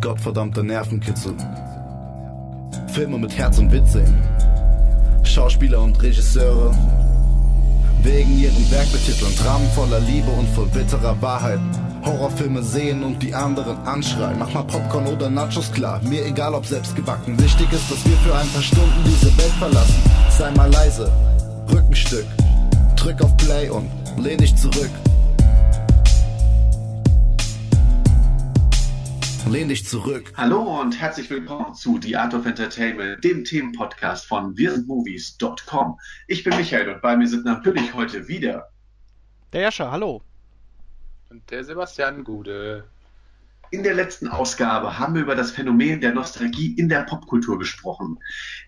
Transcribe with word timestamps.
Gottverdammter 0.00 0.62
Nervenkitzel. 0.62 1.34
Filme 2.88 3.18
mit 3.18 3.36
Herz 3.36 3.58
und 3.58 3.70
Witz 3.70 3.92
sehen. 3.92 4.14
Schauspieler 5.24 5.82
und 5.82 6.00
Regisseure 6.02 6.74
wegen 8.02 8.38
ihrem 8.38 8.70
Werk 8.70 8.90
betiteln. 8.92 9.34
Dramen 9.36 9.68
voller 9.70 10.00
Liebe 10.00 10.30
und 10.30 10.48
voll 10.48 10.66
bitterer 10.66 11.20
Wahrheit. 11.20 11.60
Horrorfilme 12.02 12.62
sehen 12.62 13.04
und 13.04 13.22
die 13.22 13.34
anderen 13.34 13.76
anschreien. 13.86 14.38
Mach 14.38 14.52
mal 14.54 14.62
Popcorn 14.62 15.06
oder 15.06 15.28
Nachos 15.28 15.70
klar, 15.70 16.00
mir 16.02 16.24
egal 16.24 16.54
ob 16.54 16.64
selbst 16.64 16.96
gebacken. 16.96 17.38
Wichtig 17.38 17.70
ist, 17.70 17.90
dass 17.90 18.02
wir 18.06 18.16
für 18.18 18.34
ein 18.34 18.48
paar 18.48 18.62
Stunden 18.62 19.04
diese 19.04 19.36
Welt 19.36 19.52
verlassen. 19.58 20.02
Sei 20.30 20.50
mal 20.52 20.70
leise, 20.72 21.12
Rückenstück, 21.70 22.26
drück 22.96 23.20
auf 23.22 23.36
Play 23.36 23.68
und 23.68 23.90
lehn 24.16 24.38
dich 24.38 24.56
zurück. 24.56 24.90
Lehn 29.48 29.68
dich 29.68 29.86
zurück. 29.86 30.32
Hallo 30.36 30.80
und 30.80 31.00
herzlich 31.00 31.30
willkommen 31.30 31.74
zu 31.74 31.98
The 32.00 32.16
Art 32.16 32.34
of 32.34 32.46
Entertainment, 32.46 33.22
dem 33.24 33.44
Themenpodcast 33.44 34.26
von 34.26 34.56
wirsindmovies.com. 34.56 35.98
Ich 36.28 36.44
bin 36.44 36.56
Michael 36.56 36.88
und 36.88 37.02
bei 37.02 37.16
mir 37.16 37.26
sind 37.26 37.44
natürlich 37.44 37.94
heute 37.94 38.28
wieder 38.28 38.70
der 39.52 39.62
Jascha, 39.62 39.90
hallo. 39.90 40.22
Und 41.28 41.50
der 41.50 41.64
Sebastian 41.64 42.22
Gude. 42.22 42.84
In 43.72 43.82
der 43.82 43.94
letzten 43.94 44.28
Ausgabe 44.28 44.98
haben 44.98 45.14
wir 45.14 45.22
über 45.22 45.34
das 45.34 45.50
Phänomen 45.50 46.00
der 46.00 46.12
Nostalgie 46.12 46.74
in 46.76 46.88
der 46.88 47.02
Popkultur 47.02 47.58
gesprochen. 47.58 48.18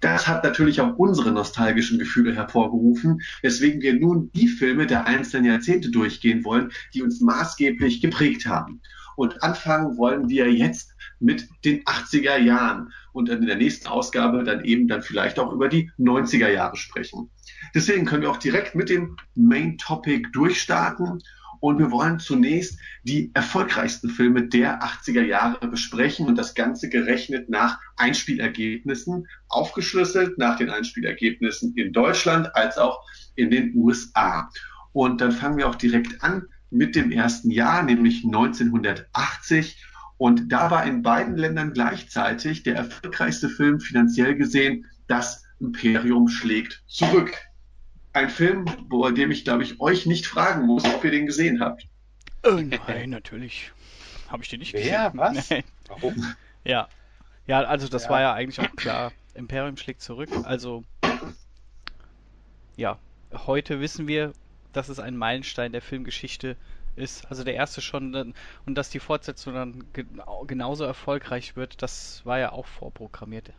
Das 0.01 0.27
hat 0.27 0.45
natürlich 0.45 0.80
auch 0.80 0.96
unsere 0.96 1.32
nostalgischen 1.32 1.98
Gefühle 1.98 2.34
hervorgerufen, 2.34 3.20
weswegen 3.43 3.80
wir 3.80 3.95
nun 3.95 4.30
die 4.32 4.48
Filme 4.48 4.87
der 4.87 5.07
einzelnen 5.07 5.46
Jahrzehnte 5.46 5.91
durchgehen 5.91 6.45
wollen, 6.45 6.73
die 6.95 7.02
uns 7.02 7.20
maßgeblich 7.20 8.01
geprägt 8.01 8.46
haben. 8.46 8.80
Und 9.16 9.43
anfangen 9.43 9.97
wollen 9.97 10.29
wir 10.29 10.52
jetzt 10.52 10.95
mit 11.21 11.48
den 11.65 11.83
80er 11.84 12.39
Jahren 12.39 12.93
und 13.12 13.29
in 13.29 13.47
der 13.47 13.57
nächsten 13.57 13.87
Ausgabe 13.87 14.45
dann 14.45 14.65
eben 14.65 14.88
dann 14.88 15.02
vielleicht 15.02 15.38
auch 15.38 15.52
über 15.52 15.69
die 15.69 15.91
90er 15.99 16.49
Jahre 16.49 16.77
sprechen. 16.77 17.30
Deswegen 17.74 18.07
können 18.07 18.23
wir 18.23 18.30
auch 18.30 18.38
direkt 18.38 18.74
mit 18.74 18.88
dem 18.88 19.16
Main 19.35 19.79
Topic 19.79 20.29
durchstarten 20.32 21.23
und 21.63 21.79
wir 21.79 21.93
wollen 21.93 22.19
zunächst 22.19 22.77
die 23.04 23.30
erfolgreichsten 23.35 24.10
Filme 24.10 24.49
der 24.49 24.82
80er 24.82 25.23
Jahre 25.23 25.69
besprechen 25.69 26.26
und 26.26 26.37
das 26.37 26.54
Ganze 26.54 26.88
gerechnet 26.88 27.49
nach 27.49 27.79
Einspielergebnissen, 27.97 29.29
aufgeschlüsselt 29.49 30.38
nach 30.38 30.57
den 30.57 30.71
Einspielergebnissen 30.71 31.73
in 31.76 31.93
Deutschland 31.93 32.52
als 32.57 32.79
auch 32.79 33.01
in 33.37 33.52
den 33.52 33.73
USA. 33.76 34.51
Und 34.93 35.21
dann 35.21 35.30
fangen 35.30 35.57
wir 35.57 35.69
auch 35.69 35.76
direkt 35.76 36.24
an 36.24 36.49
mit 36.73 36.96
dem 36.96 37.10
ersten 37.12 37.51
Jahr, 37.51 37.82
nämlich 37.82 38.24
1980. 38.24 39.84
Und 40.16 40.51
da 40.52 40.70
war 40.70 40.84
in 40.87 41.02
beiden 41.02 41.37
Ländern 41.37 41.73
gleichzeitig 41.73 42.62
der 42.62 42.76
erfolgreichste 42.76 43.48
Film 43.48 43.80
finanziell 43.80 44.34
gesehen, 44.37 44.87
Das 45.09 45.45
Imperium 45.60 46.29
schlägt 46.29 46.82
zurück. 46.87 47.37
Ein 48.14 48.30
Film, 48.30 48.64
bei 48.88 49.10
dem 49.10 49.30
ich, 49.30 49.45
glaube 49.45 49.62
ich, 49.62 49.80
euch 49.80 50.06
nicht 50.06 50.26
fragen 50.26 50.66
muss, 50.66 50.84
ob 50.84 51.04
ihr 51.04 51.10
den 51.10 51.26
gesehen 51.26 51.60
habt. 51.60 51.87
Äh, 52.42 52.62
nein, 52.62 53.10
natürlich. 53.10 53.73
Habe 54.29 54.42
ich 54.42 54.48
den 54.48 54.60
nicht 54.60 54.73
gesehen. 54.73 55.10
Was? 55.14 55.51
Nein. 55.51 55.64
Warum? 55.88 56.34
Ja. 56.64 56.88
Ja, 57.46 57.60
also 57.64 57.88
das 57.88 58.04
Ja. 58.04 58.10
war 58.10 58.20
ja 58.20 58.32
eigentlich 58.34 58.60
auch 58.60 58.74
klar. 58.76 59.12
Imperium 59.34 59.76
schlägt 59.76 60.01
zurück. 60.02 60.30
Also, 60.45 60.84
ja. 62.76 62.98
Heute 63.46 63.80
wissen 63.80 64.06
wir, 64.06 64.32
dass 64.72 64.88
es 64.88 64.98
ein 64.98 65.16
Meilenstein 65.16 65.72
der 65.72 65.82
Filmgeschichte 65.82 66.56
ist. 66.97 67.26
Also 67.31 67.44
der 67.44 67.54
erste 67.54 67.81
schon. 67.81 68.34
Und 68.66 68.75
dass 68.75 68.91
die 68.91 69.00
Fortsetzung 69.00 69.54
dann 69.54 69.84
genau, 69.92 70.44
genauso 70.47 70.84
erfolgreich 70.84 71.56
wird, 71.56 71.82
das 71.82 72.22
war 72.25 72.38
ja 72.38 72.53
auch 72.53 72.66
vorprogrammiert. 72.66 73.50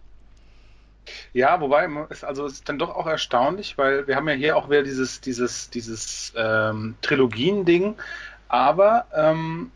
Ja, 1.33 1.59
wobei 1.59 1.89
es 2.09 2.23
also 2.23 2.45
es 2.45 2.53
ist 2.53 2.69
dann 2.69 2.79
doch 2.79 2.95
auch 2.95 3.07
erstaunlich, 3.07 3.77
weil 3.77 4.07
wir 4.07 4.15
haben 4.15 4.27
ja 4.29 4.35
hier 4.35 4.55
auch 4.55 4.69
wieder 4.69 4.83
dieses 4.83 5.19
dieses 5.19 5.69
dieses 5.69 6.33
ähm, 6.37 6.95
Trilogien-Ding, 7.01 7.95
aber 8.47 9.05
ähm, 9.13 9.71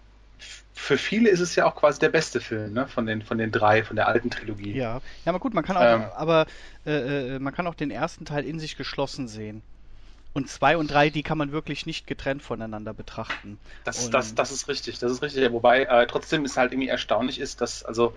für 0.74 0.98
viele 0.98 1.30
ist 1.30 1.40
es 1.40 1.56
ja 1.56 1.66
auch 1.66 1.76
quasi 1.76 2.00
der 2.00 2.10
beste 2.10 2.40
Film, 2.40 2.74
ne, 2.74 2.88
von 2.88 3.06
den 3.06 3.24
von 3.24 3.38
den 3.38 3.52
drei 3.52 3.84
von 3.84 3.98
der 3.98 4.08
alten 4.08 4.30
Trilogie. 4.30 4.74
Ja. 4.74 5.02
Ja, 5.26 5.32
aber 5.32 5.40
gut, 5.40 5.54
man 5.54 5.66
kann 5.66 5.76
auch, 5.76 5.82
Ähm. 5.82 6.04
aber 6.16 6.46
äh, 6.86 7.36
äh, 7.36 7.40
man 7.40 7.54
kann 7.54 7.68
auch 7.68 7.76
den 7.76 7.92
ersten 7.92 8.24
Teil 8.24 8.46
in 8.46 8.60
sich 8.60 8.78
geschlossen 8.78 9.28
sehen. 9.28 9.64
Und 10.34 10.50
zwei 10.50 10.78
und 10.78 10.92
drei, 10.92 11.10
die 11.10 11.24
kann 11.24 11.38
man 11.38 11.52
wirklich 11.52 11.86
nicht 11.86 12.06
getrennt 12.06 12.44
voneinander 12.44 12.94
betrachten. 12.94 13.58
Das, 13.86 14.06
Und- 14.06 14.14
das, 14.14 14.36
das 14.36 14.52
ist 14.52 14.68
richtig, 14.68 15.00
das 15.00 15.12
ist 15.12 15.22
richtig. 15.22 15.52
Wobei 15.52 15.84
äh, 15.84 16.06
trotzdem 16.08 16.46
ist 16.46 16.58
halt 16.58 16.72
irgendwie 16.74 16.90
erstaunlich 16.90 17.40
ist, 17.40 17.62
dass 17.62 17.84
also 17.84 18.16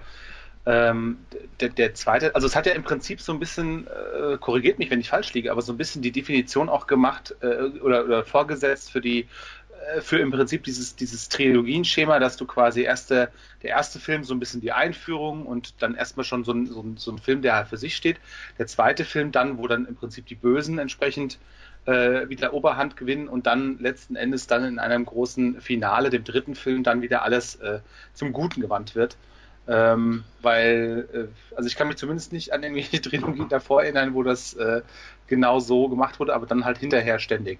ähm, 0.66 1.18
der, 1.60 1.70
der 1.70 1.94
zweite, 1.94 2.34
also 2.34 2.46
es 2.46 2.54
hat 2.54 2.66
ja 2.66 2.72
im 2.72 2.82
Prinzip 2.82 3.20
so 3.22 3.32
ein 3.32 3.38
bisschen, 3.38 3.86
äh, 3.86 4.36
korrigiert 4.38 4.78
mich, 4.78 4.90
wenn 4.90 5.00
ich 5.00 5.08
falsch 5.08 5.32
liege, 5.32 5.50
aber 5.50 5.62
so 5.62 5.72
ein 5.72 5.78
bisschen 5.78 6.02
die 6.02 6.12
Definition 6.12 6.68
auch 6.68 6.86
gemacht 6.86 7.34
äh, 7.40 7.78
oder, 7.80 8.04
oder 8.04 8.24
vorgesetzt 8.24 8.90
für 8.92 9.00
die 9.00 9.26
äh, 9.94 10.00
für 10.00 10.18
im 10.18 10.30
Prinzip 10.30 10.64
dieses, 10.64 10.96
dieses 10.96 11.28
Trilogienschema, 11.28 12.18
dass 12.18 12.36
du 12.36 12.46
quasi 12.46 12.82
erste, 12.82 13.30
der 13.62 13.70
erste 13.70 13.98
Film 13.98 14.24
so 14.24 14.34
ein 14.34 14.40
bisschen 14.40 14.60
die 14.60 14.72
Einführung 14.72 15.46
und 15.46 15.82
dann 15.82 15.94
erstmal 15.94 16.24
schon 16.24 16.44
so 16.44 16.52
ein, 16.52 16.66
so, 16.66 16.82
ein, 16.82 16.96
so 16.96 17.10
ein 17.12 17.18
Film, 17.18 17.42
der 17.42 17.54
halt 17.56 17.68
für 17.68 17.76
sich 17.78 17.96
steht. 17.96 18.20
Der 18.58 18.66
zweite 18.66 19.04
Film 19.04 19.32
dann, 19.32 19.58
wo 19.58 19.66
dann 19.66 19.86
im 19.86 19.96
Prinzip 19.96 20.26
die 20.26 20.34
Bösen 20.34 20.78
entsprechend 20.78 21.38
äh, 21.86 22.28
wieder 22.28 22.52
Oberhand 22.52 22.96
gewinnen 22.96 23.28
und 23.28 23.46
dann 23.46 23.78
letzten 23.78 24.16
Endes 24.16 24.46
dann 24.46 24.64
in 24.64 24.78
einem 24.78 25.06
großen 25.06 25.60
Finale, 25.60 26.10
dem 26.10 26.24
dritten 26.24 26.54
Film, 26.54 26.82
dann 26.82 27.02
wieder 27.02 27.22
alles 27.22 27.56
äh, 27.56 27.80
zum 28.14 28.32
Guten 28.32 28.60
gewandt 28.60 28.94
wird. 28.94 29.16
Ähm, 29.68 30.24
weil, 30.42 31.08
äh, 31.12 31.54
also 31.56 31.66
ich 31.68 31.76
kann 31.76 31.88
mich 31.88 31.96
zumindest 31.96 32.32
nicht 32.32 32.52
an 32.52 32.62
irgendwelche 32.62 33.00
Trilogien 33.02 33.48
davor 33.48 33.82
erinnern, 33.82 34.14
wo 34.14 34.22
das 34.22 34.54
äh, 34.54 34.82
genau 35.26 35.60
so 35.60 35.88
gemacht 35.88 36.18
wurde, 36.18 36.34
aber 36.34 36.46
dann 36.46 36.64
halt 36.64 36.78
hinterher 36.78 37.18
ständig. 37.18 37.58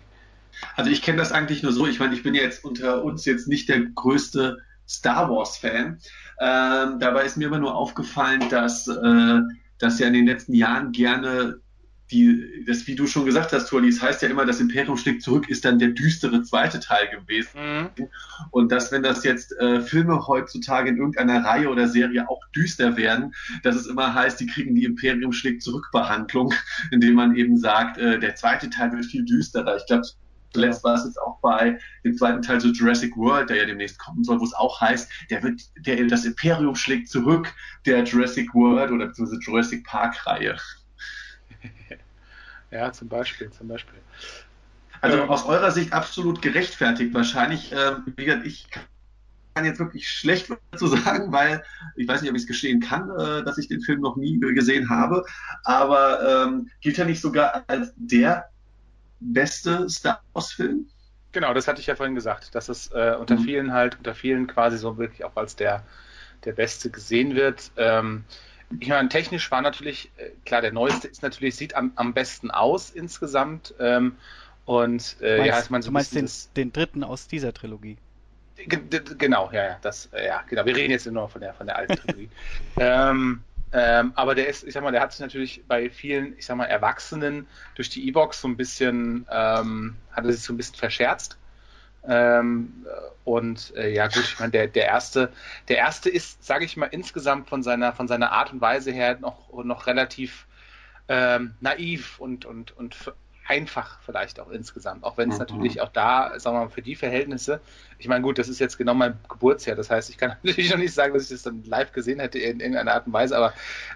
Also 0.77 0.91
ich 0.91 1.03
kenne 1.03 1.19
das 1.19 1.33
eigentlich 1.33 1.63
nur 1.63 1.73
so. 1.73 1.87
Ich 1.87 2.01
meine, 2.01 2.15
ich 2.15 2.23
bin 2.23 2.35
jetzt 2.35 2.65
unter 2.65 3.05
uns 3.05 3.25
jetzt 3.25 3.49
nicht 3.49 3.69
der 3.69 3.81
größte 3.81 4.59
Star 4.89 5.31
Wars-Fan. 5.31 6.01
Ähm, 6.41 6.99
dabei 6.99 7.25
ist 7.25 7.37
mir 7.37 7.47
immer 7.47 7.59
nur 7.61 7.77
aufgefallen, 7.77 8.49
dass, 8.51 8.89
äh, 8.89 9.41
dass 9.79 9.99
ja 10.01 10.09
in 10.09 10.15
den 10.15 10.27
letzten 10.27 10.55
Jahren 10.55 10.91
gerne 10.91 11.61
die, 12.11 12.65
das, 12.67 12.87
wie 12.87 12.95
du 12.95 13.07
schon 13.07 13.25
gesagt 13.25 13.53
hast, 13.53 13.69
Turli, 13.69 13.89
es 13.89 14.03
heißt 14.03 14.23
ja 14.23 14.29
immer, 14.29 14.45
das 14.45 14.61
Imperium 14.61 14.97
schlägt 14.97 15.23
zurück, 15.23 15.49
ist 15.49 15.65
dann 15.65 15.79
der 15.79 15.89
düstere 15.89 16.43
zweite 16.43 16.81
Teil 16.81 17.09
gewesen. 17.09 17.51
Und 18.51 18.73
dass, 18.73 18.91
wenn 18.91 19.03
das 19.03 19.25
jetzt 19.25 19.53
äh, 19.59 19.81
Filme 19.81 20.27
heutzutage 20.27 20.91
in 20.91 20.97
irgendeiner 20.97 21.45
Reihe 21.45 21.69
oder 21.69 21.89
Serie 21.89 22.29
auch 22.29 22.41
düster 22.55 22.97
werden, 22.97 23.33
dass 23.63 23.77
es 23.77 23.87
immer 23.87 24.15
heißt, 24.15 24.41
die 24.41 24.47
kriegen 24.47 24.75
die 24.75 24.85
Imperium 24.85 25.33
schlägt 25.33 25.63
zurück 25.63 25.87
Behandlung, 25.93 26.53
indem 26.91 27.15
man 27.15 27.37
eben 27.37 27.57
sagt, 27.57 27.99
äh, 27.99 28.19
der 28.19 28.35
zweite 28.35 28.71
Teil 28.71 28.93
wird 28.93 29.07
viel 29.07 29.25
düsterer. 29.25 29.77
Ich 29.77 29.87
glaube, 29.87 30.07
zuletzt 30.53 30.83
war 30.83 30.95
es 30.95 31.05
jetzt 31.05 31.21
auch 31.21 31.39
bei 31.41 31.79
dem 32.05 32.17
zweiten 32.17 32.43
Teil 32.43 32.61
so 32.61 32.69
Jurassic 32.69 33.17
World, 33.17 33.51
der 33.51 33.59
ja 33.59 33.67
demnächst 33.67 33.99
kommen 33.99 34.25
soll, 34.25 34.41
wo 34.41 34.45
es 34.45 34.55
auch 34.55 34.81
heißt, 34.81 35.11
der 35.31 35.43
wird, 35.43 35.61
der, 35.79 36.05
das 36.07 36.25
Imperium 36.25 36.75
schlägt 36.75 37.09
zurück, 37.09 37.53
der 37.87 38.03
Jurassic 38.05 38.53
World 38.55 38.91
oder 38.91 39.07
beziehungsweise 39.07 39.41
Jurassic 39.43 39.85
Park 39.85 40.27
Reihe. 40.27 40.57
Ja, 42.71 42.93
zum 42.93 43.09
Beispiel, 43.09 43.51
zum 43.51 43.69
Beispiel. 43.69 43.99
Also 45.01 45.23
Ähm. 45.23 45.31
aus 45.31 45.45
eurer 45.47 45.71
Sicht 45.71 45.93
absolut 45.93 46.43
gerechtfertigt. 46.43 47.15
Wahrscheinlich, 47.15 47.73
ähm, 47.73 48.05
wie 48.17 48.25
gesagt, 48.25 48.47
ich 48.47 48.69
kann 49.55 49.65
jetzt 49.65 49.81
wirklich 49.81 50.09
schlecht 50.09 50.53
dazu 50.71 50.87
sagen, 50.87 51.33
weil 51.33 51.65
ich 51.97 52.07
weiß 52.07 52.23
nicht, 52.23 52.31
ob 52.31 52.37
ich 52.37 52.43
es 52.43 52.49
gestehen 52.49 52.81
kann, 52.81 53.11
äh, 53.11 53.43
dass 53.45 53.59
ich 53.59 53.69
den 53.69 53.81
Film 53.81 54.01
noch 54.01 54.17
nie 54.17 54.39
gesehen 54.41 54.89
habe. 54.89 55.25
Aber 55.65 56.47
ähm, 56.47 56.71
gilt 56.81 56.99
er 56.99 57.07
nicht 57.07 57.21
sogar 57.21 57.65
als 57.67 57.93
der 57.97 58.47
beste 59.21 59.89
Star 59.89 60.23
Wars-Film? 60.33 60.87
Genau, 61.33 61.55
das 61.55 61.69
hatte 61.69 61.81
ich 61.81 61.87
ja 61.87 61.97
vorhin 61.97 62.15
gesagt, 62.15 62.55
dass 62.55 62.69
es 62.69 62.91
äh, 62.93 63.17
unter 63.19 63.37
Mhm. 63.37 63.45
vielen 63.45 63.73
halt, 63.73 63.97
unter 63.99 64.15
vielen 64.15 64.47
quasi 64.47 64.79
so 64.79 64.99
wirklich 64.99 65.25
auch 65.25 65.37
als 65.37 65.57
der, 65.57 65.85
der 66.45 66.53
Beste 66.53 66.91
gesehen 66.91 67.37
wird. 67.37 67.71
Ähm, 67.77 68.25
ich 68.79 68.89
meine, 68.89 69.09
technisch 69.09 69.51
war 69.51 69.63
natürlich, 69.63 70.13
äh, 70.17 70.31
klar, 70.45 70.61
der 70.63 70.73
neueste 70.73 71.09
ist 71.09 71.23
natürlich, 71.23 71.57
sieht 71.57 71.75
am, 71.75 71.93
am 71.97 72.15
besten 72.15 72.51
aus 72.51 72.91
insgesamt. 72.91 73.75
Ähm, 73.79 74.19
und 74.65 75.17
äh, 75.21 75.39
Meinst, 75.39 75.49
ja, 75.49 75.61
ich 75.65 75.71
meine, 75.71 75.83
so 75.83 75.89
du 75.89 75.91
ein 75.91 75.95
meinst 75.95 76.15
den, 76.15 76.25
das- 76.27 76.53
den 76.53 76.73
dritten 76.73 77.03
aus 77.05 77.27
dieser 77.29 77.53
Trilogie? 77.53 77.99
Genau, 78.67 79.51
ja, 79.53 79.65
ja, 79.65 79.79
das, 79.81 80.07
äh, 80.13 80.27
ja, 80.27 80.43
genau. 80.43 80.67
Wir 80.67 80.77
reden 80.77 80.91
jetzt 80.91 81.07
nur 81.07 81.29
von 81.29 81.41
der, 81.41 81.55
von 81.55 81.67
der 81.67 81.77
alten 81.77 81.97
Trilogie. 81.97 82.31
ähm, 82.79 83.45
ähm, 83.73 84.13
aber 84.17 84.35
der 84.35 84.49
ist, 84.49 84.65
ich 84.65 84.75
sag 84.75 84.83
mal, 84.83 84.91
der 84.93 85.01
hat 85.01 85.13
sich 85.13 85.21
natürlich 85.21 85.65
bei 85.67 85.89
vielen, 85.91 86.37
ich 86.37 86.45
sag 86.45 86.57
mal, 86.57 86.67
Erwachsenen 86.67 87.49
durch 87.75 87.89
die 87.89 88.07
E-Box 88.09 88.41
so 88.43 88.49
ein 88.49 88.57
bisschen, 88.59 89.27
ähm, 89.31 90.03
hat 90.11 90.27
er 90.27 90.33
sich 90.33 90.43
so 90.43 90.53
ein 90.53 90.57
bisschen 90.59 90.75
verscherzt. 90.77 91.40
Ähm, 92.07 92.87
und 93.25 93.75
äh, 93.77 93.93
ja 93.93 94.07
gut, 94.07 94.25
ich 94.25 94.39
meine, 94.39 94.53
der, 94.53 94.67
der 94.69 94.87
erste, 94.87 95.31
der 95.69 95.79
erste 95.79 96.09
ist, 96.09 96.43
sage 96.45 96.65
ich 96.65 96.77
mal, 96.77 96.87
insgesamt 96.87 97.49
von 97.49 97.63
seiner, 97.63 97.93
von 97.93 98.09
seiner 98.09 98.33
Art 98.33 98.53
und 98.53 98.61
Weise 98.61 98.91
her 98.91 99.19
noch, 99.21 99.53
noch 99.65 99.87
relativ 99.87 100.47
ähm, 101.09 101.55
naiv 101.61 102.19
und, 102.19 102.45
und, 102.45 102.77
und 102.77 103.13
einfach 103.51 103.99
vielleicht 104.03 104.39
auch 104.39 104.49
insgesamt, 104.51 105.03
auch 105.03 105.19
wenn 105.19 105.29
es 105.29 105.35
mhm. 105.35 105.41
natürlich 105.41 105.81
auch 105.81 105.89
da, 105.89 106.39
sagen 106.39 106.57
wir 106.57 106.61
mal, 106.67 106.71
für 106.71 106.83
die 106.83 106.95
Verhältnisse, 106.95 107.61
ich 107.99 108.07
meine, 108.07 108.23
gut, 108.23 108.39
das 108.39 108.49
ist 108.49 108.61
jetzt 108.61 108.79
genau 108.79 108.95
mein 108.95 109.19
Geburtsjahr, 109.29 109.75
das 109.75 109.91
heißt, 109.91 110.09
ich 110.09 110.19
kann 110.19 110.37
natürlich 110.45 110.71
noch 110.71 110.79
nicht 110.79 110.95
sagen, 110.95 111.13
dass 111.15 111.25
ich 111.25 111.31
das 111.31 111.43
dann 111.43 111.65
live 111.65 111.91
gesehen 111.91 112.21
hätte 112.21 112.39
in 112.39 112.61
irgendeiner 112.61 112.95
Art 112.95 113.09
und 113.09 113.13
Weise, 113.13 113.37
aber 113.37 113.53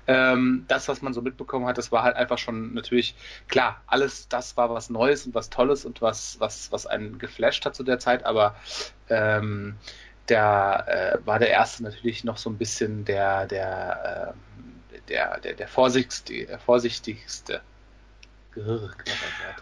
ähm, 0.09 0.65
das, 0.67 0.89
was 0.89 1.03
man 1.03 1.15
so 1.15 1.23
mitbekommen 1.23 1.67
hat, 1.67 1.79
das 1.79 1.93
war 1.93 2.03
halt 2.03 2.17
einfach 2.17 2.37
schon 2.37 2.75
natürlich, 2.75 3.15
klar, 3.47 3.81
alles 3.87 4.27
das 4.29 4.57
war 4.57 4.71
was 4.71 4.91
Neues 4.91 5.25
und 5.25 5.37
was 5.37 5.51
Tolles 5.51 5.85
und 5.85 6.03
was, 6.03 6.41
was, 6.41 6.73
was 6.73 6.87
einen 6.87 7.19
geflasht 7.19 7.65
hat 7.65 7.77
zu 7.77 7.85
der 7.85 8.01
Zeit, 8.01 8.27
aber 8.27 8.57
ähm, 9.09 9.77
der 10.29 10.85
äh, 11.23 11.27
war 11.27 11.39
der 11.39 11.51
erste 11.51 11.85
natürlich 11.85 12.25
noch 12.25 12.39
so 12.39 12.51
ein 12.51 12.59
bisschen 12.59 13.05
der, 13.05 13.47
der, 13.47 14.35
äh, 14.93 14.99
der, 15.09 15.39
der, 15.39 15.55
der 15.55 15.69
vorsichtigste, 15.69 16.59
vorsichtigste. 16.59 17.61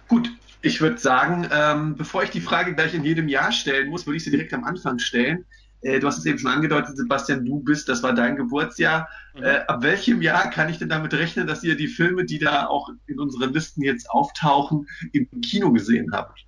Gut, 0.09 0.31
ich 0.61 0.81
würde 0.81 0.99
sagen, 0.99 1.49
ähm, 1.53 1.97
bevor 1.97 2.23
ich 2.23 2.31
die 2.31 2.41
Frage 2.41 2.75
gleich 2.75 2.95
in 2.95 3.05
jedem 3.05 3.29
Jahr 3.29 3.53
stellen 3.53 3.89
muss, 3.89 4.07
würde 4.07 4.17
ich 4.17 4.25
sie 4.25 4.31
direkt 4.31 4.53
am 4.55 4.65
Anfang 4.65 4.99
stellen. 4.99 5.45
Äh, 5.81 5.99
du 5.99 6.07
hast 6.07 6.19
es 6.19 6.27
eben 6.27 6.39
schon 6.39 6.51
angedeutet, 6.51 6.97
Sebastian, 6.97 7.45
du 7.45 7.61
bist, 7.61 7.89
das 7.89 8.03
war 8.03 8.13
dein 8.15 8.37
Geburtsjahr. 8.37 9.09
Mhm. 9.35 9.43
Äh, 9.43 9.57
ab 9.67 9.83
welchem 9.83 10.23
Jahr 10.23 10.51
kann 10.51 10.69
ich 10.69 10.79
denn 10.79 10.89
damit 10.89 11.15
rechnen, 11.15 11.47
dass 11.47 11.65
ihr 11.65 11.77
die 11.77 11.89
Filme, 11.89 12.25
die 12.25 12.39
da 12.39 12.67
auch 12.67 12.91
in 13.07 13.19
unseren 13.19 13.53
Listen 13.53 13.83
jetzt 13.83 14.11
auftauchen, 14.11 14.87
im 15.13 15.29
Kino 15.41 15.73
gesehen 15.73 16.11
habt? 16.13 16.45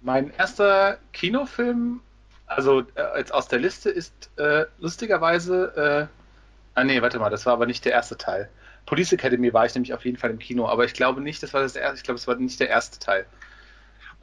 Mein 0.00 0.30
erster 0.36 0.98
Kinofilm 1.12 2.00
also 2.56 2.80
äh, 2.94 3.18
jetzt 3.18 3.32
aus 3.32 3.48
der 3.48 3.58
Liste 3.58 3.90
ist 3.90 4.30
äh, 4.36 4.66
lustigerweise, 4.78 6.08
äh, 6.08 6.78
ah 6.78 6.84
nee, 6.84 7.02
warte 7.02 7.18
mal, 7.18 7.30
das 7.30 7.46
war 7.46 7.54
aber 7.54 7.66
nicht 7.66 7.84
der 7.84 7.92
erste 7.92 8.16
Teil. 8.16 8.48
Police 8.86 9.12
Academy 9.12 9.52
war 9.52 9.66
ich 9.66 9.74
nämlich 9.74 9.94
auf 9.94 10.04
jeden 10.04 10.16
Fall 10.16 10.30
im 10.30 10.38
Kino, 10.38 10.68
aber 10.68 10.84
ich 10.84 10.94
glaube 10.94 11.20
nicht, 11.20 11.42
das 11.42 11.54
war 11.54 11.62
das 11.62 11.76
erste, 11.76 11.96
ich 11.96 12.02
glaube, 12.02 12.18
es 12.18 12.26
war 12.26 12.36
nicht 12.36 12.60
der 12.60 12.68
erste 12.68 12.98
Teil. 12.98 13.26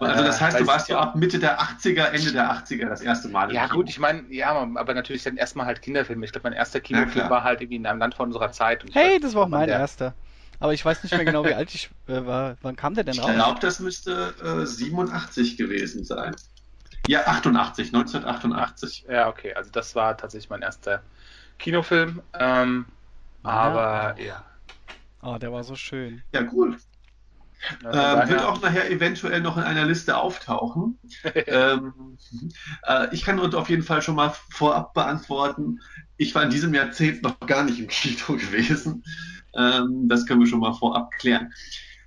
Also 0.07 0.23
das 0.23 0.39
heißt, 0.39 0.59
du 0.59 0.67
warst 0.67 0.87
ja 0.87 0.99
ab 0.99 1.15
Mitte 1.15 1.39
der 1.39 1.59
80er, 1.59 2.05
Ende 2.05 2.31
der 2.31 2.51
80er 2.51 2.87
das 2.87 3.01
erste 3.01 3.27
Mal. 3.27 3.53
Ja 3.53 3.67
gut, 3.67 3.89
ich 3.89 3.99
meine, 3.99 4.23
ja, 4.29 4.51
aber 4.51 4.93
natürlich 4.93 5.23
dann 5.23 5.35
erstmal 5.35 5.65
halt 5.65 5.81
Kinderfilme. 5.81 6.25
Ich 6.25 6.31
glaube, 6.31 6.49
mein 6.49 6.57
erster 6.57 6.79
Kinofilm 6.79 7.25
ja, 7.25 7.29
war 7.29 7.43
halt 7.43 7.59
irgendwie 7.59 7.75
in 7.75 7.85
einem 7.85 7.99
Land 7.99 8.15
von 8.15 8.27
unserer 8.27 8.51
Zeit. 8.51 8.85
hey, 8.93 9.15
weiß, 9.15 9.21
das 9.21 9.35
war 9.35 9.43
auch 9.43 9.47
mein 9.49 9.67
der... 9.67 9.79
erster. 9.79 10.13
Aber 10.61 10.73
ich 10.73 10.83
weiß 10.83 11.03
nicht 11.03 11.13
mehr 11.13 11.25
genau, 11.25 11.45
wie 11.45 11.53
alt 11.53 11.73
ich 11.73 11.89
äh, 12.07 12.25
war. 12.25 12.57
Wann 12.61 12.75
kam 12.75 12.93
der 12.93 13.03
denn 13.03 13.17
raus? 13.17 13.29
Ich 13.29 13.35
glaube, 13.35 13.59
das 13.59 13.79
müsste 13.79 14.33
äh, 14.41 14.65
87 14.65 15.57
gewesen 15.57 16.03
sein. 16.03 16.35
Ja, 17.07 17.25
88, 17.27 17.87
1988. 17.87 19.05
Ja, 19.09 19.29
okay, 19.29 19.53
also 19.53 19.71
das 19.71 19.95
war 19.95 20.17
tatsächlich 20.17 20.49
mein 20.49 20.61
erster 20.61 21.01
Kinofilm. 21.57 22.21
Ähm. 22.33 22.85
Aber 23.43 24.15
ja. 24.19 24.43
Oh, 25.21 25.37
der 25.37 25.51
war 25.51 25.63
so 25.63 25.75
schön. 25.75 26.21
Ja, 26.33 26.43
cool. 26.53 26.77
Also 27.83 28.21
ähm, 28.21 28.29
wird 28.29 28.41
auch 28.41 28.61
nachher 28.61 28.89
eventuell 28.89 29.41
noch 29.41 29.57
in 29.57 29.63
einer 29.63 29.85
Liste 29.85 30.17
auftauchen. 30.17 30.97
ähm, 31.33 32.17
äh, 32.83 33.13
ich 33.13 33.23
kann 33.23 33.39
uns 33.39 33.53
auf 33.53 33.69
jeden 33.69 33.83
Fall 33.83 34.01
schon 34.01 34.15
mal 34.15 34.33
vorab 34.49 34.93
beantworten. 34.93 35.79
Ich 36.17 36.33
war 36.35 36.43
in 36.43 36.49
diesem 36.49 36.73
Jahrzehnt 36.73 37.21
noch 37.21 37.39
gar 37.41 37.63
nicht 37.63 37.79
im 37.79 37.87
Kino 37.87 38.37
gewesen. 38.37 39.03
Ähm, 39.55 40.07
das 40.07 40.25
können 40.25 40.39
wir 40.39 40.47
schon 40.47 40.61
mal 40.61 40.73
vorab 40.73 41.11
klären. 41.19 41.51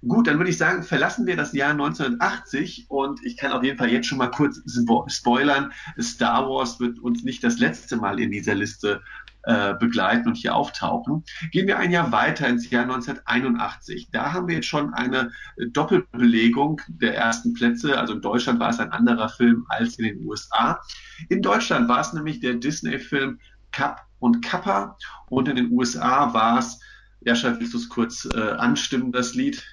Gut, 0.06 0.26
dann 0.26 0.38
würde 0.38 0.50
ich 0.50 0.58
sagen, 0.58 0.82
verlassen 0.82 1.26
wir 1.26 1.36
das 1.36 1.52
Jahr 1.52 1.70
1980 1.70 2.86
und 2.88 3.24
ich 3.24 3.36
kann 3.36 3.52
auf 3.52 3.62
jeden 3.62 3.78
Fall 3.78 3.92
jetzt 3.92 4.08
schon 4.08 4.18
mal 4.18 4.32
kurz 4.32 4.60
spoilern. 5.06 5.72
Star 6.00 6.48
Wars 6.48 6.80
wird 6.80 6.98
uns 6.98 7.22
nicht 7.22 7.44
das 7.44 7.58
letzte 7.58 7.96
Mal 7.96 8.18
in 8.18 8.32
dieser 8.32 8.56
Liste 8.56 9.00
äh, 9.44 9.74
begleiten 9.74 10.28
und 10.28 10.36
hier 10.36 10.54
auftauchen. 10.54 11.24
Gehen 11.50 11.66
wir 11.66 11.78
ein 11.78 11.90
Jahr 11.90 12.12
weiter 12.12 12.48
ins 12.48 12.70
Jahr 12.70 12.82
1981. 12.82 14.08
Da 14.12 14.32
haben 14.32 14.48
wir 14.48 14.56
jetzt 14.56 14.68
schon 14.68 14.94
eine 14.94 15.32
Doppelbelegung 15.70 16.80
der 16.88 17.16
ersten 17.16 17.52
Plätze. 17.54 17.98
Also 17.98 18.14
in 18.14 18.20
Deutschland 18.20 18.60
war 18.60 18.70
es 18.70 18.78
ein 18.78 18.92
anderer 18.92 19.28
Film 19.28 19.66
als 19.68 19.98
in 19.98 20.04
den 20.04 20.26
USA. 20.26 20.80
In 21.28 21.42
Deutschland 21.42 21.88
war 21.88 22.00
es 22.00 22.12
nämlich 22.12 22.40
der 22.40 22.54
Disney-Film 22.54 23.40
Cup 23.72 24.06
und 24.18 24.42
Kappa 24.42 24.96
und 25.28 25.48
in 25.48 25.56
den 25.56 25.72
USA 25.72 26.32
war 26.32 26.58
es, 26.58 26.78
ja, 27.20 27.34
willst 27.42 27.74
du 27.74 27.78
es 27.78 27.88
kurz 27.88 28.28
äh, 28.34 28.38
anstimmen, 28.38 29.12
das 29.12 29.34
Lied? 29.34 29.64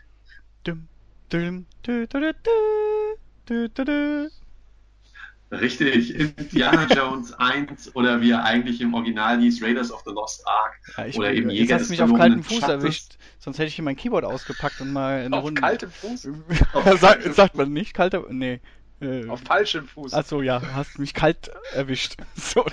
Richtig, 5.52 6.14
Indiana 6.14 6.86
Jones 6.96 7.34
1 7.34 7.96
oder 7.96 8.22
wie 8.22 8.32
er 8.32 8.44
eigentlich 8.44 8.82
im 8.82 8.94
Original 8.94 9.40
hieß, 9.40 9.64
Raiders 9.64 9.92
of 9.92 10.04
the 10.06 10.12
Lost 10.12 10.48
Ark 10.48 10.80
ja, 10.98 11.06
ich, 11.06 11.18
oder 11.18 11.32
eben 11.32 11.50
Jäger 11.50 11.80
des 11.80 11.90
mich 11.90 12.02
auf 12.02 12.14
kaltem 12.14 12.44
Fuß 12.44 12.60
Schatzes. 12.60 12.84
erwischt, 12.84 13.18
sonst 13.40 13.58
hätte 13.58 13.68
ich 13.68 13.76
hier 13.76 13.84
mein 13.84 13.96
Keyboard 13.96 14.26
ausgepackt 14.26 14.80
und 14.82 14.94
mal 14.94 15.22
eine 15.22 15.36
auf 15.36 15.44
Runde... 15.44 15.60
kaltem 15.60 15.92
Fuß? 15.92 16.28
sagt, 17.00 17.34
sagt 17.34 17.56
man 17.56 17.74
nicht, 17.74 17.94
kalter... 17.94 18.26
Nee. 18.30 18.60
Äh, 19.02 19.28
auf 19.28 19.42
falschem 19.42 19.88
Fuß. 19.88 20.14
Achso, 20.14 20.42
ja, 20.42 20.62
hast 20.74 21.00
mich 21.00 21.14
kalt 21.14 21.50
erwischt. 21.74 22.18
So, 22.36 22.64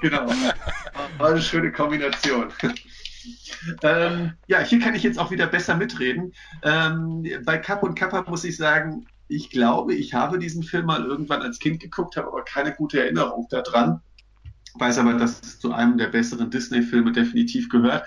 genau. 0.00 0.26
War 1.18 1.30
eine 1.30 1.40
schöne 1.40 1.70
Kombination. 1.70 2.48
Ähm, 3.82 4.32
ja, 4.46 4.60
hier 4.60 4.80
kann 4.80 4.94
ich 4.94 5.02
jetzt 5.02 5.18
auch 5.18 5.30
wieder 5.30 5.46
besser 5.46 5.76
mitreden. 5.76 6.34
Ähm, 6.62 7.24
bei 7.44 7.58
Kapp 7.58 7.82
und 7.82 7.94
Kappa 7.94 8.28
muss 8.28 8.44
ich 8.44 8.56
sagen, 8.56 9.06
ich 9.28 9.50
glaube, 9.50 9.94
ich 9.94 10.14
habe 10.14 10.38
diesen 10.38 10.62
Film 10.62 10.86
mal 10.86 11.04
irgendwann 11.04 11.42
als 11.42 11.58
Kind 11.58 11.80
geguckt, 11.80 12.16
habe 12.16 12.28
aber 12.28 12.44
keine 12.44 12.74
gute 12.74 13.00
Erinnerung 13.00 13.46
daran. 13.50 14.00
Weiß 14.74 14.98
aber, 14.98 15.14
dass 15.14 15.40
es 15.40 15.60
zu 15.60 15.72
einem 15.72 15.98
der 15.98 16.08
besseren 16.08 16.50
Disney-Filme 16.50 17.12
definitiv 17.12 17.68
gehört. 17.68 18.06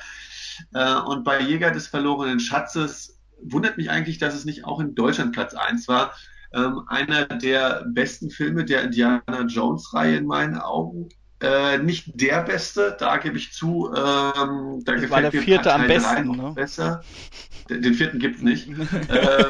Äh, 0.73 0.95
und 0.95 1.23
bei 1.23 1.39
Jäger 1.39 1.71
des 1.71 1.87
verlorenen 1.87 2.39
Schatzes 2.39 3.19
wundert 3.41 3.77
mich 3.77 3.89
eigentlich, 3.89 4.17
dass 4.17 4.33
es 4.33 4.45
nicht 4.45 4.65
auch 4.65 4.79
in 4.79 4.95
Deutschland 4.95 5.33
Platz 5.33 5.53
1 5.53 5.87
war. 5.87 6.13
Ähm, 6.53 6.81
einer 6.87 7.25
der 7.25 7.85
besten 7.87 8.29
Filme 8.29 8.65
der 8.65 8.83
Indiana 8.83 9.41
Jones-Reihe 9.47 10.17
in 10.17 10.25
meinen 10.25 10.57
Augen. 10.57 11.09
Äh, 11.39 11.77
nicht 11.77 12.19
der 12.19 12.41
beste, 12.41 12.97
da 12.99 13.17
gebe 13.17 13.37
ich 13.37 13.53
zu. 13.53 13.87
Ähm, 13.89 14.81
da 14.83 14.93
das 14.93 15.01
gefällt 15.01 15.11
war 15.11 15.21
der 15.21 15.31
vierte 15.31 15.73
am 15.73 15.87
besten. 15.87 16.31
Ne? 16.31 16.51
Besser. 16.55 17.03
Den, 17.69 17.81
den 17.81 17.93
vierten 17.93 18.19
gibt's 18.19 18.41
nicht. 18.41 18.67
äh, 19.09 19.45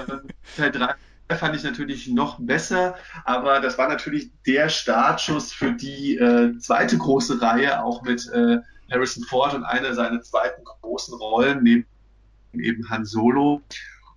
Teil 0.58 0.72
3 0.72 0.96
fand 1.36 1.56
ich 1.56 1.64
natürlich 1.64 2.08
noch 2.08 2.40
besser, 2.40 2.96
aber 3.26 3.60
das 3.60 3.78
war 3.78 3.90
natürlich 3.90 4.32
der 4.46 4.70
Startschuss 4.70 5.52
für 5.52 5.74
die 5.74 6.18
äh, 6.18 6.58
zweite 6.58 6.98
große 6.98 7.42
Reihe, 7.42 7.84
auch 7.84 8.02
mit 8.04 8.28
äh, 8.32 8.58
Harrison 8.92 9.24
Ford 9.24 9.54
und 9.54 9.64
einer 9.66 9.94
seiner 9.94 10.22
zweiten 10.22 10.64
großen 10.82 11.18
Rollen, 11.18 11.64
neben 11.64 11.86
eben 12.54 12.90
Han 12.90 13.06
Solo. 13.06 13.62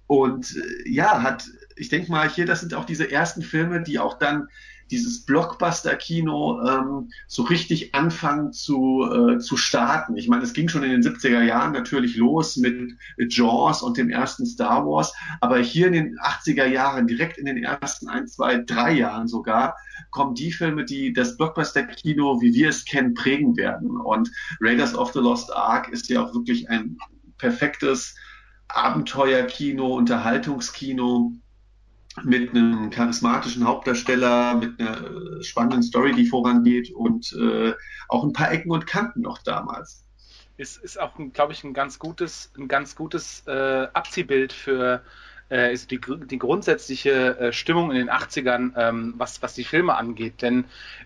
Und 0.07 0.57
äh, 0.57 0.89
ja, 0.89 1.23
hat, 1.23 1.45
ich 1.77 1.89
denke 1.89 2.11
mal, 2.11 2.29
hier, 2.29 2.47
das 2.47 2.61
sind 2.61 2.75
auch 2.75 2.85
diese 2.85 3.11
ersten 3.11 3.43
Filme, 3.43 3.83
die 3.83 3.99
auch 3.99 4.19
dann 4.19 4.49
dieses 4.90 5.25
Blockbuster-Kino 5.25 6.60
ähm, 6.66 7.10
so 7.26 7.42
richtig 7.42 7.94
anfangen 7.94 8.52
zu, 8.52 9.04
äh, 9.04 9.38
zu 9.38 9.56
starten. 9.56 10.16
Ich 10.16 10.28
meine, 10.28 10.42
es 10.42 10.52
ging 10.52 10.69
schon 10.69 10.82
in 10.82 10.90
den 10.90 11.02
70er 11.02 11.42
Jahren 11.42 11.73
natürlich 11.73 12.16
los 12.16 12.56
mit, 12.56 12.92
Jaws 13.18 13.82
und 13.82 13.97
dem 13.97 14.11
ersten 14.11 14.47
Star 14.47 14.85
Wars, 14.87 15.14
aber 15.40 15.59
hier 15.59 15.87
in 15.87 15.92
den 15.92 16.18
80er 16.18 16.66
Jahren, 16.66 17.06
direkt 17.06 17.38
in 17.38 17.47
den 17.47 17.62
ersten 17.62 18.09
ein, 18.09 18.26
zwei, 18.26 18.59
drei 18.59 18.92
Jahren 18.92 19.28
sogar, 19.28 19.76
kommen 20.11 20.35
die 20.35 20.52
Filme, 20.52 20.85
die 20.85 21.12
das 21.12 21.37
Blockbuster-Kino, 21.37 22.40
wie 22.40 22.54
wir 22.54 22.68
es 22.68 22.85
kennen, 22.85 23.14
prägen 23.14 23.56
werden. 23.56 24.00
Und 24.00 24.30
Raiders 24.61 24.94
of 24.94 25.12
the 25.12 25.20
Lost 25.20 25.54
Ark 25.54 25.88
ist 25.88 26.09
ja 26.09 26.25
auch 26.25 26.35
wirklich 26.35 26.68
ein 26.68 26.97
perfektes 27.38 28.14
Abenteuerkino, 28.68 29.97
Unterhaltungskino 29.97 31.32
mit 32.25 32.50
einem 32.50 32.91
charismatischen 32.91 33.67
Hauptdarsteller, 33.67 34.55
mit 34.55 34.81
einer 34.81 34.97
äh, 34.97 35.43
spannenden 35.43 35.83
Story, 35.83 36.12
die 36.12 36.27
vorangeht 36.27 36.91
und 36.93 37.33
äh, 37.33 37.73
auch 38.09 38.25
ein 38.25 38.33
paar 38.33 38.53
Ecken 38.53 38.71
und 38.71 38.87
Kanten 38.87 39.23
noch 39.23 39.39
damals. 39.39 40.05
Ist, 40.57 40.77
ist 40.79 41.00
auch, 41.00 41.12
glaube 41.33 41.53
ich, 41.53 41.65
ein 41.65 41.73
ganz 41.73 41.99
gutes, 41.99 42.53
ein 42.59 42.69
ganz 42.69 42.95
gutes 42.95 43.45
äh, 43.47 43.89
Abziehbild 43.93 44.53
für 44.53 45.03
äh, 45.50 45.73
ist 45.73 45.91
die, 45.91 46.00
die 46.00 46.39
grundsätzliche 46.39 47.39
äh, 47.39 47.53
Stimmung 47.53 47.91
in 47.91 47.97
den 47.97 48.11
80ern, 48.11 48.73
ähm, 48.77 49.15
was, 49.17 49.43
was 49.43 49.55
die 49.55 49.65
Filme 49.65 49.97
angeht. 49.97 50.43
Denn 50.43 50.65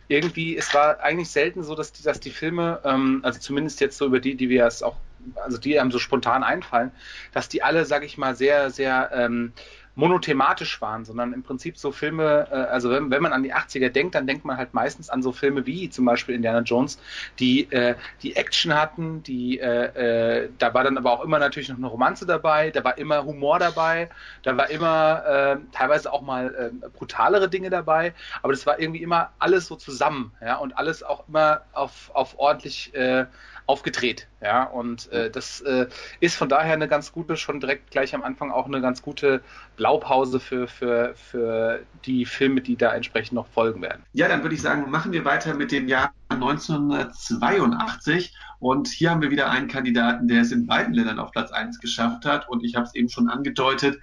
irgendwie, 0.09 0.56
es 0.56 0.75
war 0.75 1.00
eigentlich 1.00 1.30
selten 1.30 1.62
so, 1.62 1.75
dass 1.75 1.92
die, 1.92 2.02
dass 2.02 2.21
die 2.21 2.30
Filme, 2.30 2.80
ähm, 2.85 3.21
also 3.23 3.40
zumindest 3.40 3.80
jetzt 3.80 3.97
so 3.97 4.06
über 4.06 4.21
die, 4.21 4.35
die 4.35 4.49
wir 4.49 4.66
es 4.66 4.83
auch, 4.83 4.97
also 5.37 5.56
die 5.56 5.80
einem 5.80 5.90
so 5.90 5.99
spontan 5.99 6.42
einfallen, 6.42 6.90
dass 7.33 7.49
die 7.49 7.62
alle, 7.62 7.87
sag 7.87 8.04
ich 8.04 8.18
mal, 8.18 8.37
sehr, 8.37 8.71
sehr 8.71 9.11
ähm, 9.14 9.52
monothematisch 9.96 10.80
waren, 10.80 11.04
sondern 11.04 11.32
im 11.32 11.42
Prinzip 11.42 11.78
so 11.78 11.92
Filme, 11.92 12.48
äh, 12.50 12.54
also 12.54 12.90
wenn, 12.90 13.10
wenn 13.10 13.22
man 13.22 13.32
an 13.32 13.42
die 13.42 13.54
80er 13.54 13.90
denkt, 13.90 14.14
dann 14.14 14.26
denkt 14.26 14.44
man 14.44 14.56
halt 14.56 14.74
meistens 14.74 15.10
an 15.10 15.22
so 15.22 15.32
Filme 15.32 15.66
wie 15.66 15.88
zum 15.90 16.04
Beispiel 16.04 16.34
Indiana 16.34 16.60
Jones, 16.60 16.98
die 17.38 17.70
äh, 17.72 17.94
die 18.22 18.36
Action 18.36 18.74
hatten, 18.74 19.22
die 19.22 19.58
äh, 19.60 20.44
äh, 20.44 20.50
da 20.58 20.74
war 20.74 20.84
dann 20.84 20.98
aber 20.98 21.12
auch 21.12 21.24
immer 21.24 21.38
natürlich 21.38 21.68
noch 21.68 21.76
eine 21.76 21.86
Romanze 21.86 22.26
dabei, 22.26 22.70
da 22.70 22.82
war 22.84 22.98
immer 22.98 23.24
Humor 23.24 23.58
dabei, 23.58 24.10
da 24.42 24.56
war 24.56 24.70
immer 24.70 25.24
äh, 25.26 25.56
teilweise 25.72 26.12
auch 26.12 26.22
mal 26.22 26.72
äh, 26.82 26.88
brutalere 26.88 27.48
Dinge 27.48 27.70
dabei, 27.70 28.14
aber 28.42 28.52
das 28.52 28.66
war 28.66 28.80
irgendwie 28.80 29.02
immer 29.02 29.30
alles 29.38 29.66
so 29.66 29.76
zusammen, 29.76 30.32
ja, 30.40 30.56
und 30.56 30.76
alles 30.76 31.02
auch 31.02 31.28
immer 31.28 31.62
auf, 31.72 32.10
auf 32.14 32.38
ordentlich 32.38 32.94
äh, 32.94 33.26
aufgedreht. 33.66 34.28
Ja, 34.42 34.64
und 34.64 35.11
äh, 35.11 35.30
das 35.30 35.61
äh, 35.62 35.87
ist 36.21 36.37
von 36.37 36.49
daher 36.49 36.75
eine 36.75 36.88
ganz 36.88 37.12
gute, 37.12 37.37
schon 37.37 37.61
direkt 37.61 37.90
gleich 37.90 38.14
am 38.14 38.23
Anfang 38.23 38.50
auch 38.50 38.66
eine 38.66 38.80
ganz 38.80 39.00
gute 39.00 39.42
Blaupause 39.76 40.38
für, 40.38 40.68
für, 40.68 41.14
für 41.14 41.80
die 42.04 42.26
Filme, 42.26 42.61
die 42.61 42.76
da 42.76 42.94
entsprechend 42.94 43.33
noch 43.33 43.47
folgen 43.49 43.80
werden. 43.80 44.02
Ja, 44.12 44.28
dann 44.28 44.42
würde 44.42 44.54
ich 44.54 44.62
sagen, 44.62 44.90
machen 44.90 45.12
wir 45.12 45.25
weiter 45.25 45.54
mit 45.54 45.73
dem 45.73 45.88
Jahr 45.88 46.12
1982. 46.28 48.35
Und 48.59 48.88
hier 48.88 49.11
haben 49.11 49.23
wir 49.23 49.30
wieder 49.30 49.50
einen 49.50 49.68
Kandidaten, 49.68 50.28
der 50.28 50.42
es 50.42 50.52
in 50.52 50.66
beiden 50.66 50.94
Ländern 50.94 51.18
auf 51.18 51.33
Platz 51.33 51.50
1 51.50 51.80
geschafft 51.80 52.26
hat. 52.26 52.49
Und 52.49 52.64
ich 52.64 52.76
habe 52.76 52.87
es 52.87 52.94
eben 52.94 53.09
schon 53.09 53.28
angedeutet, 53.28 53.99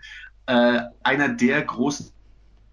äh, 0.48 0.82
einer 1.03 1.30
der 1.30 1.62
großen 1.62 2.12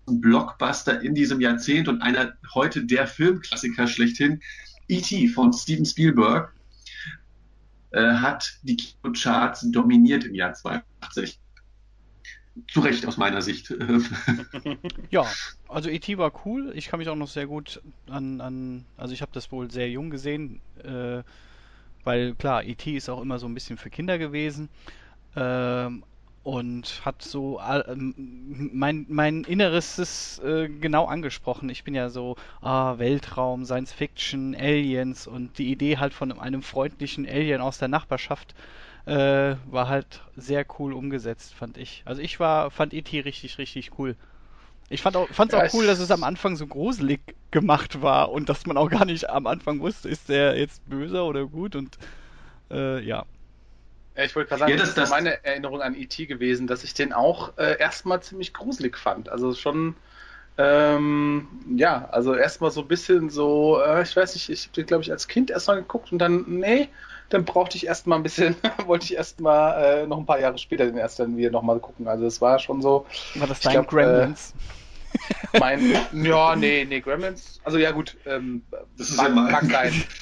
Blockbuster 0.07 1.03
in 1.03 1.15
diesem 1.15 1.41
Jahrzehnt 1.41 1.89
und 1.89 2.01
einer 2.01 2.33
heute 2.55 2.85
der 2.85 3.07
Filmklassiker 3.07 3.87
schlechthin, 3.87 4.41
E.T. 4.89 5.29
von 5.29 5.53
Steven 5.53 5.85
Spielberg, 5.85 6.53
äh, 7.91 8.15
hat 8.15 8.59
die 8.63 8.77
Kinocharts 8.77 9.71
dominiert 9.71 10.25
im 10.25 10.35
Jahr 10.35 10.53
82. 10.53 11.41
Zu 12.73 12.81
Recht 12.81 13.07
aus 13.07 13.17
meiner 13.17 13.41
Sicht. 13.41 13.73
ja, 15.11 15.25
also 15.69 15.89
E.T. 15.89 16.19
war 16.19 16.33
cool. 16.45 16.73
Ich 16.75 16.89
kann 16.89 16.99
mich 16.99 17.09
auch 17.09 17.15
noch 17.15 17.29
sehr 17.29 17.47
gut 17.47 17.81
an, 18.09 18.41
an 18.41 18.85
also 18.97 19.15
ich 19.15 19.23
habe 19.23 19.31
das 19.33 19.53
wohl 19.53 19.71
sehr 19.71 19.89
jung 19.89 20.11
gesehen, 20.11 20.61
äh, 20.83 21.23
weil 22.03 22.35
klar, 22.35 22.65
E.T. 22.65 22.97
ist 22.97 23.09
auch 23.09 23.23
immer 23.23 23.39
so 23.39 23.47
ein 23.47 23.55
bisschen 23.55 23.77
für 23.77 23.91
Kinder 23.91 24.19
gewesen. 24.19 24.71
Ähm, 25.37 26.03
und 26.49 27.03
hat 27.05 27.21
so 27.21 27.61
äh, 27.61 27.95
mein, 27.95 29.05
mein 29.11 29.45
Inneres 29.45 29.99
ist 29.99 30.43
äh, 30.43 30.71
genau 30.71 31.05
angesprochen. 31.05 31.69
Ich 31.69 31.85
bin 31.85 31.95
ja 31.95 32.09
so 32.09 32.37
ah, 32.63 32.97
Weltraum, 32.97 33.67
Science 33.67 33.93
Fiction, 33.93 34.57
Aliens 34.59 35.27
und 35.27 35.59
die 35.59 35.71
Idee 35.71 35.99
halt 35.99 36.15
von 36.15 36.33
einem 36.33 36.63
freundlichen 36.63 37.29
Alien 37.29 37.61
aus 37.61 37.77
der 37.77 37.89
Nachbarschaft 37.89 38.55
äh, 39.05 39.57
war 39.67 39.89
halt 39.89 40.23
sehr 40.37 40.65
cool 40.79 40.95
umgesetzt, 40.95 41.53
fand 41.53 41.77
ich. 41.77 42.03
Also 42.07 42.23
ich 42.23 42.41
war 42.41 42.71
fand 42.71 42.95
E.T. 42.95 43.21
richtig 43.21 43.59
richtig 43.59 43.91
cool. 43.99 44.17
Ich 44.89 45.03
fand 45.03 45.17
auch, 45.17 45.29
fand's 45.29 45.53
ja, 45.53 45.63
auch 45.63 45.75
cool, 45.75 45.87
dass 45.87 45.99
es 45.99 46.11
am 46.11 46.25
Anfang 46.25 46.57
so 46.57 46.67
gruselig 46.67 47.21
gemacht 47.51 48.01
war 48.01 48.33
und 48.33 48.49
dass 48.49 48.65
man 48.65 48.79
auch 48.79 48.89
gar 48.89 49.05
nicht 49.05 49.29
am 49.29 49.47
Anfang 49.47 49.81
wusste, 49.81 50.09
ist 50.09 50.31
der 50.31 50.57
jetzt 50.59 50.81
böse 50.89 51.25
oder 51.25 51.45
gut 51.45 51.77
und 51.77 51.99
äh, 52.71 53.07
ja. 54.19 54.25
Ich 54.25 54.37
wollte 54.37 54.49
gerade 54.49 54.61
sagen, 54.61 54.73
ja, 54.73 54.79
das, 54.79 54.95
das 54.95 55.05
ist 55.05 55.11
meine 55.11 55.45
Erinnerung 55.45 55.81
an 55.81 55.95
E.T. 55.95 56.27
gewesen, 56.27 56.67
dass 56.67 56.85
ich 56.85 56.93
den 56.93 57.13
auch 57.13 57.57
äh, 57.57 57.79
erstmal 57.79 58.21
ziemlich 58.23 58.53
gruselig 58.53 58.99
fand. 58.99 59.29
Also 59.29 59.55
schon, 59.55 59.95
ähm, 60.59 61.47
ja, 61.77 62.09
also 62.11 62.35
erstmal 62.35 62.73
so 62.73 62.81
ein 62.81 62.89
bisschen 62.89 63.31
so, 63.31 63.81
äh, 63.81 64.03
ich 64.03 64.17
weiß 64.17 64.35
nicht, 64.35 64.49
ich 64.49 64.65
habe 64.65 64.73
den, 64.73 64.87
glaube 64.87 65.05
ich, 65.05 65.13
als 65.13 65.29
Kind 65.29 65.51
erstmal 65.51 65.77
geguckt 65.77 66.11
und 66.11 66.19
dann, 66.19 66.45
nee, 66.49 66.89
dann 67.29 67.45
brauchte 67.45 67.77
ich 67.77 67.87
erstmal 67.87 68.19
ein 68.19 68.25
bisschen, 68.25 68.57
wollte 68.87 69.05
ich 69.05 69.15
erstmal 69.15 70.03
äh, 70.03 70.07
noch 70.07 70.19
ein 70.19 70.27
paar 70.27 70.41
Jahre 70.41 70.59
später 70.59 70.85
den 70.85 70.97
erst 70.97 71.21
dann 71.21 71.37
wieder 71.37 71.51
nochmal 71.51 71.79
gucken. 71.79 72.09
Also 72.09 72.27
es 72.27 72.41
war 72.41 72.59
schon 72.59 72.83
so. 72.83 73.07
War 73.37 73.47
das 73.47 73.61
dein 73.61 73.73
glaub, 73.73 73.89
Gremlins? 73.89 74.53
Äh, 75.53 75.61
mein, 75.61 75.97
ja, 76.13 76.57
nee, 76.57 76.85
nee, 76.89 77.01
Gremlins. 77.01 77.61
Also 77.63 77.79
ja 77.79 77.93
gut, 77.93 78.17
ähm, 78.27 78.63
das 78.97 79.13
mag, 79.17 79.29
ja 79.29 79.35
mag 79.35 79.65
sein. 79.65 80.05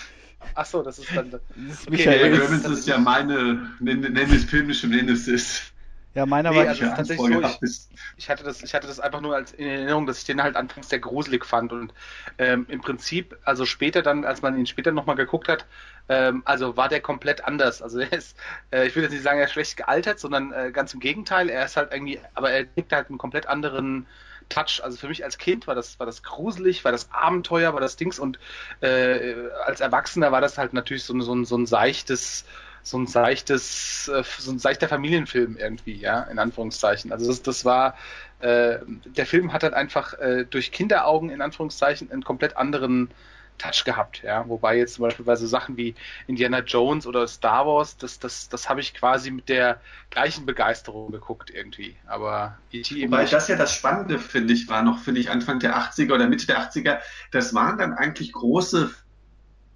Ach 0.57 0.65
so, 0.67 0.83
das 0.83 0.99
ist 0.99 1.15
dann. 1.15 1.31
Das 1.31 1.41
ist 1.55 1.87
okay, 1.87 2.07
Michael 2.07 2.41
Robbins 2.41 2.65
ist 2.65 2.89
ja 2.89 2.99
meine 2.99 3.71
filmische 3.79 4.89
Nemesis. 4.89 5.73
Ja, 6.15 6.25
meiner 6.25 6.51
nee, 6.51 6.57
war 6.57 6.69
also 6.69 6.87
tatsächlich 6.87 7.19
so. 7.31 7.43
Ich, 7.67 7.81
ich, 8.17 8.31
hatte 8.31 8.43
das, 8.43 8.63
ich 8.63 8.73
hatte 8.73 8.87
das 8.87 9.01
einfach 9.01 9.21
nur 9.21 9.35
als 9.35 9.53
in 9.53 9.67
Erinnerung, 9.67 10.07
dass 10.07 10.21
ich 10.21 10.25
den 10.25 10.43
halt 10.43 10.57
anfangs 10.57 10.89
sehr 10.89 10.99
gruselig 10.99 11.45
fand 11.45 11.73
und 11.73 11.93
ähm, 12.39 12.65
im 12.71 12.81
Prinzip, 12.81 13.37
also 13.45 13.67
später 13.67 14.01
dann, 14.01 14.25
als 14.25 14.41
man 14.41 14.59
ihn 14.59 14.65
später 14.65 14.93
nochmal 14.93 15.17
geguckt 15.17 15.47
hat, 15.47 15.67
ähm, 16.09 16.41
also 16.47 16.75
war 16.79 16.89
der 16.89 17.03
komplett 17.03 17.45
anders. 17.45 17.83
Also 17.83 17.99
er 18.01 18.15
ist, 18.15 18.35
äh, 18.71 18.87
ich 18.87 18.97
will 18.97 19.03
jetzt 19.03 19.13
nicht 19.13 19.25
sagen, 19.25 19.41
er 19.41 19.45
ist 19.45 19.53
schlecht 19.53 19.77
gealtert, 19.77 20.19
sondern 20.19 20.55
äh, 20.55 20.71
ganz 20.73 20.95
im 20.95 21.01
Gegenteil, 21.01 21.51
er 21.51 21.67
ist 21.67 21.77
halt 21.77 21.93
irgendwie, 21.93 22.19
aber 22.33 22.51
er 22.51 22.65
kriegt 22.65 22.93
halt 22.93 23.11
einen 23.11 23.19
komplett 23.19 23.47
anderen 23.47 24.07
Touch. 24.49 24.81
Also 24.83 24.97
für 24.97 25.09
mich 25.09 25.25
als 25.25 25.39
Kind 25.39 25.67
war 25.67 25.75
das, 25.75 25.99
war 25.99 26.07
das 26.07 26.23
gruselig, 26.23 26.85
war 26.85 26.93
das 26.93 27.09
Abenteuer, 27.13 27.75
war 27.75 27.81
das 27.81 27.97
Dings 27.97 28.19
und 28.19 28.39
äh, 28.81 29.35
als 29.65 29.81
Erwachsener 29.81 30.33
war 30.33 30.41
das 30.41 30.59
halt 30.59 30.73
natürlich 30.73 31.05
so, 31.05 31.19
so, 31.21 31.45
so 31.45 31.57
ein 31.57 31.67
seichtes, 31.67 32.45
so 32.83 32.99
ein 32.99 33.07
seichtes, 33.07 34.09
äh, 34.09 34.23
so 34.39 34.53
ein 34.53 34.59
seichter 34.59 34.89
Familienfilm 34.89 35.57
irgendwie, 35.57 35.95
ja, 35.95 36.23
in 36.25 36.39
Anführungszeichen. 36.39 37.13
Also 37.13 37.27
das, 37.27 37.43
das 37.43 37.65
war, 37.65 37.97
äh, 38.41 38.79
der 39.05 39.27
Film 39.27 39.53
hat 39.53 39.63
halt 39.63 39.75
einfach 39.75 40.15
äh, 40.15 40.45
durch 40.49 40.71
Kinderaugen 40.71 41.31
in 41.31 41.41
Anführungszeichen 41.41 42.11
einen 42.11 42.23
komplett 42.23 42.57
anderen 42.57 43.11
Touch 43.59 43.85
gehabt, 43.85 44.23
ja. 44.23 44.49
Wobei 44.49 44.79
jetzt 44.79 44.95
zum 44.95 45.03
Beispiel 45.03 45.25
bei 45.25 45.37
so 45.37 45.47
Sachen 45.47 45.77
wie 45.77 45.95
Indiana 46.27 46.61
Jones 46.61 47.07
oder 47.07 47.27
Star 47.27 47.67
Wars, 47.67 47.97
das, 47.97 48.19
das, 48.19 48.49
das 48.49 48.69
habe 48.69 48.81
ich 48.81 48.95
quasi 48.95 49.31
mit 49.31 49.49
der 49.49 49.81
gleichen 50.11 50.47
Begeisterung 50.47 51.11
geguckt 51.11 51.51
irgendwie. 51.51 51.97
Aber 52.07 52.59
E.T. 52.73 53.07
Wobei 53.07 53.23
nicht. 53.23 53.33
das 53.33 53.49
ja 53.49 53.57
das 53.57 53.75
Spannende, 53.75 54.19
finde 54.19 54.53
ich, 54.53 54.69
war 54.69 54.83
noch, 54.83 54.99
finde 55.01 55.21
ich, 55.21 55.31
Anfang 55.31 55.59
der 55.61 55.77
80er 55.77 56.15
oder 56.15 56.29
Mitte 56.29 56.47
der 56.47 56.61
80er, 56.61 56.99
das 57.33 57.55
waren 57.55 57.79
dann 57.79 57.93
eigentlich 57.93 58.33
große 58.33 58.95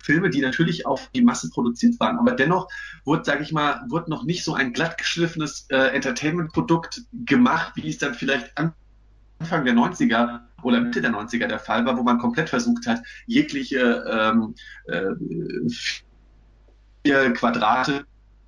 Filme, 0.03 0.31
die 0.31 0.41
natürlich 0.41 0.87
auf 0.87 1.11
die 1.15 1.23
Masse 1.23 1.51
produziert 1.51 2.01
waren, 2.01 2.19
aber 2.19 2.33
dennoch 2.33 2.69
wurde, 3.05 3.25
sage 3.25 3.43
ich 3.43 3.53
mal, 3.53 3.83
wurde 3.89 4.11
noch 4.11 4.25
nicht 4.25 4.45
so 4.45 4.55
ein 4.55 4.73
glattgeschliffenes 4.73 5.67
äh, 5.71 5.77
Entertainment-Produkt 5.77 7.03
gemacht, 7.27 7.73
wie 7.77 7.89
es 7.89 7.99
dann 7.99 8.15
vielleicht 8.15 8.57
Anfang 9.41 9.65
der 9.65 9.75
90er 9.75 10.41
oder 10.63 10.81
Mitte 10.81 11.01
der 11.01 11.13
90er 11.13 11.47
der 11.47 11.59
Fall 11.59 11.85
war, 11.87 11.97
wo 11.97 12.03
man 12.03 12.19
komplett 12.19 12.51
versucht 12.51 12.87
hat, 12.87 13.01
jegliche 13.27 14.05
ähm, 14.11 14.55
äh, 17.05 17.31
Quadrate 17.31 18.05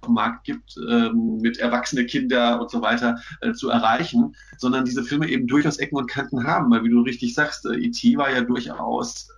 Markt 0.09 0.45
gibt, 0.45 0.77
ähm, 0.89 1.39
mit 1.41 1.59
erwachsene 1.59 2.05
Kinder 2.07 2.61
und 2.61 2.71
so 2.71 2.83
weiter 2.83 3.21
äh, 3.41 3.53
zu 3.53 3.71
erreichen, 3.71 4.35
sondern 4.59 4.85
diese 4.85 5.05
Filme 5.05 5.29
eben 5.29 5.47
durchaus 5.47 5.79
Ecken 5.79 5.97
und 5.97 6.11
Kanten 6.11 6.45
haben, 6.45 6.71
weil 6.71 6.85
wie 6.85 6.91
du 6.91 7.03
richtig 7.03 7.35
sagst, 7.35 7.65
äh, 7.67 7.77
E.T. 7.77 8.17
war 8.17 8.31
ja 8.31 8.41
durchaus 8.43 9.29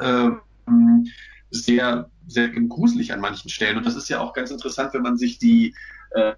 äh, 0.00 0.30
sehr, 1.50 2.10
sehr 2.26 2.48
gruselig 2.48 3.12
an 3.12 3.20
manchen 3.20 3.50
Stellen 3.50 3.76
und 3.76 3.86
das 3.86 3.96
ist 3.96 4.08
ja 4.08 4.20
auch 4.20 4.32
ganz 4.32 4.50
interessant, 4.50 4.94
wenn 4.94 5.02
man 5.02 5.18
sich 5.18 5.38
die 5.38 5.74
äh, 6.12 6.32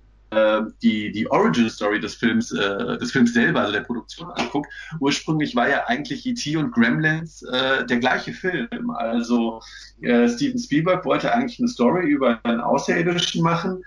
die, 0.82 1.12
die 1.12 1.30
Origin 1.30 1.70
Story 1.70 2.00
des 2.00 2.14
Films, 2.16 2.52
äh, 2.52 2.98
des 2.98 3.12
Films 3.12 3.32
selber, 3.32 3.60
also 3.60 3.72
der 3.72 3.80
Produktion 3.82 4.30
anguckt, 4.32 4.68
ursprünglich 5.00 5.54
war 5.54 5.68
ja 5.68 5.84
eigentlich 5.86 6.26
E.T. 6.26 6.56
und 6.56 6.72
Gremlins 6.72 7.42
äh, 7.42 7.86
der 7.86 7.98
gleiche 7.98 8.32
Film. 8.32 8.90
Also 8.90 9.60
äh, 10.02 10.28
Steven 10.28 10.58
Spielberg 10.58 11.04
wollte 11.04 11.32
eigentlich 11.32 11.58
eine 11.60 11.68
Story 11.68 12.08
über 12.08 12.40
einen 12.44 12.60
Außerirdischen 12.60 13.42
machen, 13.42 13.82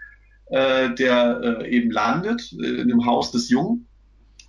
äh, 0.48 0.94
der 0.96 1.62
äh, 1.62 1.70
eben 1.70 1.92
landet 1.92 2.54
äh, 2.54 2.82
in 2.82 2.88
dem 2.88 3.06
Haus 3.06 3.32
des 3.32 3.50
Jungen 3.50 3.86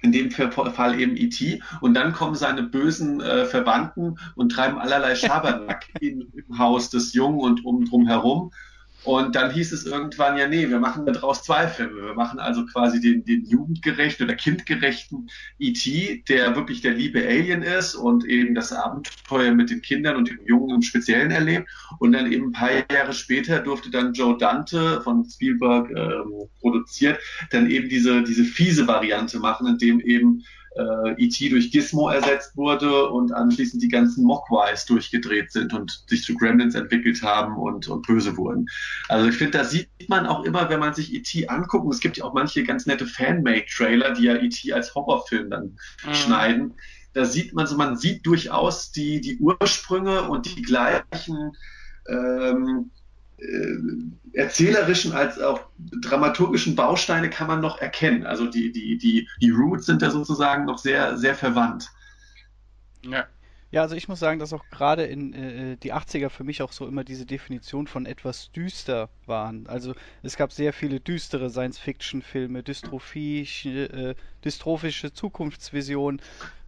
in 0.03 0.13
dem 0.13 0.31
Fall 0.31 0.99
eben 0.99 1.17
E.T. 1.17 1.63
Und 1.81 1.95
dann 1.95 2.13
kommen 2.13 2.35
seine 2.35 2.63
bösen 2.63 3.21
äh, 3.21 3.45
Verwandten 3.45 4.19
und 4.35 4.53
treiben 4.53 4.79
allerlei 4.79 5.15
Schabernack 5.15 5.87
im 6.01 6.27
Haus 6.57 6.91
des 6.91 7.13
Jungen 7.13 7.41
und 7.41 7.65
um 7.65 7.85
drum 7.85 8.07
herum. 8.07 8.53
Und 9.03 9.35
dann 9.35 9.51
hieß 9.51 9.73
es 9.73 9.87
irgendwann, 9.87 10.37
ja, 10.37 10.47
nee, 10.47 10.69
wir 10.69 10.79
machen 10.79 11.07
daraus 11.07 11.43
zwei 11.43 11.67
Filme. 11.67 12.03
Wir 12.03 12.15
machen 12.15 12.39
also 12.39 12.67
quasi 12.67 13.01
den, 13.01 13.25
den 13.25 13.47
jugendgerechten 13.47 14.27
oder 14.27 14.35
kindgerechten 14.35 15.31
E.T., 15.59 16.25
der 16.29 16.55
wirklich 16.55 16.83
der 16.83 16.93
liebe 16.93 17.27
Alien 17.27 17.63
ist 17.63 17.95
und 17.95 18.27
eben 18.27 18.55
das 18.55 18.73
Abenteuer 18.73 19.53
mit 19.53 19.71
den 19.71 19.81
Kindern 19.81 20.17
und 20.17 20.29
dem 20.29 20.39
Jungen 20.45 20.77
im 20.77 20.83
Speziellen 20.83 21.31
erlebt. 21.31 21.69
Und 21.99 22.13
dann 22.13 22.31
eben 22.31 22.49
ein 22.49 22.53
paar 22.53 22.71
Jahre 22.93 23.15
später 23.15 23.61
durfte 23.61 23.91
dann 23.91 24.13
Joe 24.13 24.37
Dante 24.37 25.01
von 25.01 25.25
Spielberg 25.25 25.91
ähm, 25.91 26.49
produziert, 26.61 27.19
dann 27.51 27.71
eben 27.71 27.89
diese, 27.89 28.23
diese 28.23 28.45
fiese 28.45 28.87
Variante 28.87 29.39
machen, 29.39 29.67
in 29.67 29.79
dem 29.79 30.01
eben 30.01 30.45
äh, 30.77 31.25
E.T. 31.25 31.49
durch 31.49 31.71
Gizmo 31.73 32.09
ersetzt 32.09 32.57
wurde 32.57 33.09
und 33.09 33.33
anschließend 33.33 33.83
die 33.83 33.89
ganzen 33.89 34.25
Mogwais 34.25 34.87
durchgedreht 34.87 35.51
sind 35.51 35.73
und 35.75 36.05
sich 36.07 36.23
zu 36.23 36.35
Gremlins 36.35 36.75
entwickelt 36.75 37.23
haben 37.23 37.57
und, 37.57 37.89
und 37.89 38.07
böse 38.07 38.37
wurden. 38.37 38.69
Also 39.09 39.29
ich 39.29 39.37
finde, 39.37 39.59
da 39.59 39.65
sieht 39.65 39.89
man 40.09 40.27
auch 40.27 40.45
immer, 40.45 40.69
wenn 40.69 40.81
man 40.81 40.95
sich 40.95 41.13
E.T. 41.13 41.49
anguckt, 41.49 41.85
und 41.85 41.95
es 41.95 42.01
gibt 42.01 42.19
ja 42.19 42.25
auch 42.25 42.35
manche 42.35 42.63
ganz 42.63 42.87
nette 42.87 43.07
Fanmade-Trailer, 43.07 44.13
die 44.15 44.25
ja 44.25 44.37
E.T. 44.37 44.73
als 44.73 44.95
Horrorfilm 44.95 45.51
dann 45.51 45.77
mhm. 46.07 46.15
schneiden. 46.15 46.75
Da 47.13 47.25
sieht 47.25 47.55
man 47.55 47.67
so, 47.67 47.77
man 47.77 47.97
sieht 47.97 48.25
durchaus 48.25 48.93
die, 48.93 49.21
die 49.21 49.39
Ursprünge 49.39 50.23
und 50.29 50.47
die 50.47 50.63
gleichen 50.63 51.57
ähm, 52.09 52.91
äh, 53.41 54.39
erzählerischen 54.39 55.13
als 55.13 55.39
auch 55.41 55.61
dramaturgischen 55.79 56.77
Bausteine 56.77 57.31
kann 57.31 57.49
man 57.49 57.61
noch 57.61 57.81
erkennen. 57.81 58.27
Also 58.27 58.47
die, 58.47 58.73
die, 58.73 58.99
die, 58.99 59.29
die 59.41 59.51
Roots 59.51 59.87
sind 59.87 60.03
da 60.03 60.11
sozusagen 60.11 60.67
noch 60.67 60.79
sehr, 60.79 61.17
sehr 61.17 61.35
verwandt. 61.35 61.89
Ja. 63.03 63.27
Ja, 63.73 63.83
also 63.83 63.95
ich 63.95 64.09
muss 64.09 64.19
sagen, 64.19 64.41
dass 64.41 64.53
auch 64.53 64.65
gerade 64.73 65.05
in 65.05 65.33
äh, 65.33 65.77
die 65.77 65.95
80er 65.95 66.29
für 66.29 66.43
mich 66.43 66.61
auch 66.61 66.73
so 66.73 66.89
immer 66.89 67.05
diese 67.05 67.25
Definition 67.25 67.87
von 67.87 68.05
etwas 68.05 68.51
düster 68.51 69.11
waren. 69.27 69.69
Also 69.69 69.95
es 70.25 70.37
gab 70.37 70.53
sehr 70.53 70.73
viele 70.73 70.99
düstere 70.99 71.51
Science-Fiction-Filme, 71.51 72.65
Dystrophie, 72.65 73.43
äh, 73.43 74.17
dystrophische 74.45 75.13
Zukunftsvisionen 75.13 76.21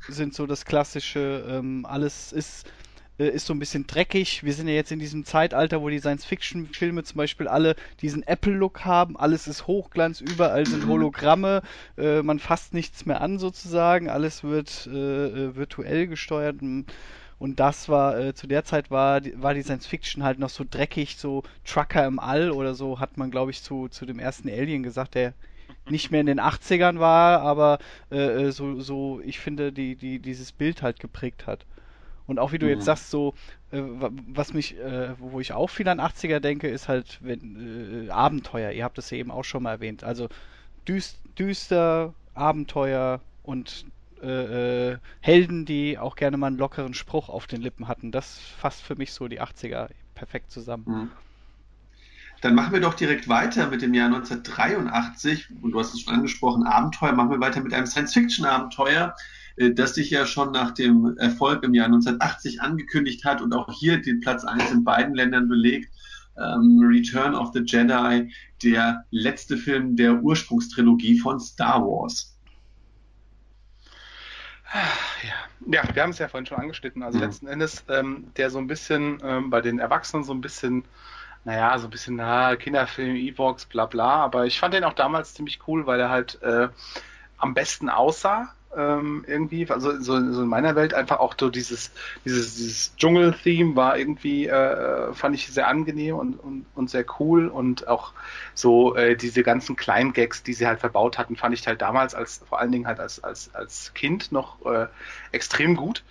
sind 0.07 0.35
so 0.35 0.47
das 0.47 0.65
klassische, 0.65 1.45
ähm, 1.49 1.87
alles 1.87 2.33
ist 2.33 2.71
äh, 3.19 3.29
ist 3.29 3.47
so 3.47 3.55
ein 3.55 3.59
bisschen 3.59 3.87
dreckig. 3.87 4.45
Wir 4.45 4.53
sind 4.53 4.69
ja 4.69 4.75
jetzt 4.75 4.93
in 4.93 4.99
diesem 4.99 5.25
Zeitalter, 5.25 5.83
wo 5.83 5.89
die 5.89 5.99
Science-Fiction-Filme 5.99 7.05
zum 7.05 7.19
Beispiel 7.19 7.49
alle 7.49 7.77
diesen 8.01 8.23
Apple-Look 8.23 8.85
haben. 8.85 9.17
Alles 9.17 9.47
ist 9.49 9.67
Hochglanz, 9.67 10.21
überall 10.21 10.67
sind 10.67 10.87
Hologramme, 10.87 11.63
äh, 11.99 12.23
man 12.23 12.39
fasst 12.39 12.75
nichts 12.75 13.07
mehr 13.07 13.21
an 13.21 13.39
sozusagen. 13.39 14.09
Alles 14.09 14.45
wird 14.45 14.89
äh, 14.93 15.27
äh 15.27 15.57
virtuell 15.57 16.07
gesteuert. 16.07 16.57
Und 17.43 17.59
das 17.59 17.89
war, 17.89 18.19
äh, 18.19 18.35
zu 18.35 18.47
der 18.47 18.65
Zeit 18.65 18.91
war, 18.91 19.21
war 19.35 19.55
die 19.55 19.63
Science 19.63 19.87
Fiction 19.87 20.23
halt 20.23 20.39
noch 20.39 20.49
so 20.49 20.65
dreckig, 20.69 21.17
so 21.17 21.43
Trucker 21.65 22.07
im 22.07 22.19
All 22.19 22.53
oder 22.53 22.75
so, 22.75 23.01
hat 23.01 23.17
man, 23.17 23.31
glaube 23.31 23.51
ich, 23.51 23.63
zu, 23.63 23.89
zu 23.89 24.07
dem 24.07 24.19
ersten 24.19 24.49
Alien 24.49 24.83
gesagt, 24.83 25.17
der 25.17 25.35
nicht 25.91 26.11
mehr 26.11 26.21
in 26.21 26.27
den 26.27 26.41
80ern 26.41 27.01
war, 27.01 27.41
aber 27.41 27.79
äh, 28.11 28.45
äh, 28.45 28.53
so, 28.53 28.81
so, 28.81 29.21
ich 29.25 29.41
finde, 29.41 29.73
die, 29.73 29.97
die, 29.97 30.21
dieses 30.21 30.53
Bild 30.53 30.83
halt 30.83 31.01
geprägt 31.01 31.47
hat. 31.47 31.67
Und 32.33 32.39
auch 32.39 32.53
wie 32.53 32.59
du 32.59 32.65
mhm. 32.65 32.73
jetzt 32.73 32.87
sagst, 32.87 33.11
so, 33.11 33.35
äh, 33.73 33.81
was 33.81 34.55
mich, 34.55 34.79
äh, 34.79 35.11
wo 35.19 35.39
ich 35.39 35.53
auch 35.53 35.69
viel 35.69 35.87
an 35.89 36.01
80er 36.01 36.41
denke, 36.41 36.69
ist 36.69 36.89
halt 36.89 37.19
wenn, 37.21 38.07
äh, 38.09 38.11
Abenteuer. 38.11 38.73
Ihr 38.73 38.85
habt 38.85 38.97
das 38.97 39.11
ja 39.11 39.19
eben 39.19 39.31
auch 39.31 39.45
schon 39.45 39.63
mal 39.63 39.73
erwähnt. 39.73 40.03
Also 40.03 40.29
düst, 40.89 41.19
düster, 41.39 42.15
Abenteuer 42.35 43.21
und 43.43 43.85
äh, 44.23 44.93
äh, 44.93 44.99
Helden, 45.21 45.67
die 45.67 45.99
auch 45.99 46.17
gerne 46.17 46.39
mal 46.39 46.47
einen 46.47 46.57
lockeren 46.57 46.95
Spruch 46.95 47.29
auf 47.29 47.47
den 47.47 47.61
Lippen 47.61 47.87
hatten. 47.87 48.13
Das 48.13 48.39
fasst 48.39 48.83
für 48.83 48.97
mich 48.97 49.13
so 49.13 49.29
die 49.29 49.43
80er 49.43 49.89
perfekt 50.15 50.51
zusammen. 50.51 50.85
Mhm. 50.87 51.11
Dann 52.41 52.55
machen 52.55 52.73
wir 52.73 52.81
doch 52.81 52.95
direkt 52.95 53.29
weiter 53.29 53.69
mit 53.69 53.83
dem 53.83 53.95
Jahr 53.95 54.07
1983. 54.07 55.49
Und 55.61 55.73
du 55.73 55.79
hast 55.79 55.93
es 55.93 56.01
schon 56.01 56.15
angesprochen, 56.15 56.67
Abenteuer. 56.67 57.13
Machen 57.13 57.31
wir 57.31 57.41
weiter 57.41 57.61
mit 57.61 57.75
einem 57.75 57.87
Science-Fiction-Abenteuer, 57.87 59.15
das 59.57 59.95
sich 59.95 60.11
ja 60.11 60.27
schon 60.27 60.53
nach 60.53 60.73
dem 60.73 61.17
Erfolg 61.19 61.63
im 61.63 61.75
Jahr 61.75 61.87
1980 61.87 62.61
angekündigt 62.63 63.25
hat 63.25 63.41
und 63.41 63.55
auch 63.55 63.73
hier 63.73 64.01
den 64.01 64.21
Platz 64.21 64.45
1 64.45 64.71
in 64.71 64.85
beiden 64.85 65.15
Ländern 65.15 65.49
belegt. 65.49 65.91
Ähm, 66.37 66.81
Return 66.83 67.35
of 67.35 67.51
the 67.53 67.61
Jedi, 67.61 68.33
der 68.63 69.05
letzte 69.11 69.57
Film 69.57 69.97
der 69.97 70.23
Ursprungstrilogie 70.23 71.19
von 71.19 71.39
Star 71.39 71.83
Wars. 71.83 72.35
Ja, 74.73 75.33
ja 75.71 75.83
wir 75.95 76.03
haben 76.03 76.11
es 76.11 76.19
ja 76.19 76.29
vorhin 76.29 76.47
schon 76.47 76.59
angeschnitten. 76.59 77.03
Also 77.03 77.19
mhm. 77.19 77.25
letzten 77.25 77.47
Endes, 77.49 77.85
ähm, 77.89 78.33
der 78.37 78.49
so 78.49 78.59
ein 78.59 78.67
bisschen 78.67 79.19
ähm, 79.23 79.51
bei 79.51 79.61
den 79.61 79.79
Erwachsenen 79.79 80.25
so 80.25 80.33
ein 80.33 80.41
bisschen, 80.41 80.85
naja, 81.45 81.79
so 81.79 81.89
ein 81.89 81.91
bisschen, 81.91 82.17
na, 82.17 82.57
Kinderfilm, 82.57 83.17
Evox, 83.17 83.67
bla 83.67 83.85
bla. 83.85 84.25
Aber 84.25 84.47
ich 84.47 84.59
fand 84.59 84.73
den 84.73 84.85
auch 84.85 84.95
damals 84.95 85.35
ziemlich 85.35 85.61
cool, 85.67 85.87
weil 85.87 86.01
er 86.01 86.09
halt 86.09 86.41
äh, 86.43 86.69
am 87.37 87.53
besten 87.53 87.91
aussah 87.91 88.55
ähm, 88.77 89.25
irgendwie, 89.27 89.69
also 89.71 90.01
so, 90.01 90.33
so, 90.33 90.43
in 90.43 90.49
meiner 90.49 90.75
Welt 90.75 90.95
einfach 90.95 91.21
auch 91.21 91.35
so 91.39 91.51
dieses, 91.51 91.91
dieses, 92.25 92.57
dieses 92.57 92.97
Dschungel-Theme 92.97 93.77
war 93.77 93.99
irgendwie, 93.99 94.47
äh, 94.47 95.13
fand 95.13 95.35
ich 95.35 95.49
sehr 95.49 95.69
angenehm 95.69 96.17
und, 96.17 96.35
und, 96.35 96.67
und 96.75 96.91
sehr 96.91 97.05
cool 97.21 97.49
und 97.49 97.89
auch 97.89 98.13
so 98.55 98.97
äh, 98.97 99.17
diese 99.17 99.43
ganzen 99.43 99.77
kleinen 99.77 100.13
Gags, 100.13 100.43
die 100.43 100.55
sie 100.55 100.67
halt 100.67 100.81
verbaut 100.81 101.19
hatten, 101.19 101.37
fand 101.37 101.55
ich 101.55 101.67
halt 101.67 101.83
damals 101.83 102.15
als, 102.15 102.43
vor 102.49 102.61
allen 102.61 102.73
Dingen 102.73 102.87
halt 102.87 103.01
als, 103.01 103.23
als, 103.23 103.55
als 103.55 103.93
Kind 103.95 104.33
noch 104.33 104.65
äh, 104.65 104.87
extrem 105.33 105.77
gut. 105.77 106.05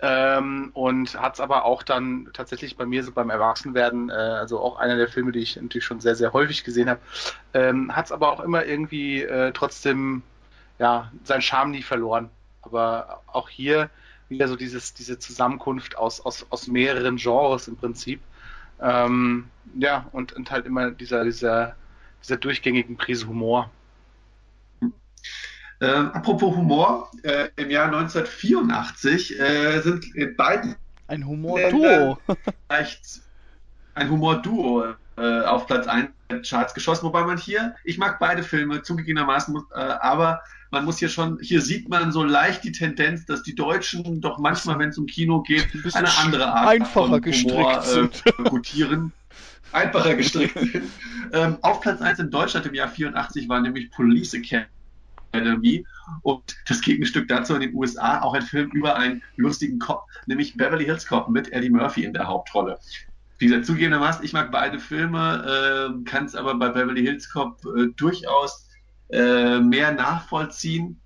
Ähm, 0.00 0.70
und 0.74 1.18
hat 1.18 1.34
es 1.34 1.40
aber 1.40 1.64
auch 1.64 1.82
dann 1.82 2.28
tatsächlich 2.34 2.76
bei 2.76 2.84
mir 2.84 3.04
so 3.04 3.12
beim 3.12 3.30
Erwachsenwerden, 3.30 4.10
äh, 4.10 4.12
also 4.12 4.60
auch 4.60 4.76
einer 4.76 4.96
der 4.96 5.08
Filme, 5.08 5.32
die 5.32 5.38
ich 5.38 5.56
natürlich 5.56 5.84
schon 5.84 6.00
sehr, 6.00 6.14
sehr 6.14 6.32
häufig 6.32 6.62
gesehen 6.64 6.90
habe, 6.90 7.00
ähm, 7.54 7.94
hat 7.94 8.06
es 8.06 8.12
aber 8.12 8.32
auch 8.32 8.40
immer 8.40 8.66
irgendwie 8.66 9.22
äh, 9.22 9.52
trotzdem 9.52 10.22
ja, 10.78 11.12
seinen 11.24 11.42
Charme 11.42 11.72
nie 11.72 11.82
verloren. 11.82 12.30
Aber 12.62 13.22
auch 13.26 13.48
hier 13.48 13.90
wieder 14.28 14.48
so 14.48 14.56
dieses, 14.56 14.94
diese 14.94 15.18
Zusammenkunft 15.18 15.96
aus, 15.98 16.20
aus, 16.20 16.46
aus 16.50 16.66
mehreren 16.66 17.16
Genres 17.16 17.68
im 17.68 17.76
Prinzip. 17.76 18.20
Ähm, 18.80 19.48
ja, 19.78 20.08
und, 20.12 20.32
und 20.32 20.50
halt 20.50 20.66
immer 20.66 20.90
dieser, 20.90 21.24
dieser, 21.24 21.76
dieser 22.22 22.36
durchgängigen 22.36 22.96
Prise 22.96 23.26
Humor. 23.28 23.70
Äh, 25.80 25.86
apropos 25.86 26.56
Humor, 26.56 27.10
äh, 27.22 27.48
im 27.56 27.70
Jahr 27.70 27.86
1984 27.86 29.38
äh, 29.38 29.80
sind 29.80 30.14
in 30.14 30.34
beiden 30.36 30.76
ein 31.06 31.26
Humor-Duo. 31.26 32.18
Ein 33.96 34.10
Humor-Duo 34.10 34.94
äh, 35.16 35.40
auf 35.42 35.66
Platz 35.68 35.86
1 35.86 36.08
der 36.30 36.42
Charts 36.42 36.74
geschossen, 36.74 37.04
wobei 37.04 37.24
man 37.24 37.38
hier, 37.38 37.76
ich 37.84 37.98
mag 37.98 38.18
beide 38.18 38.42
Filme 38.42 38.82
zugegebenermaßen, 38.82 39.56
äh, 39.72 39.78
aber 39.78 40.42
man 40.74 40.84
muss 40.84 40.98
hier 40.98 41.08
schon, 41.08 41.38
hier 41.40 41.62
sieht 41.62 41.88
man 41.88 42.12
so 42.12 42.22
leicht 42.22 42.64
die 42.64 42.72
Tendenz, 42.72 43.24
dass 43.24 43.42
die 43.42 43.54
Deutschen 43.54 44.20
doch 44.20 44.38
manchmal, 44.38 44.78
wenn 44.78 44.90
es 44.90 44.98
um 44.98 45.06
Kino 45.06 45.40
geht, 45.40 45.68
ein 45.72 45.94
eine 45.94 46.18
andere 46.18 46.52
Art 46.52 46.68
einfacher 46.68 47.08
von 47.08 47.24
Humor 47.24 47.84
äh, 47.86 48.42
gutieren. 48.50 49.12
einfacher 49.72 50.14
gestrickt 50.14 50.58
sind. 50.58 50.90
Ähm, 51.32 51.58
auf 51.62 51.80
Platz 51.80 52.00
1 52.00 52.18
in 52.18 52.30
Deutschland 52.30 52.66
im 52.66 52.74
Jahr 52.74 52.88
84 52.88 53.48
war 53.48 53.60
nämlich 53.60 53.90
Police 53.90 54.34
Academy 54.34 55.84
und 56.22 56.42
das 56.68 56.80
Gegenstück 56.80 57.28
dazu 57.28 57.54
in 57.54 57.60
den 57.60 57.74
USA 57.74 58.20
auch 58.20 58.34
ein 58.34 58.42
Film 58.42 58.70
über 58.72 58.96
einen 58.96 59.22
lustigen 59.36 59.78
Cop, 59.78 60.04
nämlich 60.26 60.56
Beverly 60.56 60.84
Hills 60.84 61.06
Cop 61.06 61.28
mit 61.28 61.52
Eddie 61.52 61.70
Murphy 61.70 62.04
in 62.04 62.12
der 62.12 62.26
Hauptrolle. 62.26 62.78
Wie 63.38 63.46
gesagt, 63.46 63.66
zugegebenermaßen, 63.66 64.24
ich 64.24 64.32
mag 64.32 64.52
beide 64.52 64.78
Filme, 64.78 65.96
äh, 65.98 66.04
kann 66.08 66.26
es 66.26 66.36
aber 66.36 66.54
bei 66.54 66.68
Beverly 66.68 67.02
Hills 67.02 67.28
Cop 67.30 67.60
äh, 67.76 67.88
durchaus 67.96 68.68
äh, 69.10 69.60
mehr 69.60 69.92
nachvollziehen, 69.92 71.00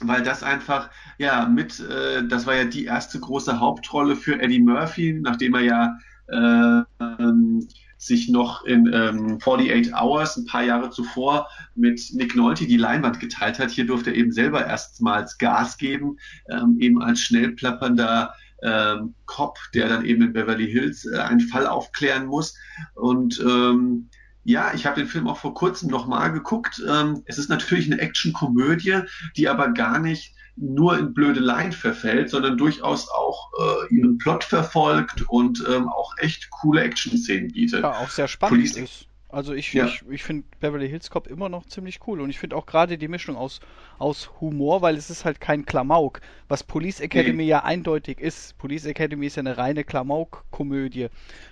weil 0.00 0.22
das 0.22 0.42
einfach, 0.42 0.90
ja, 1.18 1.46
mit, 1.46 1.80
äh, 1.80 2.26
das 2.26 2.46
war 2.46 2.56
ja 2.56 2.64
die 2.64 2.84
erste 2.84 3.20
große 3.20 3.60
Hauptrolle 3.60 4.16
für 4.16 4.40
Eddie 4.40 4.60
Murphy, 4.60 5.18
nachdem 5.20 5.54
er 5.54 5.60
ja 5.60 5.98
äh, 6.28 6.82
ähm, 7.00 7.68
sich 7.98 8.28
noch 8.28 8.64
in 8.64 8.88
ähm, 8.92 9.38
48 9.40 9.92
Hours 9.92 10.36
ein 10.36 10.46
paar 10.46 10.62
Jahre 10.62 10.90
zuvor 10.90 11.48
mit 11.74 12.00
Nick 12.12 12.36
Nolte 12.36 12.66
die 12.66 12.76
Leinwand 12.76 13.18
geteilt 13.18 13.58
hat. 13.58 13.70
Hier 13.70 13.86
durfte 13.86 14.10
er 14.10 14.16
eben 14.16 14.30
selber 14.30 14.64
erstmals 14.64 15.36
Gas 15.38 15.78
geben, 15.78 16.16
ähm, 16.48 16.76
eben 16.78 17.02
als 17.02 17.20
schnell 17.20 17.52
plappernder 17.52 18.34
ähm, 18.62 19.14
Cop, 19.26 19.58
der 19.74 19.88
dann 19.88 20.04
eben 20.04 20.22
in 20.22 20.32
Beverly 20.32 20.70
Hills 20.70 21.04
äh, 21.06 21.18
einen 21.18 21.40
Fall 21.40 21.66
aufklären 21.66 22.26
muss. 22.26 22.56
Und 22.94 23.40
ähm, 23.40 24.08
ja, 24.44 24.72
ich 24.74 24.86
habe 24.86 25.00
den 25.00 25.08
Film 25.08 25.28
auch 25.28 25.38
vor 25.38 25.54
kurzem 25.54 25.90
nochmal 25.90 26.32
geguckt. 26.32 26.82
Ähm, 26.88 27.22
es 27.26 27.38
ist 27.38 27.50
natürlich 27.50 27.90
eine 27.90 28.00
Action-Komödie, 28.00 29.00
die 29.36 29.48
aber 29.48 29.72
gar 29.72 29.98
nicht 29.98 30.34
nur 30.56 30.98
in 30.98 31.14
blöde 31.14 31.40
Line 31.40 31.72
verfällt, 31.72 32.30
sondern 32.30 32.56
durchaus 32.56 33.08
auch 33.08 33.50
äh, 33.60 33.94
ihren 33.94 34.18
Plot 34.18 34.44
verfolgt 34.44 35.22
und 35.28 35.64
ähm, 35.68 35.88
auch 35.88 36.14
echt 36.18 36.50
coole 36.50 36.82
Action-Szenen 36.82 37.52
bietet. 37.52 37.82
Ja, 37.82 37.98
auch 37.98 38.10
sehr 38.10 38.28
spannend 38.28 38.56
Police 38.56 38.76
ist. 38.76 39.06
Also 39.30 39.52
ich, 39.52 39.74
ja. 39.74 39.86
ich, 39.86 40.02
ich 40.08 40.22
finde 40.22 40.44
Beverly 40.58 40.88
Hills 40.88 41.10
Cop 41.10 41.26
immer 41.26 41.50
noch 41.50 41.66
ziemlich 41.66 42.00
cool 42.06 42.22
und 42.22 42.30
ich 42.30 42.38
finde 42.38 42.56
auch 42.56 42.64
gerade 42.64 42.96
die 42.96 43.08
Mischung 43.08 43.36
aus, 43.36 43.60
aus 43.98 44.30
Humor, 44.40 44.80
weil 44.80 44.96
es 44.96 45.10
ist 45.10 45.26
halt 45.26 45.38
kein 45.38 45.66
Klamauk, 45.66 46.22
was 46.48 46.64
Police 46.64 47.00
Academy 47.00 47.42
nee. 47.44 47.48
ja 47.48 47.62
eindeutig 47.62 48.20
ist. 48.20 48.56
Police 48.56 48.86
Academy 48.86 49.26
ist 49.26 49.36
ja 49.36 49.40
eine 49.40 49.58
reine 49.58 49.84
Klamauk-Komödie 49.84 51.08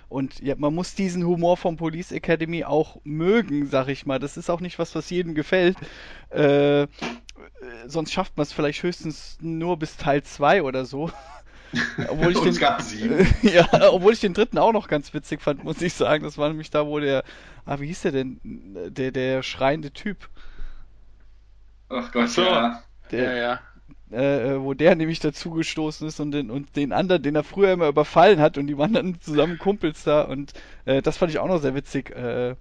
und 0.09 0.39
ja, 0.41 0.55
man 0.57 0.73
muss 0.73 0.95
diesen 0.95 1.23
Humor 1.23 1.55
von 1.55 1.77
Police 1.77 2.11
Academy 2.11 2.63
auch 2.63 2.99
mögen, 3.03 3.67
sag 3.67 3.89
ich 3.89 4.07
mal. 4.07 4.17
Das 4.17 4.37
ist 4.37 4.49
auch 4.49 4.61
nicht 4.61 4.79
was, 4.79 4.95
was 4.95 5.09
jedem 5.11 5.35
gefällt. 5.35 5.77
Äh, 6.29 6.87
sonst 7.85 8.11
schafft 8.11 8.37
man 8.37 8.43
es 8.43 8.53
vielleicht 8.53 8.81
höchstens 8.83 9.37
nur 9.39 9.77
bis 9.77 9.97
Teil 9.97 10.23
2 10.23 10.63
oder 10.63 10.85
so. 10.85 11.11
Obwohl 12.07 12.31
ich 12.31 12.39
den, 12.39 13.27
ja, 13.41 13.67
obwohl 13.91 14.13
ich 14.13 14.19
den 14.19 14.33
dritten 14.33 14.57
auch 14.57 14.73
noch 14.73 14.87
ganz 14.87 15.13
witzig 15.13 15.41
fand, 15.41 15.63
muss 15.63 15.81
ich 15.81 15.93
sagen. 15.93 16.23
Das 16.23 16.37
war 16.37 16.47
nämlich 16.47 16.69
da, 16.69 16.85
wo 16.87 16.99
der, 16.99 17.23
ah, 17.65 17.79
wie 17.79 17.87
hieß 17.87 18.03
der 18.03 18.11
denn? 18.11 18.39
Der, 18.43 19.11
der 19.11 19.43
schreiende 19.43 19.91
Typ. 19.91 20.29
Ach 21.89 22.11
Gott, 22.11 22.29
so. 22.29 22.43
ja. 22.43 22.81
Der, 23.11 23.23
ja, 23.23 23.37
ja. 23.37 23.59
Äh, 24.09 24.53
äh, 24.53 24.61
wo 24.61 24.73
der 24.73 24.95
nämlich 24.95 25.19
dazugestoßen 25.19 26.07
ist 26.07 26.21
und 26.21 26.31
den, 26.31 26.49
und 26.49 26.77
den 26.77 26.93
anderen, 26.93 27.21
den 27.21 27.35
er 27.35 27.43
früher 27.43 27.73
immer 27.73 27.89
überfallen 27.89 28.39
hat 28.39 28.57
und 28.57 28.67
die 28.67 28.77
waren 28.77 28.93
dann 28.93 29.19
zusammen 29.19 29.57
Kumpels 29.57 30.05
da 30.05 30.21
und 30.21 30.53
äh, 30.85 31.01
das 31.01 31.17
fand 31.17 31.31
ich 31.31 31.39
auch 31.39 31.47
noch 31.47 31.59
sehr 31.59 31.75
witzig. 31.75 32.11
Äh, 32.11 32.55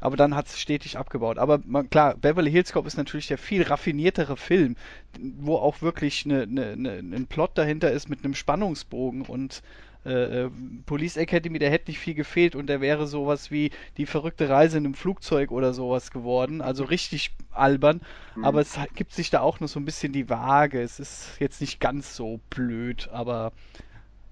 aber 0.00 0.16
dann 0.16 0.34
hat 0.34 0.46
es 0.46 0.58
stetig 0.58 0.96
abgebaut. 0.98 1.38
Aber 1.38 1.60
man, 1.64 1.90
klar, 1.90 2.16
Beverly 2.16 2.50
Hills 2.50 2.72
Cop 2.72 2.86
ist 2.86 2.96
natürlich 2.96 3.26
der 3.28 3.38
viel 3.38 3.62
raffiniertere 3.62 4.36
Film, 4.36 4.76
wo 5.18 5.56
auch 5.56 5.82
wirklich 5.82 6.24
eine, 6.24 6.42
eine, 6.42 6.72
eine, 6.72 6.98
ein 6.98 7.26
Plot 7.26 7.56
dahinter 7.56 7.90
ist 7.90 8.08
mit 8.08 8.24
einem 8.24 8.34
Spannungsbogen 8.34 9.22
und 9.22 9.62
äh, 10.04 10.44
äh, 10.44 10.50
Police 10.86 11.16
Academy, 11.16 11.58
der 11.58 11.70
hätte 11.70 11.90
nicht 11.90 11.98
viel 11.98 12.14
gefehlt 12.14 12.54
und 12.54 12.68
der 12.68 12.80
wäre 12.80 13.06
sowas 13.06 13.50
wie 13.50 13.70
die 13.96 14.06
verrückte 14.06 14.48
Reise 14.48 14.78
in 14.78 14.84
einem 14.84 14.94
Flugzeug 14.94 15.50
oder 15.50 15.74
sowas 15.74 16.10
geworden. 16.10 16.62
Also 16.62 16.84
richtig 16.84 17.32
albern. 17.50 18.00
Mhm. 18.36 18.44
Aber 18.44 18.60
es 18.60 18.78
gibt 18.94 19.12
sich 19.12 19.30
da 19.30 19.40
auch 19.40 19.60
noch 19.60 19.68
so 19.68 19.80
ein 19.80 19.84
bisschen 19.84 20.12
die 20.12 20.30
Waage. 20.30 20.80
Es 20.80 21.00
ist 21.00 21.32
jetzt 21.40 21.60
nicht 21.60 21.80
ganz 21.80 22.14
so 22.14 22.40
blöd, 22.48 23.08
aber 23.12 23.52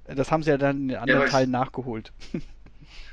das 0.06 0.30
haben 0.30 0.44
sie 0.44 0.50
ja 0.50 0.58
dann 0.58 0.82
in 0.82 0.88
den 0.88 0.96
anderen 0.98 1.22
ja, 1.22 1.28
Teilen 1.28 1.50
nachgeholt. 1.50 2.12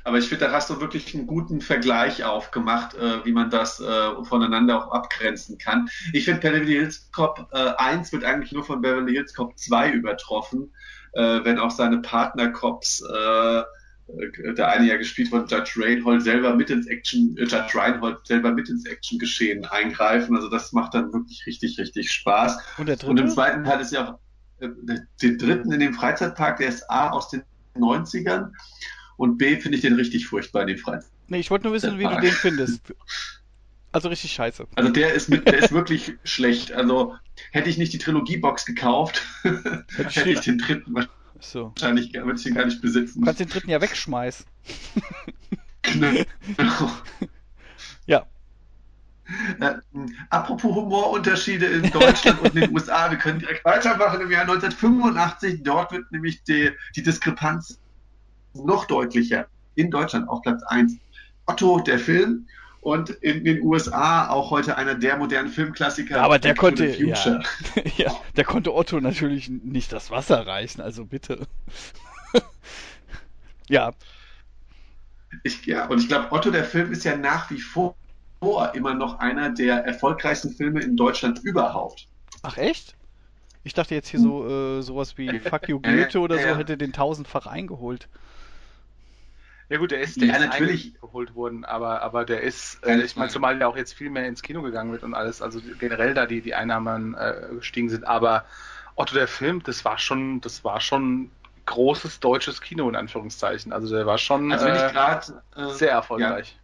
Aber 0.04 0.18
ich 0.18 0.28
finde, 0.28 0.46
da 0.46 0.52
hast 0.52 0.68
du 0.68 0.80
wirklich 0.80 1.14
einen 1.14 1.26
guten 1.26 1.60
Vergleich 1.60 2.24
aufgemacht, 2.24 2.94
äh, 2.94 3.24
wie 3.24 3.32
man 3.32 3.50
das 3.50 3.80
äh, 3.80 4.24
voneinander 4.24 4.78
auch 4.78 4.92
abgrenzen 4.92 5.56
kann. 5.56 5.88
Ich 6.12 6.26
finde, 6.26 6.40
Beverly 6.40 6.72
Hills 6.72 7.10
Cop 7.12 7.48
äh, 7.52 7.70
1 7.78 8.12
wird 8.12 8.24
eigentlich 8.24 8.52
nur 8.52 8.64
von 8.64 8.82
Beverly 8.82 9.14
Hills 9.14 9.32
Cop 9.32 9.58
2 9.58 9.92
übertroffen, 9.92 10.72
äh, 11.14 11.40
wenn 11.44 11.58
auch 11.58 11.70
seine 11.70 11.98
Partner-Cops 11.98 13.02
äh, 13.02 13.62
der 14.06 14.68
eine 14.68 14.86
ja 14.86 14.96
gespielt 14.96 15.28
von 15.28 15.46
Judge 15.46 15.72
Reinhold 15.76 16.22
selber 16.22 16.54
mit 16.54 16.68
ins 16.68 16.86
Action, 16.86 17.36
äh, 17.38 17.44
Judge 17.44 17.70
Reinhold 17.74 18.18
selber 18.26 18.52
mit 18.52 18.68
ins 18.68 18.84
Action-Geschehen 18.84 19.64
eingreifen. 19.64 20.36
Also 20.36 20.50
das 20.50 20.72
macht 20.72 20.94
dann 20.94 21.12
wirklich 21.12 21.44
richtig, 21.46 21.78
richtig 21.78 22.12
Spaß. 22.12 22.58
Und? 22.76 23.04
Und 23.04 23.18
im 23.18 23.28
zweiten 23.28 23.64
Teil 23.64 23.80
ist 23.80 23.92
ja 23.92 24.10
auch 24.10 24.18
äh, 24.60 24.68
den 25.22 25.38
dritten 25.38 25.72
in 25.72 25.80
dem 25.80 25.94
Freizeitpark, 25.94 26.58
der 26.58 26.68
ist 26.68 26.88
A 26.90 27.10
aus 27.10 27.30
den 27.30 27.42
90ern 27.76 28.50
und 29.16 29.38
B 29.38 29.58
finde 29.58 29.76
ich 29.76 29.82
den 29.82 29.94
richtig 29.94 30.26
furchtbar, 30.26 30.66
den 30.66 30.78
Freizeitpark. 30.78 31.12
Nee, 31.28 31.38
ich 31.38 31.50
wollte 31.50 31.64
nur 31.64 31.74
wissen, 31.74 31.98
wie 31.98 32.04
du 32.04 32.20
den 32.20 32.32
findest. 32.32 32.94
Also 33.92 34.08
richtig 34.08 34.32
scheiße. 34.32 34.66
Also 34.74 34.90
der 34.90 35.14
ist 35.14 35.28
mit, 35.28 35.46
der 35.46 35.58
ist 35.58 35.72
wirklich 35.72 36.14
schlecht. 36.24 36.72
Also 36.72 37.14
hätte 37.52 37.70
ich 37.70 37.78
nicht 37.78 37.92
die 37.92 37.98
Trilogiebox 37.98 38.66
gekauft, 38.66 39.22
hätte 39.96 40.30
ich 40.30 40.40
den 40.40 40.58
dritten 40.58 41.06
so. 41.40 41.72
wahrscheinlich 41.76 42.12
würde 42.12 42.34
ich 42.34 42.42
den 42.42 42.54
gar 42.54 42.64
nicht 42.64 42.80
besitzen. 42.82 43.20
Du 43.20 43.26
kannst 43.26 43.40
den 43.40 43.48
dritten 43.48 43.70
ja 43.70 43.80
wegschmeißen. 43.80 44.46
Genau. 45.82 46.24
ja. 48.06 48.26
Äh, 49.60 49.74
apropos 50.30 50.74
Humorunterschiede 50.74 51.66
in 51.66 51.90
Deutschland 51.90 52.40
und 52.40 52.54
in 52.54 52.62
den 52.62 52.74
USA, 52.74 53.10
wir 53.10 53.18
können 53.18 53.38
direkt 53.38 53.64
weitermachen 53.64 54.20
im 54.20 54.30
Jahr 54.30 54.42
1985. 54.42 55.62
Dort 55.62 55.92
wird 55.92 56.10
nämlich 56.10 56.42
die, 56.44 56.70
die 56.96 57.02
Diskrepanz 57.02 57.78
noch 58.54 58.86
deutlicher. 58.86 59.46
In 59.74 59.90
Deutschland 59.90 60.28
auf 60.28 60.42
Platz 60.42 60.62
1. 60.64 60.96
Otto, 61.46 61.80
der 61.80 61.98
Film. 61.98 62.46
Und 62.80 63.10
in 63.10 63.44
den 63.44 63.62
USA 63.62 64.28
auch 64.28 64.50
heute 64.50 64.76
einer 64.76 64.94
der 64.94 65.16
modernen 65.16 65.48
Filmklassiker. 65.48 66.22
Aber 66.22 66.38
der 66.38 66.54
konnte, 66.54 66.86
ja, 66.86 67.40
ja, 67.96 68.14
der 68.36 68.44
konnte 68.44 68.74
Otto 68.74 69.00
natürlich 69.00 69.48
nicht 69.48 69.90
das 69.90 70.10
Wasser 70.10 70.46
reichen, 70.46 70.82
also 70.82 71.06
bitte. 71.06 71.46
ja. 73.68 73.92
Ich, 75.44 75.64
ja, 75.64 75.86
und 75.86 75.98
ich 75.98 76.08
glaube, 76.08 76.30
Otto, 76.30 76.50
der 76.50 76.64
Film 76.64 76.92
ist 76.92 77.04
ja 77.04 77.16
nach 77.16 77.50
wie 77.50 77.58
vor 77.58 77.96
immer 78.74 78.92
noch 78.92 79.18
einer 79.18 79.48
der 79.48 79.86
erfolgreichsten 79.86 80.50
Filme 80.50 80.80
in 80.80 80.96
Deutschland 80.96 81.38
überhaupt. 81.42 82.06
Ach 82.42 82.58
echt? 82.58 82.94
Ich 83.62 83.72
dachte 83.72 83.94
jetzt 83.94 84.08
hier 84.08 84.20
so 84.20 84.46
äh, 84.46 84.82
sowas 84.82 85.16
wie 85.16 85.38
Fuck 85.40 85.68
You 85.68 85.80
Goethe 85.80 86.20
oder 86.20 86.38
so 86.38 86.56
hätte 86.56 86.76
den 86.76 86.92
tausendfach 86.92 87.46
eingeholt. 87.46 88.08
Ja 89.70 89.78
gut, 89.78 89.90
der 89.90 90.00
ist, 90.00 90.20
der 90.20 90.28
Ja, 90.28 90.36
ist 90.36 90.46
natürlich. 90.46 91.00
geholt 91.00 91.34
worden, 91.34 91.64
aber, 91.64 92.02
aber 92.02 92.24
der 92.24 92.42
ist, 92.42 92.84
äh, 92.84 93.00
ich 93.02 93.16
meine, 93.16 93.30
zumal 93.30 93.58
der 93.58 93.68
auch 93.68 93.76
jetzt 93.76 93.94
viel 93.94 94.10
mehr 94.10 94.26
ins 94.26 94.42
Kino 94.42 94.62
gegangen 94.62 94.92
wird 94.92 95.02
und 95.02 95.14
alles, 95.14 95.40
also 95.40 95.60
generell 95.78 96.14
da 96.14 96.26
die, 96.26 96.42
die 96.42 96.54
Einnahmen 96.54 97.14
äh, 97.14 97.48
gestiegen 97.54 97.88
sind, 97.88 98.06
aber 98.06 98.44
Otto 98.96 99.14
der 99.14 99.26
Film, 99.26 99.62
das 99.62 99.84
war 99.84 99.98
schon, 99.98 100.40
das 100.40 100.64
war 100.64 100.80
schon 100.80 101.30
großes 101.66 102.20
deutsches 102.20 102.60
Kino 102.60 102.88
in 102.88 102.96
Anführungszeichen. 102.96 103.72
Also 103.72 103.94
der 103.94 104.06
war 104.06 104.18
schon 104.18 104.52
Also 104.52 104.66
wenn 104.66 104.74
äh, 104.74 104.86
ich 104.86 104.92
gerade 104.92 105.42
äh, 105.56 105.68
sehr 105.70 105.90
erfolgreich. 105.90 106.58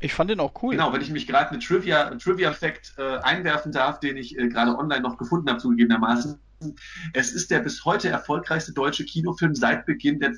Ich 0.00 0.14
fand 0.14 0.30
den 0.30 0.40
auch 0.40 0.52
cool. 0.62 0.74
Genau, 0.74 0.92
wenn 0.92 1.00
ich 1.00 1.10
mich 1.10 1.26
gerade 1.26 1.54
mit 1.54 1.64
Trivia, 1.64 2.10
Trivia 2.16 2.52
Fact 2.52 2.94
äh, 2.98 3.18
einwerfen 3.18 3.72
darf, 3.72 4.00
den 4.00 4.16
ich 4.16 4.36
äh, 4.36 4.48
gerade 4.48 4.76
online 4.76 5.00
noch 5.00 5.16
gefunden 5.16 5.48
habe, 5.48 5.58
zugegebenermaßen. 5.60 6.40
Es 7.12 7.32
ist 7.32 7.50
der 7.50 7.60
bis 7.60 7.84
heute 7.84 8.08
erfolgreichste 8.08 8.72
deutsche 8.72 9.04
Kinofilm 9.04 9.54
seit 9.54 9.84
Beginn 9.86 10.20
der 10.20 10.32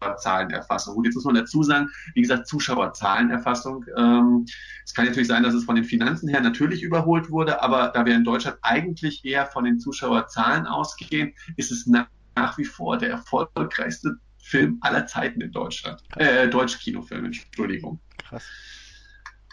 Zuschauerzahlenerfassung. 0.00 0.94
Gut, 0.94 1.06
jetzt 1.06 1.14
muss 1.14 1.24
man 1.24 1.34
dazu 1.34 1.62
sagen, 1.62 1.88
wie 2.14 2.22
gesagt, 2.22 2.46
Zuschauerzahlenerfassung. 2.46 3.84
Ähm, 3.96 4.46
es 4.84 4.94
kann 4.94 5.06
natürlich 5.06 5.28
sein, 5.28 5.42
dass 5.42 5.54
es 5.54 5.64
von 5.64 5.76
den 5.76 5.84
Finanzen 5.84 6.28
her 6.28 6.40
natürlich 6.40 6.82
überholt 6.82 7.30
wurde, 7.30 7.62
aber 7.62 7.88
da 7.88 8.04
wir 8.04 8.14
in 8.14 8.24
Deutschland 8.24 8.58
eigentlich 8.62 9.24
eher 9.24 9.46
von 9.46 9.64
den 9.64 9.78
Zuschauerzahlen 9.78 10.66
ausgehen, 10.66 11.34
ist 11.56 11.72
es 11.72 11.86
nach, 11.86 12.08
nach 12.34 12.58
wie 12.58 12.64
vor 12.64 12.98
der 12.98 13.10
erfolgreichste 13.10 14.16
Film 14.38 14.78
aller 14.80 15.06
Zeiten 15.06 15.40
in 15.40 15.50
Deutschland. 15.50 16.02
Äh, 16.16 16.48
deutsche 16.48 16.78
Kinofilm, 16.78 17.24
Entschuldigung. 17.24 18.00
Krass. 18.18 18.44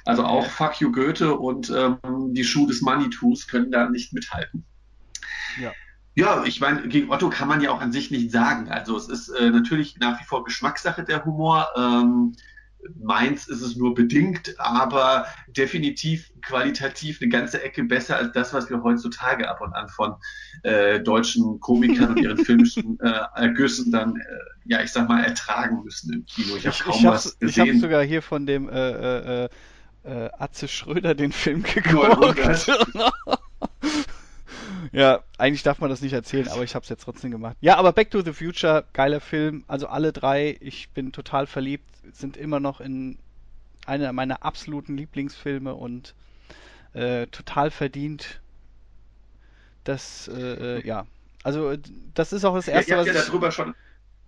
Also 0.06 0.26
auch 0.26 0.46
Fuck 0.46 0.82
You 0.82 0.92
Goethe 0.92 1.34
und 1.34 1.70
ähm, 1.70 2.34
die 2.34 2.44
Schuhe 2.44 2.68
des 2.68 2.82
Manitus 2.82 3.48
können 3.48 3.72
da 3.72 3.90
nicht 3.90 4.12
mithalten. 4.12 4.66
Ja. 5.60 5.72
Ja, 6.16 6.44
ich 6.46 6.60
meine, 6.60 6.88
gegen 6.88 7.12
Otto 7.12 7.30
kann 7.30 7.48
man 7.48 7.62
ja 7.62 7.72
auch 7.72 7.82
an 7.82 7.92
sich 7.92 8.12
nicht 8.12 8.32
sagen. 8.32 8.70
Also 8.70 8.96
es 8.98 9.10
ist 9.10 9.30
äh, 9.30 9.50
natürlich 9.50 9.98
nach 10.00 10.20
wie 10.20 10.26
vor 10.26 10.44
Geschmackssache 10.44 11.04
der 11.04 11.26
Humor. 11.26 11.70
Ähm, 11.76 12.36
meins 13.02 13.48
ist 13.48 13.62
es 13.62 13.76
nur 13.76 13.94
bedingt, 13.94 14.56
aber 14.60 15.26
definitiv 15.48 16.32
qualitativ 16.42 17.20
eine 17.22 17.30
ganze 17.30 17.64
Ecke 17.64 17.84
besser 17.84 18.18
als 18.18 18.32
das, 18.34 18.54
was 18.54 18.70
wir 18.70 18.84
heutzutage 18.84 19.50
ab 19.50 19.62
und 19.62 19.74
an 19.74 19.90
von 19.90 20.16
äh, 20.64 21.00
deutschen 21.00 21.60
Komikern 21.60 22.12
und 22.12 22.20
ihren 22.20 22.38
filmischen 22.46 23.00
äh, 23.00 23.20
Ergüssen 23.36 23.92
dann, 23.92 24.18
äh, 24.18 24.22
ja, 24.66 24.82
ich 24.82 24.92
sag 24.92 25.08
mal, 25.08 25.24
ertragen 25.24 25.84
müssen 25.84 26.14
im 26.14 26.26
Kino. 26.26 26.56
Ich 26.58 26.68
habe 26.68 26.76
Ich, 26.76 26.84
kaum 26.84 26.96
ich 27.00 27.06
habe 27.06 27.16
was 27.16 27.38
ich 27.40 27.60
hab 27.60 27.68
gesehen. 27.68 27.80
sogar 27.80 28.04
hier 28.04 28.22
von 28.22 28.46
dem 28.46 28.70
äh, 28.70 29.46
äh, 29.46 29.50
äh, 30.04 30.30
Atze 30.38 30.68
Schröder 30.68 31.16
den 31.16 31.32
Film 31.32 31.64
geguckt. 31.64 32.40
ja, 34.92 35.24
eigentlich 35.38 35.64
darf 35.64 35.80
man 35.80 35.90
das 35.90 36.02
nicht 36.02 36.14
erzählen, 36.14 36.48
aber 36.48 36.64
ich 36.64 36.76
habe 36.76 36.84
es 36.84 36.90
jetzt 36.90 37.04
trotzdem 37.04 37.32
gemacht. 37.32 37.56
Ja, 37.62 37.78
aber 37.78 37.94
Back 37.94 38.12
to 38.12 38.22
the 38.22 38.34
Future, 38.34 38.86
geiler 38.94 39.20
Film. 39.20 39.64
Also 39.68 39.88
alle 39.88 40.12
drei, 40.14 40.58
ich 40.60 40.90
bin 40.90 41.12
total 41.12 41.48
verliebt, 41.48 41.86
sind 42.12 42.38
immer 42.38 42.60
noch 42.60 42.82
in 42.82 43.18
einer 43.86 44.14
meiner 44.14 44.44
absoluten 44.44 44.98
Lieblingsfilme 44.98 45.74
und 45.74 46.14
äh, 46.94 47.28
total 47.28 47.72
verdient. 47.72 48.40
Das, 49.84 50.28
äh, 50.28 50.78
äh, 50.78 50.88
ja. 50.88 51.06
Also, 51.44 51.72
äh, 51.72 51.80
das 52.14 52.32
ist 52.32 52.46
auch 52.46 52.56
das 52.56 52.68
ja, 52.68 52.74
erste, 52.74 52.92
ihr 52.92 52.98
habt 52.98 53.10
was 53.10 53.16
ja 53.16 53.26
darüber 53.26 53.52
schon, 53.52 53.76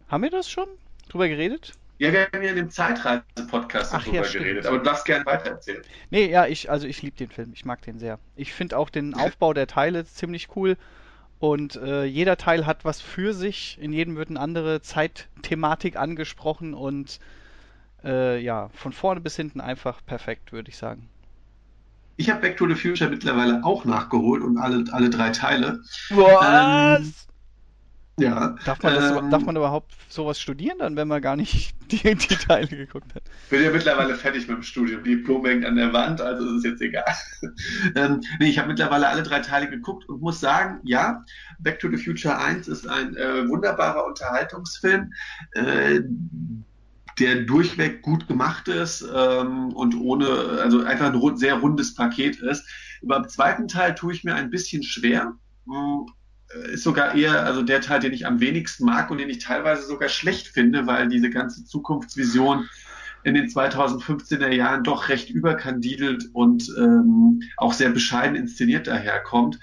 Haben 0.10 0.24
wir 0.24 0.32
das 0.32 0.50
schon? 0.50 0.68
Drüber 1.10 1.28
geredet? 1.30 1.74
Ja, 1.98 2.12
wir 2.12 2.28
haben 2.32 2.44
ja 2.44 2.50
in 2.50 2.56
dem 2.58 2.70
Zeitreise-Podcast 2.70 3.94
darüber 3.94 4.16
ja, 4.16 4.22
geredet, 4.24 4.66
aber 4.66 4.80
du 4.80 4.84
darfst 4.84 5.06
gerne 5.06 5.26
weitererzählen. 5.26 5.82
Nee, 6.10 6.30
ja, 6.30 6.46
ich, 6.46 6.70
also 6.70 6.88
ich 6.88 7.02
liebe 7.02 7.16
den 7.16 7.30
Film. 7.30 7.52
Ich 7.54 7.64
mag 7.64 7.82
den 7.84 8.00
sehr. 8.00 8.20
Ich 8.36 8.54
finde 8.54 8.78
auch 8.78 8.90
den 8.90 9.14
Aufbau 9.16 9.54
der 9.54 9.68
Teile 9.68 10.06
ziemlich 10.06 10.50
cool. 10.56 10.78
Und 11.40 11.76
äh, 11.76 12.06
jeder 12.06 12.38
Teil 12.38 12.66
hat 12.66 12.86
was 12.86 13.02
für 13.02 13.34
sich. 13.34 13.78
In 13.80 13.94
jedem 13.94 14.16
wird 14.16 14.30
eine 14.30 14.40
andere 14.40 14.82
Zeitthematik 14.82 15.96
angesprochen 15.96 16.74
und 16.74 17.20
äh, 18.04 18.40
ja, 18.40 18.70
von 18.74 18.94
vorne 18.94 19.22
bis 19.22 19.36
hinten 19.36 19.62
einfach 19.62 20.06
perfekt, 20.06 20.52
würde 20.52 20.70
ich 20.70 20.78
sagen. 20.78 21.10
Ich 22.18 22.30
habe 22.30 22.42
Back 22.42 22.58
to 22.58 22.68
the 22.68 22.76
Future 22.76 23.10
mittlerweile 23.10 23.64
auch 23.64 23.84
nachgeholt 23.84 24.42
und 24.42 24.58
alle, 24.58 24.86
alle 24.92 25.10
drei 25.10 25.32
Teile. 25.32 25.82
Was? 26.12 27.02
Ähm, 27.02 27.14
Ja. 28.17 28.56
darf, 28.63 28.82
man 28.82 28.93
das, 28.93 29.12
ähm, 29.12 29.30
darf 29.30 29.43
man 29.43 29.58
überhaupt 29.58 29.93
sowas 30.08 30.39
studieren 30.39 30.78
dann, 30.80 30.95
wenn 30.95 31.08
man 31.08 31.21
gar 31.21 31.36
nicht 31.36 31.75
die, 31.91 32.15
die 32.15 32.36
Teile 32.36 32.67
geguckt 32.67 33.13
hat? 33.13 33.23
bin 33.49 33.62
ja 33.62 33.71
mittlerweile 33.71 34.15
fertig 34.15 34.47
mit 34.47 34.58
dem 34.58 34.63
Studium. 34.63 35.04
Diplom 35.04 35.45
hängt 35.45 35.65
an 35.65 35.75
der 35.75 35.91
Wand, 35.91 36.21
also 36.21 36.45
ist 36.45 36.60
es 36.60 36.63
jetzt 36.63 36.82
egal. 36.82 37.04
ähm, 37.95 38.21
nee, 38.39 38.49
ich 38.49 38.58
habe 38.58 38.69
mittlerweile 38.69 39.10
alle 39.10 39.23
drei 39.23 39.39
Teile 39.39 39.69
geguckt 39.69 40.08
und 40.08 40.21
muss 40.21 40.39
sagen, 40.39 40.80
ja, 40.84 41.25
Back 41.60 41.80
to 41.80 41.89
the 41.89 41.97
Future 41.97 42.38
1 42.38 42.69
ist 42.69 42.88
ein 42.88 43.17
äh, 43.17 43.47
wunderbarer 43.49 44.06
Unterhaltungsfilm, 44.06 45.12
äh, 45.51 46.01
der 47.19 47.43
durchweg 47.43 48.01
gut 48.01 48.28
gemacht 48.28 48.67
ist 48.69 49.06
ähm, 49.13 49.73
und 49.73 49.95
ohne, 49.95 50.28
also 50.62 50.84
einfach 50.84 51.08
ein 51.08 51.15
rund, 51.15 51.39
sehr 51.39 51.56
rundes 51.56 51.95
Paket 51.95 52.39
ist. 52.39 52.65
Beim 53.01 53.28
zweiten 53.28 53.67
Teil 53.67 53.93
tue 53.93 54.13
ich 54.13 54.23
mir 54.23 54.36
ein 54.36 54.49
bisschen 54.49 54.84
schwer. 54.84 55.34
Hm, 55.67 56.08
ist 56.72 56.84
sogar 56.84 57.15
eher, 57.15 57.46
also 57.46 57.62
der 57.62 57.82
Teil, 57.82 58.00
den 58.00 58.13
ich 58.13 58.26
am 58.26 58.39
wenigsten 58.39 58.86
mag 58.86 59.12
und 59.12 59.18
den 59.18 59.30
ich 59.30 59.39
teilweise 59.39 59.86
sogar 59.86 60.10
schlecht 60.10 60.48
finde, 60.48 60.88
weil 60.88 61.08
diese 61.08 61.30
ganze 61.30 61.65
Zukunftsvision 61.65 62.70
in 63.24 63.34
den 63.34 63.48
2015er 63.48 64.52
Jahren 64.52 64.84
doch 64.84 65.10
recht 65.10 65.30
überkandidelt 65.30 66.30
und 66.34 66.72
ähm, 66.78 67.41
auch 67.58 67.74
sehr 67.74 67.89
bescheiden 67.89 68.36
inszeniert 68.36 68.88
daherkommt. 68.88 69.60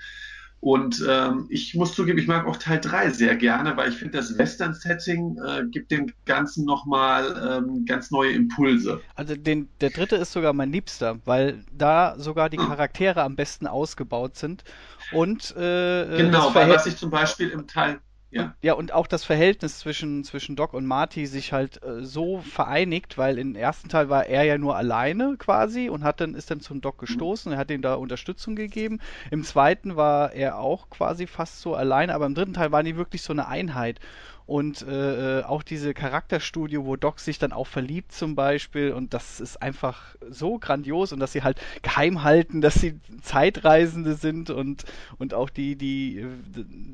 Und 0.62 1.04
ähm, 1.08 1.46
ich 1.50 1.74
muss 1.74 1.92
zugeben, 1.92 2.20
ich 2.20 2.28
mag 2.28 2.46
auch 2.46 2.56
Teil 2.56 2.80
3 2.80 3.10
sehr 3.10 3.34
gerne, 3.34 3.76
weil 3.76 3.90
ich 3.90 3.96
finde, 3.96 4.18
das 4.18 4.38
Western-Setting 4.38 5.36
äh, 5.44 5.64
gibt 5.68 5.90
dem 5.90 6.12
Ganzen 6.24 6.64
nochmal 6.64 7.64
ähm, 7.66 7.84
ganz 7.84 8.12
neue 8.12 8.30
Impulse. 8.30 9.00
Also 9.16 9.34
den, 9.34 9.68
der 9.80 9.90
dritte 9.90 10.14
ist 10.14 10.30
sogar 10.30 10.52
mein 10.52 10.70
liebster, 10.70 11.18
weil 11.24 11.64
da 11.76 12.14
sogar 12.16 12.48
die 12.48 12.58
Charaktere 12.58 13.24
am 13.24 13.34
besten 13.34 13.66
ausgebaut 13.66 14.36
sind. 14.36 14.62
Und 15.10 15.50
äh, 15.56 16.16
Genau, 16.16 16.46
das 16.46 16.54
weil 16.54 16.70
was 16.70 16.86
ich 16.86 16.96
zum 16.96 17.10
Beispiel 17.10 17.48
im 17.48 17.66
Teil, 17.66 17.98
ja, 18.32 18.54
Ja, 18.62 18.72
und 18.74 18.92
auch 18.92 19.06
das 19.06 19.24
Verhältnis 19.24 19.78
zwischen, 19.78 20.24
zwischen 20.24 20.56
Doc 20.56 20.72
und 20.72 20.86
Marty 20.86 21.26
sich 21.26 21.52
halt 21.52 21.82
äh, 21.82 22.02
so 22.02 22.40
vereinigt, 22.40 23.18
weil 23.18 23.38
im 23.38 23.54
ersten 23.54 23.88
Teil 23.90 24.08
war 24.08 24.26
er 24.26 24.44
ja 24.44 24.56
nur 24.56 24.76
alleine 24.76 25.36
quasi 25.38 25.90
und 25.90 26.02
hat 26.02 26.20
dann, 26.20 26.34
ist 26.34 26.50
dann 26.50 26.60
zum 26.60 26.80
Doc 26.80 26.98
gestoßen, 26.98 27.52
er 27.52 27.58
hat 27.58 27.70
ihm 27.70 27.82
da 27.82 27.94
Unterstützung 27.94 28.56
gegeben. 28.56 29.00
Im 29.30 29.44
zweiten 29.44 29.96
war 29.96 30.32
er 30.32 30.58
auch 30.58 30.88
quasi 30.90 31.26
fast 31.26 31.60
so 31.60 31.74
alleine, 31.74 32.14
aber 32.14 32.26
im 32.26 32.34
dritten 32.34 32.54
Teil 32.54 32.72
waren 32.72 32.86
die 32.86 32.96
wirklich 32.96 33.22
so 33.22 33.32
eine 33.34 33.48
Einheit. 33.48 34.00
Und 34.46 34.82
äh, 34.82 35.40
äh, 35.40 35.44
auch 35.44 35.62
diese 35.62 35.94
Charakterstudio, 35.94 36.84
wo 36.84 36.96
Doc 36.96 37.20
sich 37.20 37.38
dann 37.38 37.52
auch 37.52 37.66
verliebt 37.66 38.12
zum 38.12 38.34
Beispiel 38.34 38.92
und 38.92 39.14
das 39.14 39.40
ist 39.40 39.62
einfach 39.62 40.16
so 40.28 40.58
grandios 40.58 41.12
und 41.12 41.20
dass 41.20 41.32
sie 41.32 41.42
halt 41.42 41.60
geheim 41.82 42.22
halten, 42.22 42.60
dass 42.60 42.74
sie 42.74 42.98
Zeitreisende 43.22 44.14
sind 44.14 44.50
und, 44.50 44.84
und 45.18 45.34
auch 45.34 45.50
die, 45.50 45.76
die 45.76 46.26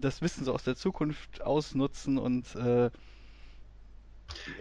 das 0.00 0.22
Wissen 0.22 0.44
so 0.44 0.52
aus 0.52 0.64
der 0.64 0.76
Zukunft 0.76 1.42
ausnutzen 1.42 2.18
und 2.18 2.54
äh, 2.56 2.90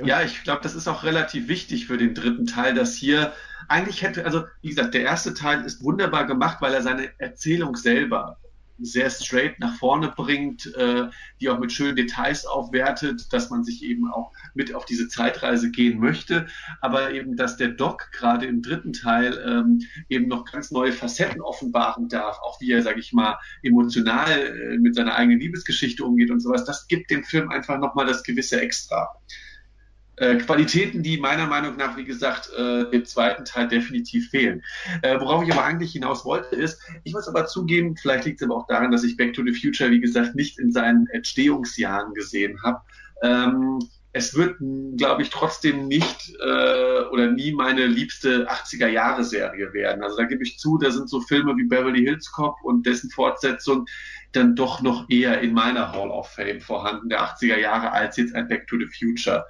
ja, 0.04 0.21
ich 0.21 0.43
glaube, 0.43 0.62
das 0.63 0.76
ist 0.76 0.88
auch 0.88 1.04
relativ 1.04 1.50
wichtig 1.50 1.88
für 1.88 1.97
den 1.97 2.13
dritten 2.13 2.45
Teil, 2.45 2.73
dass 2.73 2.95
hier 2.95 3.34
eigentlich 3.67 4.02
hätte, 4.02 4.26
also 4.26 4.45
wie 4.62 4.69
gesagt, 4.69 4.93
der 4.93 5.02
erste 5.02 5.34
Teil 5.34 5.65
ist 5.65 5.84
wunderbar 5.84 6.26
gemacht, 6.26 6.58
weil 6.62 6.73
er 6.73 6.82
seine 6.82 7.10
Erzählung 7.19 7.76
selber 7.76 8.38
sehr 8.80 9.10
straight 9.10 9.60
nach 9.60 9.76
vorne 9.76 10.13
bringt, 10.16 10.74
äh, 10.76 11.08
die 11.40 11.50
auch 11.50 11.60
mit 11.60 11.72
schönen 11.72 11.96
Details 11.96 12.46
aufwertet, 12.46 13.32
dass 13.32 13.50
man 13.50 13.63
sich 13.63 13.84
eben 13.84 14.12
auch 14.12 14.32
mit 14.54 14.74
auf 14.74 14.86
diese 14.86 15.08
Zeitreise 15.08 15.72
gehen 15.72 16.00
möchte, 16.00 16.48
aber 16.82 17.12
eben, 17.12 17.36
dass 17.36 17.58
der 17.58 17.70
Doc 17.70 18.12
gerade 18.12 18.46
im 18.46 18.62
dritten 18.62 18.94
Teil 18.94 19.38
ähm, 19.46 19.82
eben 20.10 20.28
noch 20.28 20.46
ganz 20.46 20.72
neue 20.72 20.92
Facetten 20.92 21.42
offenbaren 21.42 22.10
darf, 22.10 22.40
auch 22.42 22.60
wie 22.62 22.72
er, 22.72 22.84
sage 22.84 23.00
ich 23.00 23.13
mal, 23.13 23.38
emotional 23.63 24.32
äh, 24.32 24.78
mit 24.78 24.96
seiner 24.96 25.16
eigenen 25.16 25.40
Liebesgeschichte 25.40 26.04
umgeht 26.04 26.32
und 26.32 26.40
sowas, 26.40 26.66
das 26.66 26.88
gibt 26.88 27.10
dem 27.12 27.24
Film 27.24 27.50
einfach 27.50 27.80
nochmal 27.80 28.06
das 28.06 28.24
gewisse 28.24 28.62
Extra. 28.62 29.10
Äh, 30.17 30.38
Qualitäten, 30.38 31.03
die 31.03 31.17
meiner 31.17 31.45
Meinung 31.45 31.77
nach, 31.77 31.95
wie 31.95 32.03
gesagt, 32.03 32.49
äh, 32.58 32.89
dem 32.89 33.06
zweiten 33.06 33.45
Teil 33.45 33.67
definitiv 33.67 34.30
fehlen. 34.30 34.63
Äh, 35.03 35.19
worauf 35.19 35.43
ich 35.43 35.53
aber 35.53 35.63
eigentlich 35.63 35.91
hinaus 35.91 36.25
wollte, 36.25 36.56
ist, 36.56 36.82
ich 37.03 37.13
muss 37.13 37.27
aber 37.27 37.45
zugeben, 37.45 37.95
vielleicht 37.95 38.25
liegt 38.25 38.41
es 38.41 38.47
aber 38.47 38.58
auch 38.58 38.67
daran, 38.67 38.91
dass 38.91 39.03
ich 39.03 39.15
Back 39.15 39.34
to 39.34 39.43
the 39.45 39.53
Future, 39.53 39.91
wie 39.91 40.01
gesagt, 40.01 40.34
nicht 40.36 40.58
in 40.58 40.71
seinen 40.71 41.08
Entstehungsjahren 41.08 42.15
gesehen 42.15 42.62
habe. 42.63 42.82
Ähm, 43.21 43.80
es 44.12 44.36
wird, 44.36 44.58
glaube 44.97 45.21
ich, 45.21 45.30
trotzdem 45.30 45.88
nicht 45.88 46.34
äh, 46.41 47.01
oder 47.12 47.32
nie 47.32 47.51
meine 47.51 47.86
liebste 47.86 48.49
80er-Jahre-Serie 48.49 49.71
werden. 49.73 50.03
Also 50.03 50.17
da 50.17 50.23
gebe 50.23 50.41
ich 50.41 50.58
zu, 50.58 50.80
da 50.80 50.89
sind 50.89 51.10
so 51.10 51.21
Filme 51.21 51.56
wie 51.58 51.65
Beverly 51.65 52.03
Hills 52.03 52.32
Cop 52.32 52.56
und 52.63 52.88
dessen 52.88 53.12
Fortsetzung 53.12 53.86
dann 54.32 54.56
doch 54.56 54.82
noch 54.82 55.08
eher 55.10 55.41
in 55.41 55.53
meiner 55.53 55.91
Hall 55.91 56.10
of 56.10 56.32
Fame 56.32 56.60
vorhanden, 56.60 57.10
der 57.10 57.21
80er 57.21 57.58
Jahre, 57.58 57.91
als 57.91 58.17
jetzt 58.17 58.34
ein 58.34 58.47
Back 58.47 58.65
to 58.65 58.77
the 58.77 58.88
Future. 58.88 59.45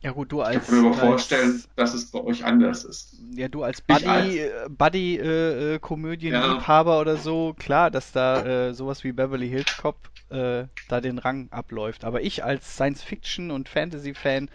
Ja 0.00 0.12
gut, 0.12 0.30
du 0.30 0.42
als. 0.42 0.62
Ich 0.62 0.68
kann 0.68 0.82
mir 0.82 0.88
aber 0.88 0.96
vorstellen, 0.96 1.64
dass 1.74 1.92
es 1.92 2.10
bei 2.10 2.20
euch 2.20 2.44
anders 2.44 2.84
ist. 2.84 3.16
Ja, 3.34 3.48
du 3.48 3.64
als 3.64 3.80
Buddy, 3.80 4.06
als, 4.06 4.70
Buddy 4.70 5.16
äh, 5.16 5.74
äh, 5.74 5.80
ja. 6.20 7.00
oder 7.00 7.16
so, 7.16 7.54
klar, 7.58 7.90
dass 7.90 8.12
da 8.12 8.68
äh, 8.68 8.74
sowas 8.74 9.02
wie 9.02 9.10
Beverly 9.10 9.48
Hills 9.48 9.76
Cop 9.76 9.96
äh, 10.30 10.66
da 10.88 11.00
den 11.00 11.18
Rang 11.18 11.48
abläuft. 11.50 12.04
Aber 12.04 12.22
ich 12.22 12.44
als 12.44 12.74
Science-Fiction 12.74 13.50
und 13.50 13.68
Fantasy-Fan 13.68 14.48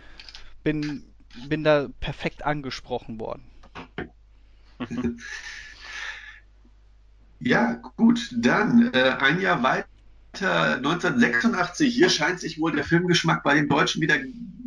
bin, 0.64 1.04
bin 1.50 1.66
da 1.66 1.88
perfekt 2.00 2.46
angesprochen 2.46 3.20
worden. 3.20 3.44
ja, 7.42 7.74
gut, 7.98 8.34
dann 8.38 8.94
äh, 8.94 9.16
ein 9.20 9.42
Jahr 9.42 9.62
weiter 9.62 10.78
1986, 10.78 11.94
hier 11.94 12.10
scheint 12.10 12.40
sich 12.40 12.62
wohl 12.62 12.72
der 12.72 12.86
Filmgeschmack 12.86 13.44
bei 13.44 13.56
den 13.56 13.68
Deutschen 13.68 14.02
wieder 14.02 14.18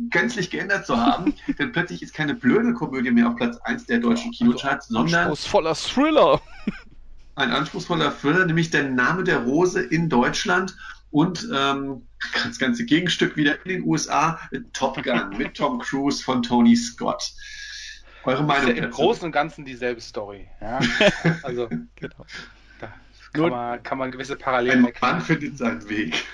gänzlich 0.09 0.49
geändert 0.49 0.85
zu 0.85 0.97
haben, 0.97 1.33
denn 1.59 1.71
plötzlich 1.71 2.01
ist 2.01 2.13
keine 2.13 2.33
blöde 2.33 2.73
Komödie 2.73 3.11
mehr 3.11 3.27
auf 3.27 3.35
Platz 3.35 3.57
1 3.57 3.85
der 3.85 3.99
deutschen 3.99 4.31
Kinocharts, 4.31 4.87
also 4.87 4.99
sondern 4.99 5.21
anspruchsvoller 5.21 5.75
Thriller. 5.75 6.41
Ein 7.35 7.51
anspruchsvoller 7.51 8.11
Thriller, 8.19 8.45
nämlich 8.45 8.71
der 8.71 8.89
Name 8.89 9.23
der 9.23 9.39
Rose 9.39 9.81
in 9.81 10.09
Deutschland 10.09 10.75
und 11.11 11.47
ähm, 11.53 12.07
das 12.43 12.57
ganze 12.57 12.85
Gegenstück 12.85 13.37
wieder 13.37 13.63
in 13.65 13.69
den 13.71 13.83
USA, 13.83 14.39
Top 14.73 15.01
Gun 15.03 15.29
mit 15.37 15.55
Tom 15.55 15.79
Cruise 15.79 16.23
von 16.23 16.41
Tony 16.41 16.75
Scott. 16.75 17.31
Eure 18.23 18.43
Meinung? 18.43 18.75
Im 18.75 18.89
Großen 18.89 19.23
und 19.23 19.31
Ganzen 19.31 19.63
dieselbe 19.63 20.01
Story. 20.01 20.47
Ja? 20.59 20.79
Also, 21.43 21.69
genau. 21.95 22.25
Da 22.81 22.91
kann, 23.31 23.49
man, 23.49 23.83
kann 23.83 23.97
man 23.99 24.11
gewisse 24.11 24.35
Parallelen 24.35 24.85
Ein 24.85 24.93
Mann 24.99 25.21
findet 25.21 25.57
seinen 25.57 25.87
Weg. 25.87 26.25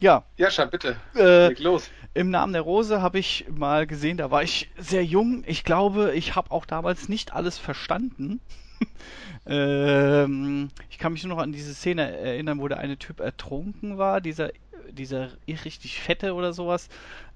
Ja. 0.00 0.24
Jascha, 0.36 0.64
bitte. 0.64 0.96
Äh, 1.14 1.48
Leg 1.48 1.58
los. 1.60 1.90
Im 2.14 2.30
Namen 2.30 2.52
der 2.52 2.62
Rose 2.62 3.02
habe 3.02 3.18
ich 3.18 3.46
mal 3.48 3.86
gesehen, 3.86 4.16
da 4.16 4.30
war 4.30 4.42
ich 4.42 4.70
sehr 4.76 5.04
jung. 5.04 5.44
Ich 5.46 5.64
glaube, 5.64 6.12
ich 6.14 6.34
habe 6.34 6.50
auch 6.50 6.66
damals 6.66 7.08
nicht 7.08 7.32
alles 7.32 7.58
verstanden. 7.58 8.40
ähm, 9.46 10.68
ich 10.90 10.98
kann 10.98 11.12
mich 11.12 11.24
nur 11.24 11.36
noch 11.36 11.42
an 11.42 11.52
diese 11.52 11.74
Szene 11.74 12.16
erinnern, 12.16 12.60
wo 12.60 12.68
der 12.68 12.78
eine 12.78 12.96
Typ 12.96 13.20
ertrunken 13.20 13.98
war, 13.98 14.20
dieser, 14.20 14.50
dieser 14.90 15.30
richtig 15.46 16.00
fette 16.00 16.34
oder 16.34 16.52
sowas. 16.52 16.88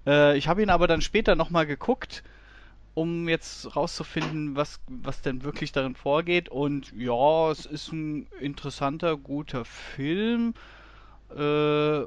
Äh, 0.06 0.36
ich 0.36 0.48
habe 0.48 0.62
ihn 0.62 0.70
aber 0.70 0.86
dann 0.86 1.00
später 1.00 1.34
nochmal 1.36 1.66
geguckt, 1.66 2.22
um 2.94 3.28
jetzt 3.28 3.74
rauszufinden, 3.74 4.56
was, 4.56 4.80
was 4.88 5.22
denn 5.22 5.44
wirklich 5.44 5.72
darin 5.72 5.94
vorgeht. 5.94 6.48
Und 6.48 6.92
ja, 6.96 7.50
es 7.50 7.66
ist 7.66 7.92
ein 7.92 8.26
interessanter, 8.40 9.16
guter 9.16 9.64
Film. 9.64 10.54
Äh, 11.36 12.04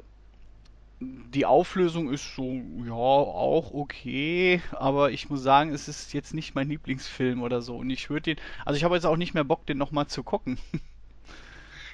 die 1.00 1.44
Auflösung 1.44 2.10
ist 2.10 2.34
so, 2.34 2.60
ja, 2.86 2.92
auch 2.92 3.72
okay, 3.74 4.62
aber 4.72 5.10
ich 5.10 5.28
muss 5.28 5.42
sagen, 5.42 5.72
es 5.72 5.88
ist 5.88 6.14
jetzt 6.14 6.32
nicht 6.32 6.54
mein 6.54 6.68
Lieblingsfilm 6.68 7.42
oder 7.42 7.60
so. 7.60 7.76
Und 7.76 7.90
ich 7.90 8.08
würde 8.08 8.34
den, 8.34 8.36
also 8.64 8.76
ich 8.78 8.84
habe 8.84 8.94
jetzt 8.94 9.04
auch 9.04 9.18
nicht 9.18 9.34
mehr 9.34 9.44
Bock, 9.44 9.66
den 9.66 9.76
nochmal 9.78 10.06
zu 10.06 10.22
gucken. 10.22 10.58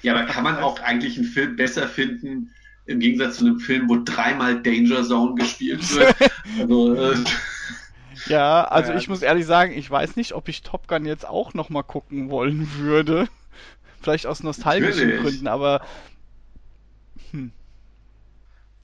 Ja, 0.03 0.15
aber 0.15 0.27
kann 0.27 0.45
man 0.45 0.59
auch 0.59 0.81
eigentlich 0.81 1.17
einen 1.17 1.27
Film 1.27 1.57
besser 1.57 1.89
finden, 1.89 2.51
im 2.87 2.99
Gegensatz 2.99 3.37
zu 3.39 3.47
einem 3.47 3.61
Film, 3.61 3.89
wo 3.89 3.99
dreimal 4.05 4.61
Danger 4.61 5.05
Zone 5.05 5.37
gespielt 5.37 5.95
wird? 5.95 6.15
also, 6.61 6.95
äh, 6.95 7.15
ja, 8.27 8.65
also 8.65 8.93
ja, 8.93 8.99
ich 8.99 9.09
muss 9.09 9.23
ehrlich 9.23 9.47
sagen, 9.47 9.73
ich 9.73 9.91
weiß 9.91 10.17
nicht, 10.17 10.33
ob 10.33 10.49
ich 10.49 10.63
Top 10.63 10.89
Gun 10.89 11.07
jetzt 11.07 11.27
auch 11.27 11.55
nochmal 11.55 11.85
gucken 11.85 12.31
wollen 12.31 12.69
würde. 12.79 13.29
Vielleicht 14.01 14.27
aus 14.27 14.43
nostalgischen 14.43 15.09
Natürlich. 15.09 15.23
Gründen, 15.23 15.47
aber. 15.49 15.83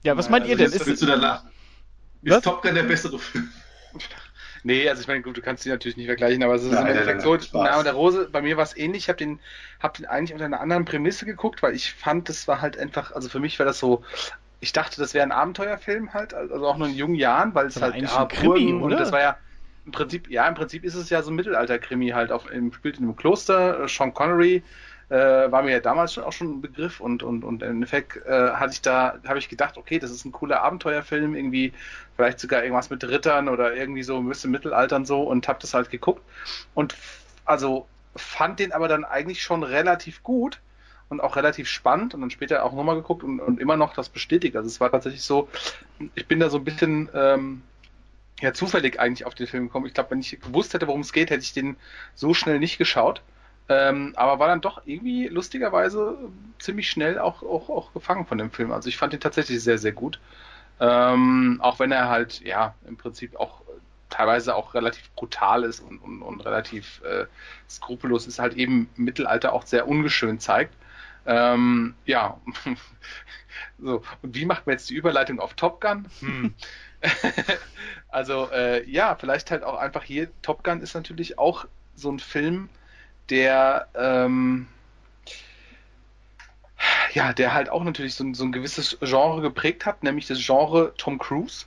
Ja, 0.03 0.17
was 0.17 0.29
meint 0.29 0.43
also 0.43 0.51
ihr 0.51 0.57
denn? 0.57 0.71
Ist, 0.71 0.85
willst 0.85 1.01
du 1.01 1.05
danach? 1.05 1.43
Ist 2.21 2.35
was? 2.35 2.43
Top 2.43 2.61
Gun 2.61 2.75
der 2.75 2.83
bessere 2.83 3.19
Film? 3.19 3.49
Nee, 4.63 4.89
also 4.89 5.01
ich 5.01 5.07
meine, 5.07 5.21
gut, 5.21 5.37
du 5.37 5.41
kannst 5.41 5.63
die 5.63 5.69
natürlich 5.69 5.95
nicht 5.95 6.07
vergleichen, 6.07 6.43
aber 6.43 6.55
es 6.55 6.63
ist 6.63 6.71
nein, 6.71 6.81
im 6.81 6.87
Endeffekt 6.87 7.21
so, 7.21 7.37
Na, 7.53 7.81
der 7.81 7.93
Rose, 7.93 8.27
bei 8.29 8.41
mir 8.41 8.57
war 8.57 8.63
es 8.63 8.75
ähnlich, 8.75 9.03
ich 9.03 9.07
habe 9.07 9.17
den, 9.17 9.39
hab 9.79 9.93
den 9.93 10.05
eigentlich 10.05 10.33
unter 10.33 10.45
einer 10.45 10.59
anderen 10.59 10.83
Prämisse 10.83 11.25
geguckt, 11.25 11.63
weil 11.63 11.73
ich 11.75 11.93
fand, 11.93 12.27
das 12.27 12.45
war 12.47 12.61
halt 12.61 12.77
einfach, 12.77 13.13
also 13.13 13.29
für 13.29 13.39
mich 13.39 13.57
war 13.57 13.65
das 13.65 13.79
so, 13.79 14.03
ich 14.59 14.73
dachte, 14.73 14.99
das 14.99 15.13
wäre 15.13 15.23
ein 15.23 15.31
Abenteuerfilm 15.31 16.13
halt, 16.13 16.33
also 16.33 16.67
auch 16.67 16.77
nur 16.77 16.89
in 16.89 16.95
jungen 16.95 17.15
Jahren, 17.15 17.55
weil 17.55 17.67
es 17.67 17.81
halt 17.81 17.93
eigentlich 17.93 18.11
ja, 18.11 18.23
ein 18.23 18.27
Krimi, 18.27 18.73
oder? 18.73 18.83
Und 18.83 18.99
das 18.99 19.11
war 19.11 19.21
ja 19.21 19.37
im 19.85 19.91
Prinzip, 19.91 20.29
ja, 20.29 20.47
im 20.47 20.55
Prinzip 20.55 20.83
ist 20.83 20.95
es 20.95 21.09
ja 21.09 21.21
so 21.21 21.31
ein 21.31 21.35
Mittelalter-Krimi 21.35 22.09
halt, 22.09 22.31
auf, 22.31 22.51
im, 22.51 22.73
spielt 22.73 22.97
in 22.97 23.05
einem 23.05 23.15
Kloster, 23.15 23.87
Sean 23.87 24.13
Connery, 24.13 24.63
äh, 25.09 25.51
war 25.51 25.63
mir 25.63 25.71
ja 25.71 25.79
damals 25.79 26.13
schon 26.13 26.23
auch 26.23 26.31
schon 26.31 26.57
ein 26.57 26.61
Begriff 26.61 26.99
und, 26.99 27.23
und, 27.23 27.43
und 27.43 27.63
im 27.63 27.71
Endeffekt 27.71 28.17
äh, 28.25 28.51
hatte 28.51 28.73
ich 28.73 28.81
da, 28.81 29.19
habe 29.27 29.39
ich 29.39 29.49
gedacht, 29.49 29.77
okay, 29.77 29.99
das 29.99 30.11
ist 30.11 30.25
ein 30.25 30.31
cooler 30.31 30.61
Abenteuerfilm, 30.61 31.35
irgendwie 31.35 31.73
vielleicht 32.15 32.39
sogar 32.39 32.63
irgendwas 32.63 32.89
mit 32.89 33.03
Rittern 33.03 33.49
oder 33.49 33.73
irgendwie 33.73 34.03
so 34.03 34.17
ein 34.17 34.27
bisschen 34.27 34.51
Mittelaltern 34.51 35.05
so 35.05 35.23
und 35.23 35.47
habe 35.47 35.59
das 35.59 35.73
halt 35.73 35.89
geguckt 35.89 36.21
und 36.73 36.95
also 37.45 37.87
fand 38.15 38.59
den 38.59 38.71
aber 38.71 38.87
dann 38.87 39.03
eigentlich 39.03 39.41
schon 39.41 39.63
relativ 39.63 40.23
gut 40.23 40.59
und 41.09 41.21
auch 41.21 41.35
relativ 41.35 41.67
spannend 41.67 42.13
und 42.13 42.21
dann 42.21 42.29
später 42.29 42.63
auch 42.63 42.73
nochmal 42.73 42.95
geguckt 42.95 43.23
und, 43.23 43.39
und 43.39 43.59
immer 43.59 43.77
noch 43.77 43.93
das 43.93 44.09
bestätigt. 44.09 44.55
Also 44.55 44.67
es 44.67 44.79
war 44.79 44.91
tatsächlich 44.91 45.23
so, 45.23 45.49
ich 46.15 46.27
bin 46.27 46.39
da 46.39 46.49
so 46.49 46.57
ein 46.57 46.63
bisschen 46.63 47.09
ähm, 47.13 47.63
ja 48.41 48.53
zufällig 48.53 48.99
eigentlich 48.99 49.25
auf 49.25 49.33
den 49.33 49.47
Film 49.47 49.65
gekommen. 49.65 49.87
Ich 49.87 49.93
glaube, 49.93 50.11
wenn 50.11 50.19
ich 50.19 50.39
gewusst 50.39 50.73
hätte, 50.73 50.87
worum 50.87 51.01
es 51.01 51.13
geht, 51.13 51.31
hätte 51.31 51.43
ich 51.43 51.53
den 51.53 51.77
so 52.13 52.33
schnell 52.33 52.59
nicht 52.59 52.77
geschaut. 52.77 53.21
Ähm, 53.69 54.13
aber 54.15 54.39
war 54.39 54.47
dann 54.47 54.61
doch 54.61 54.81
irgendwie 54.85 55.27
lustigerweise 55.27 56.17
ziemlich 56.57 56.89
schnell 56.89 57.19
auch, 57.19 57.43
auch, 57.43 57.69
auch 57.69 57.93
gefangen 57.93 58.25
von 58.25 58.39
dem 58.39 58.49
Film. 58.49 58.71
Also 58.71 58.89
ich 58.89 58.97
fand 58.97 59.13
ihn 59.13 59.19
tatsächlich 59.19 59.63
sehr, 59.63 59.77
sehr 59.77 59.91
gut. 59.91 60.19
Ähm, 60.79 61.59
auch 61.61 61.79
wenn 61.79 61.91
er 61.91 62.09
halt, 62.09 62.41
ja, 62.41 62.73
im 62.87 62.97
Prinzip 62.97 63.35
auch 63.35 63.61
teilweise 64.09 64.55
auch 64.55 64.73
relativ 64.73 65.11
brutal 65.11 65.63
ist 65.63 65.81
und, 65.81 65.99
und, 65.99 66.21
und 66.23 66.41
relativ 66.41 67.01
äh, 67.03 67.25
skrupellos 67.69 68.25
ist, 68.25 68.39
halt 68.39 68.55
eben 68.55 68.89
im 68.97 69.03
Mittelalter 69.05 69.53
auch 69.53 69.65
sehr 69.65 69.87
ungeschön 69.87 70.39
zeigt. 70.39 70.75
Ähm, 71.27 71.93
ja, 72.05 72.39
so, 73.77 74.01
und 74.23 74.35
wie 74.35 74.45
macht 74.45 74.65
man 74.65 74.73
jetzt 74.73 74.89
die 74.89 74.95
Überleitung 74.95 75.39
auf 75.39 75.53
Top 75.53 75.79
Gun? 75.79 76.07
Hm. 76.21 76.55
also, 78.09 78.49
äh, 78.51 78.89
ja, 78.89 79.15
vielleicht 79.15 79.51
halt 79.51 79.63
auch 79.63 79.77
einfach 79.77 80.03
hier, 80.03 80.29
Top 80.41 80.63
Gun 80.63 80.81
ist 80.81 80.95
natürlich 80.95 81.37
auch 81.37 81.65
so 81.93 82.11
ein 82.11 82.19
Film, 82.19 82.69
der 83.29 83.87
ähm, 83.95 84.67
ja, 87.13 87.33
der 87.33 87.53
halt 87.53 87.69
auch 87.69 87.83
natürlich 87.83 88.15
so, 88.15 88.33
so, 88.33 88.43
ein 88.43 88.51
gewisses 88.51 88.97
Genre 89.01 89.41
geprägt 89.41 89.85
hat, 89.85 90.03
nämlich 90.03 90.27
das 90.27 90.39
Genre 90.43 90.93
Tom 90.97 91.17
Cruise. 91.17 91.65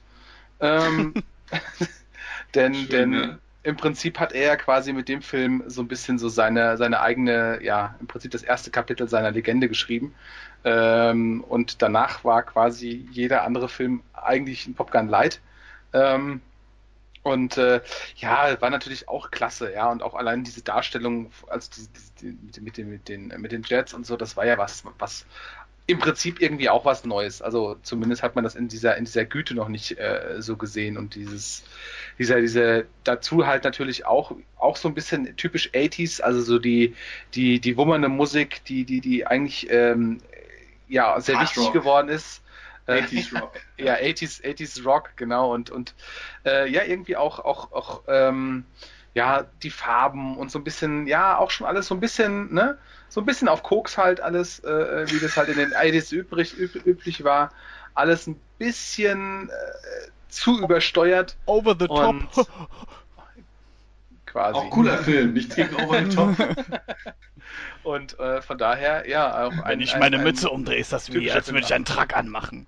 Ähm, 0.61 1.14
denn, 2.55 2.75
Schön, 2.75 2.88
denn 2.88 3.12
ja. 3.12 3.38
im 3.62 3.77
Prinzip 3.77 4.18
hat 4.18 4.33
er 4.33 4.46
ja 4.46 4.57
quasi 4.57 4.92
mit 4.92 5.09
dem 5.09 5.22
Film 5.22 5.64
so 5.66 5.83
ein 5.83 5.88
bisschen 5.88 6.18
so 6.18 6.29
seine, 6.29 6.77
seine 6.77 7.01
eigene, 7.01 7.62
ja, 7.62 7.94
im 8.01 8.07
Prinzip 8.07 8.31
das 8.31 8.42
erste 8.42 8.70
Kapitel 8.70 9.09
seiner 9.09 9.31
Legende 9.31 9.68
geschrieben. 9.68 10.14
Ähm, 10.64 11.44
und 11.48 11.83
danach 11.83 12.25
war 12.25 12.42
quasi 12.42 13.07
jeder 13.11 13.42
andere 13.42 13.68
Film 13.68 14.03
eigentlich 14.12 14.66
ein 14.66 14.75
Popgun 14.75 15.09
Light. 15.09 15.40
Ähm, 15.92 16.40
und 17.23 17.57
äh, 17.57 17.81
ja, 18.17 18.61
war 18.61 18.71
natürlich 18.71 19.09
auch 19.09 19.31
klasse, 19.31 19.73
ja, 19.73 19.91
und 19.91 20.03
auch 20.03 20.15
allein 20.15 20.43
diese 20.43 20.63
Darstellung, 20.63 21.31
also 21.47 21.71
die, 22.21 22.33
die, 22.33 22.51
die, 22.53 22.61
mit, 22.61 22.77
den, 22.77 22.91
mit, 22.91 23.09
den, 23.09 23.29
mit 23.39 23.53
den 23.53 23.63
Jets 23.63 23.95
und 23.95 24.07
so, 24.07 24.17
das 24.17 24.37
war 24.37 24.45
ja 24.45 24.59
was, 24.59 24.85
was 24.99 25.25
im 25.87 25.99
Prinzip 25.99 26.41
irgendwie 26.41 26.69
auch 26.69 26.85
was 26.85 27.05
Neues. 27.05 27.43
Also 27.43 27.77
zumindest 27.83 28.23
hat 28.23 28.35
man 28.35 28.45
das 28.45 28.55
in 28.55 28.69
dieser 28.69 28.97
in 28.97 29.05
dieser 29.05 29.25
Güte 29.25 29.55
noch 29.55 29.69
nicht 29.69 29.99
äh, 29.99 30.37
so 30.39 30.57
gesehen 30.57 30.97
und 30.97 31.15
dieses 31.15 31.65
dieser 32.19 32.41
diese 32.41 32.87
dazu 33.05 33.47
halt 33.47 33.65
natürlich 33.65 34.07
auch 34.07 34.33
auch 34.57 34.77
so 34.77 34.89
ein 34.89 34.95
bisschen 34.95 35.37
typisch 35.37 35.71
80s, 35.71 36.21
also 36.21 36.41
so 36.41 36.59
die 36.59 36.95
die 37.35 37.61
die 37.61 37.77
wummernde 37.77 38.09
Musik, 38.09 38.65
die 38.65 38.85
die 38.85 39.01
die 39.01 39.27
eigentlich 39.27 39.69
ähm, 39.71 40.21
ja 40.89 41.21
sehr 41.21 41.37
Hard 41.37 41.49
wichtig 41.49 41.65
Rock. 41.65 41.73
geworden 41.73 42.09
ist. 42.09 42.42
80s 42.88 43.35
äh, 43.35 43.38
Rock. 43.40 43.61
ja, 43.77 43.95
80s 43.95 44.42
80s 44.42 44.85
Rock, 44.85 45.11
genau 45.16 45.53
und 45.53 45.71
und 45.71 45.95
äh, 46.45 46.68
ja 46.71 46.85
irgendwie 46.85 47.16
auch 47.16 47.38
auch 47.38 47.73
auch 47.73 48.03
ähm, 48.09 48.64
ja, 49.14 49.45
die 49.62 49.71
Farben 49.71 50.38
und 50.38 50.51
so 50.51 50.59
ein 50.59 50.64
bisschen, 50.64 51.07
ja, 51.07 51.37
auch 51.38 51.51
schon 51.51 51.66
alles 51.66 51.87
so 51.87 51.95
ein 51.95 52.01
bisschen, 52.01 52.53
ne, 52.53 52.79
so 53.09 53.21
ein 53.21 53.27
bisschen 53.27 53.49
auf 53.49 53.62
Koks 53.62 53.99
halt 53.99 54.21
alles, 54.21 54.61
äh, 54.61 54.71
äh 54.71 55.11
wie 55.11 55.21
das 55.21 55.37
halt 55.37 55.49
in 55.51 55.57
den 55.57 55.73
IDs 55.79 56.12
übrig, 56.12 56.57
üb, 56.59 56.75
üblich 56.87 57.23
war. 57.23 57.53
Alles 57.95 58.27
ein 58.27 58.40
bisschen 58.59 59.51
äh, 59.51 60.11
zu 60.29 60.59
übersteuert. 60.61 61.37
Over 61.45 61.77
the 61.79 61.88
top. 61.88 62.16
quasi. 64.33 64.59
Auch 64.59 64.71
cooler 64.71 64.99
Film, 64.99 65.35
nicht 65.35 65.55
gegen 65.55 65.75
Over 65.77 66.05
the 66.05 66.16
top. 66.16 66.37
und 67.85 68.18
äh, 68.18 68.42
von 68.42 68.59
daher, 68.59 69.09
ja, 69.09 69.47
auch 69.47 69.53
Wenn 69.53 69.64
ein, 69.64 69.81
ich 69.81 69.97
meine 69.97 70.18
ein, 70.18 70.25
Mütze 70.25 70.51
umdrehe, 70.51 70.79
ist 70.79 70.92
das 70.92 71.12
wie, 71.12 71.31
als 71.31 71.49
würde 71.49 71.61
ich 71.61 71.75
einen 71.75 71.85
Truck 71.85 72.16
anmachen. 72.16 72.66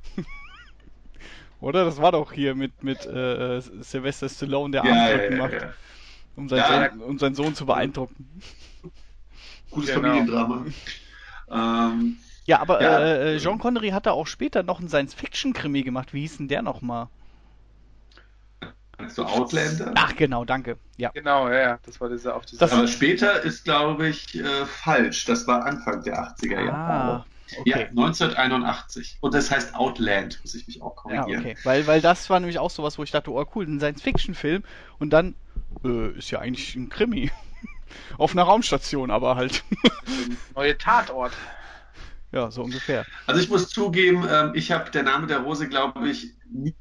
Oder? 1.60 1.84
Das 1.86 2.00
war 2.00 2.12
doch 2.12 2.32
hier 2.32 2.54
mit, 2.54 2.84
mit 2.84 3.06
äh, 3.06 3.60
Sylvester 3.80 4.28
Stallone, 4.28 4.72
der 4.72 4.84
ja, 4.84 4.92
Armdrücken 4.92 5.36
ja, 5.36 5.36
ja, 5.36 5.42
macht 5.42 5.74
um, 6.36 6.48
seinen 6.48 6.58
ja, 6.58 6.90
Sohn, 6.90 7.00
um 7.00 7.18
seinen 7.18 7.34
Sohn 7.34 7.54
zu 7.54 7.66
beeindrucken. 7.66 8.42
Gutes 9.70 9.94
genau. 9.94 10.02
Familiendrama. 10.02 10.66
Ähm, 11.50 12.18
ja, 12.44 12.60
aber 12.60 12.82
ja, 12.82 13.00
äh, 13.00 13.38
Jean 13.38 13.58
Connery 13.58 13.90
hat 13.90 14.06
da 14.06 14.12
auch 14.12 14.26
später 14.26 14.62
noch 14.62 14.78
einen 14.78 14.88
Science-Fiction-Krimi 14.88 15.82
gemacht. 15.82 16.12
Wie 16.12 16.20
hieß 16.20 16.36
denn 16.38 16.48
der 16.48 16.60
nochmal? 16.62 17.08
So 19.08 19.24
Outlander? 19.24 19.92
Ach 19.94 20.14
genau, 20.16 20.44
danke. 20.44 20.78
Ja. 20.96 21.10
Genau, 21.10 21.48
ja, 21.48 21.60
ja. 21.60 21.78
Das 21.84 22.00
war 22.00 22.08
dieser 22.08 22.36
auf 22.36 22.46
dieser. 22.46 22.72
Aber 22.72 22.86
später 22.86 23.42
ist, 23.42 23.64
glaube 23.64 24.08
ich, 24.08 24.34
äh, 24.34 24.66
falsch. 24.66 25.24
Das 25.24 25.46
war 25.46 25.64
Anfang 25.64 26.02
der 26.02 26.18
80er 26.18 26.64
Jahre. 26.64 26.72
Ah, 26.72 27.26
okay. 27.58 27.70
Ja, 27.70 27.76
1981. 27.88 29.18
Und 29.20 29.34
das 29.34 29.50
heißt 29.50 29.74
Outland, 29.74 30.40
muss 30.42 30.54
ich 30.54 30.66
mich 30.66 30.82
auch 30.82 30.96
korrigieren. 30.96 31.28
Ja, 31.28 31.38
okay. 31.38 31.56
Weil, 31.64 31.86
weil 31.86 32.00
das 32.00 32.30
war 32.30 32.40
nämlich 32.40 32.58
auch 32.58 32.70
sowas, 32.70 32.98
wo 32.98 33.02
ich 33.02 33.10
dachte, 33.10 33.30
oh 33.30 33.44
cool, 33.54 33.66
ein 33.66 33.78
Science-Fiction-Film. 33.78 34.62
Und 34.98 35.10
dann 35.10 35.34
äh, 35.84 36.10
ist 36.18 36.30
ja 36.30 36.40
eigentlich 36.40 36.74
ein 36.76 36.88
Krimi. 36.88 37.30
Auf 38.18 38.32
einer 38.32 38.42
Raumstation, 38.42 39.10
aber 39.10 39.36
halt. 39.36 39.62
Neue 40.54 40.76
Tatort. 40.78 41.32
Ja, 42.32 42.50
so 42.50 42.62
ungefähr. 42.62 43.06
Also 43.26 43.40
ich 43.40 43.48
muss 43.48 43.68
zugeben, 43.68 44.26
ähm, 44.28 44.52
ich 44.54 44.72
habe 44.72 44.90
der 44.90 45.04
Name 45.04 45.28
der 45.28 45.38
Rose, 45.38 45.68
glaube 45.68 46.08
ich, 46.08 46.32
nie, 46.50 46.74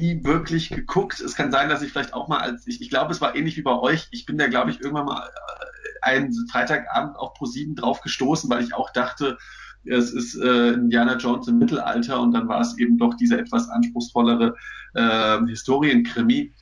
nie, 0.00 0.24
wirklich 0.24 0.70
geguckt. 0.70 1.20
Es 1.20 1.34
kann 1.34 1.50
sein, 1.50 1.68
dass 1.68 1.82
ich 1.82 1.92
vielleicht 1.92 2.14
auch 2.14 2.28
mal 2.28 2.38
als 2.38 2.66
ich, 2.66 2.80
ich 2.80 2.90
glaube, 2.90 3.12
es 3.12 3.20
war 3.20 3.34
ähnlich 3.34 3.56
wie 3.56 3.62
bei 3.62 3.78
euch. 3.78 4.08
Ich 4.10 4.26
bin 4.26 4.38
da, 4.38 4.48
glaube 4.48 4.70
ich, 4.70 4.80
irgendwann 4.80 5.06
mal 5.06 5.26
äh, 5.28 6.02
einen 6.02 6.32
Freitagabend 6.50 7.16
auf 7.16 7.34
ProSieben 7.34 7.76
drauf 7.76 8.00
gestoßen, 8.00 8.48
weil 8.50 8.62
ich 8.62 8.74
auch 8.74 8.90
dachte, 8.92 9.38
es 9.84 10.12
ist 10.12 10.36
äh, 10.36 10.72
Indiana 10.72 11.16
Jones 11.16 11.48
im 11.48 11.58
Mittelalter 11.58 12.20
und 12.20 12.32
dann 12.32 12.48
war 12.48 12.60
es 12.60 12.76
eben 12.78 12.98
doch 12.98 13.14
dieser 13.14 13.38
etwas 13.38 13.68
anspruchsvollere 13.68 14.54
äh, 14.94 15.38
Historienkrimi 15.46 16.52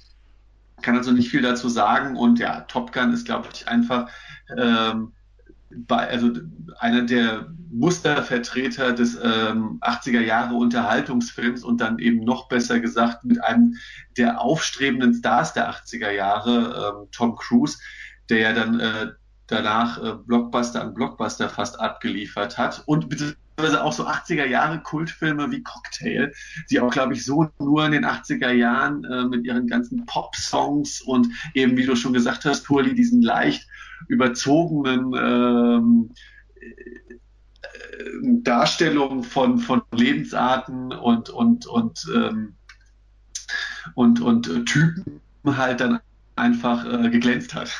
kann 0.82 0.96
also 0.96 1.12
nicht 1.12 1.30
viel 1.30 1.42
dazu 1.42 1.68
sagen 1.68 2.16
und 2.16 2.38
ja, 2.38 2.60
Top 2.62 2.92
Gun 2.92 3.12
ist, 3.12 3.24
glaube 3.24 3.48
ich, 3.52 3.68
einfach 3.68 4.10
ähm, 4.56 5.12
bei, 5.70 6.08
also 6.08 6.30
einer 6.78 7.02
der 7.02 7.48
Mustervertreter 7.70 8.92
des 8.92 9.16
ähm, 9.16 9.78
80er 9.82 10.20
Jahre 10.20 10.54
Unterhaltungsfilms 10.54 11.62
und 11.62 11.80
dann 11.80 11.98
eben 11.98 12.20
noch 12.20 12.48
besser 12.48 12.80
gesagt 12.80 13.24
mit 13.24 13.42
einem 13.42 13.76
der 14.16 14.40
aufstrebenden 14.40 15.14
Stars 15.14 15.52
der 15.52 15.70
80er 15.70 16.10
Jahre, 16.10 16.94
ähm, 17.02 17.08
Tom 17.12 17.36
Cruise, 17.36 17.78
der 18.30 18.38
ja 18.38 18.52
dann 18.52 18.80
äh, 18.80 19.08
danach 19.46 20.02
äh, 20.02 20.14
Blockbuster 20.14 20.82
an 20.82 20.94
Blockbuster 20.94 21.48
fast 21.48 21.78
abgeliefert 21.80 22.56
hat 22.56 22.82
und 22.86 23.08
bitte 23.08 23.36
auch 23.58 23.92
so 23.92 24.06
80er 24.06 24.46
Jahre 24.46 24.80
Kultfilme 24.80 25.50
wie 25.50 25.62
Cocktail, 25.62 26.32
die 26.70 26.80
auch, 26.80 26.92
glaube 26.92 27.14
ich, 27.14 27.24
so 27.24 27.48
nur 27.58 27.84
in 27.84 27.92
den 27.92 28.04
80er 28.04 28.52
Jahren 28.52 29.04
äh, 29.04 29.24
mit 29.24 29.44
ihren 29.44 29.66
ganzen 29.66 30.06
Pop-Songs 30.06 31.00
und 31.02 31.28
eben, 31.54 31.76
wie 31.76 31.84
du 31.84 31.96
schon 31.96 32.12
gesagt 32.12 32.44
hast, 32.44 32.64
Purli, 32.64 32.94
diesen 32.94 33.20
leicht 33.20 33.67
überzogenen 34.06 35.12
ähm, 35.16 36.10
äh, 36.54 37.08
Darstellungen 38.42 39.24
von, 39.24 39.58
von 39.58 39.82
Lebensarten 39.92 40.92
und, 40.92 41.30
und, 41.30 41.66
und, 41.66 42.06
ähm, 42.14 42.54
und, 43.94 44.20
und 44.20 44.66
Typen 44.66 45.20
halt 45.44 45.80
dann 45.80 46.00
einfach 46.36 46.84
äh, 46.84 47.10
geglänzt 47.10 47.54
hat. 47.54 47.70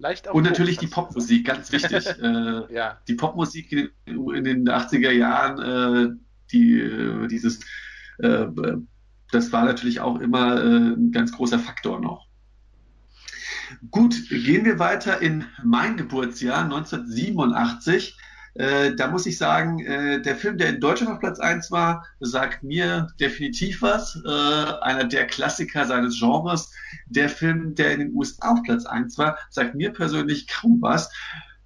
Leicht 0.00 0.28
Und 0.28 0.44
natürlich 0.44 0.78
die 0.78 0.86
Popmusik, 0.86 1.46
ganz 1.46 1.70
wichtig. 1.72 2.06
äh, 2.22 2.74
ja. 2.74 2.98
Die 3.06 3.14
Popmusik 3.14 3.70
in, 3.72 3.90
in, 4.06 4.44
den 4.44 4.68
80er 4.68 5.10
Jahren, 5.10 5.58
äh, 5.60 6.16
die, 6.50 6.80
äh, 6.80 7.28
dieses, 7.28 7.60
äh, 8.18 8.46
das 9.30 9.52
war 9.52 9.66
natürlich 9.66 10.00
auch 10.00 10.18
immer 10.20 10.62
äh, 10.62 10.94
ein 10.94 11.12
ganz 11.12 11.32
großer 11.32 11.58
Faktor 11.58 12.00
noch. 12.00 12.29
Gut, 13.90 14.28
gehen 14.28 14.64
wir 14.64 14.78
weiter 14.78 15.20
in 15.20 15.44
mein 15.62 15.96
Geburtsjahr 15.96 16.64
1987. 16.64 18.16
Äh, 18.54 18.96
da 18.96 19.08
muss 19.08 19.26
ich 19.26 19.38
sagen, 19.38 19.78
äh, 19.80 20.20
der 20.20 20.36
Film, 20.36 20.58
der 20.58 20.70
in 20.70 20.80
Deutschland 20.80 21.12
auf 21.12 21.20
Platz 21.20 21.38
1 21.38 21.70
war, 21.70 22.04
sagt 22.18 22.62
mir 22.64 23.06
definitiv 23.20 23.82
was. 23.82 24.20
Äh, 24.24 24.28
einer 24.82 25.04
der 25.04 25.26
Klassiker 25.26 25.86
seines 25.86 26.18
Genres. 26.18 26.72
Der 27.06 27.28
Film, 27.28 27.74
der 27.74 27.92
in 27.92 28.00
den 28.00 28.14
USA 28.14 28.50
auf 28.50 28.62
Platz 28.64 28.86
1 28.86 29.18
war, 29.18 29.38
sagt 29.50 29.74
mir 29.74 29.92
persönlich 29.92 30.48
kaum 30.48 30.82
was. 30.82 31.10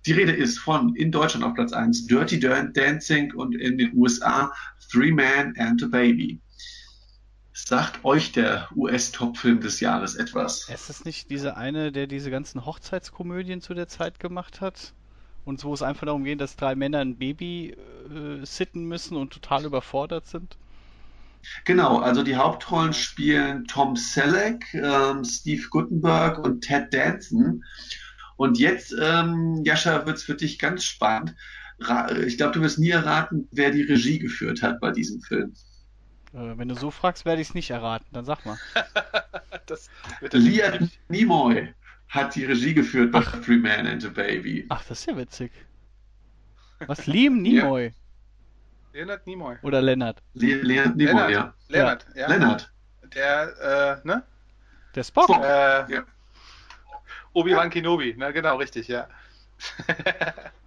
Die 0.06 0.12
Rede 0.12 0.32
ist 0.32 0.58
von 0.58 0.94
in 0.96 1.10
Deutschland 1.10 1.44
auf 1.44 1.54
Platz 1.54 1.72
1 1.72 2.06
Dirty 2.06 2.38
Dancing 2.38 3.32
und 3.34 3.54
in 3.54 3.78
den 3.78 3.96
USA 3.96 4.52
Three 4.90 5.10
Man 5.10 5.54
and 5.56 5.82
a 5.82 5.86
Baby. 5.86 6.40
Sagt 7.54 8.04
euch 8.04 8.32
der 8.32 8.68
US-Top-Film 8.74 9.60
des 9.60 9.80
Jahres 9.80 10.16
etwas? 10.16 10.68
Ist 10.68 10.90
es 10.90 11.04
nicht 11.04 11.30
diese 11.30 11.56
eine, 11.56 11.92
der 11.92 12.06
diese 12.06 12.30
ganzen 12.30 12.66
Hochzeitskomödien 12.66 13.62
zu 13.62 13.72
der 13.74 13.88
Zeit 13.88 14.20
gemacht 14.20 14.60
hat? 14.60 14.92
und 15.44 15.62
wo 15.64 15.74
es 15.74 15.82
einfach 15.82 16.06
darum 16.06 16.24
geht, 16.24 16.40
dass 16.40 16.56
drei 16.56 16.74
Männer 16.74 17.00
ein 17.00 17.16
Baby 17.16 17.70
äh, 17.70 18.44
sitten 18.44 18.84
müssen 18.84 19.16
und 19.16 19.32
total 19.32 19.64
überfordert 19.64 20.26
sind? 20.26 20.56
Genau, 21.66 21.98
also 21.98 22.22
die 22.22 22.36
Hauptrollen 22.36 22.94
spielen 22.94 23.66
Tom 23.66 23.96
Selleck, 23.96 24.64
ähm, 24.72 25.24
Steve 25.24 25.62
Guttenberg 25.68 26.38
und 26.38 26.62
Ted 26.62 26.92
Danson. 26.94 27.62
Und 28.36 28.58
jetzt, 28.58 28.94
ähm, 28.98 29.62
Jascha, 29.64 30.06
wird's 30.06 30.22
für 30.22 30.34
dich 30.34 30.58
ganz 30.58 30.84
spannend. 30.84 31.34
Ra 31.80 32.10
ich 32.12 32.38
glaube, 32.38 32.54
du 32.54 32.62
wirst 32.62 32.78
nie 32.78 32.90
erraten, 32.90 33.46
wer 33.52 33.70
die 33.70 33.82
Regie 33.82 34.18
geführt 34.18 34.62
hat 34.62 34.80
bei 34.80 34.90
diesem 34.90 35.20
Film. 35.20 35.54
Äh, 36.34 36.58
wenn 36.58 36.68
du 36.68 36.74
so 36.74 36.90
fragst, 36.90 37.24
werde 37.24 37.40
ich 37.40 37.48
es 37.48 37.54
nicht 37.54 37.70
erraten. 37.70 38.06
Dann 38.12 38.24
sag 38.24 38.44
mal. 38.44 38.58
das 39.66 39.88
Liam 40.32 40.90
Nimoy 41.08 41.72
hat 42.08 42.34
die 42.34 42.44
Regie 42.44 42.74
geführt 42.74 43.12
bei 43.12 43.20
Ach. 43.20 43.40
Three 43.42 43.56
Man 43.56 43.86
and 43.86 44.04
a 44.04 44.08
Baby. 44.08 44.66
Ach, 44.68 44.84
das 44.84 45.00
ist 45.00 45.06
ja 45.06 45.16
witzig. 45.16 45.52
Was? 46.86 47.06
Liam 47.06 47.40
Nimoy? 47.40 47.94
Leonard 48.92 49.26
Nimoy. 49.26 49.56
Oder 49.62 49.80
Lennart? 49.80 50.22
Le 50.34 50.54
Leonard 50.62 50.96
Nimoy, 50.96 51.12
Lennart. 51.12 51.30
ja. 51.30 51.54
Lennart, 51.68 52.06
ja. 52.14 52.28
Lennart. 52.28 52.72
Der, 53.14 54.00
äh, 54.04 54.06
ne? 54.06 54.22
Der 54.94 55.04
Spock. 55.04 55.24
Spock. 55.24 55.44
Äh, 55.44 55.92
ja. 55.92 56.04
Obi-Wan 57.32 57.64
ja. 57.64 57.70
Kenobi, 57.70 58.14
ne, 58.16 58.32
genau, 58.32 58.56
richtig, 58.56 58.86
ja. 58.86 59.08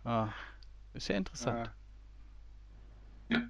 ah, 0.04 0.28
ist 0.94 1.08
ja 1.08 1.16
interessant. 1.16 1.72
Ja. 3.30 3.42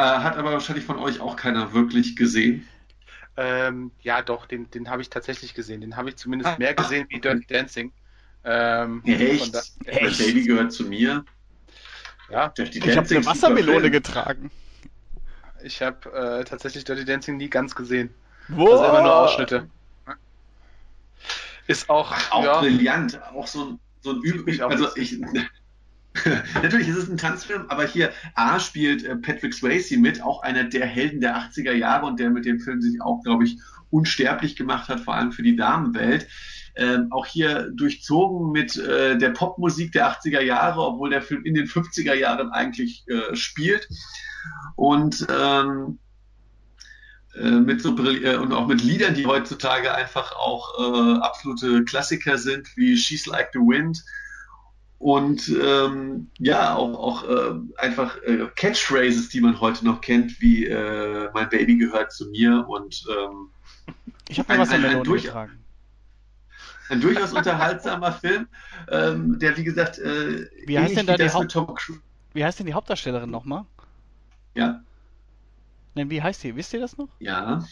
Äh, 0.00 0.20
hat 0.20 0.38
aber 0.38 0.52
wahrscheinlich 0.52 0.86
von 0.86 0.98
euch 0.98 1.20
auch 1.20 1.36
keiner 1.36 1.74
wirklich 1.74 2.16
gesehen. 2.16 2.66
Ähm, 3.36 3.90
ja, 4.00 4.22
doch, 4.22 4.46
den, 4.46 4.70
den 4.70 4.88
habe 4.88 5.02
ich 5.02 5.10
tatsächlich 5.10 5.52
gesehen. 5.52 5.82
Den 5.82 5.96
habe 5.96 6.08
ich 6.08 6.16
zumindest 6.16 6.58
mehr 6.58 6.72
gesehen 6.72 7.06
wie 7.10 7.20
Dirty 7.20 7.46
Dancing. 7.46 7.92
Ähm, 8.42 9.02
Echt? 9.04 9.54
Da, 9.54 9.60
Echt? 9.84 10.18
Baby 10.18 10.44
gehört 10.44 10.72
zu 10.72 10.84
mir. 10.84 11.26
Ja. 12.30 12.48
Dirty 12.48 12.78
ich 12.78 12.96
habe 12.96 13.14
eine 13.14 13.26
Wassermelone 13.26 13.90
getragen. 13.90 14.50
Ich 15.62 15.82
habe 15.82 16.10
äh, 16.40 16.44
tatsächlich 16.44 16.84
Dirty 16.84 17.04
Dancing 17.04 17.36
nie 17.36 17.50
ganz 17.50 17.74
gesehen. 17.74 18.08
Wo? 18.48 18.70
Also 18.70 18.84
immer 18.86 19.02
nur 19.02 19.14
Ausschnitte. 19.14 19.68
Ist 21.66 21.90
auch, 21.90 22.14
auch 22.30 22.44
ja. 22.44 22.60
brillant, 22.60 23.20
auch 23.34 23.46
so 23.46 23.64
ein, 23.64 23.80
so 24.00 24.12
ein 24.12 24.22
übrig. 24.22 24.64
Also 24.64 24.96
ich, 24.96 25.20
Natürlich 26.62 26.88
ist 26.88 26.96
es 26.96 27.08
ein 27.08 27.16
Tanzfilm, 27.16 27.66
aber 27.68 27.84
hier 27.84 28.10
A 28.34 28.58
spielt 28.58 29.04
äh, 29.04 29.16
Patrick 29.16 29.54
Swayze 29.54 29.96
mit, 29.96 30.22
auch 30.22 30.42
einer 30.42 30.64
der 30.64 30.86
Helden 30.86 31.20
der 31.20 31.36
80er 31.36 31.72
Jahre 31.72 32.06
und 32.06 32.18
der 32.18 32.30
mit 32.30 32.44
dem 32.44 32.58
Film 32.58 32.80
sich 32.80 33.00
auch, 33.00 33.22
glaube 33.22 33.44
ich, 33.44 33.58
unsterblich 33.90 34.56
gemacht 34.56 34.88
hat, 34.88 35.00
vor 35.00 35.14
allem 35.14 35.32
für 35.32 35.42
die 35.42 35.56
Damenwelt. 35.56 36.26
Ähm, 36.76 37.08
auch 37.10 37.26
hier 37.26 37.70
durchzogen 37.74 38.52
mit 38.52 38.76
äh, 38.76 39.18
der 39.18 39.30
Popmusik 39.30 39.92
der 39.92 40.10
80er 40.10 40.40
Jahre, 40.40 40.80
obwohl 40.80 41.10
der 41.10 41.22
Film 41.22 41.44
in 41.44 41.54
den 41.54 41.66
50er 41.66 42.14
Jahren 42.14 42.50
eigentlich 42.50 43.04
äh, 43.08 43.34
spielt. 43.34 43.88
Und 44.76 45.26
ähm, 45.30 45.98
äh, 47.34 47.50
mit 47.50 47.82
so 47.82 47.96
äh, 47.98 48.36
und 48.36 48.52
auch 48.52 48.66
mit 48.66 48.82
Liedern, 48.82 49.14
die 49.14 49.26
heutzutage 49.26 49.94
einfach 49.94 50.32
auch 50.36 50.78
äh, 50.78 51.18
absolute 51.20 51.84
Klassiker 51.84 52.38
sind, 52.38 52.68
wie 52.76 52.96
She's 52.96 53.26
Like 53.26 53.50
the 53.52 53.58
Wind 53.58 54.02
und 55.00 55.48
ähm, 55.48 56.28
ja, 56.38 56.74
auch, 56.74 56.92
auch 56.92 57.24
äh, 57.24 57.54
einfach 57.78 58.18
äh, 58.22 58.46
Catchphrases, 58.54 59.30
die 59.30 59.40
man 59.40 59.58
heute 59.58 59.82
noch 59.86 60.02
kennt, 60.02 60.38
wie 60.42 60.66
äh, 60.66 61.30
mein 61.32 61.48
Baby 61.48 61.78
gehört 61.78 62.12
zu 62.12 62.28
mir 62.28 62.68
und 62.68 63.06
ähm, 63.08 63.48
ich 64.28 64.38
habe 64.38 64.58
was 64.58 64.68
ein, 64.68 64.84
ein, 64.84 65.02
durch, 65.02 65.34
ein 65.34 67.00
durchaus 67.00 67.32
unterhaltsamer 67.32 68.12
Film, 68.20 68.46
ähm, 68.90 69.38
der 69.38 69.56
wie 69.56 69.64
gesagt 69.64 69.98
äh, 69.98 70.46
wie 70.66 70.78
heißt 70.78 70.94
denn 70.94 71.06
da 71.06 71.16
die 71.16 71.30
Haupt 71.30 71.90
Wie 72.34 72.44
heißt 72.44 72.58
denn 72.58 72.66
die 72.66 72.74
Hauptdarstellerin 72.74 73.30
nochmal? 73.30 73.64
Ja. 74.54 74.82
Nein, 75.94 76.10
wie 76.10 76.22
heißt 76.22 76.44
die? 76.44 76.54
Wisst 76.54 76.74
ihr 76.74 76.80
das 76.80 76.98
noch? 76.98 77.08
Ja. 77.20 77.64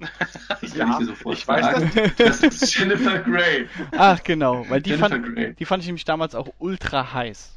Ja, 0.74 0.98
ich, 1.00 1.46
weiß 1.46 1.92
das. 1.94 2.16
Das 2.16 2.42
ist 2.42 2.74
Jennifer 2.74 3.18
Grey. 3.20 3.68
Ach 3.96 4.22
genau, 4.22 4.68
weil 4.68 4.82
die 4.82 4.94
fand, 4.94 5.58
die 5.58 5.64
fand 5.64 5.82
ich 5.82 5.86
nämlich 5.86 6.04
damals 6.04 6.34
auch 6.34 6.48
ultra 6.58 7.12
heiß. 7.12 7.52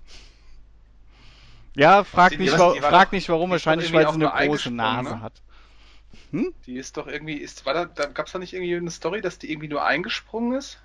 Ja, 1.75 2.03
frag, 2.03 2.31
die, 2.31 2.37
nicht, 2.37 2.53
die, 2.53 2.59
wa 2.59 2.73
frag 2.75 3.07
doch, 3.07 3.11
nicht 3.11 3.29
warum, 3.29 3.51
wahrscheinlich 3.51 3.93
weil 3.93 4.07
sie 4.11 4.25
eine 4.25 4.47
große 4.47 4.71
Nase 4.71 5.15
ne? 5.15 5.21
hat. 5.21 5.33
Hm? 6.31 6.53
Die 6.65 6.75
ist 6.75 6.97
doch 6.97 7.07
irgendwie, 7.07 7.35
ist, 7.35 7.65
war 7.65 7.73
da, 7.73 7.85
da 7.85 8.05
gab 8.05 8.25
es 8.25 8.33
da 8.33 8.39
nicht 8.39 8.53
irgendwie 8.53 8.75
eine 8.75 8.91
Story, 8.91 9.21
dass 9.21 9.39
die 9.39 9.51
irgendwie 9.51 9.67
nur 9.67 9.85
eingesprungen 9.85 10.57
ist? 10.57 10.79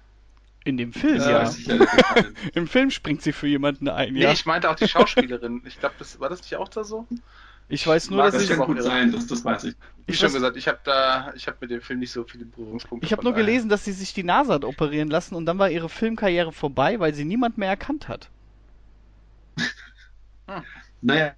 In 0.65 0.77
dem 0.77 0.93
Film, 0.93 1.17
ja. 1.17 1.51
ja. 1.51 1.85
Im 2.55 2.69
Film 2.69 2.91
springt 2.91 3.23
sie 3.23 3.33
für 3.33 3.49
jemanden 3.49 3.89
ein, 3.89 4.13
nee, 4.13 4.23
ja. 4.23 4.33
ich 4.33 4.47
meinte 4.47 4.71
auch 4.71 4.77
die 4.77 4.87
Schauspielerin. 4.87 5.63
Ich 5.67 5.81
glaube, 5.81 5.97
das 5.99 6.21
war 6.21 6.29
das 6.29 6.43
nicht 6.43 6.57
auch 6.57 6.69
da 6.69 6.85
so? 6.85 7.07
Ich 7.69 7.87
weiß 7.87 8.11
nur, 8.11 8.23
dass 8.23 8.35
das 8.35 8.43
ich. 8.43 8.49
Das 8.49 8.59
kann 8.59 8.67
gut 8.67 8.83
sein, 8.83 9.13
das, 9.13 9.27
das 9.27 9.45
weiß 9.45 9.65
ich. 9.65 9.75
Wie 10.07 10.15
schon 10.15 10.33
gesagt, 10.33 10.57
ich 10.57 10.69
habe 10.69 10.81
da, 10.85 11.33
ich 11.35 11.47
habe 11.47 11.59
mit 11.61 11.71
dem 11.71 11.81
Film 11.81 12.01
nicht 12.01 12.13
so 12.13 12.25
viele 12.25 12.45
Berührungspunkte. 12.45 13.07
Ich 13.07 13.13
habe 13.13 13.23
nur 13.23 13.35
gelesen, 13.35 13.69
dass 13.69 13.85
sie 13.85 13.93
sich 13.93 14.13
die 14.13 14.25
Nase 14.25 14.53
hat 14.53 14.65
operieren 14.65 15.09
lassen 15.09 15.35
und 15.35 15.47
dann 15.47 15.59
war 15.59 15.71
ihre 15.71 15.89
Filmkarriere 15.89 16.53
vorbei, 16.53 16.99
weil 17.01 17.15
sie 17.15 17.25
niemand 17.25 17.59
mehr 17.59 17.69
erkannt 17.69 18.09
hat. 18.09 18.29
Hm. 20.49 20.63
Naja, 21.05 21.35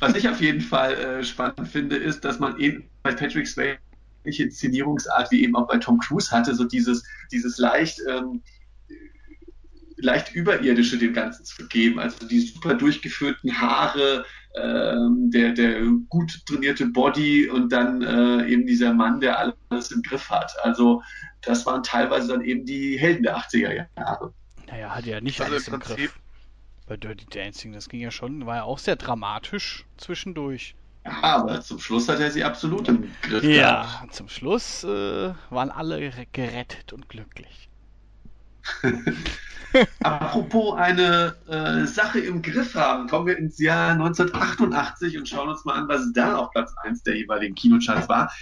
was 0.00 0.14
ich 0.16 0.28
auf 0.28 0.42
jeden 0.42 0.60
Fall 0.60 0.92
äh, 0.92 1.24
spannend 1.24 1.66
finde, 1.66 1.96
ist, 1.96 2.26
dass 2.26 2.38
man 2.38 2.58
eben 2.58 2.90
bei 3.02 3.14
Patrick 3.14 3.46
Swayze 3.46 3.78
Inszenierungsart 4.24 5.30
wie 5.30 5.44
eben 5.44 5.56
auch 5.56 5.66
bei 5.66 5.78
Tom 5.78 5.98
Cruise 5.98 6.30
hatte, 6.30 6.54
so 6.54 6.64
dieses, 6.64 7.02
dieses 7.30 7.56
leicht 7.56 8.00
ähm, 8.06 8.42
leicht 10.02 10.34
überirdische 10.34 10.98
dem 10.98 11.14
Ganzen 11.14 11.44
zu 11.44 11.66
geben. 11.68 11.98
Also 11.98 12.26
die 12.26 12.40
super 12.40 12.74
durchgeführten 12.74 13.60
Haare, 13.60 14.24
der, 14.54 15.52
der 15.52 15.82
gut 16.08 16.44
trainierte 16.46 16.86
Body 16.86 17.48
und 17.48 17.72
dann 17.72 18.02
äh, 18.02 18.46
eben 18.46 18.66
dieser 18.66 18.92
Mann, 18.92 19.20
der 19.20 19.38
alles 19.38 19.90
im 19.90 20.02
Griff 20.02 20.28
hat. 20.28 20.52
Also 20.62 21.02
das 21.40 21.64
waren 21.66 21.82
teilweise 21.82 22.28
dann 22.28 22.42
eben 22.42 22.64
die 22.64 22.98
Helden 22.98 23.22
der 23.22 23.36
80er 23.38 23.86
Jahre. 23.96 24.32
Naja, 24.68 24.94
hat 24.94 25.06
ja 25.06 25.20
nicht 25.20 25.40
also 25.40 25.52
alles 25.52 25.68
im, 25.68 25.74
im 25.74 25.80
Griff. 25.80 26.18
Bei 26.86 26.96
Dirty 26.96 27.26
Dancing, 27.26 27.72
das 27.72 27.88
ging 27.88 28.00
ja 28.00 28.10
schon, 28.10 28.44
war 28.44 28.56
ja 28.56 28.62
auch 28.64 28.78
sehr 28.78 28.96
dramatisch 28.96 29.86
zwischendurch. 29.96 30.74
Ja, 31.04 31.22
aber 31.22 31.60
zum 31.60 31.78
Schluss 31.78 32.08
hat 32.08 32.20
er 32.20 32.30
sie 32.30 32.44
absolut 32.44 32.88
im 32.88 33.10
Griff. 33.22 33.42
Ja, 33.42 33.82
gehabt. 33.82 34.14
zum 34.14 34.28
Schluss 34.28 34.84
äh, 34.84 35.32
waren 35.50 35.70
alle 35.70 36.12
gerettet 36.32 36.92
und 36.92 37.08
glücklich. 37.08 37.68
Apropos 40.02 40.76
eine 40.76 41.34
äh, 41.48 41.86
Sache 41.86 42.20
im 42.20 42.42
Griff 42.42 42.74
haben, 42.74 43.08
kommen 43.08 43.26
wir 43.26 43.38
ins 43.38 43.58
Jahr 43.58 43.92
1988 43.92 45.16
und 45.16 45.28
schauen 45.28 45.48
uns 45.48 45.64
mal 45.64 45.74
an, 45.74 45.88
was 45.88 46.12
da 46.12 46.36
auf 46.36 46.50
Platz 46.50 46.74
1 46.84 47.02
der 47.04 47.16
jeweiligen 47.16 47.54
Kinocharts 47.54 48.08
war. 48.08 48.32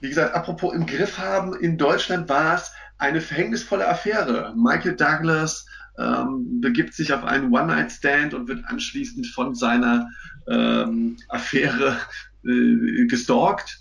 Wie 0.00 0.08
gesagt, 0.08 0.34
apropos 0.34 0.74
im 0.74 0.86
Griff 0.86 1.18
haben, 1.18 1.54
in 1.54 1.78
Deutschland 1.78 2.28
war 2.28 2.56
es 2.56 2.72
eine 2.98 3.20
verhängnisvolle 3.20 3.88
Affäre. 3.88 4.52
Michael 4.56 4.96
Douglas 4.96 5.64
ähm, 5.96 6.60
begibt 6.60 6.94
sich 6.94 7.12
auf 7.12 7.22
einen 7.22 7.52
One-Night-Stand 7.52 8.34
und 8.34 8.48
wird 8.48 8.64
anschließend 8.66 9.28
von 9.28 9.54
seiner 9.54 10.08
ähm, 10.48 11.16
Affäre 11.28 11.98
äh, 12.44 13.06
gestalkt 13.06 13.78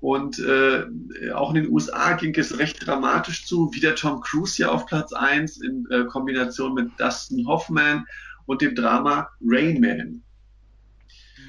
und 0.00 0.38
äh, 0.38 0.86
auch 1.34 1.54
in 1.54 1.62
den 1.62 1.70
USA 1.70 2.14
ging 2.14 2.34
es 2.34 2.58
recht 2.58 2.86
dramatisch 2.86 3.46
zu. 3.46 3.70
Wieder 3.74 3.94
Tom 3.94 4.20
Cruise 4.20 4.56
hier 4.56 4.72
auf 4.72 4.86
Platz 4.86 5.12
1 5.12 5.58
in 5.58 5.86
äh, 5.90 6.04
Kombination 6.04 6.74
mit 6.74 6.98
Dustin 6.98 7.46
Hoffman 7.46 8.06
und 8.46 8.62
dem 8.62 8.74
Drama 8.74 9.30
Rain 9.42 9.80
Man. 9.80 10.22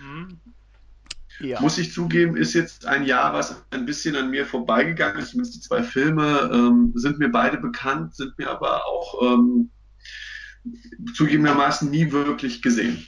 Mhm. 0.02 0.40
Ja. 1.40 1.62
Muss 1.62 1.78
ich 1.78 1.94
zugeben, 1.94 2.36
ist 2.36 2.54
jetzt 2.54 2.86
ein 2.86 3.06
Jahr, 3.06 3.34
was 3.34 3.64
ein 3.72 3.86
bisschen 3.86 4.16
an 4.16 4.30
mir 4.30 4.46
vorbeigegangen 4.46 5.20
ist. 5.20 5.32
Zumindest 5.32 5.56
die 5.56 5.62
zwei 5.62 5.82
Filme 5.82 6.52
ähm, 6.54 6.92
sind 6.96 7.20
mir 7.20 7.30
beide 7.30 7.58
bekannt, 7.58 8.16
sind 8.16 8.38
mir 8.38 8.50
aber 8.50 8.86
auch 8.86 9.22
ähm, 9.24 9.72
zugegebenermaßen 11.16 11.90
nie 11.90 12.12
wirklich 12.12 12.62
gesehen. 12.62 13.08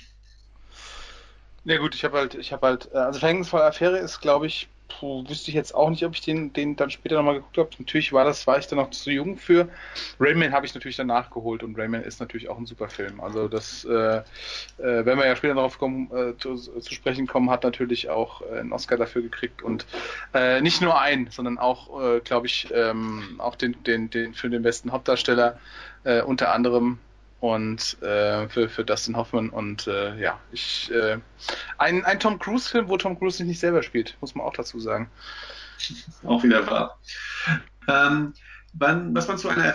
Ja 1.66 1.78
gut, 1.78 1.96
ich 1.96 2.04
habe 2.04 2.18
halt, 2.18 2.36
ich 2.36 2.52
habe 2.52 2.66
halt, 2.66 2.90
äh, 2.94 2.98
also 2.98 3.20
Verhängnisvolle 3.20 3.66
Affäre 3.66 4.00
ist, 4.00 4.20
glaube 4.20 4.48
ich, 4.48 4.68
puh, 5.00 5.28
wüsste 5.28 5.50
ich 5.50 5.56
jetzt 5.56 5.74
auch 5.74 5.90
nicht, 5.90 6.06
ob 6.06 6.14
ich 6.14 6.22
den, 6.22 6.54
den 6.54 6.76
dann 6.76 6.90
später 6.90 7.16
nochmal 7.16 7.36
geguckt 7.36 7.58
habe. 7.58 7.70
Natürlich 7.80 8.14
war 8.14 8.26
das, 8.26 8.48
war 8.48 8.58
ich 8.58 8.68
dann 8.68 8.78
noch 8.80 8.90
zu 8.92 9.12
jung 9.12 9.38
für. 9.38 9.70
Rayman 10.20 10.52
habe 10.52 10.66
ich 10.66 10.74
natürlich 10.74 10.98
dann 10.98 11.08
nachgeholt 11.08 11.64
und 11.64 11.78
Rayman 11.78 12.04
ist 12.04 12.20
natürlich 12.20 12.50
auch 12.50 12.58
ein 12.58 12.66
super 12.66 12.90
Film. 12.90 13.20
Also 13.22 13.48
das, 13.48 13.86
äh, 13.86 14.18
äh, 14.18 14.24
wenn 14.78 15.18
wir 15.18 15.26
ja 15.26 15.36
später 15.36 15.56
darauf 15.56 15.78
kommen, 15.78 16.10
äh, 16.12 16.38
zu, 16.38 16.56
zu, 16.56 16.94
sprechen 16.94 17.28
kommen, 17.28 17.50
hat 17.50 17.64
natürlich 17.64 18.10
auch 18.10 18.42
äh, 18.42 18.60
einen 18.60 18.74
Oscar 18.74 18.98
dafür 18.98 19.22
gekriegt 19.22 19.62
und 19.62 19.86
äh, 20.34 20.62
nicht 20.62 20.82
nur 20.82 21.00
einen, 21.00 21.30
sondern 21.30 21.58
auch, 21.58 22.02
äh, 22.02 22.20
glaube 22.20 22.48
ich, 22.48 22.70
ähm, 22.74 23.40
auch 23.40 23.56
den, 23.56 23.82
den, 23.84 24.10
den 24.10 24.34
für 24.34 24.50
den 24.50 24.64
besten 24.64 24.92
Hauptdarsteller 24.92 25.60
unter 26.26 26.52
anderem 26.52 27.00
und 27.44 28.02
äh, 28.02 28.48
für, 28.48 28.70
für 28.70 28.86
Dustin 28.86 29.18
Hoffman 29.18 29.50
und 29.50 29.86
äh, 29.88 30.18
ja, 30.18 30.40
ich 30.54 30.90
äh, 30.94 31.18
ein, 31.78 32.06
ein 32.06 32.18
Tom 32.18 32.40
Cruise 32.40 32.70
Film, 32.70 32.88
wo 32.88 32.96
Tom 32.96 33.20
Cruise 33.20 33.36
sich 33.36 33.46
nicht 33.46 33.60
selber 33.60 33.84
spielt, 33.84 34.16
muss 34.22 34.34
man 34.34 34.48
auch 34.48 34.54
dazu 34.54 34.80
sagen. 34.80 35.12
Auch 36.24 36.42
wieder 36.42 36.66
wahr. 36.72 36.98
Ähm, 37.90 38.34
wann, 38.72 39.14
was 39.14 39.28
man 39.28 39.38
zu 39.38 39.50
einer 39.50 39.66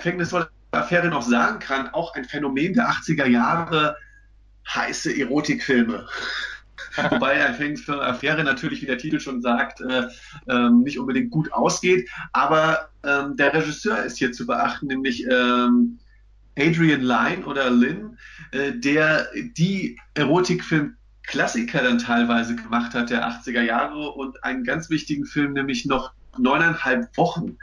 Affäre 0.71 1.09
noch 1.09 1.21
sagen 1.21 1.59
kann, 1.59 1.89
auch 1.89 2.15
ein 2.15 2.25
Phänomen 2.25 2.73
der 2.73 2.89
80er 2.89 3.27
Jahre, 3.27 3.99
heiße 4.67 5.15
Erotikfilme. 5.15 6.07
Wobei 7.11 7.47
Affäre 7.47 8.45
natürlich, 8.45 8.81
wie 8.81 8.87
der 8.87 8.97
Titel 8.97 9.21
schon 9.21 9.43
sagt, 9.43 9.83
äh, 9.83 10.05
ähm, 10.49 10.81
nicht 10.85 10.99
unbedingt 10.99 11.31
gut 11.31 11.53
ausgeht. 11.53 12.09
Aber 12.33 12.89
ähm, 13.05 13.37
der 13.37 13.53
Regisseur 13.53 14.03
ist 14.05 14.17
hier 14.17 14.33
zu 14.33 14.47
beachten, 14.47 14.87
nämlich 14.87 15.27
ähm, 15.31 15.99
Adrian 16.59 17.03
Lyne 17.03 17.47
oder 17.47 17.71
Lynn, 17.71 18.19
äh, 18.53 18.73
der 18.73 19.29
die 19.57 19.99
Erotikfilm 20.15 20.97
Klassiker 21.23 21.83
dann 21.83 21.99
teilweise 21.99 22.57
gemacht 22.57 22.95
hat, 22.95 23.11
der 23.11 23.29
80er 23.29 23.61
Jahre 23.61 24.11
und 24.13 24.43
einen 24.45 24.65
ganz 24.65 24.89
wichtigen 24.89 25.27
Film, 25.27 25.53
nämlich 25.53 25.85
noch 25.85 26.13
neuneinhalb 26.39 27.17
Wochen 27.17 27.59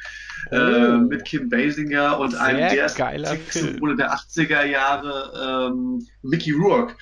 äh, 0.51 0.57
oh. 0.57 0.59
äh, 0.59 0.97
mit 0.97 1.25
Kim 1.25 1.49
Basinger 1.49 2.19
und 2.19 2.31
Sehr 2.31 2.41
einem 2.41 2.75
der 2.75 2.89
Sexsymbole 2.89 3.95
der 3.95 4.13
80er 4.13 4.63
Jahre, 4.65 5.71
ähm, 5.71 6.05
Mickey 6.21 6.51
Rourke. 6.51 6.95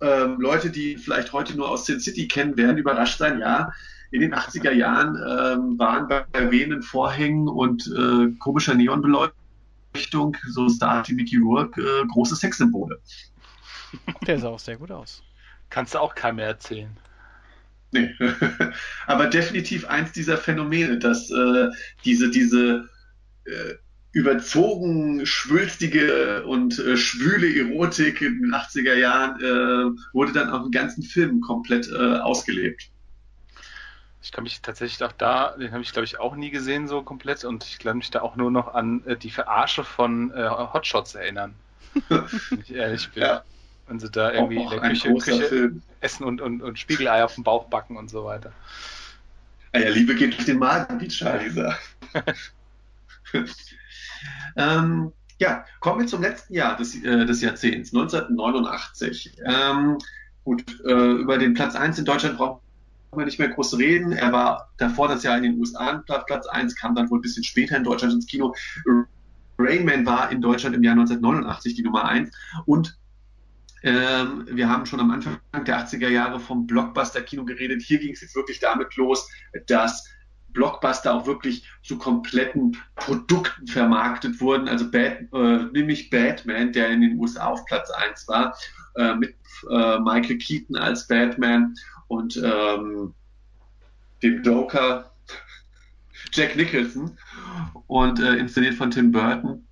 Ähm, 0.00 0.38
Leute, 0.38 0.70
die 0.70 0.96
vielleicht 0.96 1.32
heute 1.32 1.56
nur 1.56 1.70
aus 1.70 1.86
Sin 1.86 2.00
City 2.00 2.28
kennen, 2.28 2.56
werden 2.56 2.76
überrascht 2.76 3.18
sein, 3.18 3.38
ja. 3.38 3.72
In 4.10 4.20
den 4.20 4.34
80er 4.34 4.72
Jahren 4.72 5.16
ähm, 5.16 5.78
waren 5.78 6.06
bei 6.08 6.50
wehenden 6.50 6.82
Vorhängen 6.82 7.48
und 7.48 7.86
äh, 7.86 8.32
komischer 8.38 8.74
Neonbeleuchtung 8.74 9.43
Richtung 9.94 10.36
so 10.48 10.68
Stars 10.68 11.08
wie 11.08 11.14
Mickey 11.14 11.36
Rourke 11.36 11.80
äh, 11.80 12.06
große 12.06 12.36
Sexsymbole. 12.36 13.00
Der 14.26 14.38
sah 14.38 14.48
auch 14.48 14.58
sehr 14.58 14.76
gut 14.76 14.90
aus. 14.90 15.22
Kannst 15.70 15.94
du 15.94 15.98
auch 15.98 16.14
keinem 16.14 16.36
mehr 16.36 16.46
erzählen. 16.46 16.96
Nee. 17.92 18.14
Aber 19.06 19.26
definitiv 19.26 19.86
eins 19.86 20.12
dieser 20.12 20.36
Phänomene, 20.36 20.98
dass 20.98 21.30
äh, 21.30 21.68
diese, 22.04 22.30
diese 22.30 22.88
äh, 23.44 23.74
überzogen 24.12 25.26
schwülstige 25.26 26.44
und 26.44 26.78
äh, 26.78 26.96
schwüle 26.96 27.54
Erotik 27.56 28.20
in 28.20 28.42
den 28.42 28.54
80er 28.54 28.94
Jahren 28.94 29.40
äh, 29.40 30.00
wurde 30.12 30.32
dann 30.32 30.50
auch 30.50 30.64
im 30.64 30.70
ganzen 30.70 31.02
Film 31.02 31.40
komplett 31.40 31.88
äh, 31.88 32.18
ausgelebt. 32.18 32.90
Ich 34.24 34.32
kann 34.32 34.44
mich 34.44 34.62
tatsächlich 34.62 35.04
auch 35.04 35.12
da, 35.12 35.50
den 35.50 35.70
habe 35.72 35.82
ich 35.82 35.92
glaube 35.92 36.06
ich 36.06 36.18
auch 36.18 36.34
nie 36.34 36.50
gesehen 36.50 36.88
so 36.88 37.02
komplett 37.02 37.44
und 37.44 37.62
ich 37.64 37.78
kann 37.78 37.98
mich 37.98 38.10
da 38.10 38.22
auch 38.22 38.36
nur 38.36 38.50
noch 38.50 38.72
an 38.72 39.04
äh, 39.04 39.18
die 39.18 39.30
Verarsche 39.30 39.84
von 39.84 40.32
äh, 40.32 40.48
Hotshots 40.48 41.14
erinnern. 41.14 41.54
wenn 42.08 42.60
ich 42.60 42.74
ehrlich 42.74 43.10
bin. 43.10 43.22
Ja. 43.22 43.44
Wenn 43.86 44.00
sie 44.00 44.10
da 44.10 44.32
irgendwie 44.32 44.62
in 44.62 44.70
der 44.70 44.80
Küche, 44.80 45.14
Küche 45.16 45.72
essen 46.00 46.24
und, 46.24 46.40
und, 46.40 46.62
und 46.62 46.78
Spiegelei 46.78 47.22
auf 47.22 47.34
dem 47.34 47.44
Bauch 47.44 47.66
backen 47.66 47.98
und 47.98 48.08
so 48.08 48.24
weiter. 48.24 48.54
Ah 49.72 49.80
ja, 49.80 49.90
Liebe 49.90 50.14
geht 50.14 50.32
durch 50.32 50.46
den 50.46 50.58
Magen, 50.58 50.98
wie 51.02 51.08
Charlie 51.08 51.50
sagt. 51.50 52.54
ähm, 54.56 55.12
ja, 55.38 55.66
kommen 55.80 56.00
wir 56.00 56.06
zum 56.06 56.22
letzten 56.22 56.54
Jahr 56.54 56.78
des, 56.78 56.94
äh, 57.04 57.26
des 57.26 57.42
Jahrzehnts, 57.42 57.92
1989. 57.92 59.36
Ähm, 59.44 59.98
gut, 60.44 60.64
äh, 60.86 61.12
über 61.12 61.36
den 61.36 61.52
Platz 61.52 61.76
1 61.76 61.98
in 61.98 62.06
Deutschland 62.06 62.38
brauchen 62.38 62.63
wir 63.18 63.26
nicht 63.26 63.38
mehr 63.38 63.48
groß 63.48 63.78
reden. 63.78 64.12
Er 64.12 64.32
war 64.32 64.70
davor 64.78 65.08
das 65.08 65.22
Jahr 65.22 65.36
in 65.36 65.44
den 65.44 65.58
USA 65.58 66.02
Platz 66.26 66.46
1, 66.46 66.76
kam 66.76 66.94
dann 66.94 67.10
wohl 67.10 67.18
ein 67.18 67.22
bisschen 67.22 67.44
später 67.44 67.76
in 67.76 67.84
Deutschland 67.84 68.14
ins 68.14 68.26
Kino. 68.26 68.54
Rainman 69.58 70.04
war 70.04 70.30
in 70.32 70.40
Deutschland 70.40 70.74
im 70.74 70.82
Jahr 70.82 70.92
1989 70.92 71.74
die 71.74 71.82
Nummer 71.82 72.06
1 72.06 72.30
und 72.66 72.98
ähm, 73.82 74.46
wir 74.50 74.68
haben 74.68 74.86
schon 74.86 75.00
am 75.00 75.10
Anfang 75.10 75.38
der 75.52 75.86
80er 75.86 76.08
Jahre 76.08 76.40
vom 76.40 76.66
Blockbuster-Kino 76.66 77.44
geredet. 77.44 77.82
Hier 77.82 77.98
ging 77.98 78.12
es 78.12 78.22
jetzt 78.22 78.34
wirklich 78.34 78.58
damit 78.58 78.96
los, 78.96 79.28
dass 79.66 80.08
Blockbuster 80.54 81.12
auch 81.14 81.26
wirklich 81.26 81.68
zu 81.82 81.98
kompletten 81.98 82.78
Produkten 82.96 83.66
vermarktet 83.66 84.40
wurden. 84.40 84.68
Also 84.68 84.90
Bad, 84.90 85.28
äh, 85.34 85.64
nämlich 85.72 86.08
Batman, 86.08 86.72
der 86.72 86.88
in 86.88 87.02
den 87.02 87.18
USA 87.18 87.48
auf 87.48 87.66
Platz 87.66 87.90
1 87.90 88.26
war, 88.28 88.56
äh, 88.96 89.14
mit 89.16 89.34
äh, 89.68 89.98
Michael 89.98 90.38
Keaton 90.38 90.76
als 90.76 91.06
Batman 91.06 91.74
und 92.14 92.36
ähm, 92.36 93.14
dem 94.22 94.42
Joker 94.42 95.10
Jack 96.32 96.56
Nicholson 96.56 97.16
und 97.86 98.20
äh, 98.20 98.34
inszeniert 98.36 98.74
von 98.74 98.90
Tim 98.90 99.12
Burton. 99.12 99.66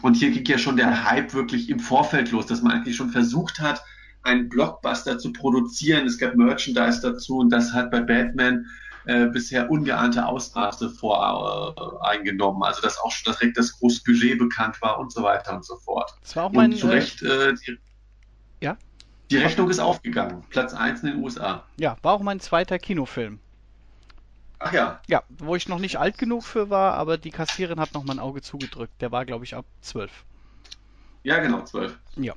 Und 0.00 0.14
hier 0.14 0.30
ging 0.30 0.44
ja 0.46 0.58
schon 0.58 0.76
der 0.76 1.10
Hype 1.10 1.34
wirklich 1.34 1.68
im 1.68 1.78
Vorfeld 1.78 2.30
los, 2.30 2.46
dass 2.46 2.62
man 2.62 2.72
eigentlich 2.72 2.96
schon 2.96 3.10
versucht 3.10 3.60
hat, 3.60 3.82
einen 4.22 4.48
Blockbuster 4.48 5.18
zu 5.18 5.32
produzieren. 5.32 6.06
Es 6.06 6.18
gab 6.18 6.34
Merchandise 6.34 7.00
dazu 7.02 7.38
und 7.38 7.50
das 7.50 7.72
hat 7.72 7.90
bei 7.90 8.00
Batman 8.00 8.66
äh, 9.04 9.26
bisher 9.26 9.70
ungeahnte 9.70 10.24
Ausmaße 10.24 10.90
vor 10.90 11.74
äh, 11.76 12.06
eingenommen. 12.06 12.62
Also 12.62 12.80
dass 12.80 12.98
auch 12.98 13.10
schon 13.10 13.32
direkt 13.32 13.58
das 13.58 13.78
große 13.78 14.02
Budget 14.04 14.38
bekannt 14.38 14.80
war 14.80 14.98
und 14.98 15.12
so 15.12 15.22
weiter 15.22 15.56
und 15.56 15.64
so 15.64 15.76
fort. 15.76 16.10
Das 16.22 16.36
war 16.36 16.44
auch 16.44 16.52
mein, 16.52 16.72
und 16.72 16.78
zu 16.78 16.86
Recht, 16.86 17.22
äh, 17.22 17.54
die, 17.54 17.78
ja? 18.60 18.78
Die 19.32 19.38
Rechnung 19.38 19.70
ist 19.70 19.78
aufgegangen. 19.78 20.44
Platz 20.50 20.74
1 20.74 21.02
in 21.02 21.12
den 21.12 21.22
USA. 21.22 21.64
Ja, 21.78 21.96
war 22.02 22.12
auch 22.12 22.22
mein 22.22 22.38
zweiter 22.38 22.78
Kinofilm. 22.78 23.38
Ach 24.58 24.72
ja. 24.72 25.00
Ja, 25.08 25.22
wo 25.38 25.56
ich 25.56 25.68
noch 25.68 25.78
nicht 25.78 25.96
alt 25.96 26.18
genug 26.18 26.44
für 26.44 26.70
war, 26.70 26.94
aber 26.94 27.16
die 27.16 27.30
Kassierin 27.30 27.80
hat 27.80 27.94
noch 27.94 28.04
mein 28.04 28.18
Auge 28.18 28.42
zugedrückt. 28.42 29.00
Der 29.00 29.10
war, 29.10 29.24
glaube 29.24 29.44
ich, 29.44 29.56
ab 29.56 29.64
12. 29.80 30.10
Ja, 31.24 31.38
genau, 31.38 31.62
12. 31.64 31.98
Ja. 32.16 32.34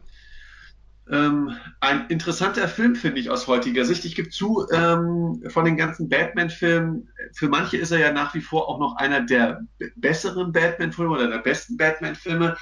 Ähm, 1.11 1.55
ein 1.81 2.07
interessanter 2.07 2.67
Film, 2.67 2.95
finde 2.95 3.19
ich, 3.19 3.29
aus 3.29 3.45
heutiger 3.45 3.83
Sicht. 3.85 4.05
Ich 4.05 4.15
gebe 4.15 4.29
zu, 4.29 4.65
ähm, 4.71 5.43
von 5.49 5.65
den 5.65 5.77
ganzen 5.77 6.09
Batman-Filmen, 6.09 7.09
für 7.33 7.49
manche 7.49 7.77
ist 7.77 7.91
er 7.91 7.99
ja 7.99 8.11
nach 8.11 8.33
wie 8.33 8.41
vor 8.41 8.69
auch 8.69 8.79
noch 8.79 8.95
einer 8.95 9.21
der 9.21 9.61
besseren 9.97 10.51
Batman-Filme 10.51 11.13
oder 11.13 11.27
der 11.27 11.39
besten 11.39 11.77
Batman-Filme. 11.77 12.57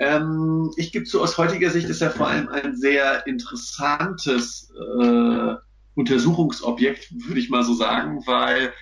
Ähm, 0.00 0.72
ich 0.76 0.92
gebe 0.92 1.04
zu, 1.04 1.22
aus 1.22 1.36
heutiger 1.36 1.68
Sicht 1.68 1.88
ist 1.90 2.00
er 2.00 2.10
vor 2.10 2.26
allem 2.26 2.48
ein 2.48 2.74
sehr 2.74 3.26
interessantes 3.26 4.72
äh, 4.74 5.54
Untersuchungsobjekt, 5.94 7.12
würde 7.28 7.38
ich 7.38 7.50
mal 7.50 7.62
so 7.62 7.74
sagen, 7.74 8.22
weil 8.26 8.72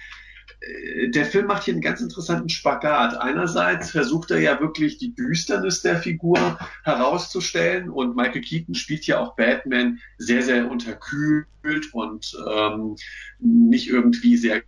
äh, 0.60 1.10
der 1.10 1.26
Film 1.26 1.46
macht 1.46 1.64
hier 1.64 1.74
einen 1.74 1.82
ganz 1.82 2.00
interessanten 2.00 2.48
Spagat. 2.48 3.20
Einerseits 3.20 3.90
versucht 3.90 4.30
er 4.30 4.38
ja 4.38 4.60
wirklich 4.60 4.98
die 4.98 5.12
Düsternis 5.12 5.82
der 5.82 5.98
Figur 5.98 6.56
herauszustellen 6.84 7.90
und 7.90 8.14
Michael 8.14 8.42
Keaton 8.42 8.76
spielt 8.76 9.04
ja 9.08 9.18
auch 9.18 9.34
Batman 9.34 9.98
sehr, 10.18 10.42
sehr 10.42 10.70
unterkühlt 10.70 11.48
und 11.94 12.32
ähm, 12.48 12.94
nicht 13.40 13.88
irgendwie 13.88 14.36
sehr 14.36 14.62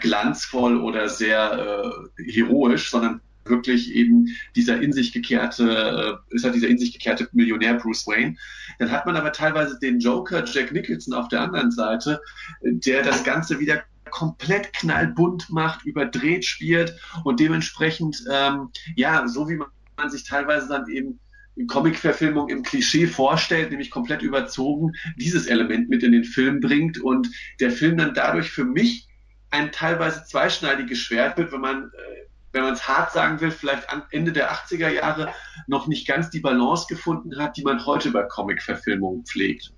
glanzvoll 0.00 0.76
oder 0.80 1.08
sehr 1.08 1.82
äh, 2.16 2.32
heroisch, 2.32 2.88
sondern 2.88 3.20
wirklich 3.48 3.94
eben 3.94 4.28
dieser 4.56 4.80
in 4.80 4.92
sich 4.92 5.12
gekehrte, 5.12 6.20
äh, 6.30 6.34
ist 6.34 6.44
halt 6.44 6.54
dieser 6.54 6.68
in 6.68 6.78
sich 6.78 6.92
gekehrte 6.92 7.28
Millionär 7.32 7.74
Bruce 7.74 8.06
Wayne. 8.06 8.36
Dann 8.78 8.90
hat 8.90 9.06
man 9.06 9.16
aber 9.16 9.32
teilweise 9.32 9.78
den 9.78 10.00
Joker 10.00 10.44
Jack 10.44 10.72
Nicholson 10.72 11.14
auf 11.14 11.28
der 11.28 11.40
anderen 11.42 11.70
Seite, 11.70 12.20
der 12.62 13.02
das 13.02 13.24
Ganze 13.24 13.58
wieder 13.58 13.82
komplett 14.10 14.72
knallbunt 14.72 15.50
macht, 15.50 15.84
überdreht 15.84 16.44
spielt 16.44 16.98
und 17.24 17.40
dementsprechend, 17.40 18.24
ähm, 18.32 18.70
ja, 18.96 19.26
so 19.28 19.48
wie 19.48 19.56
man, 19.56 19.68
man 19.96 20.10
sich 20.10 20.24
teilweise 20.24 20.68
dann 20.68 20.88
eben 20.88 21.20
Comic-Verfilmung 21.66 22.48
im 22.48 22.62
Klischee 22.62 23.06
vorstellt, 23.06 23.70
nämlich 23.70 23.90
komplett 23.90 24.22
überzogen, 24.22 24.92
dieses 25.16 25.46
Element 25.46 25.88
mit 25.88 26.02
in 26.02 26.12
den 26.12 26.24
Film 26.24 26.60
bringt 26.60 26.98
und 27.00 27.28
der 27.58 27.72
Film 27.72 27.96
dann 27.96 28.14
dadurch 28.14 28.50
für 28.50 28.64
mich 28.64 29.08
ein 29.50 29.72
teilweise 29.72 30.24
zweischneidiges 30.24 30.98
Schwert 30.98 31.36
wird, 31.38 31.52
wenn 31.52 31.60
man, 31.60 31.84
äh, 31.84 32.27
wenn 32.58 32.64
man 32.64 32.74
es 32.74 32.88
hart 32.88 33.12
sagen 33.12 33.40
will, 33.40 33.50
vielleicht 33.52 33.88
am 33.90 34.02
Ende 34.10 34.32
der 34.32 34.52
80er 34.52 34.88
Jahre 34.88 35.32
noch 35.68 35.86
nicht 35.86 36.06
ganz 36.06 36.28
die 36.30 36.40
Balance 36.40 36.86
gefunden 36.88 37.38
hat, 37.40 37.56
die 37.56 37.62
man 37.62 37.86
heute 37.86 38.10
bei 38.10 38.24
Comic-Verfilmungen 38.24 39.24
pflegt. 39.24 39.72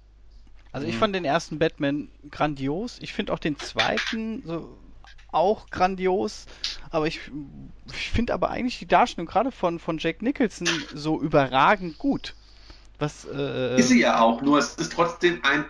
Also 0.72 0.86
ich 0.86 0.94
mhm. 0.94 0.98
fand 0.98 1.14
den 1.14 1.24
ersten 1.26 1.58
Batman 1.58 2.08
grandios. 2.30 2.98
Ich 3.02 3.12
finde 3.12 3.32
auch 3.34 3.38
den 3.38 3.58
zweiten 3.58 4.42
so 4.46 4.78
auch 5.32 5.68
grandios. 5.70 6.46
Aber 6.90 7.06
ich, 7.06 7.20
ich 7.92 8.10
finde 8.10 8.32
aber 8.32 8.50
eigentlich 8.50 8.78
die 8.78 8.86
Darstellung 8.86 9.26
gerade 9.26 9.52
von, 9.52 9.78
von 9.78 9.98
Jack 9.98 10.22
Nicholson 10.22 10.68
so 10.94 11.20
überragend 11.20 11.98
gut. 11.98 12.34
Was, 12.98 13.26
äh, 13.26 13.78
ist 13.78 13.88
sie 13.88 14.00
ja 14.00 14.20
auch, 14.20 14.42
nur 14.42 14.58
es 14.58 14.74
ist 14.74 14.92
trotzdem 14.92 15.40
ein, 15.44 15.64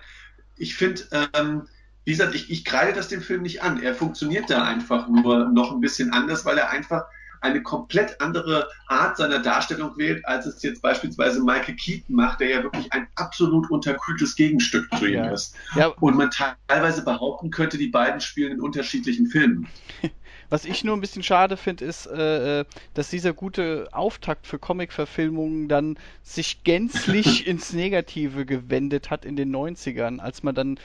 ich 0.56 0.76
finde, 0.76 1.02
ähm, 1.34 1.68
wie 2.04 2.12
gesagt, 2.12 2.34
ich, 2.34 2.50
ich 2.50 2.64
kreide 2.64 2.92
das 2.92 3.08
dem 3.08 3.20
Film 3.20 3.42
nicht 3.42 3.62
an. 3.62 3.82
Er 3.82 3.94
funktioniert 3.94 4.50
da 4.50 4.64
einfach 4.64 5.08
nur 5.08 5.48
noch 5.50 5.72
ein 5.72 5.80
bisschen 5.80 6.12
anders, 6.12 6.44
weil 6.44 6.58
er 6.58 6.70
einfach 6.70 7.04
eine 7.40 7.62
komplett 7.62 8.20
andere 8.20 8.68
Art 8.88 9.16
seiner 9.16 9.38
Darstellung 9.38 9.96
wählt, 9.96 10.24
als 10.26 10.46
es 10.46 10.62
jetzt 10.62 10.82
beispielsweise 10.82 11.42
Michael 11.42 11.74
Keaton 11.76 12.14
macht, 12.14 12.40
der 12.40 12.50
ja 12.50 12.62
wirklich 12.62 12.92
ein 12.92 13.08
absolut 13.14 13.70
unterkühltes 13.70 14.36
Gegenstück 14.36 14.88
zu 14.98 15.06
ihm 15.06 15.24
ja. 15.24 15.30
ist. 15.30 15.54
Ja. 15.74 15.86
Und 16.00 16.16
man 16.16 16.30
teilweise 16.30 17.02
behaupten 17.02 17.50
könnte, 17.50 17.78
die 17.78 17.88
beiden 17.88 18.20
spielen 18.20 18.52
in 18.52 18.60
unterschiedlichen 18.60 19.26
Filmen. 19.26 19.68
Was 20.50 20.64
ich 20.64 20.82
nur 20.82 20.96
ein 20.96 21.00
bisschen 21.00 21.22
schade 21.22 21.56
finde, 21.56 21.84
ist, 21.84 22.06
äh, 22.06 22.60
äh, 22.60 22.64
dass 22.94 23.08
dieser 23.08 23.32
gute 23.32 23.88
Auftakt 23.92 24.48
für 24.48 24.58
Comic-Verfilmungen 24.58 25.68
dann 25.68 25.96
sich 26.24 26.64
gänzlich 26.64 27.46
ins 27.46 27.72
Negative 27.72 28.44
gewendet 28.44 29.10
hat 29.10 29.24
in 29.24 29.36
den 29.36 29.54
90ern, 29.54 30.18
als 30.18 30.42
man 30.42 30.56
dann 30.56 30.80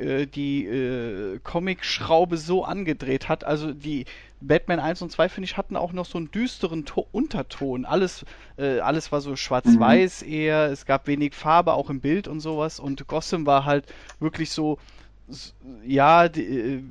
äh, 0.00 0.26
die 0.26 0.66
äh, 0.66 1.38
Comic-Schraube 1.42 2.36
so 2.36 2.64
angedreht 2.64 3.28
hat. 3.28 3.44
Also 3.44 3.72
die 3.72 4.06
Batman 4.40 4.80
1 4.80 5.02
und 5.02 5.12
2, 5.12 5.28
finde 5.28 5.44
ich, 5.44 5.56
hatten 5.56 5.76
auch 5.76 5.92
noch 5.92 6.06
so 6.06 6.18
einen 6.18 6.30
düsteren 6.30 6.84
to 6.84 7.06
Unterton. 7.12 7.84
Alles, 7.84 8.24
äh, 8.56 8.80
alles 8.80 9.12
war 9.12 9.20
so 9.20 9.36
schwarz-weiß 9.36 10.22
mhm. 10.22 10.32
eher, 10.32 10.70
es 10.70 10.86
gab 10.86 11.06
wenig 11.06 11.34
Farbe 11.34 11.74
auch 11.74 11.90
im 11.90 12.00
Bild 12.00 12.26
und 12.28 12.40
sowas. 12.40 12.80
Und 12.80 13.06
Gotham 13.06 13.46
war 13.46 13.64
halt 13.64 13.86
wirklich 14.18 14.50
so, 14.50 14.78
ja, 15.84 16.28
die, 16.28 16.42
äh, 16.42 16.82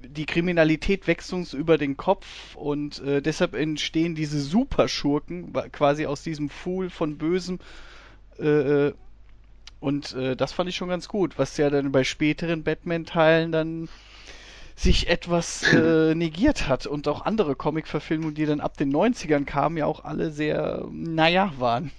die 0.00 0.26
Kriminalität 0.26 1.06
wächst 1.06 1.32
uns 1.32 1.52
über 1.52 1.76
den 1.76 1.96
Kopf 1.96 2.56
und 2.56 3.00
äh, 3.00 3.20
deshalb 3.20 3.54
entstehen 3.54 4.14
diese 4.14 4.40
Superschurken 4.40 5.52
quasi 5.72 6.06
aus 6.06 6.22
diesem 6.22 6.48
Fool 6.48 6.88
von 6.88 7.18
Bösem. 7.18 7.58
Äh, 8.38 8.86
äh 8.88 8.94
und 9.80 10.14
äh, 10.14 10.36
das 10.36 10.52
fand 10.52 10.68
ich 10.68 10.76
schon 10.76 10.88
ganz 10.88 11.08
gut, 11.08 11.38
was 11.38 11.56
ja 11.56 11.70
dann 11.70 11.92
bei 11.92 12.04
späteren 12.04 12.64
Batman-Teilen 12.64 13.52
dann 13.52 13.88
sich 14.74 15.08
etwas 15.08 15.62
äh, 15.72 16.14
negiert 16.16 16.68
hat 16.68 16.86
und 16.86 17.08
auch 17.08 17.24
andere 17.24 17.54
Comic-Verfilmungen, 17.56 18.34
die 18.34 18.46
dann 18.46 18.60
ab 18.60 18.76
den 18.76 18.92
90ern 18.92 19.44
kamen, 19.44 19.76
ja 19.76 19.86
auch 19.86 20.04
alle 20.04 20.30
sehr, 20.30 20.86
naja, 20.90 21.52
waren. 21.58 21.90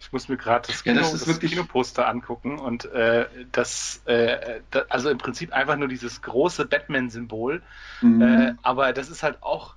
Ich 0.00 0.12
muss 0.12 0.28
mir 0.28 0.38
gerade 0.38 0.66
das, 0.66 0.82
Kino, 0.82 0.96
ja, 0.96 1.02
das, 1.02 1.24
das 1.24 1.40
Kinoposter 1.40 2.08
angucken 2.08 2.58
und 2.58 2.86
äh, 2.86 3.26
das, 3.52 4.00
äh, 4.06 4.60
das, 4.70 4.90
also 4.90 5.10
im 5.10 5.18
Prinzip 5.18 5.52
einfach 5.52 5.76
nur 5.76 5.88
dieses 5.88 6.22
große 6.22 6.64
Batman-Symbol, 6.64 7.62
mhm. 8.00 8.22
äh, 8.22 8.54
aber 8.62 8.92
das 8.92 9.10
ist 9.10 9.22
halt 9.22 9.42
auch 9.42 9.74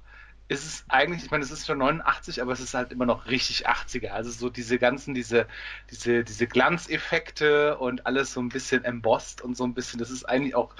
ist 0.48 0.66
es 0.66 0.86
eigentlich, 0.90 1.24
ich 1.24 1.32
meine, 1.32 1.44
es 1.44 1.52
ist 1.52 1.66
schon 1.66 1.78
89, 1.78 2.42
aber 2.42 2.52
es 2.52 2.60
ist 2.60 2.74
halt 2.74 2.92
immer 2.92 3.06
noch 3.06 3.28
richtig 3.28 3.68
80er. 3.68 4.10
Also 4.10 4.30
so 4.32 4.50
diese 4.50 4.78
ganzen, 4.78 5.14
diese, 5.14 5.48
diese, 5.90 6.24
diese 6.24 6.48
Glanzeffekte 6.48 7.78
und 7.78 8.06
alles 8.06 8.34
so 8.34 8.42
ein 8.42 8.50
bisschen 8.50 8.84
embossed 8.84 9.42
und 9.42 9.56
so 9.56 9.64
ein 9.64 9.74
bisschen, 9.74 10.00
das 10.00 10.12
ist 10.12 10.26
eigentlich 10.26 10.56
auch 10.56 10.74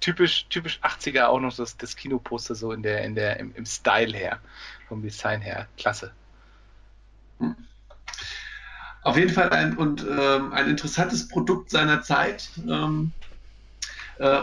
typisch, 0.00 0.46
typisch 0.48 0.80
80er 0.82 1.26
auch 1.26 1.40
noch 1.40 1.54
das, 1.56 1.76
das 1.76 1.96
Kinoposter 1.96 2.54
so 2.54 2.72
in 2.72 2.82
der, 2.82 3.04
in 3.04 3.14
der, 3.14 3.38
im, 3.38 3.54
im 3.54 3.66
Style 3.66 4.16
her, 4.16 4.40
vom 4.88 5.02
Design 5.02 5.40
her. 5.40 5.68
Klasse. 5.76 6.12
Auf 9.02 9.16
jeden 9.16 9.32
Fall 9.32 9.50
ein, 9.50 9.76
und, 9.76 10.04
ähm, 10.08 10.52
ein 10.52 10.68
interessantes 10.68 11.28
Produkt 11.28 11.70
seiner 11.70 12.02
Zeit. 12.02 12.50
Ähm, 12.68 13.12
Äh, 13.16 13.33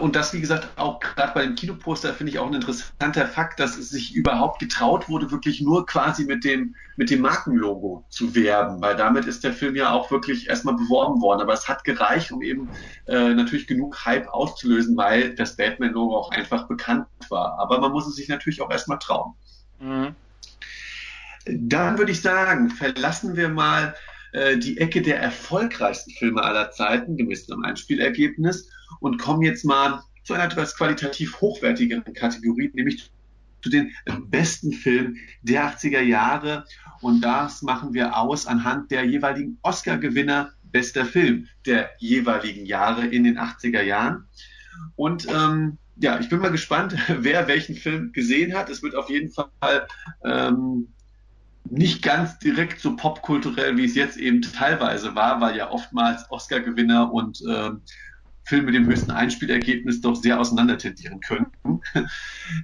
und 0.02 0.16
das, 0.18 0.34
wie 0.34 0.42
gesagt, 0.42 0.68
auch 0.76 1.00
gerade 1.00 1.34
bei 1.34 1.46
dem 1.46 1.56
Kinoposter 1.56 2.14
finde 2.14 2.32
ich 2.32 2.40
auch 2.40 2.48
ein 2.48 2.54
interessanter 2.54 3.26
Fakt, 3.26 3.60
dass 3.60 3.78
es 3.78 3.90
sich 3.90 4.14
überhaupt 4.14 4.60
getraut 4.60 5.08
wurde, 5.08 5.32
wirklich 5.32 5.62
nur 5.62 5.86
quasi 5.86 6.26
mit 6.26 6.44
dem, 6.44 6.76
mit 6.98 7.10
dem 7.10 7.22
Markenlogo 7.22 8.06
zu 8.10 8.36
werben, 8.36 8.82
weil 8.82 8.98
damit 8.98 9.26
ist 9.26 9.46
der 9.46 9.54
Film 9.54 9.76
ja 9.76 9.92
auch 9.92 10.12
wirklich 10.12 10.50
erstmal 10.50 10.76
beworben 10.76 11.22
worden. 11.22 11.42
Aber 11.42 11.54
es 11.54 11.70
hat 11.70 11.86
gereicht, 11.86 12.32
um 12.34 12.42
eben 12.42 12.70
äh, 13.08 13.34
natürlich 13.34 13.66
genug 13.66 14.06
Hype 14.06 14.28
auszulösen, 14.28 14.98
weil 14.98 15.36
das 15.36 15.56
Batman-Logo 15.56 16.18
auch 16.18 16.32
einfach 16.32 16.68
bekannt 16.68 17.08
war. 17.30 17.58
Aber 17.60 17.80
man 17.80 17.92
muss 17.92 18.08
es 18.08 18.16
sich 18.16 18.28
natürlich 18.28 18.62
auch 18.62 18.72
erstmal 18.72 19.00
trauen. 19.00 19.34
Mhm. 19.80 20.16
Dann 21.46 21.98
würde 21.98 22.12
ich 22.12 22.22
sagen, 22.22 22.70
verlassen 22.70 23.36
wir 23.36 23.50
mal 23.50 23.96
äh, 24.34 24.58
die 24.58 24.78
Ecke 24.78 25.02
der 25.02 25.20
erfolgreichsten 25.20 26.12
Filme 26.12 26.44
aller 26.44 26.72
Zeiten, 26.72 27.18
gemessen 27.18 27.54
am 27.54 27.64
Einspielergebnis, 27.64 28.70
und 29.00 29.18
kommen 29.18 29.42
jetzt 29.42 29.66
mal 29.66 30.02
zu 30.24 30.34
einer 30.34 30.46
etwas 30.46 30.76
qualitativ 30.76 31.40
hochwertigeren 31.42 32.14
Kategorie, 32.14 32.72
nämlich 32.74 33.12
zu 33.62 33.70
den 33.70 33.92
besten 34.28 34.74
Filmen 34.74 35.18
der 35.42 35.72
80er 35.72 36.02
Jahre. 36.02 36.66
Und 37.02 37.22
das 37.22 37.62
machen 37.62 37.94
wir 37.94 38.18
aus 38.18 38.46
anhand 38.46 38.92
der 38.92 39.06
jeweiligen 39.06 39.58
Oscar-Gewinner 39.62 40.52
bester 40.64 41.06
Film 41.06 41.48
der 41.66 41.90
jeweiligen 42.00 42.66
Jahre 42.66 43.06
in 43.06 43.24
den 43.24 43.38
80er 43.38 43.82
Jahren. 43.82 44.28
Und 44.96 45.28
ähm, 45.28 45.78
ja, 45.98 46.20
ich 46.20 46.30
bin 46.30 46.40
mal 46.40 46.52
gespannt, 46.52 46.96
wer 47.08 47.48
welchen 47.48 47.76
Film 47.76 48.12
gesehen 48.14 48.56
hat. 48.56 48.70
Es 48.70 48.82
wird 48.82 48.96
auf 48.96 49.10
jeden 49.10 49.32
Fall 49.32 49.88
ähm, 50.24 50.88
nicht 51.70 52.02
ganz 52.02 52.40
direkt 52.40 52.82
so 52.82 52.96
popkulturell, 52.96 53.78
wie 53.78 53.86
es 53.86 53.96
jetzt 53.96 54.18
eben 54.18 54.42
teilweise 54.42 55.16
war, 55.16 55.40
weil 55.42 55.56
ja 55.56 55.70
oftmals 55.70 56.30
Oscar-Gewinner 56.30 57.14
und 57.14 57.42
äh, 57.48 57.70
Filme 58.44 58.66
mit 58.66 58.76
dem 58.76 58.88
höchsten 58.88 59.12
Einspielergebnis 59.12 60.02
doch 60.02 60.16
sehr 60.16 60.40
auseinander 60.40 60.78
tendieren 60.78 61.20
können. 61.22 61.48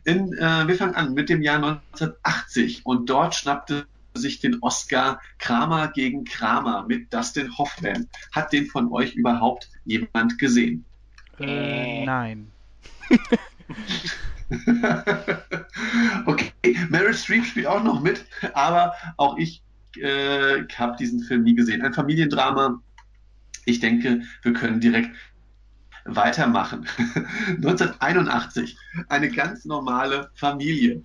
In, 0.05 0.33
äh, 0.33 0.67
wir 0.67 0.75
fangen 0.75 0.95
an 0.95 1.13
mit 1.13 1.29
dem 1.29 1.41
Jahr 1.41 1.63
1980 1.63 2.85
und 2.85 3.09
dort 3.09 3.35
schnappte 3.35 3.87
sich 4.13 4.39
den 4.39 4.57
Oscar 4.61 5.21
Kramer 5.37 5.89
gegen 5.89 6.25
Kramer 6.25 6.85
mit 6.87 7.13
Dustin 7.13 7.57
Hoffman. 7.57 8.07
Hat 8.33 8.51
den 8.51 8.65
von 8.67 8.91
euch 8.91 9.13
überhaupt 9.15 9.69
jemand 9.85 10.39
gesehen? 10.39 10.85
Äh, 11.39 12.05
nein. 12.05 12.51
okay, 16.25 16.51
Meryl 16.89 17.13
Streep 17.13 17.45
spielt 17.45 17.67
auch 17.67 17.83
noch 17.83 18.01
mit, 18.01 18.25
aber 18.53 18.93
auch 19.17 19.37
ich 19.37 19.61
äh, 19.97 20.63
habe 20.75 20.97
diesen 20.97 21.21
Film 21.21 21.43
nie 21.43 21.55
gesehen. 21.55 21.81
Ein 21.81 21.93
Familiendrama. 21.93 22.81
Ich 23.65 23.79
denke, 23.79 24.23
wir 24.43 24.53
können 24.53 24.79
direkt 24.79 25.11
weitermachen. 26.07 26.87
1981. 27.47 28.77
Eine 29.09 29.29
ganz 29.29 29.65
normale 29.65 30.29
Familie. 30.35 31.03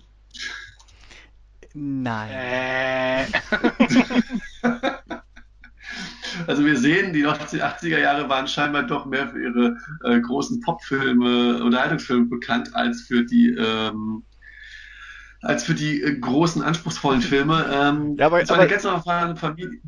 Nein. 1.73 2.29
Äh. 2.31 3.25
Also 6.47 6.65
wir 6.65 6.77
sehen, 6.77 7.13
die 7.13 7.25
80er 7.27 7.99
Jahre 7.99 8.27
waren 8.29 8.47
scheinbar 8.47 8.83
doch 8.83 9.05
mehr 9.05 9.29
für 9.29 9.43
ihre 9.43 9.77
äh, 10.03 10.19
großen 10.19 10.61
Popfilme, 10.61 11.63
Unterhaltungsfilme 11.63 12.25
bekannt 12.25 12.73
als 12.75 13.01
für 13.01 13.23
die 13.23 13.49
ähm, 13.49 14.23
als 15.43 15.65
für 15.65 15.75
die 15.75 16.01
äh, 16.01 16.17
großen 16.17 16.61
anspruchsvollen 16.61 17.21
Filme. 17.21 17.65
Ähm, 17.71 18.15
ja, 18.17 18.27
aber, 18.27 18.41
es 18.41 18.49
war 18.49 18.57
eine 18.57 18.69
ganz 18.69 18.83
normale 18.83 19.35
Familie 19.35 19.79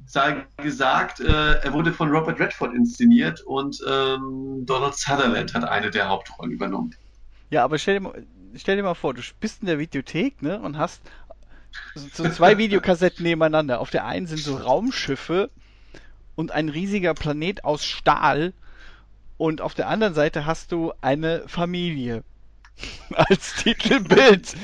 gesagt. 0.57 1.21
Äh, 1.21 1.61
er 1.61 1.73
wurde 1.73 1.93
von 1.93 2.09
Robert 2.11 2.39
Redford 2.39 2.73
inszeniert 2.73 3.41
und 3.41 3.81
ähm, 3.89 4.65
Donald 4.65 4.95
Sutherland 4.95 5.53
hat 5.53 5.63
eine 5.63 5.89
der 5.89 6.09
Hauptrollen 6.09 6.51
übernommen. 6.51 6.93
Ja, 7.49 7.63
aber 7.63 7.77
stell 7.77 7.95
dir 7.95 8.01
mal, 8.01 8.25
stell 8.55 8.75
dir 8.75 8.83
mal 8.83 8.95
vor, 8.95 9.13
du 9.13 9.21
bist 9.39 9.61
in 9.61 9.67
der 9.67 9.79
Videothek 9.79 10.41
ne, 10.41 10.59
und 10.59 10.77
hast 10.77 11.01
so 12.13 12.27
zwei 12.29 12.57
Videokassetten 12.57 13.23
nebeneinander. 13.23 13.79
Auf 13.79 13.89
der 13.89 14.05
einen 14.05 14.27
sind 14.27 14.39
so 14.39 14.57
Raumschiffe 14.57 15.49
und 16.35 16.51
ein 16.51 16.67
riesiger 16.67 17.13
Planet 17.13 17.63
aus 17.63 17.85
Stahl 17.85 18.53
und 19.37 19.61
auf 19.61 19.73
der 19.73 19.87
anderen 19.87 20.13
Seite 20.13 20.45
hast 20.45 20.73
du 20.73 20.91
eine 21.01 21.43
Familie 21.47 22.23
als 23.13 23.55
Titelbild. 23.55 24.55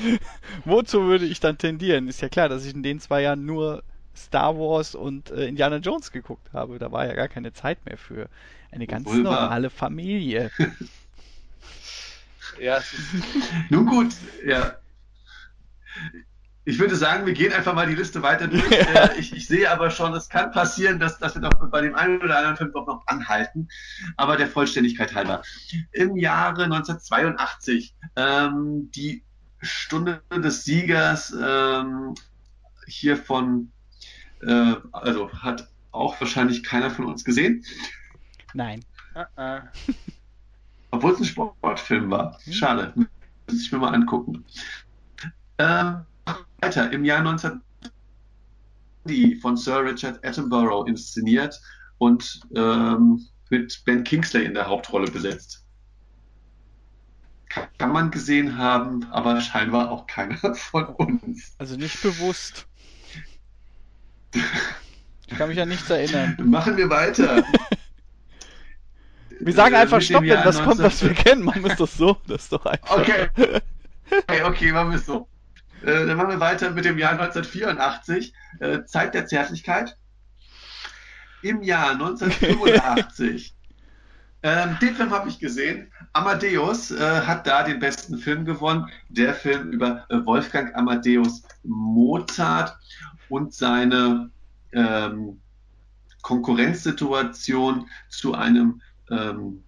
Wozu 0.64 1.02
würde 1.02 1.24
ich 1.24 1.40
dann 1.40 1.58
tendieren? 1.58 2.08
Ist 2.08 2.20
ja 2.20 2.28
klar, 2.28 2.48
dass 2.48 2.64
ich 2.64 2.74
in 2.74 2.82
den 2.82 3.00
zwei 3.00 3.22
Jahren 3.22 3.44
nur 3.44 3.82
Star 4.16 4.56
Wars 4.56 4.94
und 4.94 5.30
äh, 5.30 5.46
Indiana 5.46 5.76
Jones 5.76 6.12
geguckt 6.12 6.52
habe. 6.52 6.78
Da 6.78 6.92
war 6.92 7.06
ja 7.06 7.14
gar 7.14 7.28
keine 7.28 7.52
Zeit 7.52 7.84
mehr 7.86 7.96
für 7.96 8.28
eine 8.70 8.86
ganz 8.86 9.06
Wohl 9.06 9.18
normale 9.18 9.70
Familie. 9.70 10.50
ja. 12.60 12.80
Nun 13.70 13.86
gut, 13.86 14.12
ja. 14.46 14.76
Ich 16.64 16.78
würde 16.78 16.94
sagen, 16.94 17.26
wir 17.26 17.32
gehen 17.32 17.52
einfach 17.52 17.74
mal 17.74 17.88
die 17.88 17.94
Liste 17.94 18.22
weiter 18.22 18.46
durch. 18.46 18.62
Äh, 18.92 19.18
ich, 19.18 19.32
ich, 19.32 19.46
sehe 19.46 19.70
aber 19.70 19.90
schon, 19.90 20.12
es 20.14 20.28
kann 20.28 20.50
passieren, 20.50 20.98
dass, 20.98 21.18
dass 21.18 21.34
wir 21.34 21.42
doch 21.42 21.70
bei 21.70 21.80
dem 21.80 21.94
einen 21.94 22.20
oder 22.20 22.38
anderen 22.38 22.56
Film 22.56 22.72
doch 22.72 22.86
noch 22.86 23.06
anhalten. 23.06 23.68
Aber 24.16 24.36
der 24.36 24.48
Vollständigkeit 24.48 25.14
halber. 25.14 25.42
Im 25.92 26.16
Jahre 26.16 26.64
1982 26.64 27.94
ähm, 28.16 28.90
die 28.94 29.24
Stunde 29.60 30.22
des 30.30 30.64
Siegers 30.64 31.34
ähm, 31.40 32.14
hier 32.86 33.16
von, 33.16 33.72
äh, 34.42 34.74
also 34.92 35.32
hat 35.32 35.68
auch 35.90 36.20
wahrscheinlich 36.20 36.62
keiner 36.62 36.90
von 36.90 37.06
uns 37.06 37.24
gesehen. 37.24 37.64
Nein. 38.54 38.84
Uh 39.14 39.40
-uh. 39.40 39.62
Obwohl 40.90 41.12
es 41.12 41.20
ein 41.20 41.24
Sportfilm 41.24 42.10
war. 42.10 42.38
Hm. 42.44 42.52
Schade. 42.52 42.92
Muss 42.94 43.62
ich 43.62 43.72
mir 43.72 43.78
mal 43.78 43.94
angucken. 43.94 44.44
Ähm, 45.58 46.04
weiter. 46.62 46.92
Im 46.92 47.04
Jahr 47.04 47.22
19 47.22 47.60
von 49.40 49.56
Sir 49.56 49.84
Richard 49.84 50.24
Attenborough 50.24 50.86
inszeniert 50.86 51.60
und 51.98 52.40
ähm, 52.54 53.26
mit 53.50 53.82
Ben 53.84 54.04
Kingsley 54.04 54.44
in 54.44 54.54
der 54.54 54.68
Hauptrolle 54.68 55.10
besetzt. 55.10 55.64
Kann 57.48 57.92
man 57.92 58.10
gesehen 58.10 58.56
haben, 58.56 59.04
aber 59.10 59.40
scheinbar 59.40 59.90
auch 59.90 60.06
keiner 60.06 60.54
von 60.54 60.86
uns. 60.86 61.54
Also 61.58 61.76
nicht 61.76 62.00
bewusst. 62.02 62.66
Ich 65.28 65.38
kann 65.38 65.48
mich 65.48 65.58
an 65.58 65.70
nichts 65.70 65.88
erinnern. 65.88 66.36
Machen 66.44 66.76
wir 66.76 66.90
weiter. 66.90 67.42
Wir 69.40 69.54
sagen 69.54 69.74
einfach 69.74 70.02
Stopp, 70.02 70.20
wenn 70.24 70.28
das 70.28 70.62
kommt, 70.62 70.82
was 70.82 71.02
wir 71.02 71.14
kennen. 71.14 71.42
Machen 71.42 71.64
wir 71.64 71.70
es 71.70 71.78
doch 71.78 71.88
so. 71.88 72.18
Das 72.26 72.42
ist 72.42 72.52
doch 72.52 72.66
einfach. 72.66 72.98
Okay. 72.98 73.28
Okay, 74.10 74.42
okay, 74.44 74.72
machen 74.72 74.90
wir 74.90 74.98
es 74.98 75.06
so. 75.06 75.26
Äh, 75.82 76.06
dann 76.06 76.16
machen 76.16 76.30
wir 76.30 76.40
weiter 76.40 76.70
mit 76.70 76.84
dem 76.84 76.98
Jahr 76.98 77.12
1984, 77.12 78.34
äh, 78.60 78.84
Zeit 78.84 79.14
der 79.14 79.26
Zärtlichkeit. 79.26 79.96
Im 81.42 81.62
Jahr 81.62 81.90
1985. 81.92 83.54
ähm, 84.42 84.78
den 84.80 84.94
Film 84.94 85.10
habe 85.10 85.28
ich 85.28 85.40
gesehen. 85.40 85.90
Amadeus 86.12 86.92
äh, 86.92 87.22
hat 87.22 87.46
da 87.46 87.64
den 87.64 87.80
besten 87.80 88.18
Film 88.18 88.44
gewonnen. 88.44 88.88
Der 89.08 89.34
Film 89.34 89.70
über 89.70 90.06
äh, 90.08 90.24
Wolfgang 90.24 90.74
Amadeus 90.76 91.42
Mozart 91.64 92.76
und 93.28 93.52
seine 93.52 94.30
ähm, 94.72 95.40
Konkurrenzsituation 96.22 97.88
zu 98.08 98.34
einem 98.34 98.80
ähm, 99.10 99.64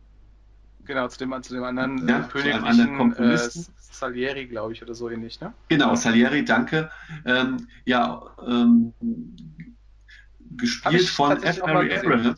Genau, 0.84 1.08
zu 1.08 1.18
dem, 1.18 1.42
zu 1.42 1.54
dem 1.54 1.64
anderen 1.64 2.06
ja, 2.06 2.20
königlichen 2.20 2.64
anderen 2.64 2.96
Komponisten. 2.98 3.73
Salieri, 3.94 4.46
glaube 4.46 4.72
ich, 4.72 4.82
oder 4.82 4.94
so 4.94 5.08
ähnlich, 5.08 5.40
ne? 5.40 5.52
Genau, 5.68 5.94
Salieri, 5.94 6.44
danke. 6.44 6.90
Ähm, 7.24 7.68
ja, 7.84 8.22
ähm, 8.46 8.92
gespielt 10.56 11.08
von 11.08 11.42
F. 11.42 11.60
Mary 11.60 11.94
Abraham. 11.94 12.36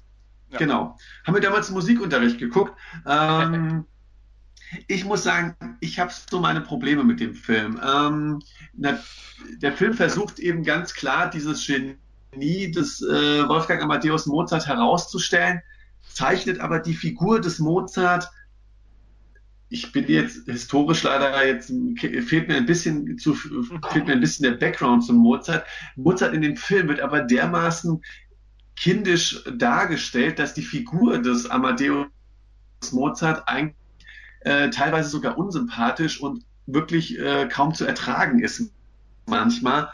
Ja. 0.51 0.59
Genau. 0.59 0.97
Haben 1.27 1.35
wir 1.35 1.41
damals 1.41 1.71
Musikunterricht 1.71 2.39
geguckt. 2.39 2.73
Ähm, 3.07 3.85
ich 4.87 5.05
muss 5.05 5.25
sagen, 5.25 5.57
ich 5.81 5.99
habe 5.99 6.13
so 6.31 6.41
meine 6.41 6.61
Probleme 6.61 7.05
mit 7.05 7.21
dem 7.21 7.35
Film. 7.35 7.81
Ähm, 7.85 8.41
na, 8.75 8.99
der 9.63 9.73
Film 9.73 9.95
versucht 9.95 10.39
eben 10.39 10.63
ganz 10.63 10.95
klar, 10.95 11.31
dieses 11.31 11.67
Genie 11.67 12.71
des 12.71 13.03
äh, 13.03 13.49
Wolfgang 13.49 13.83
Amadeus 13.83 14.27
Mozart 14.27 14.67
herauszustellen 14.67 15.63
zeichnet 16.17 16.61
aber 16.61 16.79
die 16.79 16.95
Figur 16.95 17.41
des 17.41 17.59
Mozart 17.59 18.31
ich 19.69 19.93
bin 19.93 20.07
jetzt 20.07 20.47
historisch 20.47 21.03
leider 21.03 21.45
jetzt 21.45 21.73
fehlt 21.99 22.49
mir 22.49 22.57
ein 22.57 22.67
bisschen 22.67 23.19
zu 23.19 23.35
fehlt 23.35 24.07
mir 24.07 24.12
ein 24.12 24.21
bisschen 24.21 24.45
der 24.45 24.59
Background 24.59 25.05
zum 25.05 25.17
Mozart. 25.17 25.67
Mozart 25.97 26.35
in 26.35 26.43
dem 26.43 26.57
Film 26.57 26.89
wird 26.89 27.01
aber 27.01 27.23
dermaßen 27.23 28.03
kindisch 28.77 29.43
dargestellt, 29.57 30.39
dass 30.39 30.55
die 30.55 30.62
Figur 30.62 31.19
des 31.19 31.51
Amadeus 31.51 32.07
Mozart 32.93 33.49
eigentlich 33.49 33.77
äh, 34.41 34.71
teilweise 34.71 35.09
sogar 35.09 35.39
unsympathisch 35.39 36.21
und 36.21 36.45
wirklich 36.67 37.19
äh, 37.19 37.49
kaum 37.49 37.75
zu 37.75 37.85
ertragen 37.85 38.41
ist 38.41 38.71
manchmal. 39.27 39.89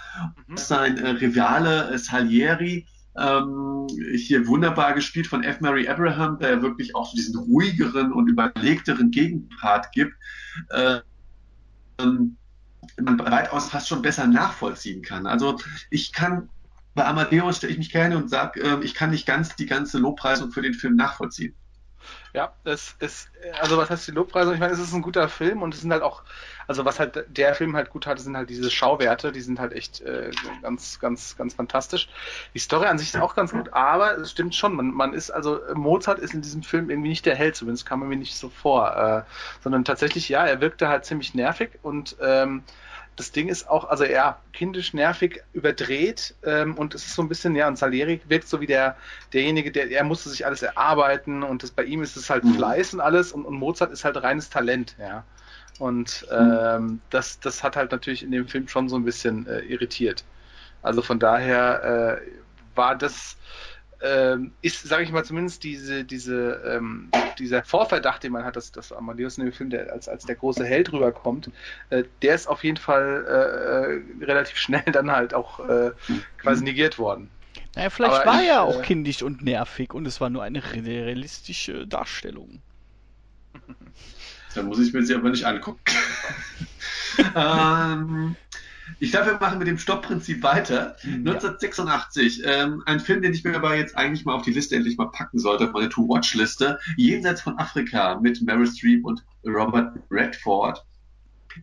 Mhm. 0.46 0.56
Sein 0.56 0.98
äh, 0.98 1.08
Rivale 1.10 1.92
äh, 1.92 1.98
Salieri 1.98 2.86
Ähm, 3.16 3.86
hier 4.16 4.46
wunderbar 4.46 4.94
gespielt 4.94 5.26
von 5.26 5.44
F. 5.44 5.60
Mary 5.60 5.86
Abraham, 5.88 6.38
der 6.38 6.62
wirklich 6.62 6.94
auch 6.94 7.06
so 7.06 7.16
diesen 7.16 7.38
ruhigeren 7.38 8.12
und 8.12 8.28
überlegteren 8.28 9.10
Gegenpart 9.10 9.92
gibt. 9.92 10.14
Ähm, 10.72 12.36
man 13.00 13.18
weitaus 13.18 13.70
fast 13.70 13.88
schon 13.88 14.02
besser 14.02 14.26
nachvollziehen 14.26 15.02
kann. 15.02 15.26
Also 15.26 15.58
ich 15.90 16.12
kann 16.12 16.48
bei 16.94 17.06
Amadeus 17.06 17.56
stelle 17.56 17.72
ich 17.72 17.78
mich 17.78 17.90
gerne 17.90 18.16
und 18.16 18.28
sage, 18.28 18.60
äh, 18.60 18.84
ich 18.84 18.94
kann 18.94 19.10
nicht 19.10 19.26
ganz 19.26 19.56
die 19.56 19.66
ganze 19.66 19.98
Lobpreisung 19.98 20.50
für 20.50 20.62
den 20.62 20.74
Film 20.74 20.96
nachvollziehen. 20.96 21.54
Ja, 22.34 22.52
es 22.64 22.96
ist, 22.98 23.30
also 23.60 23.76
was 23.76 23.88
heißt 23.88 24.08
die 24.08 24.12
Lobpreisung? 24.12 24.54
Ich 24.54 24.60
meine, 24.60 24.72
es 24.72 24.80
ist 24.80 24.92
ein 24.92 25.02
guter 25.02 25.28
Film 25.28 25.62
und 25.62 25.72
es 25.72 25.80
sind 25.80 25.92
halt 25.92 26.02
auch, 26.02 26.24
also 26.66 26.84
was 26.84 26.98
halt 27.00 27.24
der 27.28 27.54
Film 27.54 27.76
halt 27.76 27.90
gut 27.90 28.06
hat, 28.06 28.18
sind 28.20 28.36
halt 28.36 28.50
diese 28.50 28.70
Schauwerte, 28.70 29.32
die 29.32 29.40
sind 29.40 29.58
halt 29.58 29.72
echt 29.72 30.00
äh, 30.00 30.30
ganz, 30.62 30.98
ganz, 31.00 31.36
ganz 31.36 31.54
fantastisch. 31.54 32.08
Die 32.54 32.58
Story 32.58 32.86
an 32.86 32.98
sich 32.98 33.14
ist 33.14 33.20
auch 33.20 33.34
ganz 33.34 33.52
gut, 33.52 33.72
aber 33.72 34.18
es 34.18 34.30
stimmt 34.30 34.54
schon, 34.54 34.74
man, 34.74 34.90
man 34.90 35.12
ist, 35.12 35.30
also 35.30 35.60
Mozart 35.74 36.18
ist 36.18 36.34
in 36.34 36.42
diesem 36.42 36.62
Film 36.62 36.90
irgendwie 36.90 37.10
nicht 37.10 37.26
der 37.26 37.34
Held, 37.34 37.56
zumindest 37.56 37.86
kam 37.86 38.06
mir 38.06 38.16
nicht 38.16 38.36
so 38.36 38.48
vor, 38.48 38.96
äh, 38.96 39.22
sondern 39.62 39.84
tatsächlich, 39.84 40.28
ja, 40.28 40.44
er 40.44 40.60
wirkte 40.60 40.88
halt 40.88 41.04
ziemlich 41.04 41.34
nervig 41.34 41.78
und 41.82 42.16
ähm, 42.20 42.62
das 43.16 43.30
Ding 43.30 43.48
ist 43.48 43.68
auch, 43.68 43.84
also 43.84 44.04
ja, 44.04 44.38
kindisch, 44.52 44.94
nervig, 44.94 45.42
überdreht 45.52 46.34
ähm, 46.44 46.76
und 46.78 46.94
es 46.94 47.06
ist 47.06 47.14
so 47.14 47.22
ein 47.22 47.28
bisschen, 47.28 47.54
ja, 47.54 47.68
und 47.68 47.76
Salieri 47.76 48.20
wirkt 48.26 48.48
so 48.48 48.60
wie 48.60 48.66
der, 48.66 48.96
derjenige, 49.32 49.70
der, 49.70 49.90
er 49.90 50.04
musste 50.04 50.30
sich 50.30 50.46
alles 50.46 50.62
erarbeiten 50.62 51.42
und 51.42 51.62
das, 51.62 51.70
bei 51.70 51.84
ihm 51.84 52.02
ist 52.02 52.16
es 52.16 52.30
halt 52.30 52.44
mhm. 52.44 52.54
Fleiß 52.54 52.94
und 52.94 53.00
alles 53.00 53.32
und, 53.32 53.44
und 53.44 53.54
Mozart 53.54 53.92
ist 53.92 54.04
halt 54.04 54.22
reines 54.22 54.48
Talent, 54.48 54.96
ja. 54.98 55.24
Und 55.82 56.24
mhm. 56.30 56.58
ähm, 56.62 57.00
das, 57.10 57.40
das 57.40 57.64
hat 57.64 57.74
halt 57.74 57.90
natürlich 57.90 58.22
in 58.22 58.30
dem 58.30 58.46
Film 58.46 58.68
schon 58.68 58.88
so 58.88 58.94
ein 58.94 59.04
bisschen 59.04 59.48
äh, 59.48 59.62
irritiert. 59.62 60.24
Also 60.80 61.02
von 61.02 61.18
daher 61.18 62.20
äh, 62.22 62.76
war 62.76 62.96
das 62.96 63.36
ähm, 64.00 64.52
ist, 64.62 64.82
sage 64.82 65.02
ich 65.02 65.10
mal, 65.10 65.24
zumindest 65.24 65.64
diese, 65.64 66.04
diese, 66.04 66.60
ähm, 66.66 67.10
dieser 67.38 67.64
Vorverdacht, 67.64 68.22
den 68.22 68.30
man 68.30 68.44
hat, 68.44 68.54
dass, 68.54 68.70
dass 68.70 68.92
Amadeus 68.92 69.38
in 69.38 69.44
dem 69.44 69.52
Film 69.52 69.70
der, 69.70 69.92
als, 69.92 70.08
als 70.08 70.24
der 70.24 70.36
große 70.36 70.64
Held 70.64 70.92
rüberkommt, 70.92 71.50
äh, 71.90 72.04
der 72.20 72.36
ist 72.36 72.46
auf 72.46 72.62
jeden 72.62 72.76
Fall 72.76 73.24
äh, 73.28 74.22
äh 74.22 74.24
relativ 74.24 74.56
schnell 74.56 74.84
dann 74.92 75.10
halt 75.10 75.34
auch 75.34 75.68
äh, 75.68 75.90
quasi 76.38 76.62
negiert 76.62 76.98
worden. 76.98 77.28
Naja, 77.74 77.90
vielleicht 77.90 78.14
aber 78.14 78.26
war 78.26 78.42
er 78.42 78.62
auch 78.62 78.80
äh, 78.80 78.82
kindisch 78.82 79.22
und 79.22 79.42
nervig 79.42 79.94
und 79.94 80.06
es 80.06 80.20
war 80.20 80.30
nur 80.30 80.44
eine 80.44 80.62
realistische 80.62 81.88
Darstellung. 81.88 82.60
Da 84.54 84.62
muss 84.62 84.78
ich 84.78 84.92
mir 84.92 85.02
sie 85.04 85.14
aber 85.14 85.30
nicht 85.30 85.44
angucken. 85.44 85.80
ähm, 87.36 88.36
ich 89.00 89.10
darf, 89.10 89.26
wir 89.26 89.38
machen 89.38 89.58
mit 89.58 89.68
dem 89.68 89.78
Stoppprinzip 89.78 90.42
weiter. 90.42 90.96
Ja. 91.02 91.10
1986, 91.12 92.42
ähm, 92.44 92.82
ein 92.86 93.00
Film, 93.00 93.22
den 93.22 93.32
ich 93.32 93.44
mir 93.44 93.56
aber 93.56 93.76
jetzt 93.76 93.96
eigentlich 93.96 94.24
mal 94.24 94.34
auf 94.34 94.42
die 94.42 94.52
Liste 94.52 94.76
endlich 94.76 94.96
mal 94.96 95.10
packen 95.10 95.38
sollte, 95.38 95.64
auf 95.64 95.72
meine 95.72 95.88
To-Watch-Liste. 95.88 96.78
Jenseits 96.96 97.42
von 97.42 97.58
Afrika 97.58 98.18
mit 98.20 98.42
Meryl 98.42 98.66
Streep 98.66 99.04
und 99.04 99.24
Robert 99.44 99.98
Redford. 100.10 100.84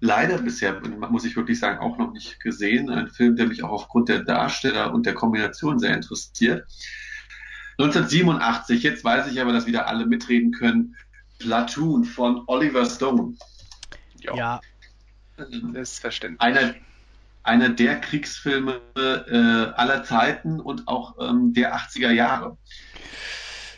Leider 0.02 0.38
bisher, 0.38 0.82
muss 1.10 1.26
ich 1.26 1.36
wirklich 1.36 1.60
sagen, 1.60 1.80
auch 1.80 1.98
noch 1.98 2.14
nicht 2.14 2.40
gesehen. 2.40 2.90
Ein 2.90 3.10
Film, 3.10 3.36
der 3.36 3.48
mich 3.48 3.64
auch 3.64 3.72
aufgrund 3.72 4.10
der 4.10 4.24
Darsteller 4.24 4.94
und 4.94 5.06
der 5.06 5.14
Kombination 5.16 5.80
sehr 5.80 5.96
interessiert. 5.96 6.68
1987, 7.80 8.84
jetzt 8.84 9.04
weiß 9.04 9.32
ich 9.32 9.40
aber, 9.42 9.54
dass 9.54 9.66
wieder 9.66 9.88
alle 9.88 10.06
mitreden 10.06 10.52
können. 10.52 10.96
Platoon 11.40 12.04
von 12.04 12.44
Oliver 12.48 12.86
Stone. 12.86 13.36
Ja. 14.22 14.36
ja. 14.36 14.62
Selbstverständlich. 15.38 16.42
Einer, 16.42 16.76
einer 17.44 17.70
der 17.70 18.00
Kriegsfilme 18.02 18.82
äh, 18.96 19.80
aller 19.80 20.04
Zeiten 20.04 20.60
und 20.60 20.88
auch 20.88 21.16
ähm, 21.20 21.54
der 21.54 21.76
80er 21.76 22.12
Jahre. 22.12 22.58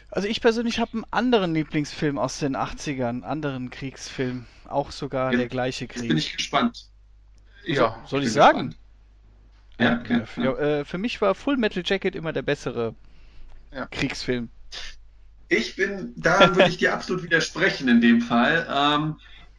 Also 0.09 0.27
ich 0.27 0.41
persönlich 0.41 0.79
habe 0.79 0.93
einen 0.93 1.05
anderen 1.11 1.53
Lieblingsfilm 1.53 2.17
aus 2.17 2.39
den 2.39 2.57
80ern, 2.57 3.07
einen 3.07 3.23
anderen 3.23 3.69
Kriegsfilm, 3.69 4.45
auch 4.67 4.91
sogar 4.91 5.31
jetzt, 5.31 5.39
der 5.39 5.47
gleiche 5.47 5.87
Krieg. 5.87 6.01
Jetzt 6.01 6.07
bin 6.09 6.17
ich 6.17 6.35
gespannt. 6.35 6.89
Ja, 7.65 8.03
soll 8.07 8.21
ich, 8.21 8.27
ich 8.27 8.33
sagen? 8.33 8.75
Ja, 9.79 9.99
okay. 9.99 10.23
ja, 10.37 10.57
äh, 10.57 10.85
für 10.85 10.97
mich 10.97 11.21
war 11.21 11.33
Full 11.33 11.57
Metal 11.57 11.83
Jacket 11.85 12.15
immer 12.15 12.33
der 12.33 12.41
bessere 12.41 12.93
ja. 13.71 13.85
Kriegsfilm. 13.85 14.49
Ich 15.51 15.75
bin, 15.75 16.13
da 16.15 16.55
würde 16.55 16.69
ich 16.69 16.77
dir 16.77 16.93
absolut 16.93 17.23
widersprechen 17.23 17.89
in 17.89 17.99
dem 17.99 18.21
Fall. 18.21 18.65
Ähm, 18.73 19.17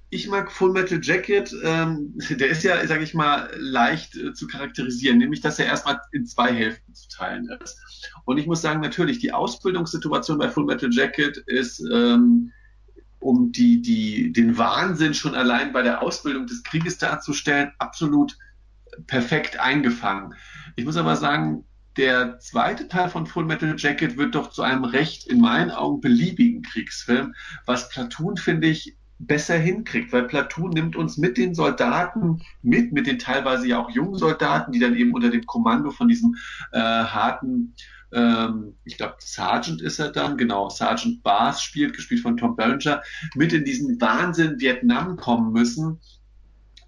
ich 0.08 0.26
mag 0.26 0.50
Full 0.50 0.72
Metal 0.72 0.98
Jacket, 1.02 1.54
ähm, 1.62 2.14
der 2.30 2.48
ist 2.48 2.62
ja, 2.62 2.86
sage 2.86 3.04
ich 3.04 3.12
mal, 3.12 3.50
leicht 3.58 4.16
äh, 4.16 4.32
zu 4.32 4.46
charakterisieren, 4.46 5.18
nämlich 5.18 5.42
dass 5.42 5.58
er 5.58 5.66
erstmal 5.66 6.00
in 6.12 6.24
zwei 6.24 6.50
Hälften 6.50 6.94
zu 6.94 7.10
teilen 7.10 7.46
ist. 7.62 7.78
Und 8.24 8.38
ich 8.38 8.46
muss 8.46 8.62
sagen, 8.62 8.80
natürlich, 8.80 9.18
die 9.18 9.34
Ausbildungssituation 9.34 10.38
bei 10.38 10.48
Full 10.48 10.64
Metal 10.64 10.88
Jacket 10.90 11.36
ist, 11.36 11.84
ähm, 11.92 12.52
um 13.18 13.52
die, 13.52 13.82
die, 13.82 14.32
den 14.32 14.56
Wahnsinn 14.56 15.12
schon 15.12 15.34
allein 15.34 15.74
bei 15.74 15.82
der 15.82 16.00
Ausbildung 16.00 16.46
des 16.46 16.62
Krieges 16.62 16.96
darzustellen, 16.96 17.70
absolut 17.78 18.38
perfekt 19.06 19.60
eingefangen. 19.60 20.32
Ich 20.74 20.86
muss 20.86 20.96
aber 20.96 21.16
sagen, 21.16 21.66
der 21.96 22.38
zweite 22.38 22.88
Teil 22.88 23.08
von 23.08 23.26
Full 23.26 23.44
Metal 23.44 23.74
Jacket 23.76 24.16
wird 24.16 24.34
doch 24.34 24.50
zu 24.50 24.62
einem 24.62 24.84
recht 24.84 25.26
in 25.26 25.40
meinen 25.40 25.70
Augen 25.70 26.00
beliebigen 26.00 26.62
Kriegsfilm, 26.62 27.34
was 27.66 27.88
Platoon, 27.90 28.36
finde 28.36 28.68
ich, 28.68 28.96
besser 29.26 29.56
hinkriegt, 29.56 30.12
weil 30.12 30.24
Platoon 30.24 30.70
nimmt 30.70 30.96
uns 30.96 31.16
mit 31.16 31.36
den 31.36 31.54
Soldaten 31.54 32.42
mit, 32.62 32.92
mit 32.92 33.06
den 33.06 33.18
teilweise 33.18 33.68
ja 33.68 33.78
auch 33.78 33.90
jungen 33.90 34.16
Soldaten, 34.16 34.72
die 34.72 34.80
dann 34.80 34.96
eben 34.96 35.14
unter 35.14 35.30
dem 35.30 35.46
Kommando 35.46 35.90
von 35.90 36.08
diesem 36.08 36.36
äh, 36.72 36.78
harten, 36.80 37.74
ähm, 38.12 38.74
ich 38.84 38.96
glaube 38.96 39.16
Sergeant 39.20 39.80
ist 39.80 40.00
er 40.00 40.10
dann, 40.10 40.36
genau, 40.36 40.68
Sergeant 40.70 41.22
Bars 41.22 41.62
spielt, 41.62 41.94
gespielt 41.94 42.20
von 42.20 42.36
Tom 42.36 42.56
Berenger, 42.56 43.02
mit 43.34 43.52
in 43.52 43.64
diesen 43.64 44.00
Wahnsinn 44.00 44.58
Vietnam 44.58 45.16
kommen 45.16 45.52
müssen 45.52 46.00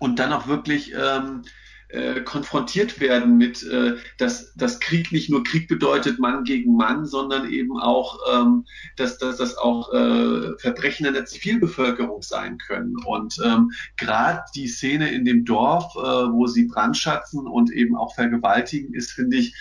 und 0.00 0.18
dann 0.18 0.32
auch 0.32 0.48
wirklich 0.48 0.92
ähm, 0.92 1.42
äh, 1.88 2.20
konfrontiert 2.20 3.00
werden 3.00 3.36
mit, 3.36 3.62
äh, 3.62 3.96
dass, 4.18 4.54
dass 4.54 4.80
Krieg 4.80 5.12
nicht 5.12 5.30
nur 5.30 5.44
Krieg 5.44 5.68
bedeutet 5.68 6.18
Mann 6.18 6.44
gegen 6.44 6.76
Mann, 6.76 7.06
sondern 7.06 7.50
eben 7.50 7.78
auch, 7.78 8.18
ähm, 8.32 8.64
dass, 8.96 9.18
dass 9.18 9.36
das 9.36 9.56
auch 9.56 9.92
äh, 9.92 10.56
Verbrechen 10.58 11.06
in 11.06 11.14
der 11.14 11.26
Zivilbevölkerung 11.26 12.22
sein 12.22 12.58
können. 12.58 12.94
Und 13.04 13.40
ähm, 13.44 13.70
gerade 13.96 14.40
die 14.54 14.68
Szene 14.68 15.10
in 15.10 15.24
dem 15.24 15.44
Dorf, 15.44 15.94
äh, 15.96 16.00
wo 16.00 16.46
sie 16.46 16.64
brandschatzen 16.64 17.46
und 17.46 17.70
eben 17.70 17.96
auch 17.96 18.14
vergewaltigen, 18.14 18.94
ist, 18.94 19.12
finde 19.12 19.36
ich, 19.36 19.54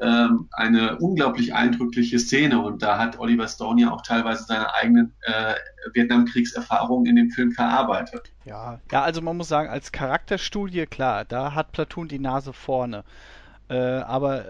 ähm, 0.00 0.48
eine 0.52 0.98
unglaublich 0.98 1.54
eindrückliche 1.54 2.18
Szene. 2.18 2.62
Und 2.62 2.82
da 2.82 2.98
hat 2.98 3.18
Oliver 3.18 3.48
Stone 3.48 3.80
ja 3.80 3.90
auch 3.90 4.02
teilweise 4.02 4.44
seine 4.44 4.74
eigenen 4.74 5.14
äh, 5.22 5.54
Vietnamkriegserfahrungen 5.92 7.06
in 7.06 7.16
dem 7.16 7.30
Film 7.30 7.52
verarbeitet. 7.52 8.32
Ja, 8.44 8.80
ja, 8.90 9.02
also 9.02 9.22
man 9.22 9.36
muss 9.36 9.48
sagen, 9.48 9.68
als 9.68 9.92
Charakterstudie, 9.92 10.86
klar, 10.86 11.24
da 11.24 11.54
hat 11.54 11.72
Platoon 11.72 12.08
die 12.08 12.18
Nase 12.18 12.52
vorne. 12.52 13.04
Äh, 13.68 13.76
aber 13.76 14.44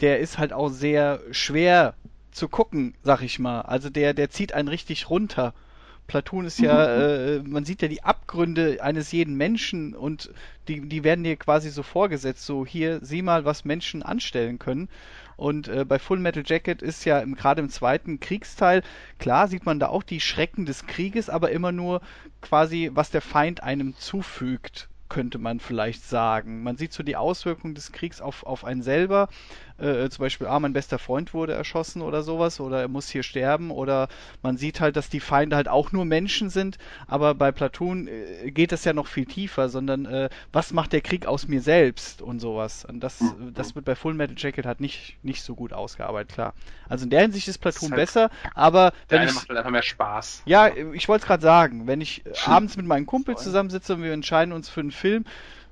der 0.00 0.20
ist 0.20 0.38
halt 0.38 0.52
auch 0.52 0.68
sehr 0.68 1.20
schwer 1.30 1.94
zu 2.30 2.48
gucken, 2.48 2.94
sag 3.02 3.22
ich 3.22 3.38
mal. 3.38 3.62
Also 3.62 3.90
der, 3.90 4.14
der 4.14 4.30
zieht 4.30 4.52
einen 4.52 4.68
richtig 4.68 5.08
runter. 5.08 5.54
Platoon 6.06 6.46
ist 6.46 6.58
ja, 6.58 6.86
äh, 7.36 7.42
man 7.42 7.64
sieht 7.64 7.82
ja 7.82 7.88
die 7.88 8.02
Abgründe 8.02 8.78
eines 8.82 9.12
jeden 9.12 9.36
Menschen 9.36 9.94
und 9.94 10.30
die, 10.68 10.88
die 10.88 11.04
werden 11.04 11.24
dir 11.24 11.36
quasi 11.36 11.70
so 11.70 11.82
vorgesetzt, 11.82 12.44
so 12.44 12.66
hier, 12.66 13.00
sieh 13.02 13.22
mal, 13.22 13.44
was 13.44 13.64
Menschen 13.64 14.02
anstellen 14.02 14.58
können. 14.58 14.88
Und 15.36 15.68
äh, 15.68 15.84
bei 15.84 15.98
Full 15.98 16.18
Metal 16.18 16.42
Jacket 16.46 16.80
ist 16.82 17.04
ja 17.04 17.22
gerade 17.24 17.60
im 17.60 17.68
zweiten 17.68 18.20
Kriegsteil, 18.20 18.82
klar 19.18 19.48
sieht 19.48 19.66
man 19.66 19.78
da 19.78 19.88
auch 19.88 20.02
die 20.02 20.20
Schrecken 20.20 20.64
des 20.64 20.86
Krieges, 20.86 21.28
aber 21.28 21.50
immer 21.50 21.72
nur 21.72 22.00
quasi, 22.40 22.90
was 22.92 23.10
der 23.10 23.20
Feind 23.20 23.62
einem 23.62 23.94
zufügt 23.96 24.88
könnte 25.08 25.38
man 25.38 25.60
vielleicht 25.60 26.04
sagen. 26.04 26.62
Man 26.62 26.76
sieht 26.76 26.92
so 26.92 27.02
die 27.02 27.16
Auswirkungen 27.16 27.74
des 27.74 27.92
Kriegs 27.92 28.20
auf, 28.20 28.44
auf 28.44 28.64
einen 28.64 28.82
selber, 28.82 29.28
äh, 29.78 30.08
zum 30.08 30.22
Beispiel, 30.22 30.46
ah, 30.46 30.58
mein 30.58 30.72
bester 30.72 30.98
Freund 30.98 31.34
wurde 31.34 31.52
erschossen 31.52 32.02
oder 32.02 32.22
sowas, 32.22 32.60
oder 32.60 32.80
er 32.80 32.88
muss 32.88 33.08
hier 33.08 33.22
sterben, 33.22 33.70
oder 33.70 34.08
man 34.42 34.56
sieht 34.56 34.80
halt, 34.80 34.96
dass 34.96 35.08
die 35.08 35.20
Feinde 35.20 35.56
halt 35.56 35.68
auch 35.68 35.92
nur 35.92 36.04
Menschen 36.04 36.50
sind, 36.50 36.78
aber 37.06 37.34
bei 37.34 37.52
Platoon 37.52 38.08
äh, 38.08 38.50
geht 38.50 38.72
es 38.72 38.84
ja 38.84 38.92
noch 38.92 39.06
viel 39.06 39.26
tiefer, 39.26 39.68
sondern 39.68 40.06
äh, 40.06 40.28
was 40.52 40.72
macht 40.72 40.92
der 40.92 41.00
Krieg 41.00 41.26
aus 41.26 41.48
mir 41.48 41.60
selbst 41.60 42.22
und 42.22 42.40
sowas. 42.40 42.84
Und 42.84 43.00
das, 43.00 43.20
mhm. 43.20 43.52
das 43.54 43.74
wird 43.74 43.84
bei 43.84 43.94
Full 43.94 44.14
Metal 44.14 44.36
Jacket 44.38 44.66
halt 44.66 44.80
nicht, 44.80 45.16
nicht 45.22 45.42
so 45.42 45.54
gut 45.54 45.72
ausgearbeitet, 45.72 46.32
klar. 46.32 46.54
Also 46.88 47.04
in 47.04 47.10
der 47.10 47.22
Hinsicht 47.22 47.48
ist 47.48 47.58
Platoon 47.58 47.90
halt 47.90 48.00
besser, 48.00 48.30
aber 48.54 48.92
wenn 49.08 49.22
ich, 49.22 49.34
macht 49.34 49.48
halt 49.48 49.58
einfach 49.58 49.70
mehr 49.70 49.82
Spaß. 49.82 50.42
Ja, 50.46 50.68
ich 50.68 51.08
wollte 51.08 51.22
es 51.22 51.26
gerade 51.26 51.42
sagen, 51.42 51.86
wenn 51.86 52.00
ich 52.00 52.22
abends 52.44 52.76
mit 52.76 52.86
meinem 52.86 53.06
Kumpel 53.06 53.36
zusammensitze 53.36 53.94
und 53.94 54.02
wir 54.02 54.12
entscheiden 54.12 54.52
uns 54.52 54.68
für 54.68 54.80
einen 54.80 54.90
Film, 54.90 55.24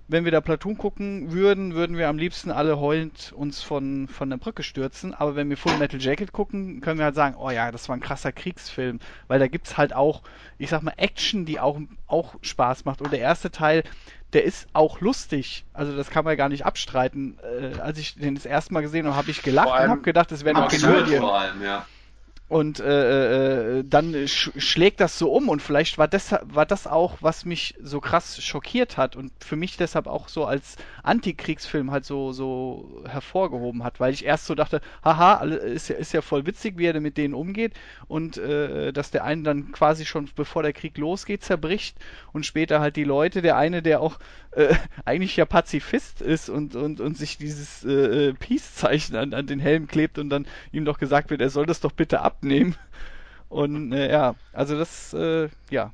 wenn 0.07 0.25
wir 0.25 0.33
da 0.33 0.41
Platoon 0.41 0.77
gucken 0.77 1.33
würden, 1.33 1.75
würden 1.75 1.97
wir 1.97 2.09
am 2.09 2.19
liebsten 2.19 2.51
alle 2.51 2.79
heulend 2.79 3.33
uns 3.35 3.63
von, 3.63 4.07
von 4.09 4.29
der 4.29 4.37
Brücke 4.37 4.63
stürzen. 4.63 5.15
Aber 5.15 5.35
wenn 5.35 5.49
wir 5.49 5.57
Full 5.57 5.79
Metal 5.79 6.01
Jacket 6.01 6.33
gucken, 6.33 6.81
können 6.81 6.99
wir 6.99 7.07
halt 7.07 7.15
sagen, 7.15 7.37
oh 7.39 7.51
ja, 7.51 7.73
das 7.73 7.89
war 7.89 7.97
ein 7.97 8.01
krasser 8.01 8.33
Kriegsfilm. 8.33 9.01
Weil 9.29 9.39
da 9.39 9.49
gibt's 9.49 9.79
halt 9.79 9.95
auch, 9.95 10.23
ich 10.59 10.69
sag 10.69 10.83
mal, 10.83 10.95
Action, 10.99 11.47
die 11.47 11.59
auch, 11.59 11.81
auch 12.07 12.35
Spaß 12.43 12.85
macht. 12.85 13.01
Und 13.01 13.13
der 13.13 13.21
erste 13.21 13.51
Teil, 13.51 13.83
der 14.35 14.45
ist 14.45 14.69
auch 14.75 15.01
lustig. 15.01 15.65
Also 15.73 15.97
das 15.97 16.11
kann 16.11 16.25
man 16.25 16.37
gar 16.37 16.51
nicht 16.51 16.67
abstreiten. 16.67 17.39
Äh, 17.43 17.81
als 17.81 17.99
ich 17.99 18.15
den 18.17 18.35
das 18.35 18.45
erste 18.45 18.75
Mal 18.75 18.83
gesehen 18.83 19.07
habe, 19.07 19.17
habe 19.17 19.31
ich 19.31 19.43
gelacht 19.43 19.69
und 19.69 19.89
habe 19.91 20.03
gedacht, 20.03 20.31
es 20.33 20.45
wäre 20.45 20.57
eine 20.57 20.69
Komödie. 20.69 21.17
Vor 21.17 21.39
allem, 21.39 21.63
ja. 21.63 21.87
Und 22.47 22.79
äh, 22.79 23.79
äh, 23.79 23.85
dann 23.87 24.29
sch 24.29 24.51
schlägt 24.59 25.01
das 25.01 25.19
so 25.19 25.33
um 25.33 25.49
und 25.49 25.63
vielleicht 25.63 25.97
war 25.97 26.09
das, 26.09 26.35
war 26.43 26.67
das 26.67 26.87
auch, 26.87 27.17
was 27.21 27.47
mich 27.47 27.75
so 27.81 28.01
krass 28.01 28.43
schockiert 28.45 28.99
hat 28.99 29.17
und 29.17 29.33
für 29.43 29.57
mich 29.57 29.79
deshalb 29.79 30.07
auch 30.07 30.29
so 30.29 30.45
als 30.45 30.77
Antikriegsfilm 31.05 31.91
halt 31.91 32.05
so, 32.05 32.33
so 32.33 33.03
hervorgehoben 33.07 33.85
hat, 33.85 34.01
weil 34.01 34.13
ich 34.13 34.25
erst 34.25 34.47
so 34.47 34.55
dachte, 34.55 34.81
haha, 35.05 35.45
ist 35.45 35.89
ja, 35.89 35.97
ist 35.97 36.13
ja 36.13 36.23
voll 36.23 36.47
witzig, 36.47 36.79
wie 36.79 36.87
er 36.87 37.01
mit 37.01 37.17
denen 37.17 37.35
umgeht 37.35 37.75
und 38.09 38.39
äh, 38.39 38.93
dass 38.93 39.11
der 39.11 39.25
eine 39.25 39.43
dann 39.43 39.73
quasi 39.73 40.07
schon 40.07 40.29
bevor 40.35 40.63
der 40.63 40.73
Krieg 40.73 40.97
losgeht 40.99 41.45
zerbricht 41.45 41.97
und 42.33 42.47
später 42.47 42.81
halt 42.81 42.97
die 42.97 43.05
Leute, 43.05 43.43
der 43.43 43.57
eine, 43.57 43.83
der 43.83 44.01
auch 44.01 44.19
äh, 44.53 44.75
eigentlich 45.05 45.37
ja 45.37 45.45
Pazifist 45.45 46.21
ist 46.21 46.49
und, 46.49 46.75
und, 46.75 47.01
und 47.01 47.17
sich 47.17 47.39
dieses 47.39 47.85
äh, 47.85 48.29
äh, 48.29 48.35
Peace-Zeichen 48.35 49.17
an, 49.17 49.35
an 49.35 49.47
den 49.47 49.61
Helm 49.61 49.87
klebt 49.87 50.19
und 50.19 50.31
dann 50.31 50.47
ihm 50.73 50.85
doch 50.85 50.99
gesagt 50.99 51.31
wird, 51.31 51.41
er 51.41 51.51
soll 51.51 51.67
das 51.67 51.81
doch 51.81 51.93
bitte 51.93 52.21
abnehmen. 52.23 52.77
Und 53.49 53.93
äh, 53.93 54.11
ja, 54.11 54.35
also 54.53 54.77
das, 54.77 55.13
äh, 55.15 55.49
ja. 55.71 55.93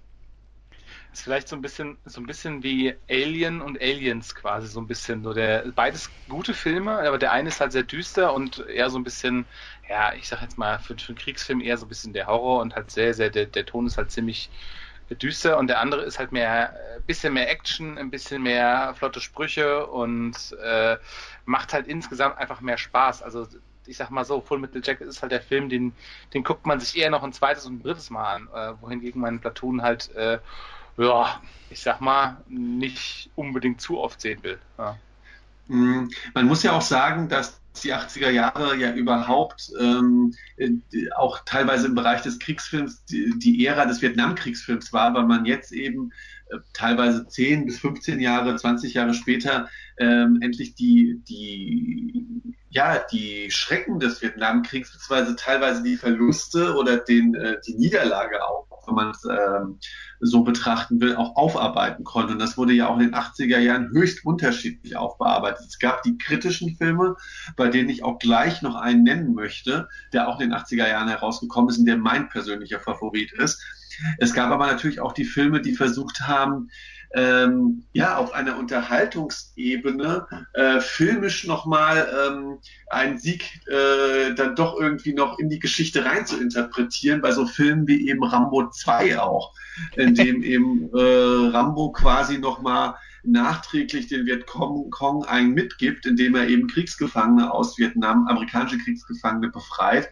Ist 1.12 1.22
vielleicht 1.22 1.48
so 1.48 1.56
ein 1.56 1.62
bisschen, 1.62 1.98
so 2.04 2.20
ein 2.20 2.26
bisschen 2.26 2.62
wie 2.62 2.94
Alien 3.08 3.61
und 3.62 3.80
Aliens 3.80 4.34
quasi 4.34 4.68
so 4.68 4.80
ein 4.80 4.86
bisschen. 4.86 5.24
So 5.24 5.32
der, 5.34 5.72
beides 5.72 6.12
gute 6.28 6.54
Filme, 6.54 6.98
aber 7.00 7.18
der 7.18 7.32
eine 7.32 7.48
ist 7.48 7.61
halt 7.61 7.72
sehr 7.72 7.82
düster 7.82 8.32
und 8.32 8.61
eher 8.61 8.90
so 8.90 8.98
ein 8.98 9.02
bisschen, 9.04 9.48
ja, 9.88 10.14
ich 10.14 10.28
sag 10.28 10.40
jetzt 10.42 10.56
mal, 10.56 10.78
für, 10.78 10.96
für 10.96 11.08
einen 11.08 11.18
Kriegsfilm 11.18 11.61
eher 11.61 11.76
so 11.78 11.86
ein 11.86 11.88
bisschen 11.88 12.12
der 12.12 12.28
Horror 12.28 12.61
und 12.61 12.76
halt 12.76 12.92
sehr, 12.92 13.12
sehr, 13.14 13.30
der, 13.30 13.46
der 13.46 13.66
Ton 13.66 13.86
ist 13.88 13.96
halt 13.98 14.11
ziemlich, 14.12 14.50
düster 15.11 15.58
und 15.58 15.66
der 15.66 15.80
andere 15.80 16.02
ist 16.02 16.18
halt 16.20 16.30
mehr, 16.32 16.72
ein 16.96 17.02
bisschen 17.04 17.32
mehr 17.34 17.50
Action, 17.50 17.98
ein 17.98 18.11
bisschen 18.11 18.42
mehr 18.42 18.94
flotte 18.96 19.20
Sprüche 19.20 19.86
und 19.88 20.52
äh, 20.62 20.98
macht 21.44 21.72
halt 21.72 21.88
insgesamt 21.88 22.38
einfach 22.38 22.61
mehr 22.61 22.78
Spaß. 22.78 23.22
Also 23.22 23.46
ich 23.86 23.96
sag 23.96 24.11
mal 24.11 24.24
so, 24.24 24.40
Full 24.40 24.58
Metal 24.61 24.80
Jacket 24.84 25.08
ist 25.08 25.22
halt 25.22 25.32
der 25.32 25.40
Film, 25.42 25.68
den, 25.68 25.96
den 26.34 26.44
guckt 26.44 26.64
man 26.66 26.78
sich 26.80 26.96
eher 26.96 27.11
noch 27.11 27.24
ein 27.24 27.32
zweites 27.32 27.66
und 27.66 27.76
ein 27.78 27.82
drittes 27.82 28.11
Mal 28.11 28.34
an, 28.36 28.48
äh, 28.54 28.80
wohingegen 28.80 29.20
mein 29.20 29.40
Platoon 29.40 29.82
halt, 29.82 30.11
äh, 30.14 30.38
ja, 30.97 31.41
ich 31.70 31.80
sag 31.80 32.01
mal, 32.01 32.38
nicht 32.49 33.30
unbedingt 33.36 33.80
zu 33.80 33.99
oft 33.99 34.20
sehen 34.20 34.43
will. 34.43 34.59
Ja. 34.78 34.99
Mm, 35.68 36.11
man 36.34 36.47
muss 36.47 36.62
ja 36.62 36.72
auch 36.72 36.82
sagen, 36.82 37.28
dass 37.28 37.61
die 37.82 37.95
80er 37.95 38.30
Jahre 38.30 38.76
ja 38.76 38.93
überhaupt 38.93 39.70
ähm, 39.80 40.34
auch 41.16 41.41
teilweise 41.45 41.86
im 41.86 41.95
Bereich 41.95 42.22
des 42.22 42.38
Kriegsfilms 42.38 43.05
die, 43.05 43.38
die 43.38 43.64
Ära 43.64 43.86
des 43.86 44.03
Vietnamkriegsfilms 44.03 44.93
war, 44.93 45.14
weil 45.14 45.24
man 45.24 45.45
jetzt 45.45 45.72
eben 45.72 46.12
äh, 46.49 46.57
teilweise 46.72 47.26
10 47.26 47.66
bis 47.66 47.78
15 47.78 48.18
Jahre, 48.20 48.57
20 48.57 48.95
Jahre 48.95 49.14
später 49.14 49.68
ähm, 49.99 50.41
endlich 50.43 50.74
die, 50.74 51.22
die, 51.28 52.26
ja, 52.70 52.99
die 53.12 53.51
Schrecken 53.51 54.01
des 54.01 54.20
Vietnamkriegs, 54.20 54.93
beziehungsweise 54.93 55.36
teilweise 55.36 55.82
die 55.82 55.97
Verluste 55.97 56.74
oder 56.74 56.97
den, 56.97 57.34
äh, 57.34 57.59
die 57.66 57.74
Niederlage 57.74 58.43
wenn 58.87 58.95
man 58.95 59.11
es 59.11 59.24
ähm, 59.24 59.78
so 60.20 60.43
betrachten 60.43 61.01
will, 61.01 61.16
auch 61.16 61.37
aufarbeiten 61.37 62.05
konnte. 62.05 62.33
Und 62.33 62.39
das 62.39 62.59
wurde 62.59 62.72
ja 62.72 62.89
auch 62.89 62.99
in 62.99 63.11
den 63.11 63.14
80er 63.14 63.59
Jahren 63.59 63.91
höchst 63.91 64.24
unterschiedlich 64.24 64.97
aufbearbeitet. 64.97 65.66
Es 65.66 65.78
gab 65.78 66.03
die 66.03 66.18
kritischen 66.18 66.76
Filme, 66.76 67.16
bei 67.57 67.68
denen 67.68 67.89
ich 67.89 68.05
auch 68.05 68.18
gleich 68.18 68.62
noch 68.62 68.74
einen 68.74 69.03
nennen 69.03 69.35
möchte, 69.35 69.89
der 70.12 70.28
auch 70.28 70.41
in 70.41 70.51
den 70.51 70.59
80er 70.59 70.89
Jahren 70.89 71.09
herausgekommen 71.09 71.70
ist 71.70 71.78
und 71.78 71.87
der 71.87 71.97
mein 71.97 72.28
persönlicher 72.28 72.81
Favorit 72.81 73.33
ist. 73.33 73.62
Es 74.18 74.35
gab 74.35 74.51
aber 74.51 74.66
natürlich 74.66 75.01
auch 75.01 75.12
die 75.12 75.24
Filme, 75.24 75.61
die 75.61 75.74
versucht 75.74 76.22
haben, 76.22 76.70
ähm, 77.14 77.84
ja, 77.92 78.16
auf 78.16 78.32
einer 78.32 78.58
Unterhaltungsebene 78.58 80.26
äh, 80.54 80.80
filmisch 80.80 81.46
nochmal 81.46 82.08
ähm, 82.26 82.58
einen 82.88 83.18
Sieg 83.18 83.61
äh, 83.66 84.34
dann 84.34 84.54
doch 84.54 84.78
irgendwie 84.78 85.12
noch 85.12 85.38
in 85.38 85.48
die 85.48 85.58
Geschichte 85.58 86.04
rein 86.04 86.26
zu 86.26 86.40
interpretieren, 86.40 87.20
bei 87.20 87.32
so 87.32 87.46
Filmen 87.46 87.86
wie 87.86 88.08
eben 88.08 88.22
Rambo 88.22 88.70
2 88.70 89.18
auch, 89.18 89.52
in 89.96 90.14
dem 90.14 90.42
eben 90.44 90.90
äh, 90.94 91.48
Rambo 91.50 91.92
quasi 91.92 92.38
nochmal 92.38 92.94
nachträglich 93.22 94.06
den 94.06 94.26
Vietcong 94.26 95.24
einen 95.24 95.52
mitgibt, 95.52 96.06
indem 96.06 96.36
er 96.36 96.48
eben 96.48 96.68
Kriegsgefangene 96.68 97.52
aus 97.52 97.76
Vietnam, 97.76 98.26
amerikanische 98.28 98.78
Kriegsgefangene 98.78 99.50
befreit. 99.50 100.08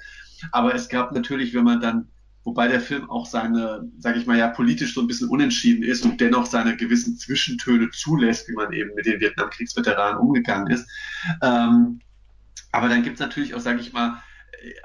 Aber 0.52 0.74
es 0.74 0.88
gab 0.88 1.12
natürlich, 1.12 1.54
wenn 1.54 1.64
man 1.64 1.80
dann 1.80 2.08
wobei 2.48 2.66
der 2.66 2.80
Film 2.80 3.10
auch 3.10 3.26
seine, 3.26 3.86
sage 3.98 4.18
ich 4.18 4.26
mal 4.26 4.38
ja, 4.38 4.48
politisch 4.48 4.94
so 4.94 5.02
ein 5.02 5.06
bisschen 5.06 5.28
unentschieden 5.28 5.82
ist 5.82 6.02
und 6.06 6.18
dennoch 6.18 6.46
seine 6.46 6.76
gewissen 6.76 7.18
Zwischentöne 7.18 7.90
zulässt, 7.90 8.48
wie 8.48 8.54
man 8.54 8.72
eben 8.72 8.94
mit 8.94 9.04
den 9.04 9.20
Vietnamkriegsveteranen 9.20 10.18
umgegangen 10.18 10.68
ist. 10.68 10.88
Ähm, 11.42 12.00
aber 12.72 12.88
dann 12.88 13.02
gibt 13.02 13.14
es 13.16 13.20
natürlich 13.20 13.54
auch, 13.54 13.60
sage 13.60 13.80
ich 13.80 13.92
mal, 13.92 14.22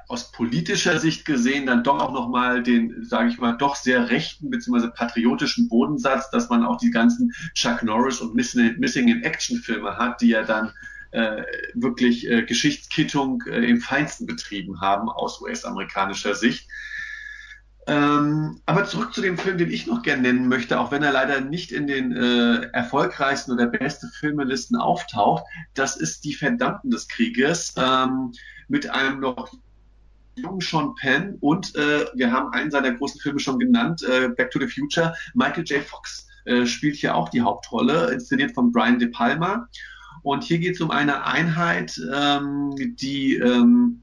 aus 0.09 0.33
politischer 0.33 0.99
Sicht 0.99 1.23
gesehen 1.23 1.65
dann 1.65 1.85
doch 1.85 2.01
auch 2.01 2.11
nochmal 2.11 2.61
den, 2.63 3.05
sage 3.05 3.29
ich 3.29 3.39
mal, 3.39 3.53
doch 3.53 3.77
sehr 3.77 4.09
rechten 4.09 4.49
bzw. 4.49 4.89
patriotischen 4.89 5.69
Bodensatz, 5.69 6.29
dass 6.31 6.49
man 6.49 6.65
auch 6.65 6.77
die 6.77 6.91
ganzen 6.91 7.31
Chuck 7.53 7.81
Norris 7.81 8.19
und 8.19 8.35
Missing 8.35 9.07
in 9.07 9.23
Action 9.23 9.57
Filme 9.57 9.95
hat, 9.95 10.19
die 10.19 10.27
ja 10.27 10.43
dann 10.43 10.73
äh, 11.11 11.43
wirklich 11.75 12.29
äh, 12.29 12.43
Geschichtskittung 12.43 13.41
äh, 13.47 13.65
im 13.69 13.79
Feinsten 13.79 14.25
betrieben 14.25 14.81
haben 14.81 15.07
aus 15.07 15.39
US-amerikanischer 15.39 16.35
Sicht. 16.35 16.67
Ähm, 17.85 18.61
aber 18.65 18.85
zurück 18.85 19.13
zu 19.13 19.21
dem 19.21 19.37
Film, 19.37 19.57
den 19.57 19.69
ich 19.69 19.87
noch 19.87 20.03
gerne 20.03 20.21
nennen 20.21 20.47
möchte, 20.47 20.79
auch 20.79 20.91
wenn 20.91 21.03
er 21.03 21.11
leider 21.11 21.41
nicht 21.41 21.71
in 21.71 21.87
den 21.87 22.15
äh, 22.15 22.69
erfolgreichsten 22.71 23.51
oder 23.51 23.67
beste 23.67 24.07
Filmelisten 24.07 24.77
auftaucht. 24.77 25.43
Das 25.73 25.97
ist 25.97 26.23
Die 26.23 26.33
Verdammten 26.33 26.91
des 26.91 27.07
Krieges 27.07 27.73
ähm, 27.77 28.31
mit 28.69 28.89
einem 28.89 29.19
noch 29.19 29.51
jungen 30.35 30.61
Sean 30.61 30.95
Penn 30.95 31.37
und 31.41 31.75
äh, 31.75 32.05
wir 32.15 32.31
haben 32.31 32.51
einen 32.53 32.71
seiner 32.71 32.91
großen 32.91 33.19
Filme 33.21 33.39
schon 33.39 33.59
genannt, 33.59 34.03
äh, 34.03 34.29
Back 34.29 34.51
to 34.51 34.59
the 34.59 34.67
Future. 34.67 35.13
Michael 35.33 35.63
J. 35.63 35.83
Fox 35.83 36.27
äh, 36.45 36.65
spielt 36.65 36.95
hier 36.95 37.15
auch 37.15 37.29
die 37.29 37.41
Hauptrolle, 37.41 38.11
inszeniert 38.11 38.53
von 38.53 38.71
Brian 38.71 38.99
De 38.99 39.09
Palma. 39.09 39.67
Und 40.23 40.43
hier 40.43 40.59
geht 40.59 40.75
es 40.75 40.81
um 40.81 40.89
eine 40.89 41.25
Einheit, 41.25 41.99
ähm, 42.13 42.73
die 42.95 43.35
ähm, 43.35 44.02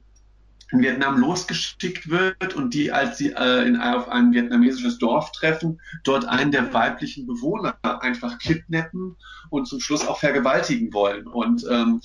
in 0.73 0.81
Vietnam 0.81 1.19
losgeschickt 1.19 2.09
wird 2.09 2.55
und 2.55 2.75
die, 2.75 2.93
als 2.93 3.19
sie 3.19 3.33
äh, 3.33 3.67
in, 3.67 3.77
auf 3.77 4.09
ein 4.09 4.33
vietnamesisches 4.33 4.99
Dorf 4.99 5.33
treffen, 5.33 5.81
dort 6.05 6.27
einen 6.27 6.53
der 6.53 6.73
weiblichen 6.73 7.27
Bewohner 7.27 7.77
einfach 7.83 8.39
kidnappen 8.39 9.17
und 9.51 9.67
zum 9.67 9.81
Schluss 9.81 10.07
auch 10.07 10.19
vergewaltigen 10.19 10.93
wollen. 10.93 11.27
Und 11.27 11.65
ähm, 11.71 12.01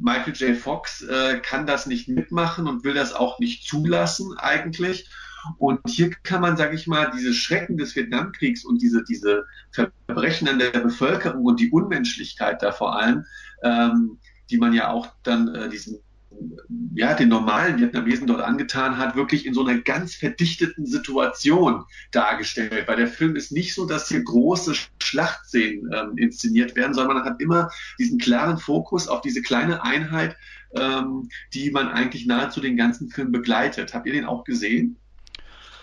Michael 0.00 0.34
J. 0.34 0.56
Fox 0.56 1.02
äh, 1.02 1.40
kann 1.40 1.66
das 1.66 1.86
nicht 1.86 2.08
mitmachen 2.08 2.66
und 2.66 2.84
will 2.84 2.94
das 2.94 3.12
auch 3.12 3.38
nicht 3.38 3.68
zulassen 3.68 4.36
eigentlich. 4.38 5.08
Und 5.58 5.80
hier 5.86 6.10
kann 6.22 6.42
man, 6.42 6.56
sage 6.56 6.74
ich 6.74 6.86
mal, 6.86 7.10
diese 7.16 7.32
Schrecken 7.32 7.76
des 7.76 7.96
Vietnamkriegs 7.96 8.64
und 8.64 8.82
diese, 8.82 9.02
diese 9.04 9.44
Verbrechen 9.72 10.48
an 10.48 10.58
der 10.58 10.70
Bevölkerung 10.70 11.44
und 11.44 11.60
die 11.60 11.70
Unmenschlichkeit 11.70 12.62
da 12.62 12.72
vor 12.72 12.98
allem, 12.98 13.24
ähm, 13.62 14.18
die 14.50 14.58
man 14.58 14.74
ja 14.74 14.90
auch 14.90 15.08
dann 15.22 15.54
äh, 15.54 15.68
diesen 15.68 16.00
ja, 16.94 17.14
den 17.14 17.28
normalen 17.28 17.78
Vietnamesen 17.78 18.26
dort 18.26 18.40
angetan 18.40 18.98
hat, 18.98 19.16
wirklich 19.16 19.46
in 19.46 19.54
so 19.54 19.64
einer 19.64 19.80
ganz 19.80 20.14
verdichteten 20.14 20.86
Situation 20.86 21.84
dargestellt. 22.12 22.86
Weil 22.86 22.96
der 22.96 23.08
Film 23.08 23.36
ist 23.36 23.52
nicht 23.52 23.74
so, 23.74 23.86
dass 23.86 24.08
hier 24.08 24.22
große 24.22 24.74
Schlachtszenen 25.02 25.90
ähm, 25.92 26.16
inszeniert 26.16 26.76
werden, 26.76 26.94
sondern 26.94 27.18
man 27.18 27.26
hat 27.26 27.40
immer 27.40 27.70
diesen 27.98 28.18
klaren 28.18 28.58
Fokus 28.58 29.08
auf 29.08 29.20
diese 29.22 29.42
kleine 29.42 29.82
Einheit, 29.82 30.36
ähm, 30.74 31.28
die 31.52 31.70
man 31.70 31.88
eigentlich 31.88 32.26
nahezu 32.26 32.60
den 32.60 32.76
ganzen 32.76 33.10
Film 33.10 33.32
begleitet. 33.32 33.94
Habt 33.94 34.06
ihr 34.06 34.12
den 34.12 34.24
auch 34.24 34.44
gesehen? 34.44 34.99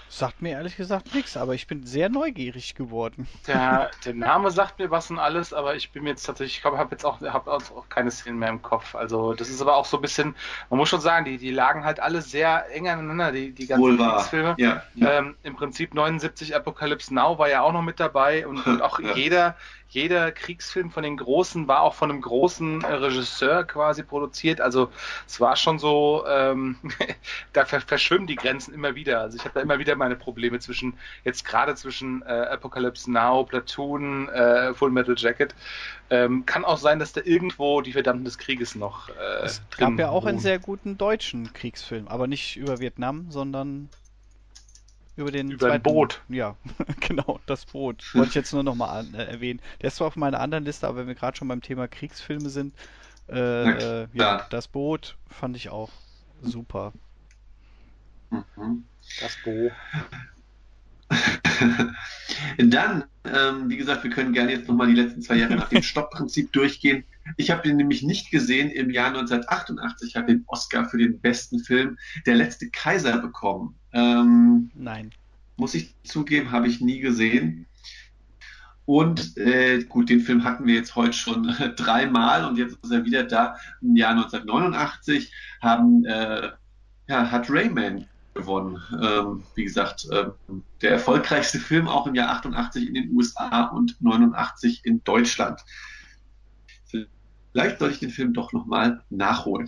Sagt 0.10 0.42
mir 0.42 0.52
ehrlich 0.52 0.78
gesagt 0.78 1.14
nichts, 1.14 1.36
aber 1.36 1.54
ich 1.54 1.68
bin 1.68 1.86
sehr 1.86 2.10
neugierig 2.10 2.76
geworden. 2.76 3.28
Der, 3.46 3.92
der 4.06 4.14
Name 4.14 4.52
sagt 4.52 4.80
mir 4.80 4.90
was 4.90 5.12
und 5.12 5.20
alles, 5.20 5.54
aber 5.54 5.76
ich 5.76 5.92
bin 5.92 6.04
mir 6.04 6.12
jetzt 6.12 6.24
tatsächlich, 6.24 6.56
ich 6.56 6.62
glaube, 6.62 6.78
habe 6.78 6.92
jetzt 6.92 7.06
auch, 7.06 7.22
hab 7.22 7.48
auch 7.48 7.90
keine 7.90 8.10
Szenen 8.12 8.40
mehr 8.40 8.50
im 8.50 8.62
Kopf. 8.62 8.96
Also 8.96 9.34
das 9.34 9.50
ist 9.50 9.62
aber 9.62 9.76
auch 9.76 9.86
so 9.86 9.98
ein 9.98 10.02
bisschen, 10.02 10.36
man 10.70 10.78
muss 10.80 10.90
schon 10.90 11.02
sagen, 11.02 11.26
die, 11.26 11.38
die 11.38 11.52
lagen 11.52 11.84
halt 11.84 12.00
alle 12.00 12.22
sehr 12.22 12.74
eng 12.74 12.88
aneinander, 12.88 13.32
die, 13.32 13.52
die 13.52 13.68
ganzen 13.68 14.00
Filme. 14.30 14.56
Ja, 14.58 14.84
ja. 14.96 15.12
Ähm, 15.12 15.36
Im 15.44 15.56
Prinzip 15.56 15.94
79 15.94 16.56
Apocalypse 16.56 17.14
Now 17.14 17.38
war 17.38 17.50
ja 17.50 17.62
auch 17.62 17.74
noch 17.74 17.82
mit 17.82 18.00
dabei 18.00 18.48
und, 18.48 18.58
und 18.66 18.82
auch 18.82 19.00
ja. 19.00 19.14
jeder, 19.14 19.56
jeder 19.90 20.32
Kriegsfilm 20.32 20.92
von 20.92 21.04
den 21.04 21.18
Großen 21.18 21.68
war 21.68 21.82
auch 21.82 21.94
von 21.94 22.12
einem 22.12 22.22
großen 22.22 22.84
äh, 22.84 22.94
Regisseur 22.94 23.64
quasi 23.64 24.04
produziert. 24.04 24.60
Also 24.60 24.90
es 25.26 25.40
war 25.40 25.56
schon 25.56 25.80
so, 25.80 26.26
ähm, 26.28 26.78
da 27.54 27.66
verschwimmen 27.66 28.28
die 28.28 28.36
Grenzen 28.36 28.74
immer 28.74 28.96
wieder. 28.96 29.22
Also 29.22 29.38
ich 29.38 29.46
habe 29.46 29.54
da 29.56 29.62
immer 29.62 29.80
wieder 29.80 29.96
meine 29.96 30.16
Probleme 30.16 30.60
zwischen, 30.60 30.98
jetzt 31.24 31.46
gerade 31.46 31.76
zwischen 31.76 32.22
äh, 32.24 32.26
Apocalypse 32.26 33.12
Now, 33.12 33.44
Platoon, 33.44 34.30
äh, 34.30 34.74
Full 34.74 34.92
Metal 34.92 35.16
Jacket. 35.18 35.56
Ähm, 36.10 36.46
kann 36.46 36.64
auch 36.64 36.78
sein, 36.78 37.00
dass 37.00 37.14
da 37.14 37.22
irgendwo 37.24 37.82
die 37.82 37.94
Verdammten 37.94 38.26
des 38.26 38.38
Krieges 38.38 38.76
noch 38.76 39.10
äh, 39.10 39.46
Es 39.46 39.62
gab 39.78 39.98
ja 40.00 40.10
auch 40.10 40.24
wohnen. 40.24 40.30
einen 40.30 40.40
sehr 40.40 40.60
guten 40.60 40.98
deutschen 40.98 41.52
Kriegsfilm, 41.54 42.08
aber 42.08 42.28
nicht 42.28 42.56
über 42.56 42.80
Vietnam, 42.80 43.28
sondern 43.30 43.90
Über 45.18 45.32
den 45.32 45.52
Über 45.52 45.68
zweiten, 45.68 45.84
Boot. 45.84 46.22
Ja, 46.30 46.56
genau, 47.00 47.40
das 47.48 47.66
Boot. 47.66 48.14
Wollte 48.14 48.30
ich 48.30 48.36
jetzt 48.36 48.54
nur 48.54 48.64
nochmal 48.64 49.06
äh, 49.14 49.24
erwähnen. 49.24 49.60
Der 49.82 49.88
ist 49.88 49.98
zwar 49.98 50.08
auf 50.08 50.16
meiner 50.16 50.40
anderen 50.40 50.64
Liste, 50.64 50.88
aber 50.88 51.00
wenn 51.00 51.08
wir 51.08 51.16
gerade 51.16 51.36
schon 51.36 51.48
beim 51.48 51.62
Thema 51.62 51.88
Kriegsfilme 51.88 52.50
sind, 52.50 52.74
äh, 53.28 54.04
äh, 54.04 54.08
ja, 54.14 54.46
das 54.52 54.68
Boot 54.68 55.18
fand 55.28 55.58
ich 55.58 55.70
auch 55.70 55.90
super. 56.42 56.94
Mhm. 58.30 58.86
Das 59.20 59.38
Bo. 59.44 59.72
Dann, 62.58 63.06
ähm, 63.26 63.70
wie 63.70 63.78
gesagt, 63.78 64.04
wir 64.04 64.12
können 64.12 64.34
gerne 64.34 64.52
jetzt 64.52 64.68
nochmal 64.68 64.88
die 64.88 65.02
letzten 65.02 65.22
zwei 65.22 65.36
Jahre 65.36 65.56
nach 65.56 65.70
dem 65.70 65.82
Stoppprinzip 65.84 66.52
durchgehen. 66.54 67.06
Ich 67.36 67.52
habe 67.52 67.64
den 67.64 67.78
nämlich 67.78 68.04
nicht 68.04 68.32
gesehen. 68.32 68.70
Im 68.70 68.90
Jahr 68.90 69.08
1988 69.08 70.16
hat 70.16 70.30
den 70.30 70.44
Oscar 70.48 70.86
für 70.86 70.98
den 70.98 71.20
besten 71.20 71.60
Film 71.60 71.98
Der 72.26 72.36
letzte 72.36 72.70
Kaiser 72.70 73.18
bekommen. 73.20 73.76
Ähm, 73.94 74.72
Nein. 74.74 75.12
Muss 75.58 75.74
ich 75.74 75.96
zugeben, 76.04 76.52
habe 76.52 76.68
ich 76.68 76.82
nie 76.82 77.00
gesehen. 77.00 77.68
Und 78.86 79.36
äh, 79.36 79.84
gut, 79.84 80.10
den 80.10 80.22
Film 80.22 80.46
hatten 80.46 80.66
wir 80.66 80.76
jetzt 80.76 80.96
heute 80.96 81.12
schon 81.12 81.54
dreimal 81.76 82.46
und 82.46 82.58
jetzt 82.58 82.78
ist 82.82 82.92
er 82.92 83.04
wieder 83.04 83.24
da. 83.24 83.58
Im 83.82 83.98
Jahr 83.98 84.12
1989 84.12 85.34
haben, 85.62 86.06
äh, 86.06 86.52
ja, 87.10 87.32
hat 87.32 87.50
Rayman 87.50 88.08
gewonnen. 88.34 88.82
Ähm, 89.02 89.44
wie 89.56 89.66
gesagt, 89.66 90.08
äh, 90.10 90.28
der 90.82 90.92
erfolgreichste 90.92 91.60
Film 91.60 91.90
auch 91.90 92.08
im 92.08 92.16
Jahr 92.16 92.30
88 92.30 92.88
in 92.88 92.94
den 92.94 93.12
USA 93.14 93.66
und 93.66 94.00
89 94.00 94.86
in 94.86 95.04
Deutschland. 95.04 95.60
Vielleicht 97.58 97.80
soll 97.80 97.90
ich 97.90 97.98
den 97.98 98.12
Film 98.12 98.34
doch 98.34 98.54
nochmal 98.54 99.02
nachholen. 99.10 99.68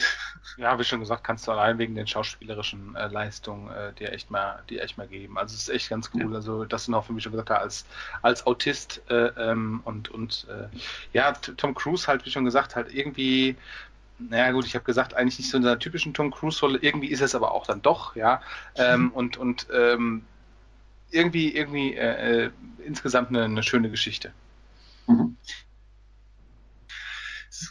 Ja, 0.58 0.78
wie 0.78 0.84
schon 0.84 1.00
gesagt, 1.00 1.24
kannst 1.24 1.48
du 1.48 1.52
allein 1.52 1.80
wegen 1.80 1.96
den 1.96 2.06
schauspielerischen 2.06 2.96
äh, 2.96 3.08
Leistungen 3.08 3.72
äh, 3.72 3.94
dir 3.94 4.14
echt 4.14 4.30
mal, 4.30 4.62
dir 4.70 4.84
echt 4.84 5.00
mal 5.00 5.08
geben. 5.08 5.40
Also 5.40 5.56
es 5.56 5.64
ist 5.64 5.70
echt 5.70 5.90
ganz 5.90 6.12
cool. 6.14 6.30
Ja. 6.30 6.36
Also 6.36 6.66
das 6.66 6.86
sind 6.86 6.94
auch 6.94 7.06
für 7.06 7.14
mich 7.14 7.24
schon 7.24 7.32
gesagt, 7.32 7.50
als 7.50 7.86
als 8.22 8.46
Autist 8.46 9.02
äh, 9.10 9.30
ähm, 9.38 9.82
und 9.86 10.10
und 10.10 10.46
äh, 10.50 10.68
ja, 11.14 11.32
Tom 11.32 11.74
Cruise 11.74 12.06
halt, 12.06 12.26
wie 12.28 12.30
schon 12.30 12.46
gesagt, 12.46 12.76
halt 12.76 12.94
irgendwie 12.94 13.56
naja 14.20 14.52
gut, 14.52 14.66
ich 14.66 14.76
habe 14.76 14.86
gesagt, 14.86 15.16
eigentlich 15.16 15.40
nicht 15.40 15.50
so 15.50 15.58
in 15.58 15.64
seiner 15.64 15.80
typischen 15.80 16.14
Tom 16.14 16.30
Cruise-Rolle, 16.30 16.78
irgendwie 16.82 17.08
ist 17.08 17.22
es 17.22 17.34
aber 17.34 17.54
auch 17.54 17.66
dann 17.66 17.82
doch, 17.82 18.16
ja. 18.16 18.42
Ähm, 18.76 19.12
und 19.16 19.38
und 19.38 19.66
ähm, 19.74 20.26
irgendwie, 21.10 21.56
irgendwie 21.56 21.96
äh, 21.96 22.46
äh, 22.46 22.50
insgesamt 22.86 23.30
eine, 23.30 23.46
eine, 23.46 23.64
schöne 23.64 23.90
Geschichte. 23.90 24.32
Mhm. 25.08 25.38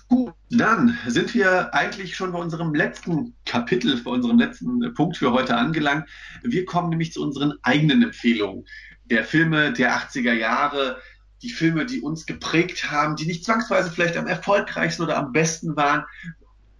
Gut, 0.09 0.35
dann 0.51 0.99
sind 1.07 1.35
wir 1.35 1.75
eigentlich 1.75 2.17
schon 2.17 2.33
bei 2.33 2.39
unserem 2.39 2.75
letzten 2.75 3.35
Kapitel, 3.45 3.97
bei 4.03 4.11
unserem 4.11 4.39
letzten 4.39 4.93
Punkt 4.95 5.17
für 5.17 5.33
heute 5.33 5.57
angelangt. 5.57 6.09
Wir 6.43 6.65
kommen 6.65 6.91
nämlich 6.91 7.13
zu 7.13 7.23
unseren 7.23 7.55
eigenen 7.63 8.03
Empfehlungen 8.03 8.67
der 9.05 9.25
Filme 9.25 9.73
der 9.73 9.97
80er 9.97 10.33
Jahre, 10.33 11.01
die 11.43 11.51
Filme, 11.51 11.87
die 11.87 12.01
uns 12.01 12.27
geprägt 12.27 12.91
haben, 12.91 13.17
die 13.17 13.27
nicht 13.27 13.45
zwangsweise 13.45 13.91
vielleicht 13.91 14.17
am 14.17 14.27
erfolgreichsten 14.27 15.05
oder 15.05 15.17
am 15.17 15.33
besten 15.33 15.77
waren, 15.77 16.05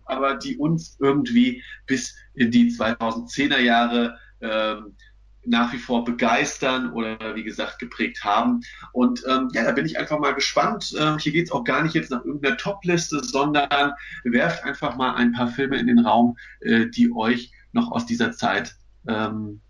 aber 0.05 0.37
die 0.37 0.57
uns 0.57 0.97
irgendwie 0.99 1.63
bis 1.87 2.17
in 2.35 2.51
die 2.51 2.71
2010er 2.71 3.59
Jahre 3.59 4.19
ähm, 4.41 4.97
nach 5.45 5.73
wie 5.73 5.79
vor 5.79 6.05
begeistern 6.05 6.93
oder 6.93 7.35
wie 7.35 7.45
gesagt 7.45 7.79
geprägt 7.79 8.23
haben. 8.25 8.61
Und 8.93 9.23
ähm, 9.29 9.49
ja, 9.53 9.65
da 9.65 9.73
bin 9.73 9.87
ich 9.87 9.99
einfach 9.99 10.19
mal 10.19 10.35
gespannt. 10.35 10.95
Ähm, 10.99 11.19
hier 11.19 11.33
geht 11.33 11.47
es 11.47 11.53
auch 11.53 11.65
gar 11.65 11.83
nicht 11.83 11.95
jetzt 11.95 12.11
nach 12.11 12.25
irgendeiner 12.25 12.57
Top-Liste, 12.57 13.23
sondern 13.25 13.93
werft 14.25 14.65
einfach 14.65 14.97
mal 14.97 15.15
ein 15.15 15.33
paar 15.33 15.49
Filme 15.49 15.79
in 15.79 15.87
den 15.87 16.01
Raum, 16.01 16.37
äh, 16.61 16.87
die 16.87 17.11
euch 17.15 17.53
noch 17.73 17.93
aus 17.93 18.07
dieser 18.07 18.33
Zeit 18.33 18.77
ähm, 19.07 19.61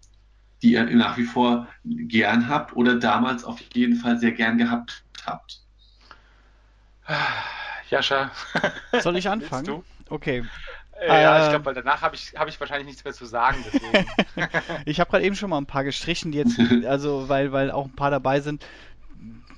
die 0.63 0.73
ihr 0.73 0.85
nach 0.85 1.17
wie 1.17 1.25
vor 1.25 1.69
gern 1.85 2.49
habt 2.49 2.75
oder 2.75 2.97
damals 2.97 3.45
auf 3.45 3.61
jeden 3.75 3.97
Fall 3.97 4.19
sehr 4.19 4.33
gern 4.33 4.59
gehabt 4.59 5.05
habt? 5.25 5.61
Jascha. 7.91 8.31
Soll 9.01 9.17
ich 9.17 9.29
anfangen? 9.29 9.83
Okay. 10.09 10.45
Äh, 11.01 11.23
ja, 11.23 11.45
ich 11.45 11.51
glaube, 11.51 11.67
weil 11.67 11.75
danach 11.75 12.03
habe 12.03 12.17
ich, 12.17 12.35
hab 12.37 12.49
ich 12.49 12.59
wahrscheinlich 12.59 12.87
nichts 12.87 13.05
mehr 13.05 13.13
zu 13.13 13.25
sagen. 13.25 13.65
ich 14.85 15.01
habe 15.01 15.11
gerade 15.11 15.25
eben 15.25 15.37
schon 15.37 15.51
mal 15.51 15.59
ein 15.59 15.67
paar 15.67 15.85
gestrichen, 15.85 16.33
die 16.33 16.39
jetzt, 16.39 16.59
also 16.87 17.29
weil, 17.29 17.53
weil 17.53 17.71
auch 17.71 17.87
ein 17.87 17.95
paar 17.95 18.11
dabei 18.11 18.41
sind, 18.41 18.65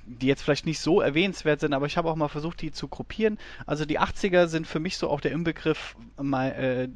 die 0.05 0.27
jetzt 0.27 0.43
vielleicht 0.43 0.65
nicht 0.65 0.79
so 0.79 1.01
erwähnenswert 1.01 1.61
sind, 1.61 1.73
aber 1.73 1.85
ich 1.85 1.97
habe 1.97 2.09
auch 2.09 2.15
mal 2.15 2.27
versucht, 2.27 2.61
die 2.61 2.71
zu 2.71 2.87
gruppieren. 2.87 3.39
Also 3.65 3.85
die 3.85 3.99
80er 3.99 4.47
sind 4.47 4.67
für 4.67 4.79
mich 4.79 4.97
so 4.97 5.09
auch 5.09 5.21
der 5.21 5.31
Inbegriff 5.31 5.95
mal, 6.21 6.49
äh, 6.51 6.89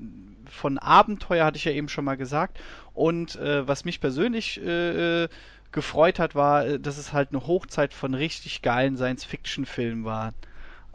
von 0.49 0.77
Abenteuer, 0.77 1.45
hatte 1.45 1.57
ich 1.57 1.65
ja 1.65 1.71
eben 1.71 1.89
schon 1.89 2.05
mal 2.05 2.17
gesagt. 2.17 2.59
Und 2.93 3.35
äh, 3.37 3.67
was 3.67 3.85
mich 3.85 3.99
persönlich 3.99 4.61
äh, 4.61 5.27
gefreut 5.71 6.19
hat, 6.19 6.35
war, 6.35 6.65
äh, 6.65 6.79
dass 6.79 6.97
es 6.97 7.13
halt 7.13 7.29
eine 7.29 7.47
Hochzeit 7.47 7.93
von 7.93 8.13
richtig 8.13 8.61
geilen 8.61 8.97
Science-Fiction-Filmen 8.97 10.05
war. 10.05 10.33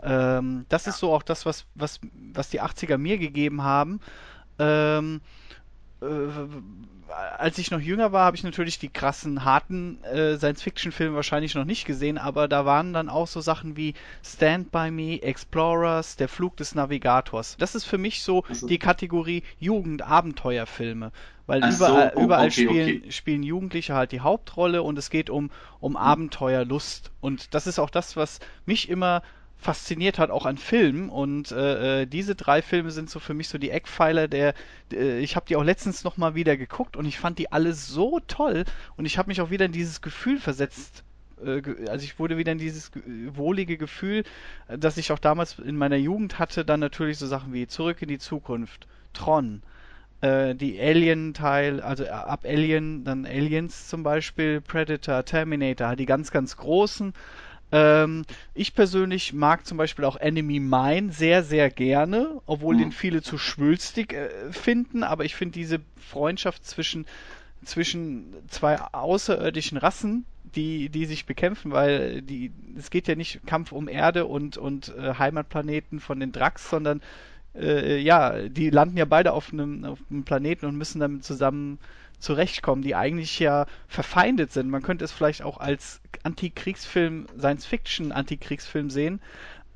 Ähm, 0.03 0.66
das 0.68 0.86
ja. 0.86 0.90
ist 0.90 0.98
so 0.98 1.12
auch 1.12 1.22
das, 1.22 1.46
was, 1.46 1.66
was, 1.74 2.01
was 2.32 2.51
die 2.51 2.62
80er 2.62 2.98
mir 2.98 3.18
gegeben 3.18 3.62
haben. 3.62 4.01
Ähm, 4.59 5.20
äh, 6.01 6.07
als 7.38 7.59
ich 7.59 7.70
noch 7.70 7.80
jünger 7.80 8.12
war, 8.12 8.24
habe 8.24 8.36
ich 8.36 8.44
natürlich 8.44 8.78
die 8.78 8.88
krassen, 8.88 9.44
harten 9.44 10.03
äh, 10.05 10.36
Science-Fiction-Filme 10.36 11.16
wahrscheinlich 11.16 11.55
noch 11.55 11.64
nicht 11.64 11.84
gesehen, 11.84 12.18
aber 12.18 12.48
da 12.48 12.64
waren 12.64 12.92
dann 12.92 13.09
auch 13.09 13.26
so 13.26 13.40
Sachen 13.40 13.76
wie 13.76 13.94
Stand 14.22 14.70
By 14.70 14.90
Me, 14.90 15.20
Explorers, 15.22 16.16
Der 16.16 16.28
Flug 16.28 16.57
des 16.57 16.74
Navigators. 16.74 17.57
Das 17.59 17.74
ist 17.74 17.84
für 17.84 17.98
mich 17.98 18.22
so 18.22 18.44
also. 18.44 18.66
die 18.66 18.78
Kategorie 18.78 19.42
Jugend-Abenteuerfilme, 19.59 21.11
weil 21.46 21.64
Ach 21.64 21.74
überall, 21.74 22.12
oh, 22.14 22.22
überall 22.22 22.46
okay, 22.46 22.66
spielen, 22.68 22.98
okay. 23.01 23.11
spielen 23.11 23.42
Jugendliche 23.42 23.94
halt 23.94 24.12
die 24.12 24.20
Hauptrolle 24.20 24.82
und 24.82 24.98
es 24.98 25.11
geht 25.11 25.30
um, 25.30 25.51
um 25.80 25.96
Abenteuerlust. 25.96 27.11
Und 27.20 27.55
das 27.55 27.66
ist 27.66 27.78
auch 27.78 27.90
das, 27.90 28.16
was 28.16 28.38
mich 28.66 28.88
immer 28.88 29.22
fasziniert 29.61 30.18
hat, 30.18 30.30
auch 30.30 30.46
an 30.46 30.56
Filmen. 30.56 31.08
Und 31.08 31.52
äh, 31.52 32.02
äh, 32.02 32.06
diese 32.06 32.34
drei 32.34 32.62
Filme 32.62 32.90
sind 32.90 33.11
so 33.11 33.20
für 33.20 33.34
mich 33.34 33.48
so 33.48 33.58
die 33.58 33.70
Eckpfeiler 33.70 34.28
der. 34.28 34.54
Äh, 34.92 35.20
ich 35.20 35.36
habe 35.36 35.46
die 35.46 35.56
auch 35.56 35.64
letztens 35.64 36.04
noch 36.04 36.16
mal 36.16 36.34
wieder 36.34 36.56
geguckt 36.56 36.96
und 36.96 37.04
ich 37.04 37.18
fand 37.18 37.38
die 37.38 37.52
alle 37.52 37.74
so 37.74 38.20
toll 38.26 38.64
und 38.96 39.04
ich 39.04 39.18
habe 39.18 39.28
mich 39.28 39.40
auch 39.40 39.50
wieder 39.50 39.66
in 39.66 39.72
dieses 39.72 40.00
Gefühl 40.00 40.38
versetzt. 40.38 41.04
Äh, 41.44 41.62
also 41.88 42.04
ich 42.04 42.18
wurde 42.18 42.36
wieder 42.38 42.52
in 42.52 42.58
dieses 42.58 42.90
wohlige 43.32 43.76
Gefühl, 43.76 44.24
das 44.68 44.96
ich 44.96 45.12
auch 45.12 45.18
damals 45.18 45.58
in 45.58 45.76
meiner 45.76 45.96
Jugend 45.96 46.38
hatte. 46.38 46.64
Dann 46.64 46.80
natürlich 46.80 47.18
so 47.18 47.26
Sachen 47.26 47.52
wie 47.52 47.66
Zurück 47.66 48.02
in 48.02 48.08
die 48.08 48.18
Zukunft, 48.18 48.86
Tron. 49.12 49.62
Äh, 50.22 50.54
die 50.54 50.78
Alien-Teil, 50.80 51.80
also 51.80 52.06
ab 52.06 52.44
Alien, 52.44 53.04
dann 53.04 53.24
Aliens 53.24 53.88
zum 53.88 54.02
Beispiel, 54.02 54.61
Predator, 54.61 55.24
Terminator, 55.24 55.96
die 55.96 56.06
ganz, 56.06 56.30
ganz 56.30 56.56
großen. 56.56 57.14
Ähm, 57.73 58.25
ich 58.55 58.75
persönlich 58.75 59.33
mag 59.33 59.64
zum 59.66 59.79
Beispiel 59.79 60.05
auch 60.05 60.16
Enemy 60.16 60.61
Mine 60.61 61.12
sehr, 61.12 61.45
sehr 61.45 61.71
gerne, 61.71 62.41
obwohl 62.47 62.75
mhm. 62.75 62.81
den 62.81 62.93
viele 62.93 63.23
zu 63.23 63.39
schwülstig 63.39 64.12
äh, 64.12 64.29
finden, 64.53 65.03
aber 65.03 65.25
ich 65.25 65.37
finde 65.37 65.53
diese 65.53 65.81
Freundschaft 65.97 66.64
zwischen, 66.66 67.07
zwischen 67.64 68.35
zwei 68.49 68.81
außerirdischen 68.81 69.79
Rassen, 69.79 70.25
die, 70.57 70.89
die 70.89 71.07
sich 71.07 71.27
bekämpfen, 71.27 71.71
weil 71.71 72.23
die, 72.23 72.51
es 72.77 72.91
geht 72.91 73.07
ja 73.07 73.14
nicht 73.14 73.47
Kampf 73.47 73.71
um 73.71 73.89
Erde 73.89 74.27
und, 74.27 74.57
und 74.57 74.93
äh, 74.97 75.14
Heimatplaneten 75.14 76.01
von 76.01 76.18
den 76.18 76.33
Drax, 76.33 76.68
sondern 76.68 77.01
äh, 77.55 77.99
ja, 77.99 78.49
die 78.49 78.71
landen 78.71 78.97
ja 78.97 79.05
beide 79.05 79.33
auf 79.33 79.53
einem, 79.53 79.85
auf 79.85 79.99
einem 80.11 80.25
Planeten 80.25 80.66
und 80.66 80.77
müssen 80.77 81.01
damit 81.01 81.25
zusammen 81.25 81.79
zurechtkommen, 82.21 82.83
die 82.83 82.95
eigentlich 82.95 83.39
ja 83.39 83.66
verfeindet 83.89 84.53
sind. 84.53 84.71
Man 84.71 84.83
könnte 84.83 85.05
es 85.05 85.12
vielleicht 85.12 85.43
auch 85.43 85.59
als 85.59 86.01
Antikriegsfilm, 86.23 87.27
Science-Fiction-Antikriegsfilm 87.39 88.91
sehen. 88.91 89.21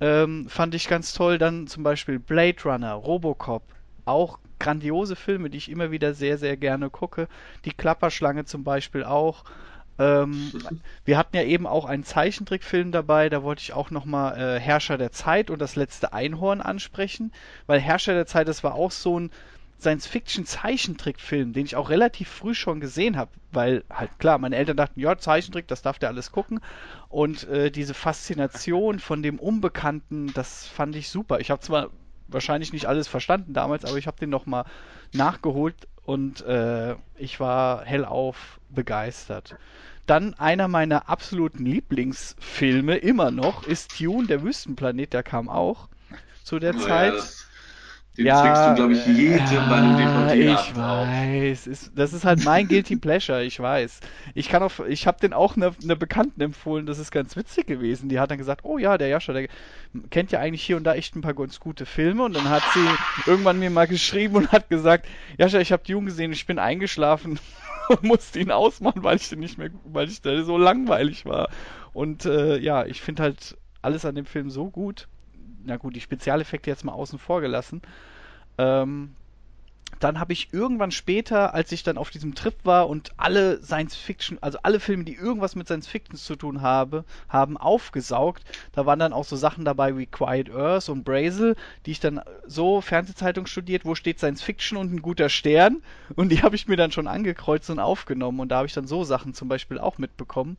Ähm, 0.01 0.47
fand 0.49 0.75
ich 0.75 0.89
ganz 0.89 1.13
toll. 1.13 1.39
Dann 1.39 1.67
zum 1.67 1.83
Beispiel 1.83 2.19
Blade 2.19 2.63
Runner, 2.65 2.93
Robocop, 2.93 3.63
auch 4.05 4.39
grandiose 4.59 5.17
Filme, 5.17 5.51
die 5.51 5.59
ich 5.59 5.71
immer 5.71 5.91
wieder 5.91 6.15
sehr, 6.15 6.39
sehr 6.39 6.57
gerne 6.57 6.91
gucke. 6.91 7.29
Die 7.65 7.73
Klapperschlange 7.73 8.45
zum 8.45 8.65
Beispiel 8.65 9.05
auch. 9.05 9.45
Ähm, 9.99 10.53
wir 11.05 11.19
hatten 11.19 11.37
ja 11.37 11.43
eben 11.43 11.67
auch 11.67 11.85
einen 11.85 12.05
Zeichentrickfilm 12.05 12.91
dabei, 12.93 13.29
da 13.29 13.43
wollte 13.43 13.63
ich 13.63 13.73
auch 13.73 13.91
nochmal 13.91 14.37
äh, 14.39 14.61
Herrscher 14.61 14.99
der 14.99 15.13
Zeit 15.13 15.51
und 15.51 15.61
das 15.61 15.77
letzte 15.77 16.13
Einhorn 16.13 16.61
ansprechen, 16.61 17.33
weil 17.67 17.81
Herrscher 17.81 18.15
der 18.15 18.27
Zeit, 18.27 18.49
das 18.49 18.65
war 18.65 18.75
auch 18.75 18.91
so 18.91 19.21
ein, 19.21 19.31
Science-Fiction-Zeichentrickfilm, 19.85 21.53
den 21.53 21.67
ich 21.67 21.77
auch 21.77 21.91
relativ 21.91 22.29
früh 22.29 22.55
schon 22.55 22.81
gesehen 22.81 23.17
habe, 23.17 23.31
weil 23.53 23.85
halt 23.91 24.19
klar, 24.19 24.39
meine 24.39 24.57
Eltern 24.57 24.77
dachten, 24.77 24.99
ja, 24.99 25.17
Zeichentrick, 25.19 25.69
das 25.69 25.83
darf 25.83 25.99
der 25.99 26.09
alles 26.09 26.33
gucken. 26.33 26.61
Und 27.09 27.47
äh, 27.49 27.71
diese 27.71 27.95
Faszination 27.95 28.99
von 28.99 29.23
dem 29.23 29.39
Unbekannten, 29.39 30.33
das 30.33 30.67
fand 30.67 30.97
ich 30.97 31.11
super. 31.11 31.41
Ich 31.41 31.51
habe 31.51 31.61
zwar 31.61 31.91
wahrscheinlich 32.29 32.73
nicht 32.73 32.87
alles 32.87 33.07
verstanden 33.07 33.53
damals, 33.53 33.85
aber 33.85 33.99
ich 33.99 34.07
habe 34.07 34.19
den 34.19 34.31
nochmal 34.31 34.65
nachgeholt 35.13 35.77
und 36.05 36.41
äh, 36.43 36.97
ich 37.17 37.39
war 37.39 37.85
hellauf 37.85 38.61
begeistert. 38.71 39.57
Dann 40.07 40.35
einer 40.35 40.69
meiner 40.69 41.09
absoluten 41.09 41.65
Lieblingsfilme 41.67 42.97
immer 42.97 43.31
noch 43.31 43.67
ist 43.67 43.97
Tune, 43.99 44.27
der 44.27 44.43
Wüstenplanet, 44.43 45.13
der 45.13 45.23
kam 45.23 45.49
auch 45.49 45.89
zu 46.43 46.59
der 46.59 46.75
oh, 46.75 46.79
Zeit. 46.79 47.15
Ja, 47.15 47.23
Den 48.17 48.27
ja, 48.27 48.43
trägst 48.43 48.69
du, 48.69 48.75
glaube 48.77 48.93
ich, 48.93 49.07
jedem 49.07 49.39
ja, 49.39 49.67
bei 49.69 49.77
einem 49.77 49.97
DVD 49.97 50.53
Ich 50.53 50.77
weiß. 50.77 51.67
Ist, 51.67 51.91
das 51.97 52.13
ist 52.13 52.25
halt 52.25 52.45
mein 52.45 52.69
Guilty 52.69 52.95
Pleasure, 52.95 53.43
ich 53.43 53.59
weiß. 53.59 54.01
Ich 54.35 54.49
kann 54.49 54.63
auch, 54.63 54.71
ich 54.87 55.09
habe 55.09 55.19
den 55.19 55.33
auch 55.33 55.57
einer 55.57 55.73
eine 55.83 55.97
Bekannten 55.97 56.41
empfohlen, 56.41 56.87
das 56.87 57.01
ist 57.01 57.11
ganz 57.11 57.35
witzig 57.35 57.67
gewesen. 57.67 58.09
Die 58.09 58.21
hat 58.21 58.31
dann 58.31 58.39
gesagt, 58.39 58.65
oh 58.65 58.79
ja, 58.79 58.99
der 58.99 59.09
Jascha, 59.09 59.33
der 59.33 59.49
kennt 60.11 60.31
ja 60.31 60.39
eigentlich 60.39 60.63
hier 60.63 60.77
und 60.77 60.85
da 60.85 60.95
echt 60.95 61.17
ein 61.17 61.23
paar 61.23 61.35
ganz 61.35 61.59
gute 61.59 61.87
Filme. 61.87 62.23
Und 62.23 62.37
dann 62.37 62.49
hat 62.49 62.63
sie 62.73 62.87
irgendwann 63.27 63.59
mir 63.59 63.71
mal 63.71 63.89
geschrieben 63.89 64.37
und 64.37 64.53
hat 64.53 64.69
gesagt, 64.69 65.07
Jascha, 65.37 65.59
ich 65.59 65.73
habe 65.73 65.83
Jungen 65.87 66.07
gesehen, 66.07 66.33
ich 66.33 66.47
bin 66.47 66.61
eingeschlafen 66.61 67.41
und 67.89 68.03
musste 68.05 68.39
ihn 68.39 68.53
ausmachen, 68.53 69.03
weil 69.03 69.17
ich 69.17 69.29
den 69.29 69.41
nicht 69.41 69.59
mehr, 69.59 69.71
weil 69.85 70.09
ich 70.09 70.23
da 70.23 70.41
so 70.45 70.57
langweilig 70.57 71.27
war. 71.27 71.49
Und 71.93 72.27
äh, 72.27 72.59
ja, 72.59 72.87
ich 72.87 73.03
finde 73.03 73.25
halt 73.25 73.57
alles 73.83 74.05
an 74.05 74.15
dem 74.15 74.25
Film 74.25 74.51
so 74.51 74.71
gut 74.71 75.09
na 75.65 75.77
gut, 75.77 75.97
die 75.97 76.01
Spezialeffekte 76.01 76.71
jetzt 76.71 76.85
mal 76.85 76.93
außen 76.93 77.19
vor 77.19 77.41
gelassen. 77.41 77.83
Ähm, 78.59 79.15
dann 80.01 80.19
habe 80.19 80.33
ich 80.33 80.53
irgendwann 80.53 80.91
später, 80.91 81.55
als 81.55 81.73
ich 81.73 81.83
dann 81.83 81.99
auf 81.99 82.11
diesem 82.11 82.35
Trip 82.35 82.55
war 82.65 82.89
und 82.89 83.13
alle 83.17 83.63
Science 83.63 83.95
Fiction, 83.95 84.39
also 84.41 84.59
alle 84.63 84.81
Filme, 84.81 85.05
die 85.05 85.15
irgendwas 85.15 85.55
mit 85.55 85.67
Science 85.67 85.87
Fiction 85.87 86.17
zu 86.17 86.37
tun 86.37 86.63
habe, 86.63 87.05
haben 87.29 87.57
aufgesaugt. 87.57 88.43
Da 88.73 88.87
waren 88.87 88.99
dann 88.99 89.13
auch 89.13 89.25
so 89.25 89.37
Sachen 89.37 89.65
dabei 89.65 89.97
wie 89.97 90.07
Quiet 90.07 90.51
Earth 90.51 90.89
und 90.89 91.05
Brazel, 91.05 91.57
die 91.87 91.93
ich 91.93 92.01
dann 92.01 92.21
so 92.47 92.81
Fernsehzeitung 92.81 93.47
studiert, 93.47 93.85
wo 93.85 93.95
steht 93.95 94.19
Science 94.19 94.43
Fiction 94.43 94.79
und 94.79 94.93
ein 94.93 95.03
guter 95.03 95.29
Stern. 95.29 95.83
Und 96.17 96.31
die 96.31 96.43
habe 96.43 96.57
ich 96.57 96.69
mir 96.69 96.77
dann 96.77 96.93
schon 96.93 97.07
angekreuzt 97.07 97.71
und 97.71 97.79
aufgenommen. 97.79 98.41
Und 98.41 98.49
da 98.49 98.57
habe 98.57 98.67
ich 98.67 98.75
dann 98.75 98.87
so 98.87 99.05
Sachen 99.05 99.35
zum 99.35 99.49
Beispiel 99.49 99.79
auch 99.79 99.99
mitbekommen. 99.99 100.57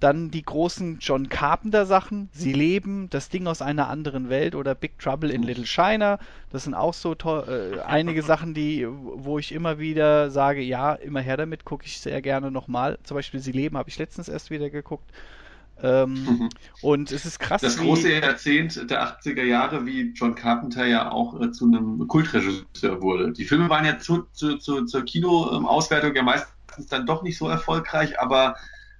Dann 0.00 0.30
die 0.30 0.42
großen 0.42 0.98
John 1.00 1.28
Carpenter 1.28 1.86
Sachen, 1.86 2.28
Sie 2.32 2.52
leben, 2.52 3.08
das 3.10 3.28
Ding 3.28 3.46
aus 3.46 3.62
einer 3.62 3.88
anderen 3.88 4.28
Welt 4.28 4.54
oder 4.54 4.74
Big 4.74 4.98
Trouble 4.98 5.30
in 5.30 5.42
Little 5.42 5.66
China. 5.66 6.18
Das 6.50 6.64
sind 6.64 6.74
auch 6.74 6.94
so 6.94 7.14
äh, 7.14 7.80
einige 7.86 8.22
Sachen, 8.22 8.54
die, 8.54 8.86
wo 8.86 9.38
ich 9.38 9.52
immer 9.52 9.78
wieder 9.78 10.30
sage, 10.30 10.60
ja, 10.60 10.94
immer 10.94 11.20
her 11.20 11.36
damit, 11.36 11.64
gucke 11.64 11.86
ich 11.86 12.00
sehr 12.00 12.20
gerne 12.22 12.50
nochmal. 12.50 12.98
Zum 13.04 13.14
Beispiel 13.14 13.40
Sie 13.40 13.52
leben 13.52 13.78
habe 13.78 13.88
ich 13.88 13.98
letztens 13.98 14.28
erst 14.28 14.50
wieder 14.50 14.68
geguckt. 14.68 15.10
Ähm, 15.82 16.12
mhm. 16.24 16.48
Und 16.82 17.10
es 17.10 17.24
ist 17.24 17.40
krass. 17.40 17.60
Das 17.60 17.76
große 17.76 18.12
Jahrzehnt 18.12 18.90
der 18.90 19.18
80er 19.18 19.42
Jahre, 19.42 19.84
wie 19.86 20.12
John 20.14 20.34
Carpenter 20.34 20.86
ja 20.86 21.10
auch 21.10 21.40
äh, 21.40 21.50
zu 21.50 21.66
einem 21.66 22.06
Kultregisseur 22.06 23.02
wurde. 23.02 23.32
Die 23.32 23.44
Filme 23.44 23.68
waren 23.68 23.84
ja 23.84 23.98
zu, 23.98 24.26
zu, 24.32 24.56
zu, 24.58 24.84
zur 24.84 25.04
Kinoauswertung 25.04 26.14
ja 26.14 26.22
meistens 26.22 26.86
dann 26.88 27.06
doch 27.06 27.22
nicht 27.22 27.38
so 27.38 27.48
erfolgreich, 27.48 28.20
aber 28.20 28.56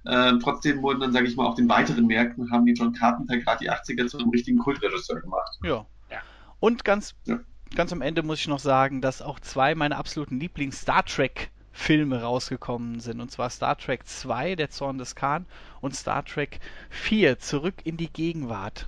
ähm, 0.07 0.39
trotzdem 0.39 0.81
wurden 0.81 0.99
dann, 0.99 1.13
sage 1.13 1.27
ich 1.27 1.35
mal, 1.35 1.45
auf 1.45 1.55
den 1.55 1.67
weiteren 1.69 2.05
Märkten 2.05 2.51
haben 2.51 2.65
die 2.65 2.73
John 2.73 2.93
Carpenter 2.93 3.37
gerade 3.37 3.63
die 3.63 3.71
80er 3.71 4.07
zu 4.07 4.17
einem 4.17 4.29
richtigen 4.29 4.59
Kultregisseur 4.59 5.19
gemacht. 5.19 5.57
Ja. 5.63 5.85
ja. 6.09 6.17
Und 6.59 6.85
ganz, 6.85 7.15
ja. 7.25 7.39
ganz 7.75 7.91
am 7.91 8.01
Ende 8.01 8.23
muss 8.23 8.39
ich 8.39 8.47
noch 8.47 8.59
sagen, 8.59 9.01
dass 9.01 9.21
auch 9.21 9.39
zwei 9.39 9.75
meiner 9.75 9.97
absoluten 9.97 10.39
Lieblings-Star 10.39 11.05
Trek 11.05 11.51
Filme 11.75 12.21
rausgekommen 12.21 13.01
sind. 13.01 13.19
Und 13.19 13.31
zwar 13.31 13.49
Star 13.49 13.77
Trek 13.77 14.07
2, 14.07 14.55
Der 14.55 14.69
Zorn 14.69 14.97
des 14.97 15.13
Khan, 15.13 15.45
und 15.81 15.93
Star 15.93 16.23
Trek 16.23 16.59
4, 16.89 17.37
Zurück 17.39 17.75
in 17.83 17.97
die 17.97 18.11
Gegenwart. 18.11 18.87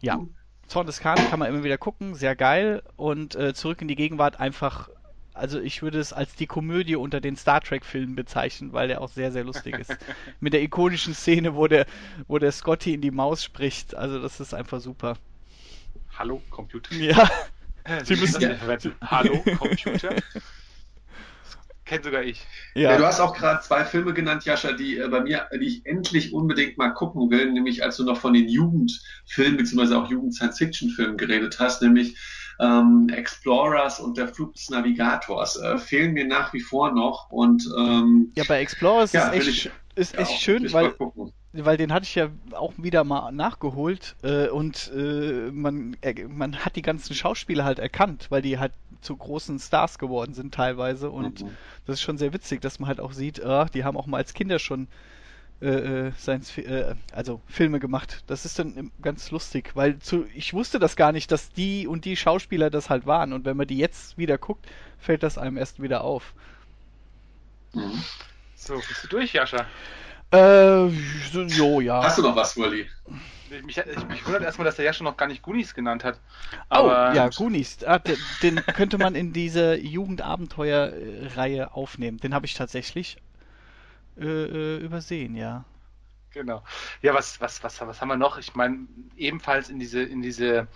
Ja, 0.00 0.16
mhm. 0.16 0.34
Zorn 0.66 0.86
des 0.86 0.98
Khan 0.98 1.16
kann 1.30 1.38
man 1.38 1.48
immer 1.48 1.62
wieder 1.62 1.78
gucken, 1.78 2.16
sehr 2.16 2.34
geil. 2.34 2.82
Und 2.96 3.36
äh, 3.36 3.54
Zurück 3.54 3.80
in 3.82 3.88
die 3.88 3.94
Gegenwart 3.94 4.40
einfach 4.40 4.88
also 5.34 5.60
ich 5.60 5.82
würde 5.82 5.98
es 5.98 6.12
als 6.12 6.34
die 6.36 6.46
Komödie 6.46 6.96
unter 6.96 7.20
den 7.20 7.36
Star 7.36 7.60
Trek-Filmen 7.60 8.14
bezeichnen, 8.14 8.72
weil 8.72 8.88
der 8.88 9.00
auch 9.00 9.08
sehr, 9.08 9.32
sehr 9.32 9.44
lustig 9.44 9.76
ist. 9.78 9.96
Mit 10.40 10.52
der 10.52 10.62
ikonischen 10.62 11.12
Szene, 11.12 11.56
wo 11.56 11.66
der, 11.66 11.86
wo 12.28 12.38
der 12.38 12.52
Scotty 12.52 12.94
in 12.94 13.00
die 13.00 13.10
Maus 13.10 13.42
spricht. 13.42 13.94
Also 13.96 14.20
das 14.20 14.38
ist 14.38 14.54
einfach 14.54 14.80
super. 14.80 15.16
Hallo, 16.16 16.40
Computer. 16.50 16.94
Ja. 16.94 17.28
Sie 18.04 18.16
müssen 18.16 18.40
ja. 18.40 18.56
Hallo, 19.02 19.44
Computer. 19.58 20.14
Kennt 21.84 22.04
sogar 22.04 22.22
ich. 22.22 22.46
Ja. 22.74 22.92
ja 22.92 22.96
du 22.96 23.04
hast 23.04 23.20
auch 23.20 23.36
gerade 23.36 23.60
zwei 23.62 23.84
Filme 23.84 24.14
genannt, 24.14 24.44
Jascha, 24.44 24.72
die 24.72 24.96
äh, 24.96 25.08
bei 25.08 25.20
mir, 25.20 25.48
die 25.52 25.66
ich 25.66 25.86
endlich 25.86 26.32
unbedingt 26.32 26.78
mal 26.78 26.90
gucken 26.90 27.30
will, 27.30 27.52
nämlich 27.52 27.84
als 27.84 27.96
du 27.96 28.04
noch 28.04 28.16
von 28.16 28.32
den 28.32 28.48
Jugendfilmen 28.48 29.58
bzw. 29.58 29.94
auch 29.94 30.10
Jugend-Science-Fiction-Filmen 30.10 31.18
geredet 31.18 31.58
hast, 31.60 31.82
nämlich 31.82 32.16
ähm, 32.60 33.08
Explorers 33.12 34.00
und 34.00 34.16
der 34.16 34.28
Flug 34.28 34.54
des 34.54 34.70
Navigators 34.70 35.56
äh, 35.56 35.78
fehlen 35.78 36.12
mir 36.12 36.26
nach 36.26 36.52
wie 36.52 36.60
vor 36.60 36.92
noch. 36.92 37.30
Und 37.30 37.68
ähm, 37.78 38.32
ja, 38.36 38.44
bei 38.46 38.60
Explorers 38.60 39.12
ja, 39.12 39.28
ist 39.28 39.48
echt, 39.48 39.70
ist 39.94 40.18
echt 40.18 40.40
schön, 40.40 40.72
weil 40.72 40.94
weil 41.56 41.76
den 41.76 41.92
hatte 41.92 42.04
ich 42.04 42.14
ja 42.16 42.30
auch 42.52 42.72
wieder 42.76 43.04
mal 43.04 43.30
nachgeholt 43.30 44.16
äh, 44.22 44.48
und 44.48 44.90
äh, 44.92 45.50
man, 45.52 45.96
äh, 46.00 46.24
man 46.24 46.56
hat 46.56 46.74
die 46.74 46.82
ganzen 46.82 47.14
Schauspieler 47.14 47.64
halt 47.64 47.78
erkannt, 47.78 48.26
weil 48.30 48.42
die 48.42 48.58
halt 48.58 48.72
zu 49.00 49.16
großen 49.16 49.58
Stars 49.60 49.98
geworden 49.98 50.34
sind 50.34 50.52
teilweise 50.52 51.10
und 51.10 51.42
mhm. 51.42 51.50
das 51.86 51.96
ist 51.96 52.02
schon 52.02 52.18
sehr 52.18 52.32
witzig, 52.32 52.60
dass 52.60 52.80
man 52.80 52.88
halt 52.88 53.00
auch 53.00 53.12
sieht, 53.12 53.38
äh, 53.38 53.66
die 53.72 53.84
haben 53.84 53.96
auch 53.96 54.06
mal 54.06 54.16
als 54.16 54.34
Kinder 54.34 54.58
schon 54.58 54.88
äh, 55.60 56.08
äh, 56.08 56.12
Science, 56.18 56.58
äh, 56.58 56.94
also 57.12 57.40
Filme 57.46 57.80
gemacht. 57.80 58.24
Das 58.26 58.44
ist 58.44 58.58
dann 58.58 58.90
ganz 59.00 59.30
lustig, 59.30 59.70
weil 59.74 59.98
zu, 59.98 60.26
ich 60.34 60.52
wusste 60.52 60.78
das 60.78 60.96
gar 60.96 61.12
nicht, 61.12 61.30
dass 61.30 61.52
die 61.52 61.86
und 61.86 62.04
die 62.04 62.16
Schauspieler 62.16 62.70
das 62.70 62.90
halt 62.90 63.06
waren. 63.06 63.32
Und 63.32 63.44
wenn 63.44 63.56
man 63.56 63.66
die 63.66 63.78
jetzt 63.78 64.18
wieder 64.18 64.36
guckt, 64.36 64.66
fällt 64.98 65.22
das 65.22 65.38
einem 65.38 65.56
erst 65.56 65.80
wieder 65.80 66.02
auf. 66.02 66.34
Mhm. 67.72 68.02
So, 68.56 68.74
bist 68.74 69.04
du 69.04 69.08
durch, 69.08 69.32
Jascha? 69.32 69.66
Äh, 70.30 70.90
so, 71.32 71.42
jo, 71.42 71.80
ja. 71.80 72.02
Hast 72.02 72.18
du 72.18 72.22
noch 72.22 72.34
was, 72.34 72.56
Wally? 72.56 72.88
Mich, 73.64 73.78
ich, 73.78 74.08
mich 74.08 74.26
wundert 74.26 74.42
erstmal, 74.42 74.64
dass 74.64 74.76
der 74.76 74.84
Jascha 74.84 75.04
noch 75.04 75.16
gar 75.16 75.28
nicht 75.28 75.42
Goonies 75.42 75.74
genannt 75.74 76.02
hat. 76.02 76.18
Oh, 76.52 76.56
Aber 76.68 77.10
oh, 77.12 77.16
ja, 77.16 77.28
Goonies. 77.28 77.84
Ah, 77.84 78.00
den, 78.00 78.16
den 78.42 78.56
könnte 78.66 78.98
man 78.98 79.14
in 79.14 79.32
diese 79.32 79.76
Jugendabenteuer-Reihe 79.76 81.72
aufnehmen. 81.74 82.18
Den 82.18 82.34
habe 82.34 82.46
ich 82.46 82.54
tatsächlich 82.54 83.18
äh, 84.18 84.24
äh, 84.24 84.76
übersehen, 84.78 85.34
ja. 85.36 85.64
Genau. 86.32 86.62
Ja, 87.00 87.14
was, 87.14 87.40
was, 87.40 87.62
was, 87.62 87.80
was 87.80 88.00
haben 88.00 88.08
wir 88.08 88.16
noch? 88.16 88.38
Ich 88.38 88.54
meine, 88.54 88.86
ebenfalls 89.16 89.68
in 89.68 89.78
diese, 89.78 90.02
in 90.02 90.20
diese 90.20 90.66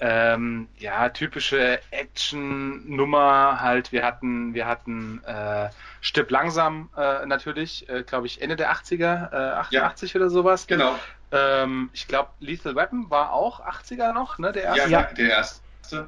ähm, 0.00 0.68
ja, 0.78 1.08
typische 1.10 1.78
Action-Nummer 1.90 3.60
halt. 3.60 3.92
Wir 3.92 4.04
hatten, 4.04 4.54
wir 4.54 4.66
hatten 4.66 5.22
äh, 5.24 5.68
Stipp 6.00 6.30
langsam 6.30 6.88
äh, 6.96 7.26
natürlich, 7.26 7.88
äh, 7.88 8.02
glaube 8.02 8.26
ich, 8.26 8.42
Ende 8.42 8.56
der 8.56 8.72
80er, 8.72 9.32
äh, 9.32 9.52
88 9.54 10.12
ja. 10.12 10.20
oder 10.20 10.30
sowas. 10.30 10.66
Genau. 10.66 10.98
Ähm, 11.30 11.90
ich 11.92 12.08
glaube, 12.08 12.30
Lethal 12.40 12.74
Weapon 12.74 13.10
war 13.10 13.32
auch 13.32 13.60
80er 13.60 14.12
noch, 14.12 14.38
ne? 14.38 14.52
Der 14.52 14.64
erste. 14.64 14.90
Ja, 14.90 15.02
der 15.02 15.28
erste. 15.28 15.60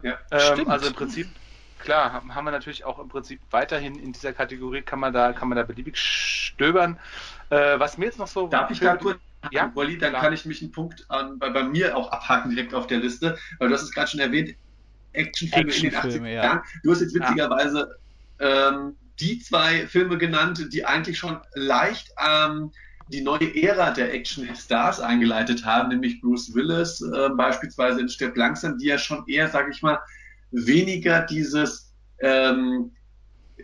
Ja. 0.02 0.18
Ähm, 0.30 0.68
also 0.68 0.88
im 0.88 0.94
Prinzip 0.94 1.28
klar, 1.86 2.12
haben 2.12 2.44
wir 2.44 2.50
natürlich 2.50 2.84
auch 2.84 2.98
im 2.98 3.08
Prinzip 3.08 3.40
weiterhin 3.50 3.98
in 3.98 4.12
dieser 4.12 4.32
Kategorie, 4.32 4.82
kann 4.82 4.98
man 4.98 5.12
da, 5.12 5.32
kann 5.32 5.48
man 5.48 5.56
da 5.56 5.62
beliebig 5.62 5.96
stöbern. 5.96 6.98
Äh, 7.48 7.78
was 7.78 7.96
mir 7.96 8.06
jetzt 8.06 8.18
noch 8.18 8.26
so. 8.26 8.48
Darf 8.48 8.70
ich 8.70 8.80
da 8.80 8.96
kurz 8.96 9.18
ja, 9.52 9.70
Wally, 9.74 9.96
dann 9.96 10.10
klar. 10.10 10.22
kann 10.22 10.32
ich 10.32 10.44
mich 10.44 10.60
einen 10.60 10.72
Punkt 10.72 11.06
an, 11.08 11.38
bei, 11.38 11.50
bei, 11.50 11.62
mir 11.62 11.96
auch 11.96 12.10
abhaken 12.10 12.50
direkt 12.50 12.74
auf 12.74 12.88
der 12.88 12.98
Liste, 12.98 13.38
weil 13.58 13.68
du 13.68 13.74
hast 13.74 13.82
es 13.82 13.92
gerade 13.92 14.08
schon 14.08 14.18
erwähnt, 14.18 14.56
Actionfilme 15.12 15.68
Action 15.68 15.84
in 15.86 15.92
den 15.92 16.00
80er 16.00 16.26
ja. 16.26 16.44
Jahren. 16.44 16.60
Du 16.82 16.90
hast 16.90 17.00
jetzt 17.00 17.14
witzigerweise 17.14 17.96
ja. 18.40 18.68
ähm, 18.68 18.96
die 19.20 19.38
zwei 19.38 19.86
Filme 19.86 20.18
genannt, 20.18 20.66
die 20.72 20.84
eigentlich 20.84 21.16
schon 21.16 21.38
leicht 21.54 22.12
ähm, 22.26 22.72
die 23.08 23.20
neue 23.20 23.54
Ära 23.54 23.92
der 23.92 24.12
Action-Stars 24.12 24.98
eingeleitet 25.00 25.64
haben, 25.64 25.90
nämlich 25.90 26.20
Bruce 26.20 26.52
Willis 26.54 27.00
äh, 27.00 27.28
beispielsweise 27.30 28.00
in 28.00 28.08
Step 28.08 28.36
Langsam, 28.36 28.78
die 28.78 28.86
ja 28.86 28.98
schon 28.98 29.24
eher, 29.28 29.48
sage 29.48 29.70
ich 29.70 29.80
mal, 29.80 29.98
weniger 30.50 31.22
dieses 31.22 31.92
ähm, 32.20 32.92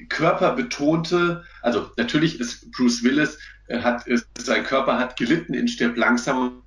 körperbetonte, 0.08 1.44
also 1.60 1.90
natürlich 1.96 2.40
ist 2.40 2.70
Bruce 2.72 3.02
Willis, 3.04 3.38
äh, 3.68 3.80
hat, 3.80 4.06
ist, 4.06 4.26
sein 4.38 4.64
Körper 4.64 4.98
hat 4.98 5.16
gelitten 5.16 5.54
in 5.54 5.68
Stirb 5.68 5.96
langsam 5.96 6.62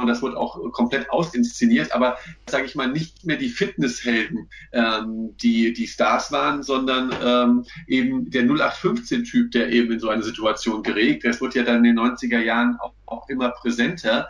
und 0.00 0.06
das 0.06 0.22
wird 0.22 0.36
auch 0.36 0.56
komplett 0.70 1.10
ausinszeniert, 1.10 1.92
aber 1.92 2.18
sage 2.48 2.66
ich 2.66 2.76
mal 2.76 2.86
nicht 2.86 3.26
mehr 3.26 3.36
die 3.36 3.48
Fitnesshelden, 3.48 4.48
ähm, 4.72 5.36
die 5.38 5.72
die 5.72 5.88
Stars 5.88 6.30
waren, 6.30 6.62
sondern 6.62 7.12
ähm, 7.20 7.64
eben 7.88 8.30
der 8.30 8.44
0815-Typ, 8.44 9.50
der 9.50 9.70
eben 9.70 9.90
in 9.92 9.98
so 9.98 10.08
eine 10.08 10.22
Situation 10.22 10.84
geregt. 10.84 11.24
Das 11.24 11.40
wird 11.40 11.56
ja 11.56 11.64
dann 11.64 11.84
in 11.84 11.96
den 11.96 11.98
90er 11.98 12.38
Jahren 12.38 12.76
auch, 12.78 12.94
auch 13.06 13.28
immer 13.28 13.50
präsenter. 13.50 14.28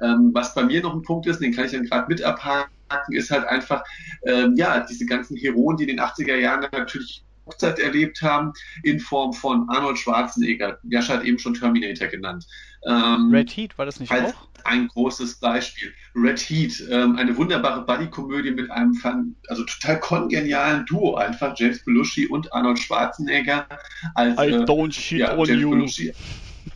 Ähm, 0.00 0.30
was 0.32 0.54
bei 0.54 0.62
mir 0.62 0.82
noch 0.82 0.94
ein 0.94 1.02
Punkt 1.02 1.26
ist, 1.26 1.40
den 1.40 1.52
kann 1.52 1.64
ich 1.64 1.72
dann 1.72 1.84
gerade 1.84 2.06
mit 2.08 2.22
abhaken, 2.22 2.77
ist 3.10 3.30
halt 3.30 3.44
einfach, 3.46 3.82
ähm, 4.26 4.54
ja, 4.56 4.80
diese 4.80 5.06
ganzen 5.06 5.36
Heroen, 5.36 5.76
die 5.76 5.84
in 5.84 5.96
den 5.96 6.00
80er 6.00 6.36
Jahren 6.36 6.66
natürlich 6.72 7.24
Hochzeit 7.48 7.78
erlebt 7.78 8.20
haben, 8.22 8.52
in 8.82 9.00
Form 9.00 9.32
von 9.32 9.68
Arnold 9.68 9.98
Schwarzenegger. 9.98 10.78
Jascha 10.84 11.14
hat 11.14 11.24
eben 11.24 11.38
schon 11.38 11.54
Terminator 11.54 12.08
genannt. 12.08 12.46
Ähm, 12.86 13.30
Red 13.32 13.50
Heat, 13.56 13.78
war 13.78 13.86
das 13.86 13.98
nicht 13.98 14.12
als 14.12 14.34
auch? 14.34 14.48
Ein 14.64 14.88
großes 14.88 15.40
Beispiel. 15.40 15.92
Red 16.14 16.38
Heat, 16.38 16.84
ähm, 16.90 17.16
eine 17.16 17.36
wunderbare 17.36 17.84
Buddy-Komödie 17.84 18.50
mit 18.50 18.70
einem 18.70 19.34
also 19.48 19.64
total 19.64 19.98
kongenialen 20.00 20.84
Duo 20.86 21.16
einfach, 21.16 21.54
James 21.56 21.84
Belushi 21.84 22.26
und 22.26 22.52
Arnold 22.52 22.78
Schwarzenegger. 22.78 23.66
Als, 24.14 24.38
I 24.38 24.46
äh, 24.46 24.64
don't 24.64 24.92
shit 24.92 25.20
ja, 25.20 25.36
on 25.36 25.46
James 25.46 25.62
you. 25.62 25.70
Belushi 25.70 26.12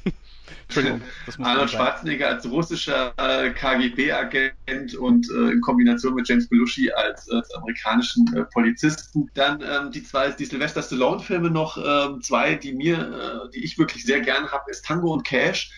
Arnold 1.39 1.71
Schwarzenegger 1.71 2.29
als 2.29 2.49
russischer 2.49 3.13
äh, 3.17 3.51
KGB-Agent 3.51 4.95
und 4.95 5.29
äh, 5.31 5.53
in 5.53 5.61
Kombination 5.61 6.15
mit 6.15 6.29
James 6.29 6.49
Belushi 6.49 6.91
als, 6.91 7.31
als 7.31 7.53
amerikanischen 7.55 8.27
äh, 8.35 8.45
Polizisten. 8.45 9.31
Dann 9.35 9.63
ähm, 9.63 9.91
die 9.91 10.03
zwei, 10.03 10.31
die 10.31 10.45
Sylvester 10.45 10.83
Stallone-Filme 10.83 11.51
noch, 11.51 11.77
ähm, 11.77 12.21
zwei, 12.23 12.55
die 12.55 12.73
mir, 12.73 12.99
äh, 12.99 13.51
die 13.51 13.65
ich 13.65 13.79
wirklich 13.79 14.05
sehr 14.05 14.21
gern 14.21 14.49
habe, 14.49 14.71
ist 14.71 14.85
Tango 14.85 15.13
und 15.13 15.25
Cash. 15.25 15.71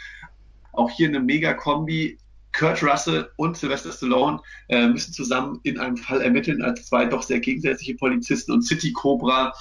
Auch 0.73 0.91
hier 0.91 1.09
eine 1.09 1.21
Mega-Kombi. 1.21 2.19
Kurt 2.57 2.83
Russell 2.85 3.29
und 3.37 3.57
Sylvester 3.57 3.91
Stallone 3.91 4.41
äh, 4.69 4.87
müssen 4.87 5.13
zusammen 5.13 5.59
in 5.65 5.79
einem 5.79 5.97
Fall 5.97 6.21
ermitteln 6.23 6.63
als 6.63 6.87
zwei 6.87 7.05
doch 7.05 7.23
sehr 7.23 7.41
gegensätzliche 7.41 7.97
Polizisten 7.97 8.53
und 8.53 8.63
City 8.63 8.93
Cobra. 8.93 9.53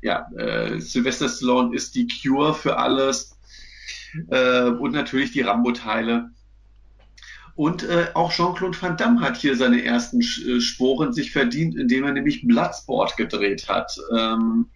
Ja, 0.00 0.26
äh, 0.36 0.80
Sylvester 0.80 1.28
Stallone 1.28 1.74
ist 1.76 1.94
die 1.94 2.08
Cure 2.08 2.54
für 2.54 2.78
alles 2.78 3.31
äh, 4.28 4.64
und 4.64 4.92
natürlich 4.92 5.32
die 5.32 5.42
Rambo-Teile. 5.42 6.30
Und 7.54 7.82
äh, 7.82 8.06
auch 8.14 8.32
Jean-Claude 8.32 8.80
Van 8.80 8.96
Damme 8.96 9.20
hat 9.20 9.36
hier 9.36 9.56
seine 9.56 9.84
ersten 9.84 10.20
äh, 10.20 10.60
Sporen 10.60 11.12
sich 11.12 11.32
verdient, 11.32 11.76
indem 11.76 12.04
er 12.04 12.12
nämlich 12.12 12.46
Bloodsport 12.46 13.16
gedreht 13.16 13.68
hat. 13.68 13.94
Ähm, 14.16 14.66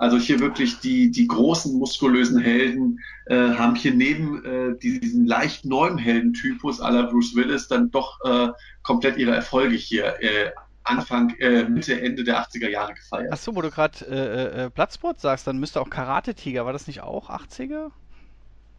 also 0.00 0.16
hier 0.16 0.40
wirklich 0.40 0.78
die, 0.80 1.10
die 1.10 1.26
großen 1.26 1.78
muskulösen 1.78 2.40
Helden 2.40 3.00
äh, 3.26 3.36
haben 3.36 3.74
hier 3.74 3.94
neben 3.94 4.44
äh, 4.44 4.78
diesen 4.78 5.26
leicht 5.26 5.66
neuen 5.66 5.98
Heldentypus 5.98 6.80
aller 6.80 7.08
Bruce 7.08 7.34
Willis 7.34 7.68
dann 7.68 7.90
doch 7.90 8.18
äh, 8.24 8.48
komplett 8.82 9.18
ihre 9.18 9.32
Erfolge 9.32 9.76
hier 9.76 10.14
äh, 10.22 10.52
Anfang, 10.84 11.30
äh, 11.38 11.64
Mitte, 11.64 12.00
Ende 12.00 12.24
der 12.24 12.42
80er 12.42 12.68
Jahre 12.68 12.94
gefeiert. 12.94 13.30
Achso, 13.30 13.54
wo 13.54 13.60
du 13.60 13.70
gerade 13.70 14.06
äh, 14.06 14.64
äh, 14.64 14.70
Platzsport 14.70 15.20
sagst, 15.20 15.46
dann 15.46 15.58
müsste 15.58 15.80
auch 15.80 15.90
Karate 15.90 16.34
Tiger, 16.34 16.64
war 16.64 16.72
das 16.72 16.86
nicht 16.86 17.02
auch 17.02 17.28
80er? 17.28 17.90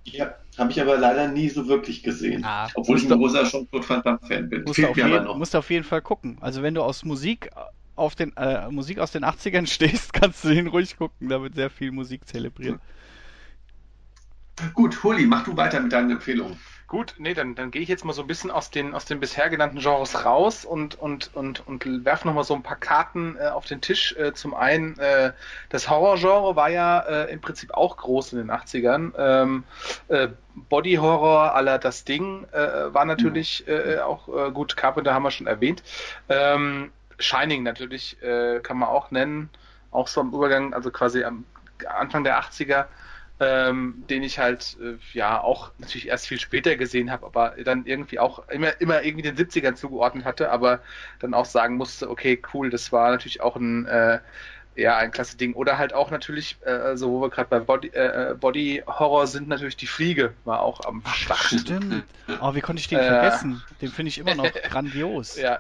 Ja, 0.04 0.36
habe 0.58 0.72
ich 0.72 0.82
aber 0.82 0.98
leider 0.98 1.28
nie 1.28 1.50
so 1.50 1.68
wirklich 1.68 2.04
gesehen. 2.04 2.44
Ah, 2.44 2.68
obwohl 2.74 2.98
ich 2.98 3.10
ein 3.10 3.18
großer 3.18 3.44
Jean-Claude 3.44 3.88
Van 3.88 4.02
Damme-Fan 4.02 4.50
bin. 4.50 4.64
Musst 4.64 4.80
du, 4.80 4.88
auf 4.88 4.98
jeden, 4.98 5.38
musst 5.38 5.56
auf 5.56 5.70
jeden 5.70 5.84
Fall 5.84 6.02
gucken. 6.02 6.38
Also 6.42 6.64
wenn 6.64 6.74
du 6.74 6.82
aus 6.82 7.06
Musik 7.06 7.50
auf 7.96 8.16
den 8.16 8.36
äh, 8.36 8.70
Musik 8.70 9.00
aus 9.00 9.12
den 9.12 9.24
80ern 9.24 9.68
stehst, 9.72 10.14
kannst 10.14 10.44
du 10.44 10.50
den 10.50 10.68
ruhig 10.68 10.98
gucken. 10.98 11.30
Da 11.30 11.42
wird 11.42 11.56
sehr 11.56 11.70
viel 11.70 11.92
Musik 11.92 12.28
zelebriert. 12.28 12.80
Gut, 14.74 15.04
Huli, 15.04 15.26
mach 15.26 15.44
du 15.44 15.56
weiter 15.56 15.80
mit 15.80 15.92
deinen 15.92 16.12
Empfehlungen. 16.12 16.60
Gut, 16.92 17.16
nee, 17.20 17.34
dann, 17.34 17.56
dann 17.56 17.72
gehe 17.72 17.82
ich 17.82 17.88
jetzt 17.88 18.04
mal 18.04 18.12
so 18.12 18.22
ein 18.22 18.28
bisschen 18.28 18.52
aus 18.52 18.70
den, 18.70 18.94
aus 18.94 19.06
den 19.06 19.22
bisher 19.22 19.50
genannten 19.50 19.80
Genres 19.80 20.26
raus 20.26 20.66
und, 20.66 21.00
und, 21.00 21.34
und, 21.34 21.66
und 21.66 21.86
werfe 22.04 22.28
nochmal 22.28 22.44
so 22.44 22.54
ein 22.54 22.64
paar 22.64 22.76
Karten 22.76 23.38
äh, 23.40 23.48
auf 23.48 23.64
den 23.64 23.80
Tisch. 23.80 24.14
Äh, 24.18 24.34
zum 24.34 24.54
einen, 24.54 25.00
äh, 25.00 25.32
das 25.70 25.90
Horrorgenre 25.90 26.58
war 26.58 26.70
ja 26.70 27.00
äh, 27.00 27.32
im 27.32 27.40
Prinzip 27.40 27.74
auch 27.74 27.96
groß 27.96 28.34
in 28.34 28.40
den 28.40 28.52
80ern. 28.52 29.14
Ähm, 29.18 29.64
äh, 30.10 30.28
Body 30.68 30.96
Horror 30.96 31.56
aller 31.56 31.80
das 31.80 32.04
Ding 32.04 32.46
äh, 32.52 32.94
war 32.94 33.06
natürlich 33.06 33.66
äh, 33.70 34.00
auch 34.00 34.28
gut. 34.54 34.76
Carpenter 34.76 35.14
haben 35.14 35.24
wir 35.24 35.32
schon 35.32 35.48
erwähnt. 35.48 35.84
Ähm, 36.28 36.92
Shining 37.20 37.64
natürlich 37.64 38.18
kann 38.20 38.78
man 38.78 38.90
auch 38.90 39.12
nennen. 39.12 39.50
Auch 39.92 40.10
so 40.10 40.20
am 40.20 40.34
Übergang, 40.34 40.74
also 40.74 40.92
quasi 40.92 41.24
am 41.24 41.46
Anfang 41.88 42.26
der 42.26 42.42
80er 42.42 42.88
ähm, 43.42 44.06
den 44.08 44.22
ich 44.22 44.38
halt 44.38 44.78
äh, 44.80 44.98
ja 45.18 45.42
auch 45.42 45.72
natürlich 45.80 46.08
erst 46.08 46.28
viel 46.28 46.40
später 46.40 46.76
gesehen 46.76 47.12
habe, 47.12 47.26
aber 47.26 47.56
dann 47.64 47.88
irgendwie 47.88 48.20
auch 48.20 48.48
immer, 48.50 48.80
immer 48.80 49.04
irgendwie 49.04 49.24
den 49.24 49.36
70ern 49.36 49.74
zugeordnet 49.74 50.26
hatte, 50.26 50.52
aber 50.52 50.82
dann 51.20 51.34
auch 51.34 51.46
sagen 51.46 51.76
musste, 51.76 52.10
okay, 52.10 52.40
cool, 52.54 52.70
das 52.70 52.92
war 52.92 53.10
natürlich 53.10 53.42
auch 53.42 53.56
ein 53.56 53.88
äh, 53.88 54.20
ja, 54.76 54.98
ein 54.98 55.12
klasse 55.12 55.38
Ding. 55.38 55.54
Oder 55.54 55.78
halt 55.78 55.94
auch 55.94 56.12
natürlich, 56.12 56.58
äh, 56.66 56.96
so 56.96 57.12
wo 57.12 57.22
wir 57.22 57.30
gerade 57.30 57.50
bei 57.50 57.60
Body, 57.60 57.90
äh, 57.90 58.36
Body 58.40 58.84
Horror 58.88 59.28
sind, 59.28 59.48
natürlich 59.48 59.76
die 59.76 59.88
Fliege 59.88 60.34
war 60.46 60.62
auch 60.62 60.86
am 60.86 61.04
Start. 61.14 61.40
Stimmt. 61.40 62.06
Oh, 62.42 62.56
wie 62.56 62.62
konnte 62.62 62.80
ich 62.80 62.88
den 62.88 63.00
äh, 63.00 63.08
vergessen? 63.08 63.62
Den 63.82 63.90
finde 63.90 64.10
ich 64.10 64.18
immer 64.18 64.36
noch 64.36 64.52
grandios. 64.54 65.36
Ja, 65.42 65.60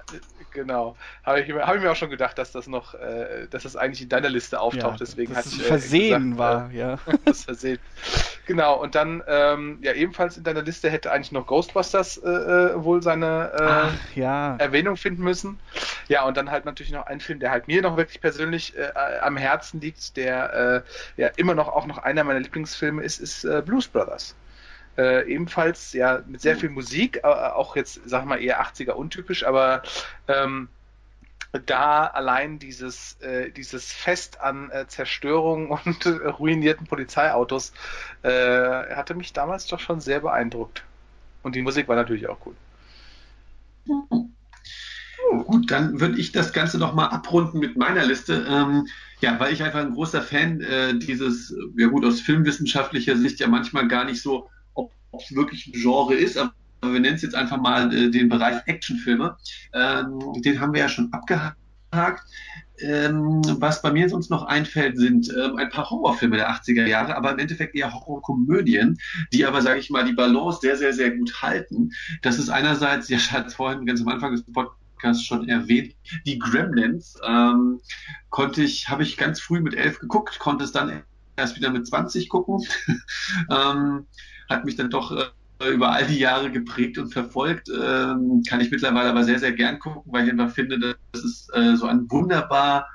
Genau. 0.52 0.95
Habe 1.23 1.41
ich, 1.41 1.52
hab 1.52 1.76
ich, 1.76 1.82
mir 1.82 1.91
auch 1.91 1.95
schon 1.95 2.10
gedacht, 2.10 2.38
dass 2.38 2.52
das 2.52 2.68
noch, 2.68 2.94
äh, 2.94 3.48
dass 3.49 3.64
das 3.64 3.76
eigentlich 3.76 4.02
in 4.02 4.10
deiner 4.10 4.30
Liste 4.30 4.60
auftaucht. 4.60 4.99
Ja, 4.99 5.06
Deswegen 5.06 5.34
dass 5.34 5.45
es 5.45 5.61
Versehen 5.61 6.32
gesagt, 6.32 6.38
war, 6.38 6.72
äh, 6.72 6.78
ja. 6.78 6.99
das 7.26 7.45
Versehen. 7.45 7.80
Genau. 8.45 8.80
Und 8.82 8.95
dann, 8.95 9.23
ähm, 9.28 9.80
ja, 9.82 9.94
ebenfalls 9.94 10.38
in 10.38 10.44
deiner 10.44 10.61
Liste 10.61 10.90
hätte 10.90 11.11
eigentlich 11.11 11.32
noch 11.32 11.48
Ghostbusters 11.48 12.18
äh, 12.18 12.30
äh 12.30 12.84
wohl 12.84 13.02
seine 13.02 13.52
äh, 13.53 13.64
Ach, 13.64 14.15
ja. 14.15 14.56
Erwähnung 14.57 14.98
finden 14.98 15.23
müssen. 15.23 15.60
Ja, 16.07 16.26
und 16.26 16.36
dann 16.36 16.52
halt 16.52 16.65
natürlich 16.65 16.91
noch 16.91 17.06
ein 17.06 17.22
Film, 17.22 17.40
der 17.40 17.52
halt 17.52 17.68
mir 17.68 17.82
noch 17.82 17.98
wirklich 17.98 18.19
persönlich 18.19 18.78
äh, 18.78 18.91
am 19.22 19.38
Herzen 19.38 19.80
liegt, 19.80 20.18
der 20.18 20.84
ja 21.18 21.28
immer 21.38 21.56
noch 21.56 21.68
auch 21.69 21.86
noch 21.86 21.98
einer 21.98 22.23
meiner 22.23 22.40
Lieblingsfilme 22.40 23.03
ist, 23.03 23.19
ist 23.19 23.48
Blues 23.65 23.88
Brothers. 23.88 24.36
Äh, 24.97 25.31
ebenfalls 25.31 25.93
ja 25.93 26.22
mit 26.27 26.41
sehr 26.41 26.57
viel 26.57 26.69
Musik, 26.69 27.22
äh, 27.23 27.27
auch 27.27 27.76
jetzt, 27.76 28.01
sag 28.05 28.26
mal, 28.26 28.41
eher 28.41 28.61
80er 28.61 28.91
untypisch, 28.91 29.45
aber 29.45 29.84
ähm, 30.27 30.68
da 31.65 32.05
allein 32.07 32.59
dieses, 32.59 33.19
äh, 33.22 33.51
dieses 33.51 33.91
Fest 33.91 34.41
an 34.41 34.69
äh, 34.72 34.88
Zerstörung 34.88 35.69
und 35.85 36.05
äh, 36.05 36.09
ruinierten 36.09 36.88
Polizeiautos 36.88 37.73
äh, 38.23 38.30
hatte 38.95 39.15
mich 39.15 39.34
damals 39.34 39.68
doch 39.68 39.80
schon 39.80 39.99
sehr 39.99 40.22
beeindruckt. 40.22 40.84
Und 41.43 41.55
die 41.55 41.61
Musik 41.61 41.88
war 41.88 41.95
natürlich 41.95 42.27
auch 42.27 42.38
cool. 42.45 42.55
Oh, 45.31 45.43
gut, 45.43 45.72
dann 45.72 45.99
würde 45.99 46.19
ich 46.19 46.31
das 46.31 46.53
Ganze 46.53 46.77
noch 46.77 46.93
mal 46.93 47.07
abrunden 47.07 47.59
mit 47.59 47.77
meiner 47.77 48.05
Liste. 48.05 48.45
Ähm, 48.47 48.88
ja, 49.22 49.39
weil 49.39 49.53
ich 49.53 49.63
einfach 49.63 49.80
ein 49.80 49.93
großer 49.93 50.22
Fan 50.22 50.61
äh, 50.61 50.97
dieses, 50.97 51.55
ja 51.77 51.88
gut, 51.88 52.05
aus 52.05 52.22
filmwissenschaftlicher 52.22 53.18
Sicht 53.18 53.39
ja 53.39 53.47
manchmal 53.47 53.88
gar 53.88 54.05
nicht 54.05 54.22
so 54.22 54.49
ob 55.12 55.22
es 55.22 55.36
wirklich 55.36 55.68
ein 55.68 55.74
Genre 55.74 56.16
ist, 56.16 56.38
aber 56.38 56.54
wir 56.82 57.00
nennen 57.00 57.16
es 57.16 57.22
jetzt 57.22 57.36
einfach 57.36 57.58
mal 57.58 57.94
äh, 57.94 58.10
den 58.10 58.30
Bereich 58.30 58.62
Actionfilme. 58.66 59.38
Ähm, 59.74 60.20
den 60.42 60.60
haben 60.60 60.74
wir 60.74 60.82
ja 60.82 60.90
schon 60.90 61.12
abgehakt. 61.14 61.58
Ähm, 62.80 63.42
was 63.60 63.82
bei 63.82 63.92
mir 63.92 64.10
sonst 64.10 64.32
noch 64.32 64.44
einfällt, 64.44 64.98
sind 64.98 65.30
ähm, 65.30 65.58
ein 65.58 65.70
paar 65.70 65.90
Horrorfilme 65.90 66.38
der 66.38 66.50
80er 66.50 66.88
Jahre, 66.88 67.16
aber 67.16 67.32
im 67.32 67.40
Endeffekt 67.40 67.76
eher 67.76 67.94
Horrorkomödien, 67.94 68.98
die 69.32 69.46
aber, 69.46 69.62
sage 69.62 69.80
ich 69.80 69.92
mal, 69.92 70.04
die 70.04 70.14
Balance 70.14 70.60
sehr, 70.62 70.76
sehr, 70.78 70.94
sehr 70.94 71.12
gut 71.12 71.42
halten. 71.42 71.92
Das 72.24 72.40
ist 72.40 72.50
einerseits, 72.50 73.08
ja, 73.10 73.18
ich 73.18 73.32
hatte 73.32 73.48
es 73.48 73.54
vorhin 73.54 73.86
ganz 73.86 74.02
am 74.02 74.08
Anfang 74.08 74.32
des 74.32 74.44
Podcasts 74.52 75.24
schon 75.24 75.48
erwähnt, 75.48 75.94
die 76.26 76.40
Gremlins 76.40 77.20
ähm, 77.28 77.82
konnte 78.30 78.64
ich, 78.64 78.90
habe 78.90 79.04
ich 79.04 79.18
ganz 79.18 79.40
früh 79.40 79.60
mit 79.60 79.76
elf 79.76 80.00
geguckt, 80.00 80.40
konnte 80.40 80.64
es 80.64 80.72
dann 80.72 81.04
erst 81.36 81.58
wieder 81.58 81.70
mit 81.70 81.86
20 81.86 82.30
gucken. 82.30 82.66
ähm, 83.52 84.08
hat 84.52 84.65
mich 84.65 84.76
dann 84.76 84.90
doch 84.90 85.11
äh, 85.11 85.69
über 85.69 85.91
all 85.91 86.06
die 86.06 86.19
Jahre 86.19 86.52
geprägt 86.52 86.98
und 86.98 87.11
verfolgt. 87.11 87.69
Ähm, 87.69 88.44
kann 88.48 88.61
ich 88.61 88.72
mittlerweile 88.72 89.10
aber 89.10 89.23
sehr, 89.23 89.40
sehr 89.40 89.53
gern 89.53 89.80
gucken, 89.80 90.11
weil 90.11 90.26
ich 90.26 90.32
einfach 90.32 90.52
finde, 90.52 90.98
das 91.11 91.23
ist 91.23 91.49
äh, 91.56 91.76
so 91.76 91.88
ein 91.88 92.10
wunderbar 92.10 92.88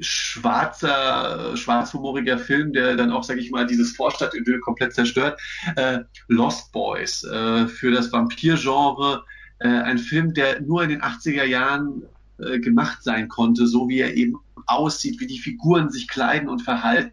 schwarzer, 0.00 1.56
schwarzhumoriger 1.56 2.38
Film, 2.38 2.72
der 2.72 2.96
dann 2.96 3.10
auch, 3.10 3.24
sag 3.24 3.38
ich 3.38 3.50
mal, 3.50 3.66
dieses 3.66 3.94
Vorstadtidyll 3.94 4.60
komplett 4.60 4.94
zerstört. 4.94 5.40
Äh, 5.76 6.00
Lost 6.28 6.72
Boys 6.72 7.24
äh, 7.24 7.66
für 7.66 7.90
das 7.90 8.12
Vampir-Genre. 8.12 9.24
Äh, 9.58 9.68
ein 9.68 9.98
Film, 9.98 10.34
der 10.34 10.60
nur 10.62 10.82
in 10.82 10.90
den 10.90 11.02
80er 11.02 11.44
Jahren 11.44 12.04
äh, 12.38 12.58
gemacht 12.58 13.02
sein 13.02 13.28
konnte, 13.28 13.66
so 13.66 13.88
wie 13.88 14.00
er 14.00 14.14
eben 14.14 14.38
aussieht, 14.66 15.20
wie 15.20 15.26
die 15.26 15.38
Figuren 15.38 15.90
sich 15.90 16.08
kleiden 16.08 16.48
und 16.48 16.62
verhalten. 16.62 17.12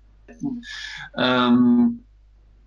Ähm, 1.18 2.04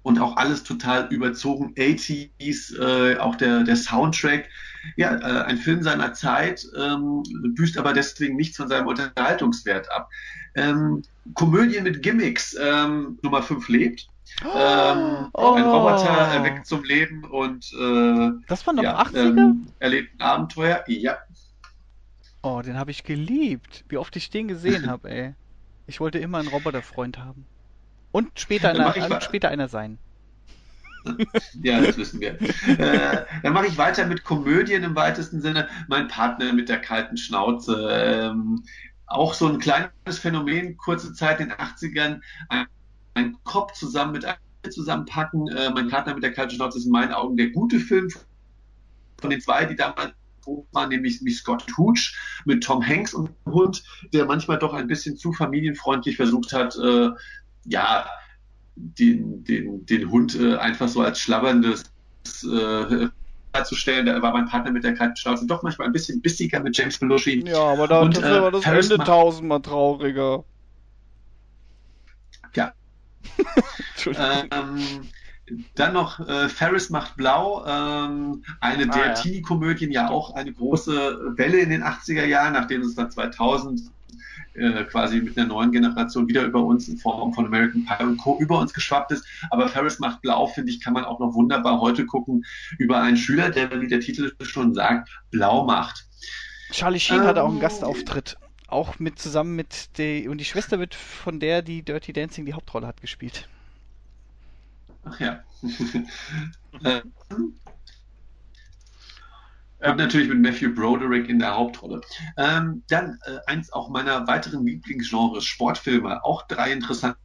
und 0.03 0.21
auch 0.21 0.37
alles 0.37 0.63
total 0.65 1.07
überzogen. 1.13 1.75
80s, 1.75 2.79
äh, 2.79 3.19
auch 3.19 3.37
der, 3.37 3.65
der 3.65 3.77
Soundtrack. 3.77 4.49
Ja, 4.97 5.15
äh, 5.15 5.45
ein 5.45 5.59
Film 5.59 5.83
seiner 5.83 6.13
Zeit, 6.13 6.67
ähm, 6.77 7.23
büßt 7.55 7.79
aber 7.79 7.93
deswegen 7.93 8.37
nichts 8.37 8.57
von 8.57 8.69
seinem 8.69 8.89
Unterhaltungswert 8.89 9.91
ab. 9.93 10.11
Ähm, 10.55 11.03
Komödien 11.35 11.85
mit 11.85 12.03
Gimmicks, 12.03 12.57
ähm, 12.61 13.19
Nummer 13.23 13.43
5 13.43 13.69
lebt. 13.69 14.09
Ähm, 14.43 15.29
oh. 15.35 15.53
Ein 15.53 15.65
Roboter 15.65 16.09
erweckt 16.09 16.67
zum 16.67 16.83
Leben 16.85 17.25
und 17.25 17.71
äh, 17.79 18.31
Das 18.49 18.67
war 18.67 18.75
noch 18.75 18.83
ja, 18.83 19.01
80er? 19.03 19.39
Ähm, 19.39 19.67
erlebt 19.79 20.11
ein 20.19 20.23
Abenteuer, 20.23 20.83
ja. 20.89 21.19
Oh, 22.43 22.61
den 22.61 22.77
habe 22.77 22.91
ich 22.91 23.05
geliebt. 23.05 23.85
Wie 23.89 23.99
oft 23.99 24.17
ich 24.17 24.31
den 24.31 24.49
gesehen 24.49 24.87
habe, 24.91 25.11
ey. 25.11 25.35
Ich 25.87 26.01
wollte 26.01 26.19
immer 26.19 26.39
einen 26.39 26.49
Roboterfreund 26.49 27.19
haben. 27.19 27.47
Und 28.13 28.39
später, 28.39 28.71
einer, 28.71 28.97
äh, 28.97 29.21
später 29.21 29.49
einer 29.49 29.69
sein. 29.69 29.99
ja, 31.63 31.81
das 31.81 31.97
wissen 31.97 32.21
wir. 32.21 32.41
äh, 32.79 33.25
dann 33.43 33.53
mache 33.53 33.67
ich 33.67 33.79
weiter 33.79 34.07
mit 34.07 34.25
Komödien 34.25 34.85
im 34.85 34.95
weitesten 34.95 35.41
Sinne. 35.41 35.69
Mein 35.89 36.09
Partner 36.09 36.53
mit 36.53 36.69
der 36.69 36.81
kalten 36.81 37.17
Schnauze. 37.17 37.89
Ähm, 37.91 38.63
auch 39.07 39.35
so 39.35 39.49
ein 39.49 39.59
kleines 39.59 39.91
Phänomen, 40.19 40.77
kurze 40.77 41.13
Zeit 41.13 41.41
in 41.41 41.49
den 41.49 41.59
80ern. 41.59 42.21
Ein, 42.49 42.67
ein 43.15 43.37
Kopf 43.45 43.73
zusammen 43.73 44.13
mit 44.13 44.25
einem 44.25 44.39
zusammenpacken. 44.71 45.49
Äh, 45.49 45.71
mein 45.71 45.89
Partner 45.89 46.15
mit 46.15 46.23
der 46.23 46.33
kalten 46.33 46.55
Schnauze 46.55 46.79
ist 46.79 46.87
in 46.87 46.93
meinen 46.93 47.13
Augen 47.13 47.37
der 47.37 47.51
gute 47.51 47.81
Film 47.81 48.09
von 49.21 49.31
den 49.31 49.41
zwei, 49.41 49.65
die 49.65 49.77
damals 49.77 50.13
waren, 50.73 50.89
nämlich 50.89 51.21
Scott 51.37 51.65
Hooch 51.79 52.17
mit 52.45 52.65
Tom 52.65 52.85
Hanks 52.85 53.15
und 53.15 53.31
Hund, 53.47 53.85
der 54.13 54.25
manchmal 54.25 54.59
doch 54.59 54.75
ein 54.75 54.89
bisschen 54.89 55.17
zu 55.17 55.33
familienfreundlich 55.33 56.17
versucht 56.17 56.53
hat, 56.53 56.77
äh, 56.77 57.11
ja, 57.65 58.07
den, 58.75 59.45
den, 59.45 59.87
den 59.87 60.11
Hund 60.11 60.39
äh, 60.39 60.57
einfach 60.57 60.89
so 60.89 61.03
als 61.03 61.21
schlabberndes 61.21 61.85
äh, 62.45 63.09
darzustellen. 63.53 64.07
Da 64.07 64.21
war 64.23 64.33
mein 64.33 64.47
Partner 64.47 64.73
mit 64.73 64.85
der 64.85 64.95
kalten 64.95 65.17
Schnauze 65.17 65.47
doch 65.47 65.63
manchmal 65.63 65.89
ein 65.89 65.93
bisschen 65.93 66.21
bissiger 66.21 66.61
mit 66.61 66.77
James 66.77 66.99
Belushi. 66.99 67.45
Ja, 67.47 67.65
aber 67.65 67.87
da 67.87 68.01
Und, 68.01 68.17
dafür 68.17 68.39
äh, 68.39 68.43
war 68.43 68.51
das 68.51 68.65
Ferris 68.65 68.91
Ende 68.91 69.05
tausendmal 69.05 69.61
trauriger. 69.61 70.45
Ja. 72.55 72.73
Ähm, 74.07 75.09
dann 75.75 75.93
noch 75.93 76.21
äh, 76.27 76.49
Ferris 76.49 76.91
macht 76.91 77.17
blau, 77.17 77.65
ähm, 77.67 78.43
eine 78.61 78.85
Ah, 78.85 78.97
der 78.97 79.07
ja. 79.07 79.15
Teenie-Komödien, 79.15 79.93
ja 79.93 80.09
auch 80.09 80.35
eine 80.35 80.53
große 80.53 81.37
Welle 81.37 81.59
in 81.59 81.71
den 81.71 81.83
80er 81.83 82.25
Jahren, 82.25 82.55
nachdem 82.55 82.81
es 82.83 82.95
dann 82.95 83.11
2000 83.11 83.83
äh, 84.55 84.85
quasi 84.85 85.21
mit 85.21 85.39
einer 85.39 85.49
neuen 85.49 85.73
Generation 85.73 86.29
wieder 86.29 86.45
über 86.45 86.63
uns 86.63 86.89
in 86.89 86.99
Form 86.99 87.33
von 87.33 87.47
American 87.47 87.85
Pie 87.85 88.05
und 88.05 88.17
Co. 88.19 88.39
über 88.39 88.59
uns 88.59 88.73
geschwappt 88.73 89.13
ist. 89.13 89.25
Aber 89.51 89.69
Ferris 89.69 89.99
macht 89.99 90.23
blau, 90.23 90.47
finde 90.47 90.71
ich, 90.71 90.81
kann 90.81 90.93
man 90.93 91.05
auch 91.05 91.19
noch 91.21 91.35
wunderbar 91.35 91.81
heute 91.81 92.07
gucken 92.07 92.45
über 92.79 93.01
einen 93.01 93.17
Schüler, 93.17 93.51
der, 93.51 93.81
wie 93.81 93.89
der 93.89 94.01
Titel 94.01 94.33
schon 94.43 94.75
sagt, 94.75 95.11
blau 95.31 95.65
macht. 95.65 96.07
Charlie 96.71 97.01
Sheen 97.01 97.23
hatte 97.23 97.43
auch 97.43 97.49
einen 97.49 97.57
ähm, 97.57 97.63
Gastauftritt. 97.63 98.37
Auch 98.67 98.99
mit 98.99 99.19
zusammen 99.19 99.55
mit 99.55 99.99
der 99.99 100.31
und 100.31 100.39
die 100.39 100.47
Schwester 100.47 100.79
wird 100.79 100.95
von 100.95 101.41
der, 101.41 101.61
die 101.61 101.83
Dirty 101.83 102.13
Dancing 102.13 102.47
die 102.47 102.55
Hauptrolle 102.55 102.87
hat 102.87 103.01
gespielt. 103.01 103.49
Ach 105.05 105.19
ja. 105.21 105.41
Ähm, 106.85 107.13
Und 109.85 109.97
natürlich 109.97 110.29
mit 110.29 110.41
Matthew 110.41 110.75
Broderick 110.75 111.29
in 111.29 111.39
der 111.39 111.57
Hauptrolle. 111.57 112.01
Ähm, 112.37 112.83
dann 112.89 113.19
äh, 113.27 113.39
eins 113.47 113.73
auch 113.73 113.89
meiner 113.89 114.27
weiteren 114.27 114.65
Lieblingsgenres, 114.65 115.45
Sportfilme. 115.45 116.25
Auch 116.25 116.47
drei 116.47 116.73
interessante 116.73 117.17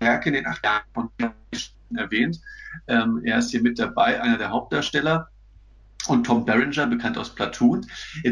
Werke 0.00 0.28
in 0.28 0.34
den 0.34 0.46
acht 0.46 0.64
Jahren 0.64 0.84
von 0.94 1.10
erwähnt. 1.94 2.40
Ähm, 2.88 3.22
er 3.24 3.38
ist 3.38 3.50
hier 3.50 3.62
mit 3.62 3.78
dabei, 3.78 4.20
einer 4.20 4.38
der 4.38 4.50
Hauptdarsteller. 4.50 5.28
Und 6.08 6.24
Tom 6.24 6.44
Berenger, 6.44 6.86
bekannt 6.86 7.18
aus 7.18 7.34
Platoon. 7.34 7.86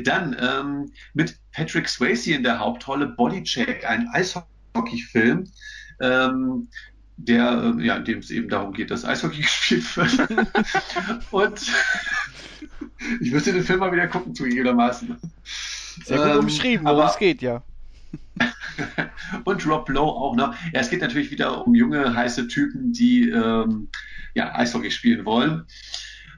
Dann 0.04 0.36
ähm, 0.38 0.92
mit 1.12 1.36
Patrick 1.52 1.88
Swayze 1.88 2.32
in 2.32 2.44
der 2.44 2.58
Hauptrolle 2.58 3.08
Bodycheck, 3.08 3.84
ein 3.88 4.08
Eishockey-Film, 4.12 5.50
ähm, 6.00 6.68
der, 7.16 7.74
äh, 7.78 7.84
ja, 7.84 7.96
in 7.96 8.04
dem 8.04 8.18
es 8.18 8.30
eben 8.30 8.48
darum 8.48 8.72
geht, 8.72 8.90
dass 8.90 9.04
Eishockey 9.04 9.40
gespielt 9.42 9.96
wird. 9.96 10.18
Und 11.30 11.60
ich 13.20 13.30
müsste 13.32 13.52
den 13.52 13.62
Film 13.64 13.80
mal 13.80 13.92
wieder 13.92 14.08
gucken, 14.08 14.34
zugegebenermaßen. 14.34 15.16
Sehr 16.04 16.18
gut 16.18 16.26
Ähm, 16.26 16.38
umschrieben, 16.40 16.86
aber- 16.86 17.06
es 17.10 17.18
geht, 17.18 17.42
ja. 17.42 17.62
und 19.44 19.66
Rob 19.66 19.88
Lowe 19.88 20.12
auch 20.12 20.34
noch. 20.36 20.54
Ja, 20.72 20.80
es 20.80 20.90
geht 20.90 21.00
natürlich 21.00 21.30
wieder 21.30 21.66
um 21.66 21.74
junge, 21.74 22.14
heiße 22.14 22.48
Typen, 22.48 22.92
die 22.92 23.28
ähm, 23.28 23.88
ja, 24.34 24.54
Eishockey 24.54 24.90
spielen 24.90 25.24
wollen. 25.24 25.64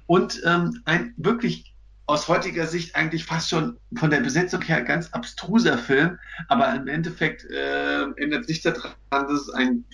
Und 0.06 0.40
ähm, 0.44 0.80
ein 0.84 1.14
wirklich 1.16 1.74
aus 2.06 2.28
heutiger 2.28 2.66
Sicht 2.66 2.94
eigentlich 2.94 3.24
fast 3.24 3.48
schon 3.50 3.78
von 3.94 4.10
der 4.10 4.20
Besetzung 4.20 4.62
her 4.62 4.82
ganz 4.82 5.08
abstruser 5.12 5.76
Film, 5.78 6.18
aber 6.48 6.72
im 6.74 6.86
Endeffekt 6.86 7.44
äh, 7.50 8.02
ändert 8.16 8.46
sich 8.46 8.60
daran, 8.62 8.92
dass 9.10 9.32
es 9.32 9.50
ein 9.50 9.84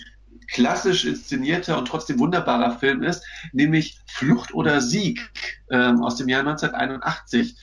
klassisch 0.47 1.05
inszenierter 1.05 1.77
und 1.77 1.87
trotzdem 1.87 2.19
wunderbarer 2.19 2.77
Film 2.77 3.03
ist, 3.03 3.23
nämlich 3.51 3.99
Flucht 4.07 4.53
oder 4.53 4.81
Sieg 4.81 5.31
ähm, 5.69 6.03
aus 6.03 6.15
dem 6.15 6.29
Jahr 6.29 6.41
1981. 6.41 7.57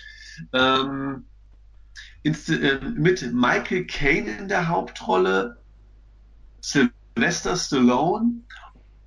Ähm, 0.53 1.25
äh, 2.23 2.79
mit 2.95 3.33
Michael 3.33 3.87
Caine 3.87 4.39
in 4.39 4.49
der 4.49 4.69
Hauptrolle, 4.69 5.57
Sylvester 6.61 7.57
Stallone, 7.57 8.43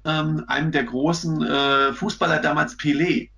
ähm, 0.06 0.44
einem 0.48 0.72
der 0.72 0.84
großen 0.84 1.44
äh, 1.44 1.94
Fußballer 1.94 2.40
damals 2.40 2.78
Pelé. 2.78 3.30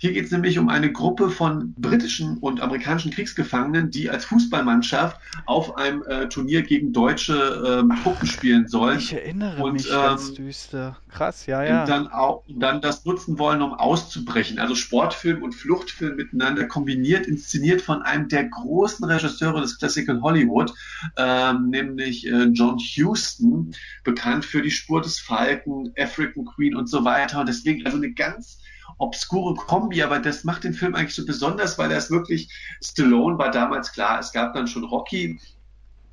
Hier 0.00 0.12
geht 0.12 0.26
es 0.26 0.30
nämlich 0.30 0.58
um 0.60 0.68
eine 0.68 0.92
Gruppe 0.92 1.28
von 1.28 1.74
britischen 1.76 2.38
und 2.38 2.60
amerikanischen 2.60 3.10
Kriegsgefangenen, 3.10 3.90
die 3.90 4.08
als 4.08 4.24
Fußballmannschaft 4.26 5.20
auf 5.44 5.76
einem 5.76 6.04
äh, 6.04 6.28
Turnier 6.28 6.62
gegen 6.62 6.92
deutsche 6.92 7.80
ähm, 7.80 7.92
Puppen 8.04 8.28
spielen 8.28 8.68
sollen. 8.68 8.98
Ich 8.98 9.12
erinnere 9.12 9.60
und, 9.60 9.72
mich 9.72 9.86
ähm, 9.86 9.96
ganz 9.96 10.34
düster. 10.34 10.96
Krass, 11.08 11.46
ja, 11.46 11.64
ja. 11.64 11.80
Und 11.82 11.88
dann 11.88 12.06
auch 12.06 12.44
dann 12.48 12.80
das 12.80 13.04
nutzen 13.04 13.40
wollen, 13.40 13.60
um 13.60 13.74
auszubrechen. 13.74 14.60
Also 14.60 14.76
Sportfilm 14.76 15.42
und 15.42 15.52
Fluchtfilm 15.52 16.14
miteinander 16.14 16.66
kombiniert, 16.66 17.26
inszeniert 17.26 17.82
von 17.82 18.02
einem 18.02 18.28
der 18.28 18.44
großen 18.44 19.04
Regisseure 19.04 19.60
des 19.60 19.78
Classical 19.78 20.20
Hollywood, 20.22 20.72
ähm, 21.16 21.70
nämlich 21.70 22.24
äh, 22.24 22.44
John 22.52 22.78
Huston, 22.78 23.74
bekannt 24.04 24.44
für 24.44 24.62
die 24.62 24.70
Spur 24.70 25.02
des 25.02 25.18
Falken, 25.18 25.92
African 25.98 26.44
Queen 26.44 26.76
und 26.76 26.88
so 26.88 27.04
weiter. 27.04 27.40
Und 27.40 27.48
deswegen 27.48 27.84
also 27.84 27.96
eine 27.96 28.12
ganz 28.12 28.58
obskure 28.96 29.54
Kombi, 29.54 30.02
aber 30.02 30.18
das 30.18 30.44
macht 30.44 30.64
den 30.64 30.74
Film 30.74 30.94
eigentlich 30.94 31.14
so 31.14 31.24
besonders, 31.24 31.78
weil 31.78 31.90
er 31.90 31.98
ist 31.98 32.10
wirklich, 32.10 32.50
Stallone 32.82 33.38
war 33.38 33.50
damals 33.50 33.92
klar, 33.92 34.18
es 34.18 34.32
gab 34.32 34.54
dann 34.54 34.66
schon 34.66 34.84
Rocky, 34.84 35.38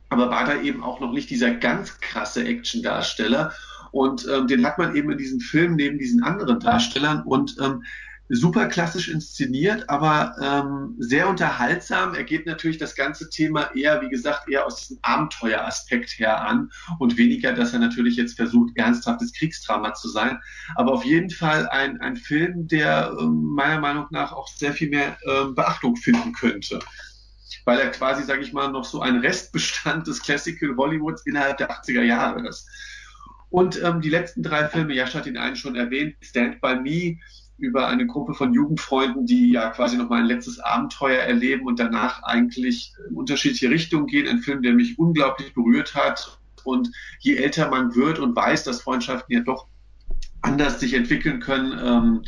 aber 0.10 0.30
war 0.30 0.45
da 0.45 0.61
eben 0.61 0.84
auch 0.84 0.99
noch 0.99 1.11
nicht 1.11 1.30
dieser 1.30 1.52
ganz 1.56 1.99
krasse 1.99 2.45
Action-Darsteller. 2.45 3.53
Und 3.91 4.27
ähm, 4.27 4.47
den 4.47 4.65
hat 4.65 4.77
man 4.77 4.95
eben 4.95 5.11
in 5.11 5.18
diesem 5.18 5.39
Film 5.39 5.76
neben 5.76 5.97
diesen 5.97 6.22
anderen 6.22 6.60
Darstellern 6.60 7.23
und 7.23 7.56
ähm, 7.61 7.84
super 8.30 8.68
klassisch 8.68 9.07
inszeniert, 9.07 9.89
aber 9.89 10.35
ähm, 10.41 10.95
sehr 10.97 11.30
unterhaltsam. 11.30 12.15
Er 12.15 12.23
geht 12.23 12.45
natürlich 12.45 12.77
das 12.77 12.95
ganze 12.95 13.30
Thema 13.30 13.69
eher, 13.76 14.02
wie 14.02 14.10
gesagt, 14.10 14.49
eher 14.49 14.65
aus 14.65 14.77
diesem 14.77 14.97
Abenteueraspekt 15.03 16.18
her 16.18 16.43
an 16.43 16.72
und 16.97 17.18
weniger, 17.18 17.53
dass 17.53 17.73
er 17.73 17.80
natürlich 17.80 18.15
jetzt 18.15 18.35
versucht, 18.35 18.76
ernsthaftes 18.76 19.31
Kriegsdrama 19.34 19.93
zu 19.93 20.10
sein. 20.10 20.39
Aber 20.76 20.93
auf 20.93 21.06
jeden 21.06 21.30
Fall 21.30 21.68
ein, 21.69 22.02
ein 22.02 22.15
Film, 22.15 22.68
der 22.68 23.15
ähm, 23.19 23.53
meiner 23.56 23.80
Meinung 23.80 24.07
nach 24.10 24.31
auch 24.31 24.47
sehr 24.47 24.73
viel 24.73 24.89
mehr 24.89 25.18
ähm, 25.27 25.53
Beachtung 25.53 25.95
finden 25.95 26.34
könnte 26.34 26.80
weil 27.68 27.80
er 27.80 27.89
quasi, 27.89 28.23
sage 28.23 28.41
ich 28.41 28.53
mal, 28.53 28.72
noch 28.72 28.85
so 28.85 29.02
ein 29.02 29.18
Restbestand 29.18 30.06
des 30.06 30.22
Classical 30.22 30.76
Hollywoods 30.77 31.26
innerhalb 31.26 31.57
der 31.57 31.72
80er 31.72 32.03
Jahre 32.03 32.47
ist. 32.47 32.68
Und 33.49 33.81
ähm, 33.81 34.02
die 34.02 34.10
letzten 34.10 34.43
drei 34.43 34.68
Filme, 34.68 34.93
Jascha 34.93 35.19
hat 35.19 35.26
ihn 35.26 35.38
einen 35.38 35.56
schon 35.56 35.76
erwähnt, 35.76 36.15
Stand 36.22 36.61
By 36.61 36.76
Me, 36.76 37.18
über 37.57 37.88
eine 37.88 38.06
Gruppe 38.06 38.34
von 38.34 38.53
Jugendfreunden, 38.53 39.26
die 39.26 39.52
ja 39.52 39.69
quasi 39.69 39.98
noch 39.98 40.10
mal 40.10 40.22
ein 40.22 40.27
letztes 40.27 40.60
Abenteuer 40.60 41.22
erleben 41.22 41.65
und 41.65 41.80
danach 41.80 42.23
eigentlich 42.23 42.94
in 43.10 43.15
unterschiedliche 43.15 43.69
Richtungen 43.69 44.07
gehen. 44.07 44.27
Ein 44.27 44.40
Film, 44.40 44.61
der 44.61 44.73
mich 44.73 44.99
unglaublich 44.99 45.53
berührt 45.53 45.95
hat. 45.95 46.40
Und 46.64 46.90
je 47.19 47.36
älter 47.36 47.69
man 47.69 47.95
wird 47.95 48.19
und 48.19 48.36
weiß, 48.36 48.64
dass 48.64 48.82
Freundschaften 48.82 49.36
ja 49.36 49.41
doch 49.41 49.68
anders 50.41 50.80
sich 50.80 50.94
entwickeln 50.94 51.40
können, 51.40 51.80
ähm, 51.84 52.22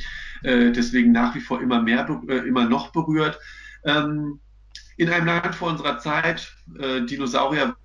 äh, 0.43 0.71
deswegen 0.71 1.11
nach 1.11 1.35
wie 1.35 1.39
vor 1.39 1.61
immer 1.61 1.81
mehr, 1.81 2.07
äh, 2.27 2.47
immer 2.47 2.65
noch 2.65 2.91
berührt. 2.91 3.39
Ähm, 3.83 4.39
in 4.97 5.09
einem 5.09 5.27
Land 5.27 5.55
vor 5.55 5.69
unserer 5.69 5.99
Zeit, 5.99 6.55
äh, 6.79 7.01
Dinosaurier 7.01 7.75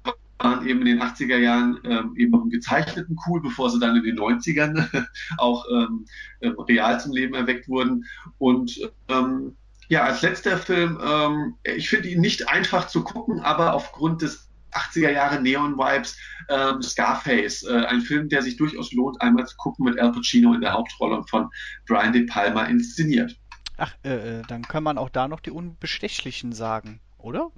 waren 0.43 0.67
eben 0.67 0.81
in 0.81 0.87
den 0.87 1.03
80er 1.03 1.37
Jahren 1.37 1.79
ähm, 1.85 2.15
eben 2.17 2.33
noch 2.33 2.43
im 2.43 2.51
gezeichneten 2.51 3.17
cool, 3.27 3.41
bevor 3.41 3.71
sie 3.71 3.79
dann 3.79 3.97
in 3.97 4.03
den 4.03 4.19
90ern 4.19 5.07
auch 5.39 5.65
ähm, 5.71 6.05
äh, 6.41 6.49
real 6.69 7.01
zum 7.01 7.13
Leben 7.13 7.35
erweckt 7.35 7.69
wurden. 7.69 8.05
Und 8.39 8.79
ähm, 9.09 9.57
ja, 9.89 10.05
als 10.05 10.23
letzter 10.23 10.57
Film, 10.59 10.99
ähm, 11.05 11.55
ich 11.65 11.89
finde 11.89 12.09
ihn 12.09 12.21
nicht 12.21 12.49
einfach 12.49 12.87
zu 12.87 13.05
gucken, 13.05 13.41
aber 13.41 13.75
aufgrund 13.75 14.23
des 14.23 14.49
80er 14.73 15.11
Jahre 15.11 15.41
Neon-Vibes, 15.41 16.17
ähm, 16.49 16.83
Scarface, 16.83 17.63
äh, 17.65 17.85
ein 17.87 18.01
Film, 18.01 18.29
der 18.29 18.43
sich 18.43 18.57
durchaus 18.57 18.93
lohnt, 18.93 19.21
einmal 19.21 19.47
zu 19.47 19.57
gucken 19.57 19.85
mit 19.85 19.99
Al 19.99 20.13
Pacino 20.13 20.55
in 20.55 20.63
der 20.63 20.73
Hauptrolle 20.73 21.17
und 21.17 21.29
von 21.29 21.51
Brian 21.87 22.13
De 22.13 22.25
Palma 22.25 22.65
inszeniert. 22.65 23.39
Ach, 23.77 23.95
äh, 24.05 24.39
äh, 24.39 24.43
dann 24.49 24.63
kann 24.63 24.83
man 24.83 24.99
auch 24.99 25.11
da 25.11 25.29
noch 25.29 25.41
die 25.41 25.51
Unbestechlichen 25.51 26.53
sagen, 26.53 27.01
oder? 27.19 27.51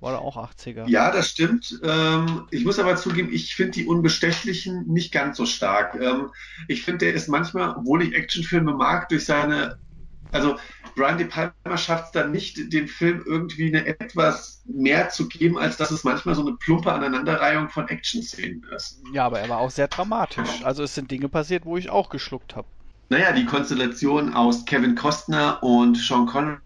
War 0.00 0.12
da 0.12 0.18
auch 0.18 0.36
80er? 0.36 0.88
Ja, 0.88 1.10
das 1.10 1.28
stimmt. 1.28 1.78
Ähm, 1.82 2.46
ich 2.50 2.64
muss 2.64 2.78
aber 2.78 2.96
zugeben, 2.96 3.30
ich 3.32 3.54
finde 3.54 3.72
die 3.72 3.86
Unbestechlichen 3.86 4.86
nicht 4.86 5.12
ganz 5.12 5.36
so 5.36 5.44
stark. 5.44 5.94
Ähm, 5.94 6.30
ich 6.68 6.82
finde, 6.82 7.04
der 7.04 7.14
ist 7.14 7.28
manchmal, 7.28 7.76
obwohl 7.76 8.02
ich 8.02 8.14
Actionfilme 8.14 8.72
mag, 8.72 9.10
durch 9.10 9.26
seine, 9.26 9.78
also 10.32 10.56
Brian 10.96 11.18
De 11.18 11.26
Palma 11.26 11.76
schafft 11.76 12.06
es 12.06 12.10
dann 12.12 12.32
nicht, 12.32 12.72
dem 12.72 12.88
Film 12.88 13.22
irgendwie 13.26 13.68
eine 13.68 13.86
etwas 13.86 14.62
mehr 14.64 15.10
zu 15.10 15.28
geben, 15.28 15.58
als 15.58 15.76
dass 15.76 15.90
es 15.90 16.02
manchmal 16.02 16.34
so 16.34 16.46
eine 16.46 16.56
plumpe 16.56 16.90
Aneinanderreihung 16.90 17.68
von 17.68 17.86
Action-Szenen 17.88 18.64
ist. 18.74 19.02
Ja, 19.12 19.26
aber 19.26 19.40
er 19.40 19.50
war 19.50 19.58
auch 19.58 19.70
sehr 19.70 19.88
dramatisch. 19.88 20.64
Also 20.64 20.82
es 20.82 20.94
sind 20.94 21.10
Dinge 21.10 21.28
passiert, 21.28 21.66
wo 21.66 21.76
ich 21.76 21.90
auch 21.90 22.08
geschluckt 22.08 22.56
habe. 22.56 22.66
Naja, 23.10 23.32
die 23.32 23.44
Konstellation 23.44 24.34
aus 24.34 24.64
Kevin 24.64 24.94
Costner 24.94 25.62
und 25.62 25.96
Sean 25.96 26.26
Connery 26.26 26.58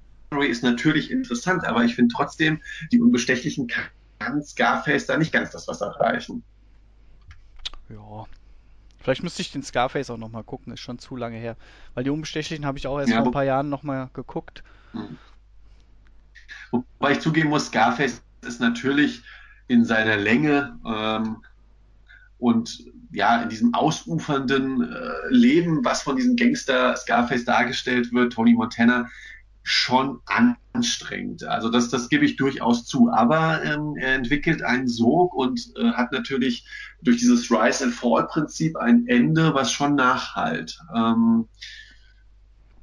ist 0.43 0.63
natürlich 0.63 1.11
interessant, 1.11 1.65
aber 1.65 1.85
ich 1.85 1.95
finde 1.95 2.15
trotzdem, 2.15 2.61
die 2.93 3.01
Unbestechlichen 3.01 3.69
kann 4.19 4.43
Scarface 4.43 5.07
da 5.07 5.17
nicht 5.17 5.33
ganz 5.33 5.51
das 5.51 5.69
Wasser 5.69 5.89
reichen. 5.99 6.43
Ja. 7.89 8.27
Vielleicht 9.01 9.23
müsste 9.23 9.43
ich 9.43 9.53
den 9.53 9.63
Scarface 9.63 10.09
auch 10.09 10.17
nochmal 10.17 10.45
gucken, 10.45 10.73
ist 10.73 10.81
schon 10.81 10.99
zu 10.99 11.15
lange 11.15 11.37
her. 11.37 11.57
Weil 11.93 12.05
die 12.05 12.11
Unbestechlichen 12.11 12.65
habe 12.65 12.79
ich 12.79 12.87
auch 12.87 12.99
erst 12.99 13.11
Ja, 13.11 13.19
vor 13.19 13.27
ein 13.27 13.33
paar 13.33 13.45
Jahren 13.45 13.69
nochmal 13.69 14.09
geguckt. 14.15 14.65
Wobei 16.71 17.13
ich 17.13 17.21
zugeben 17.21 17.51
muss, 17.51 17.67
Scarface 17.67 18.23
ist 18.47 18.61
natürlich 18.61 19.23
in 19.69 19.85
seiner 19.85 20.17
Länge 20.17 20.79
ähm, 20.87 21.45
und 22.39 22.85
ja, 23.13 23.43
in 23.43 23.49
diesem 23.49 23.75
ausufernden 23.75 24.83
äh, 24.83 25.29
Leben, 25.29 25.85
was 25.85 26.03
von 26.03 26.17
diesem 26.17 26.37
Gangster 26.37 26.97
Scarface 26.97 27.45
dargestellt 27.45 28.13
wird, 28.13 28.33
Tony 28.33 28.55
Montana, 28.55 29.09
schon 29.65 30.21
anstrengend. 30.27 31.43
Also 31.45 31.71
das, 31.71 31.89
das 31.89 32.11
gebe 32.11 32.25
ich 32.27 32.37
durchaus 32.37 32.85
zu. 32.85 33.11
Aber 33.11 33.65
ähm, 33.65 33.97
er 33.97 34.15
entwickelt 34.15 34.63
einen 34.63 34.87
Sog 34.87 35.35
und 35.35 35.73
äh, 35.77 35.93
hat 35.93 36.13
natürlich 36.13 36.67
durch 37.01 37.17
dieses 37.17 37.51
Rise 37.51 37.85
and 37.85 37.95
Fall 37.95 38.27
Prinzip 38.27 38.77
ein 38.77 39.07
Ende, 39.09 39.55
was 39.55 39.73
schon 39.73 39.95
nachhalt. 39.95 40.79
Ähm, 40.95 41.49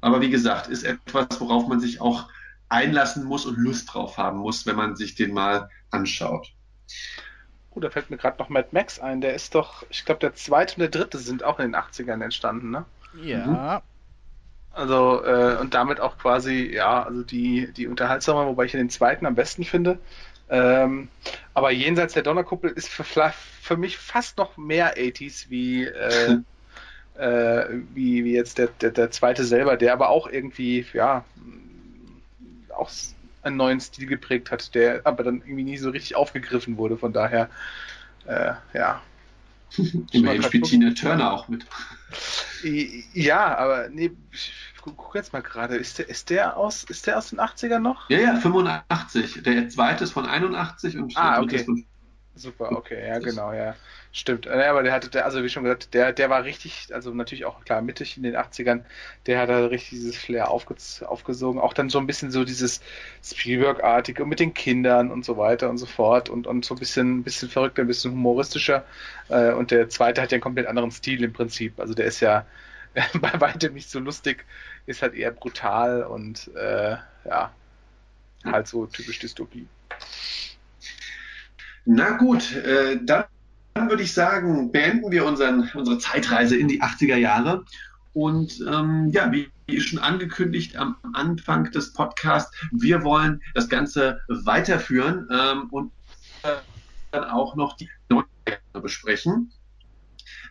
aber 0.00 0.20
wie 0.20 0.30
gesagt, 0.30 0.66
ist 0.66 0.82
etwas, 0.82 1.40
worauf 1.40 1.68
man 1.68 1.78
sich 1.78 2.00
auch 2.00 2.28
einlassen 2.68 3.24
muss 3.24 3.46
und 3.46 3.58
Lust 3.58 3.94
drauf 3.94 4.18
haben 4.18 4.38
muss, 4.38 4.66
wenn 4.66 4.74
man 4.74 4.96
sich 4.96 5.14
den 5.14 5.32
mal 5.32 5.68
anschaut. 5.92 6.52
Oh, 7.70 7.80
da 7.80 7.90
fällt 7.90 8.10
mir 8.10 8.16
gerade 8.16 8.38
noch 8.38 8.48
Mad 8.48 8.68
Max 8.72 8.98
ein. 8.98 9.20
Der 9.20 9.34
ist 9.34 9.54
doch, 9.54 9.84
ich 9.88 10.04
glaube, 10.04 10.18
der 10.18 10.34
zweite 10.34 10.74
und 10.74 10.80
der 10.80 10.88
dritte 10.88 11.18
sind 11.18 11.44
auch 11.44 11.60
in 11.60 11.70
den 11.70 11.76
80ern 11.76 12.24
entstanden, 12.24 12.70
ne? 12.70 12.84
Ja. 13.22 13.46
Mhm. 13.46 13.91
Also, 14.72 15.22
äh, 15.24 15.56
und 15.60 15.74
damit 15.74 16.00
auch 16.00 16.16
quasi, 16.16 16.70
ja, 16.72 17.02
also 17.02 17.22
die, 17.22 17.72
die 17.72 17.86
unterhaltsamer, 17.86 18.46
wobei 18.46 18.64
ich 18.64 18.72
den 18.72 18.88
zweiten 18.90 19.26
am 19.26 19.34
besten 19.34 19.64
finde. 19.64 19.98
Ähm, 20.48 21.08
aber 21.54 21.70
jenseits 21.70 22.14
der 22.14 22.22
Donnerkuppel 22.22 22.70
ist 22.70 22.88
für, 22.88 23.04
für 23.04 23.76
mich 23.76 23.98
fast 23.98 24.38
noch 24.38 24.56
mehr 24.56 24.96
80s 24.96 25.50
wie, 25.50 25.84
äh, 25.84 26.38
äh, 27.18 27.66
wie, 27.94 28.24
wie 28.24 28.34
jetzt 28.34 28.58
der, 28.58 28.68
der, 28.80 28.90
der 28.90 29.10
zweite 29.10 29.44
selber, 29.44 29.76
der 29.76 29.92
aber 29.92 30.08
auch 30.08 30.26
irgendwie, 30.26 30.86
ja, 30.94 31.24
auch 32.74 32.90
einen 33.42 33.56
neuen 33.56 33.80
Stil 33.80 34.06
geprägt 34.06 34.50
hat, 34.50 34.74
der 34.74 35.02
aber 35.04 35.24
dann 35.24 35.42
irgendwie 35.42 35.64
nie 35.64 35.76
so 35.78 35.90
richtig 35.90 36.16
aufgegriffen 36.16 36.76
wurde. 36.76 36.96
Von 36.96 37.12
daher, 37.12 37.48
äh, 38.26 38.52
ja. 38.72 39.02
Immerhin 40.12 40.42
spielt 40.42 40.64
Tina 40.64 40.90
Turner 40.90 41.32
auch 41.32 41.48
mit. 41.48 41.66
Ja, 43.14 43.56
aber 43.56 43.88
nee, 43.88 44.10
ich 44.32 44.52
guck 44.80 45.14
jetzt 45.14 45.32
mal 45.32 45.42
gerade. 45.42 45.76
Ist 45.76 45.98
der, 45.98 46.08
ist 46.08 46.30
der 46.30 46.56
aus, 46.56 46.84
ist 46.84 47.06
der 47.06 47.18
aus 47.18 47.30
den 47.30 47.40
80ern 47.40 47.78
noch? 47.78 48.08
Ja, 48.10 48.18
ja, 48.18 48.36
85. 48.36 49.42
Der 49.42 49.68
zweite 49.68 50.04
ist 50.04 50.12
von 50.12 50.26
81 50.26 50.98
und 50.98 51.16
ah, 51.16 51.40
okay. 51.40 51.64
von 51.64 51.84
Super, 52.34 52.72
okay, 52.72 53.06
ja, 53.06 53.18
genau, 53.18 53.52
ja. 53.52 53.76
Stimmt. 54.10 54.46
Ja, 54.46 54.70
aber 54.70 54.82
der 54.82 54.92
hatte, 54.92 55.10
der, 55.10 55.26
also 55.26 55.42
wie 55.42 55.50
schon 55.50 55.64
gesagt, 55.64 55.92
der, 55.92 56.12
der 56.12 56.30
war 56.30 56.44
richtig, 56.44 56.88
also 56.92 57.12
natürlich 57.12 57.44
auch 57.44 57.62
klar 57.64 57.82
mittig 57.82 58.16
in 58.16 58.22
den 58.22 58.36
80ern, 58.36 58.84
der 59.26 59.38
hat 59.38 59.50
da 59.50 59.66
richtig 59.66 59.90
dieses 59.90 60.16
Flair 60.16 60.50
aufge, 60.50 60.74
aufgesogen. 61.06 61.60
Auch 61.60 61.74
dann 61.74 61.90
so 61.90 61.98
ein 61.98 62.06
bisschen 62.06 62.30
so 62.30 62.44
dieses 62.44 62.80
Spielberg-artige 63.22 64.24
mit 64.24 64.40
den 64.40 64.54
Kindern 64.54 65.10
und 65.10 65.24
so 65.26 65.36
weiter 65.36 65.68
und 65.68 65.76
so 65.76 65.86
fort 65.86 66.30
und, 66.30 66.46
und 66.46 66.64
so 66.64 66.74
ein 66.74 66.78
bisschen, 66.78 67.18
ein 67.18 67.22
bisschen 67.22 67.50
verrückter, 67.50 67.82
ein 67.82 67.86
bisschen 67.86 68.12
humoristischer. 68.12 68.84
Äh, 69.28 69.52
und 69.52 69.70
der 69.70 69.90
zweite 69.90 70.22
hat 70.22 70.32
ja 70.32 70.36
einen 70.36 70.42
komplett 70.42 70.66
anderen 70.66 70.90
Stil 70.90 71.22
im 71.24 71.34
Prinzip. 71.34 71.78
Also 71.80 71.92
der 71.92 72.06
ist 72.06 72.20
ja 72.20 72.46
bei 73.20 73.40
weitem 73.40 73.74
nicht 73.74 73.90
so 73.90 73.98
lustig, 73.98 74.44
ist 74.86 75.02
halt 75.02 75.14
eher 75.14 75.32
brutal 75.32 76.02
und 76.04 76.50
äh, 76.54 76.96
ja, 77.24 77.52
halt 78.44 78.66
so 78.68 78.86
typisch 78.86 79.18
Dystopie. 79.18 79.68
Na 81.84 82.16
gut, 82.16 82.54
äh, 82.56 82.98
dann 83.04 83.24
würde 83.74 84.02
ich 84.02 84.12
sagen, 84.12 84.70
beenden 84.70 85.10
wir 85.10 85.24
unseren, 85.24 85.68
unsere 85.74 85.98
Zeitreise 85.98 86.56
in 86.56 86.68
die 86.68 86.82
80er 86.82 87.16
Jahre. 87.16 87.64
Und 88.12 88.60
ähm, 88.68 89.08
ja, 89.10 89.32
wie 89.32 89.50
schon 89.80 89.98
angekündigt 89.98 90.76
am 90.76 90.96
Anfang 91.14 91.70
des 91.70 91.92
Podcasts, 91.94 92.54
wir 92.72 93.02
wollen 93.04 93.40
das 93.54 93.68
Ganze 93.68 94.20
weiterführen 94.28 95.28
ähm, 95.32 95.68
und 95.70 95.90
dann 97.10 97.24
auch 97.24 97.56
noch 97.56 97.76
die 97.76 97.88
neuen 98.10 98.26
besprechen. 98.72 99.50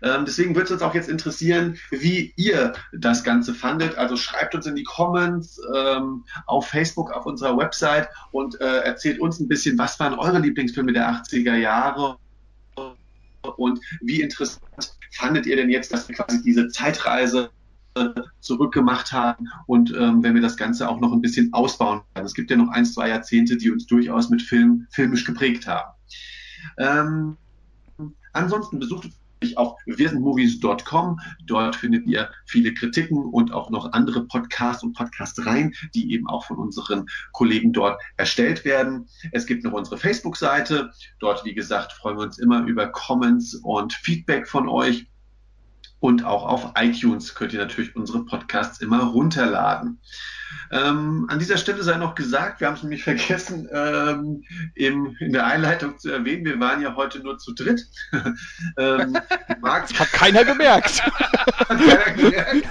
Ähm, 0.03 0.25
deswegen 0.25 0.55
würde 0.55 0.65
es 0.65 0.71
uns 0.71 0.81
auch 0.81 0.95
jetzt 0.95 1.09
interessieren, 1.09 1.77
wie 1.91 2.33
ihr 2.35 2.73
das 2.91 3.23
Ganze 3.23 3.53
fandet. 3.53 3.97
Also 3.97 4.15
schreibt 4.15 4.55
uns 4.55 4.65
in 4.65 4.75
die 4.75 4.83
Comments 4.83 5.61
ähm, 5.75 6.25
auf 6.47 6.67
Facebook, 6.67 7.11
auf 7.11 7.25
unserer 7.25 7.57
Website 7.57 8.09
und 8.31 8.59
äh, 8.59 8.79
erzählt 8.79 9.19
uns 9.19 9.39
ein 9.39 9.47
bisschen, 9.47 9.77
was 9.77 9.99
waren 9.99 10.13
eure 10.13 10.39
Lieblingsfilme 10.39 10.93
der 10.93 11.09
80er 11.09 11.55
Jahre 11.55 12.17
und 13.57 13.79
wie 14.01 14.21
interessant 14.21 14.61
fandet 15.11 15.45
ihr 15.45 15.55
denn 15.55 15.69
jetzt, 15.69 15.91
dass 15.91 16.07
wir 16.07 16.15
quasi 16.15 16.41
diese 16.41 16.67
Zeitreise 16.69 17.49
zurückgemacht 18.39 19.11
haben 19.11 19.49
und 19.67 19.93
ähm, 19.93 20.23
wenn 20.23 20.33
wir 20.33 20.41
das 20.41 20.55
Ganze 20.55 20.87
auch 20.87 21.01
noch 21.01 21.11
ein 21.11 21.21
bisschen 21.21 21.51
ausbauen 21.51 22.01
werden. 22.13 22.25
Es 22.25 22.33
gibt 22.33 22.49
ja 22.49 22.55
noch 22.55 22.69
ein, 22.69 22.85
zwei 22.85 23.09
Jahrzehnte, 23.09 23.57
die 23.57 23.69
uns 23.69 23.85
durchaus 23.85 24.29
mit 24.29 24.41
Film 24.41 24.87
filmisch 24.91 25.25
geprägt 25.25 25.67
haben. 25.67 25.91
Ähm, 26.77 27.37
ansonsten 28.31 28.79
besucht 28.79 29.09
auf 29.55 29.75
wirsenmovies.com. 29.85 31.19
Dort 31.45 31.75
findet 31.75 32.05
ihr 32.05 32.29
viele 32.45 32.73
Kritiken 32.73 33.25
und 33.25 33.51
auch 33.51 33.69
noch 33.69 33.91
andere 33.93 34.25
Podcasts 34.27 34.83
und 34.83 34.93
Podcast-Reihen, 34.93 35.73
die 35.95 36.13
eben 36.13 36.27
auch 36.27 36.45
von 36.45 36.57
unseren 36.57 37.07
Kollegen 37.31 37.73
dort 37.73 38.01
erstellt 38.17 38.65
werden. 38.65 39.07
Es 39.31 39.45
gibt 39.45 39.63
noch 39.63 39.73
unsere 39.73 39.97
Facebook-Seite. 39.97 40.91
Dort, 41.19 41.43
wie 41.45 41.53
gesagt, 41.53 41.93
freuen 41.93 42.17
wir 42.17 42.23
uns 42.23 42.37
immer 42.37 42.63
über 42.65 42.87
Comments 42.87 43.55
und 43.55 43.93
Feedback 43.93 44.47
von 44.47 44.69
euch. 44.69 45.07
Und 46.01 46.25
auch 46.25 46.47
auf 46.47 46.73
iTunes 46.77 47.35
könnt 47.35 47.53
ihr 47.53 47.59
natürlich 47.59 47.95
unsere 47.95 48.25
Podcasts 48.25 48.81
immer 48.81 49.03
runterladen. 49.03 50.01
Ähm, 50.71 51.27
an 51.29 51.37
dieser 51.37 51.57
Stelle 51.57 51.83
sei 51.83 51.97
noch 51.97 52.15
gesagt, 52.15 52.59
wir 52.59 52.67
haben 52.67 52.73
es 52.73 52.81
nämlich 52.81 53.03
vergessen, 53.05 53.69
ähm, 53.71 54.43
im, 54.73 55.15
in 55.19 55.31
der 55.31 55.45
Einleitung 55.45 55.99
zu 55.99 56.09
erwähnen, 56.09 56.43
wir 56.43 56.59
waren 56.59 56.81
ja 56.81 56.95
heute 56.95 57.19
nur 57.19 57.37
zu 57.37 57.53
dritt. 57.53 57.85
ähm, 58.77 59.15
Marc, 59.61 59.89
das 59.89 59.99
hat 59.99 60.11
keiner 60.11 60.43
gemerkt. 60.43 61.05
hat 61.05 61.67
keiner 61.67 62.11
gemerkt. 62.15 62.67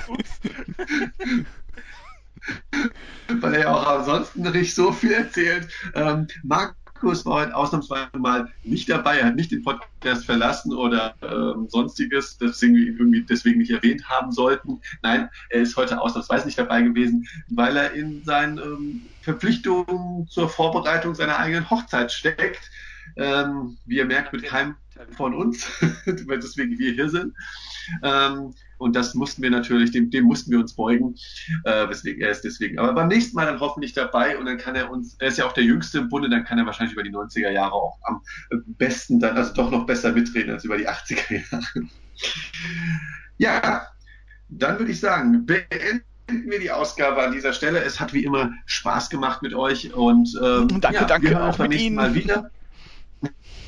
Weil 3.28 3.55
er 3.55 3.61
ja 3.61 3.69
auch 3.73 3.86
ansonsten 3.86 4.43
nicht 4.51 4.74
so 4.74 4.90
viel 4.90 5.12
erzählt. 5.12 5.69
Ähm, 5.94 6.27
Marc 6.43 6.74
Markus 7.02 7.24
war 7.24 7.40
heute 7.40 7.56
ausnahmsweise 7.56 8.10
mal 8.18 8.52
nicht 8.62 8.90
dabei. 8.90 9.18
Er 9.18 9.27
hat 9.28 9.36
nicht 9.36 9.51
den 9.51 9.62
Podcast 9.62 10.27
verlassen 10.27 10.74
oder 10.74 11.14
ähm, 11.22 11.66
sonstiges, 11.70 12.36
deswegen 12.36 12.77
irgendwie 12.77 13.22
deswegen 13.22 13.60
nicht 13.60 13.70
erwähnt 13.70 14.06
haben 14.06 14.32
sollten. 14.32 14.82
Nein, 15.02 15.31
er 15.48 15.62
ist 15.62 15.78
heute 15.78 15.98
ausnahmsweise 15.98 16.44
nicht 16.44 16.59
dabei 16.59 16.82
gewesen, 16.82 17.27
weil 17.48 17.74
er 17.78 17.94
in 17.94 18.22
seinen 18.24 18.59
ähm, 18.59 19.02
Verpflichtungen 19.22 20.27
zur 20.28 20.51
Vorbereitung 20.51 21.14
seiner 21.14 21.39
eigenen 21.39 21.70
Hochzeit 21.70 22.12
steckt. 22.12 22.70
Ähm, 23.16 23.78
wie 23.86 23.97
ihr 23.97 24.05
merkt, 24.05 24.35
mit 24.35 24.43
keinem 24.43 24.77
von 25.16 25.35
uns, 25.35 25.66
deswegen 26.06 26.78
wir 26.78 26.93
hier 26.93 27.09
sind. 27.09 27.35
Ähm, 28.02 28.52
und 28.81 28.97
das 28.97 29.15
mussten 29.15 29.43
wir 29.43 29.51
natürlich, 29.51 29.90
dem, 29.90 30.11
dem 30.11 30.24
mussten 30.24 30.51
wir 30.51 30.59
uns 30.59 30.74
beugen, 30.74 31.15
äh, 31.65 31.89
weswegen 31.89 32.23
er 32.23 32.31
ist 32.31 32.43
deswegen. 32.43 32.78
Aber 32.78 32.94
beim 32.94 33.09
nächsten 33.09 33.36
Mal 33.36 33.47
dann 33.47 33.61
hoffentlich 33.61 33.93
dabei 33.93 34.39
und 34.39 34.47
dann 34.47 34.57
kann 34.57 34.74
er 34.74 34.90
uns, 34.90 35.16
er 35.19 35.28
ist 35.28 35.39
ja 35.39 35.44
auch 35.47 35.52
der 35.52 35.65
Jüngste 35.65 35.98
im 35.98 36.09
Bunde, 36.09 36.31
dann 36.31 36.44
kann 36.44 36.59
er 36.59 36.66
wahrscheinlich 36.66 36.94
über 36.94 37.02
die 37.02 37.12
90er 37.12 37.51
Jahre 37.51 37.74
auch 37.74 37.98
am 38.05 38.23
besten 38.78 39.20
dann, 39.20 39.36
also 39.36 39.52
doch 39.52 39.70
noch 39.70 39.85
besser 39.86 40.12
mitreden 40.12 40.52
als 40.52 40.65
über 40.65 40.78
die 40.78 40.89
80er 40.89 41.43
Jahre. 41.51 41.89
ja, 43.39 43.86
dann 44.48 44.78
würde 44.78 44.93
ich 44.93 45.01
sagen, 45.01 45.44
beenden 45.44 46.02
wir 46.27 46.59
die 46.59 46.70
Ausgabe 46.70 47.23
an 47.23 47.32
dieser 47.32 47.52
Stelle. 47.52 47.82
Es 47.82 48.01
hat 48.01 48.15
wie 48.15 48.24
immer 48.24 48.51
Spaß 48.66 49.11
gemacht 49.11 49.43
mit 49.43 49.55
euch 49.55 49.93
und 49.93 50.35
ähm, 50.43 50.81
danke, 50.81 51.01
ja, 51.01 51.05
danke 51.05 51.28
wir 51.28 51.39
hören 51.39 51.51
auch 51.51 51.59
beim 51.59 51.69
nächsten 51.69 51.86
Ihnen. 51.86 51.97
Mal 51.97 52.15
wieder. 52.15 52.51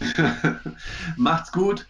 Macht's 1.17 1.53
gut. 1.53 1.87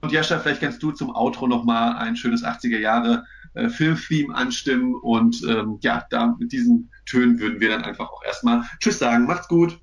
Und, 0.00 0.12
Jascha, 0.12 0.38
vielleicht 0.38 0.60
kannst 0.60 0.82
du 0.82 0.92
zum 0.92 1.14
Outro 1.14 1.46
nochmal 1.46 1.96
ein 1.96 2.16
schönes 2.16 2.42
80er 2.42 2.78
Jahre 2.78 3.24
äh, 3.54 3.68
Filmtheme 3.68 4.34
anstimmen. 4.34 4.94
Und 4.94 5.42
ähm, 5.48 5.78
ja, 5.82 6.06
da 6.10 6.36
mit 6.38 6.52
diesen 6.52 6.90
Tönen 7.06 7.38
würden 7.38 7.60
wir 7.60 7.68
dann 7.68 7.82
einfach 7.82 8.08
auch 8.10 8.24
erstmal 8.24 8.62
Tschüss 8.80 8.98
sagen. 8.98 9.26
Macht's 9.26 9.48
gut. 9.48 9.78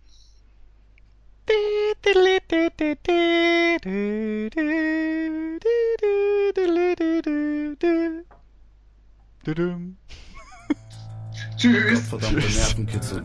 Tschüss. 11.57 12.07
Verdammte 12.10 12.35
Nervenkitzel. 12.35 13.23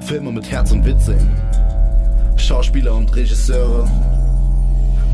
Filme 0.00 0.32
mit 0.32 0.50
Herz 0.50 0.72
und 0.72 0.84
Witz 0.84 1.06
sehen. 1.06 1.30
Schauspieler 2.36 2.94
und 2.94 3.14
Regisseure 3.14 3.88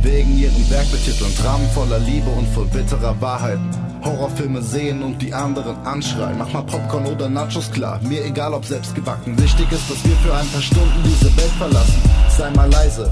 wegen 0.03 0.39
ihrem 0.39 0.71
Werk 0.71 0.91
betiteln, 0.91 1.33
Dramen 1.37 1.69
voller 1.71 1.99
Liebe 1.99 2.31
und 2.31 2.47
voll 2.49 2.67
bitterer 2.67 3.21
Wahrheit. 3.21 3.59
Horrorfilme 4.03 4.63
sehen 4.63 5.03
und 5.03 5.21
die 5.21 5.33
anderen 5.33 5.77
anschreien. 5.85 6.39
Mach 6.39 6.53
mal 6.53 6.63
Popcorn 6.63 7.07
oder 7.07 7.29
Nachos 7.29 7.71
klar, 7.71 8.01
mir 8.03 8.25
egal 8.25 8.55
ob 8.55 8.65
selbst 8.65 8.95
gebacken. 8.95 9.39
Wichtig 9.39 9.71
ist, 9.73 9.91
dass 9.91 10.03
wir 10.05 10.17
für 10.17 10.35
ein 10.35 10.49
paar 10.49 10.63
Stunden 10.63 11.03
diese 11.05 11.37
Welt 11.37 11.53
verlassen. 11.59 12.03
Sei 12.37 12.51
mal 12.51 12.71
leise, 12.71 13.11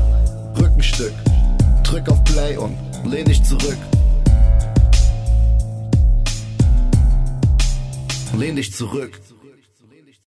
Rückenstück, 0.59 1.12
drück 1.82 2.09
auf 2.09 2.23
Play 2.24 2.56
und 2.56 2.77
lehn 3.05 3.27
dich 3.27 3.43
zurück. 3.43 3.78
Lehn 8.36 8.56
dich 8.56 8.73
zurück. 8.73 9.20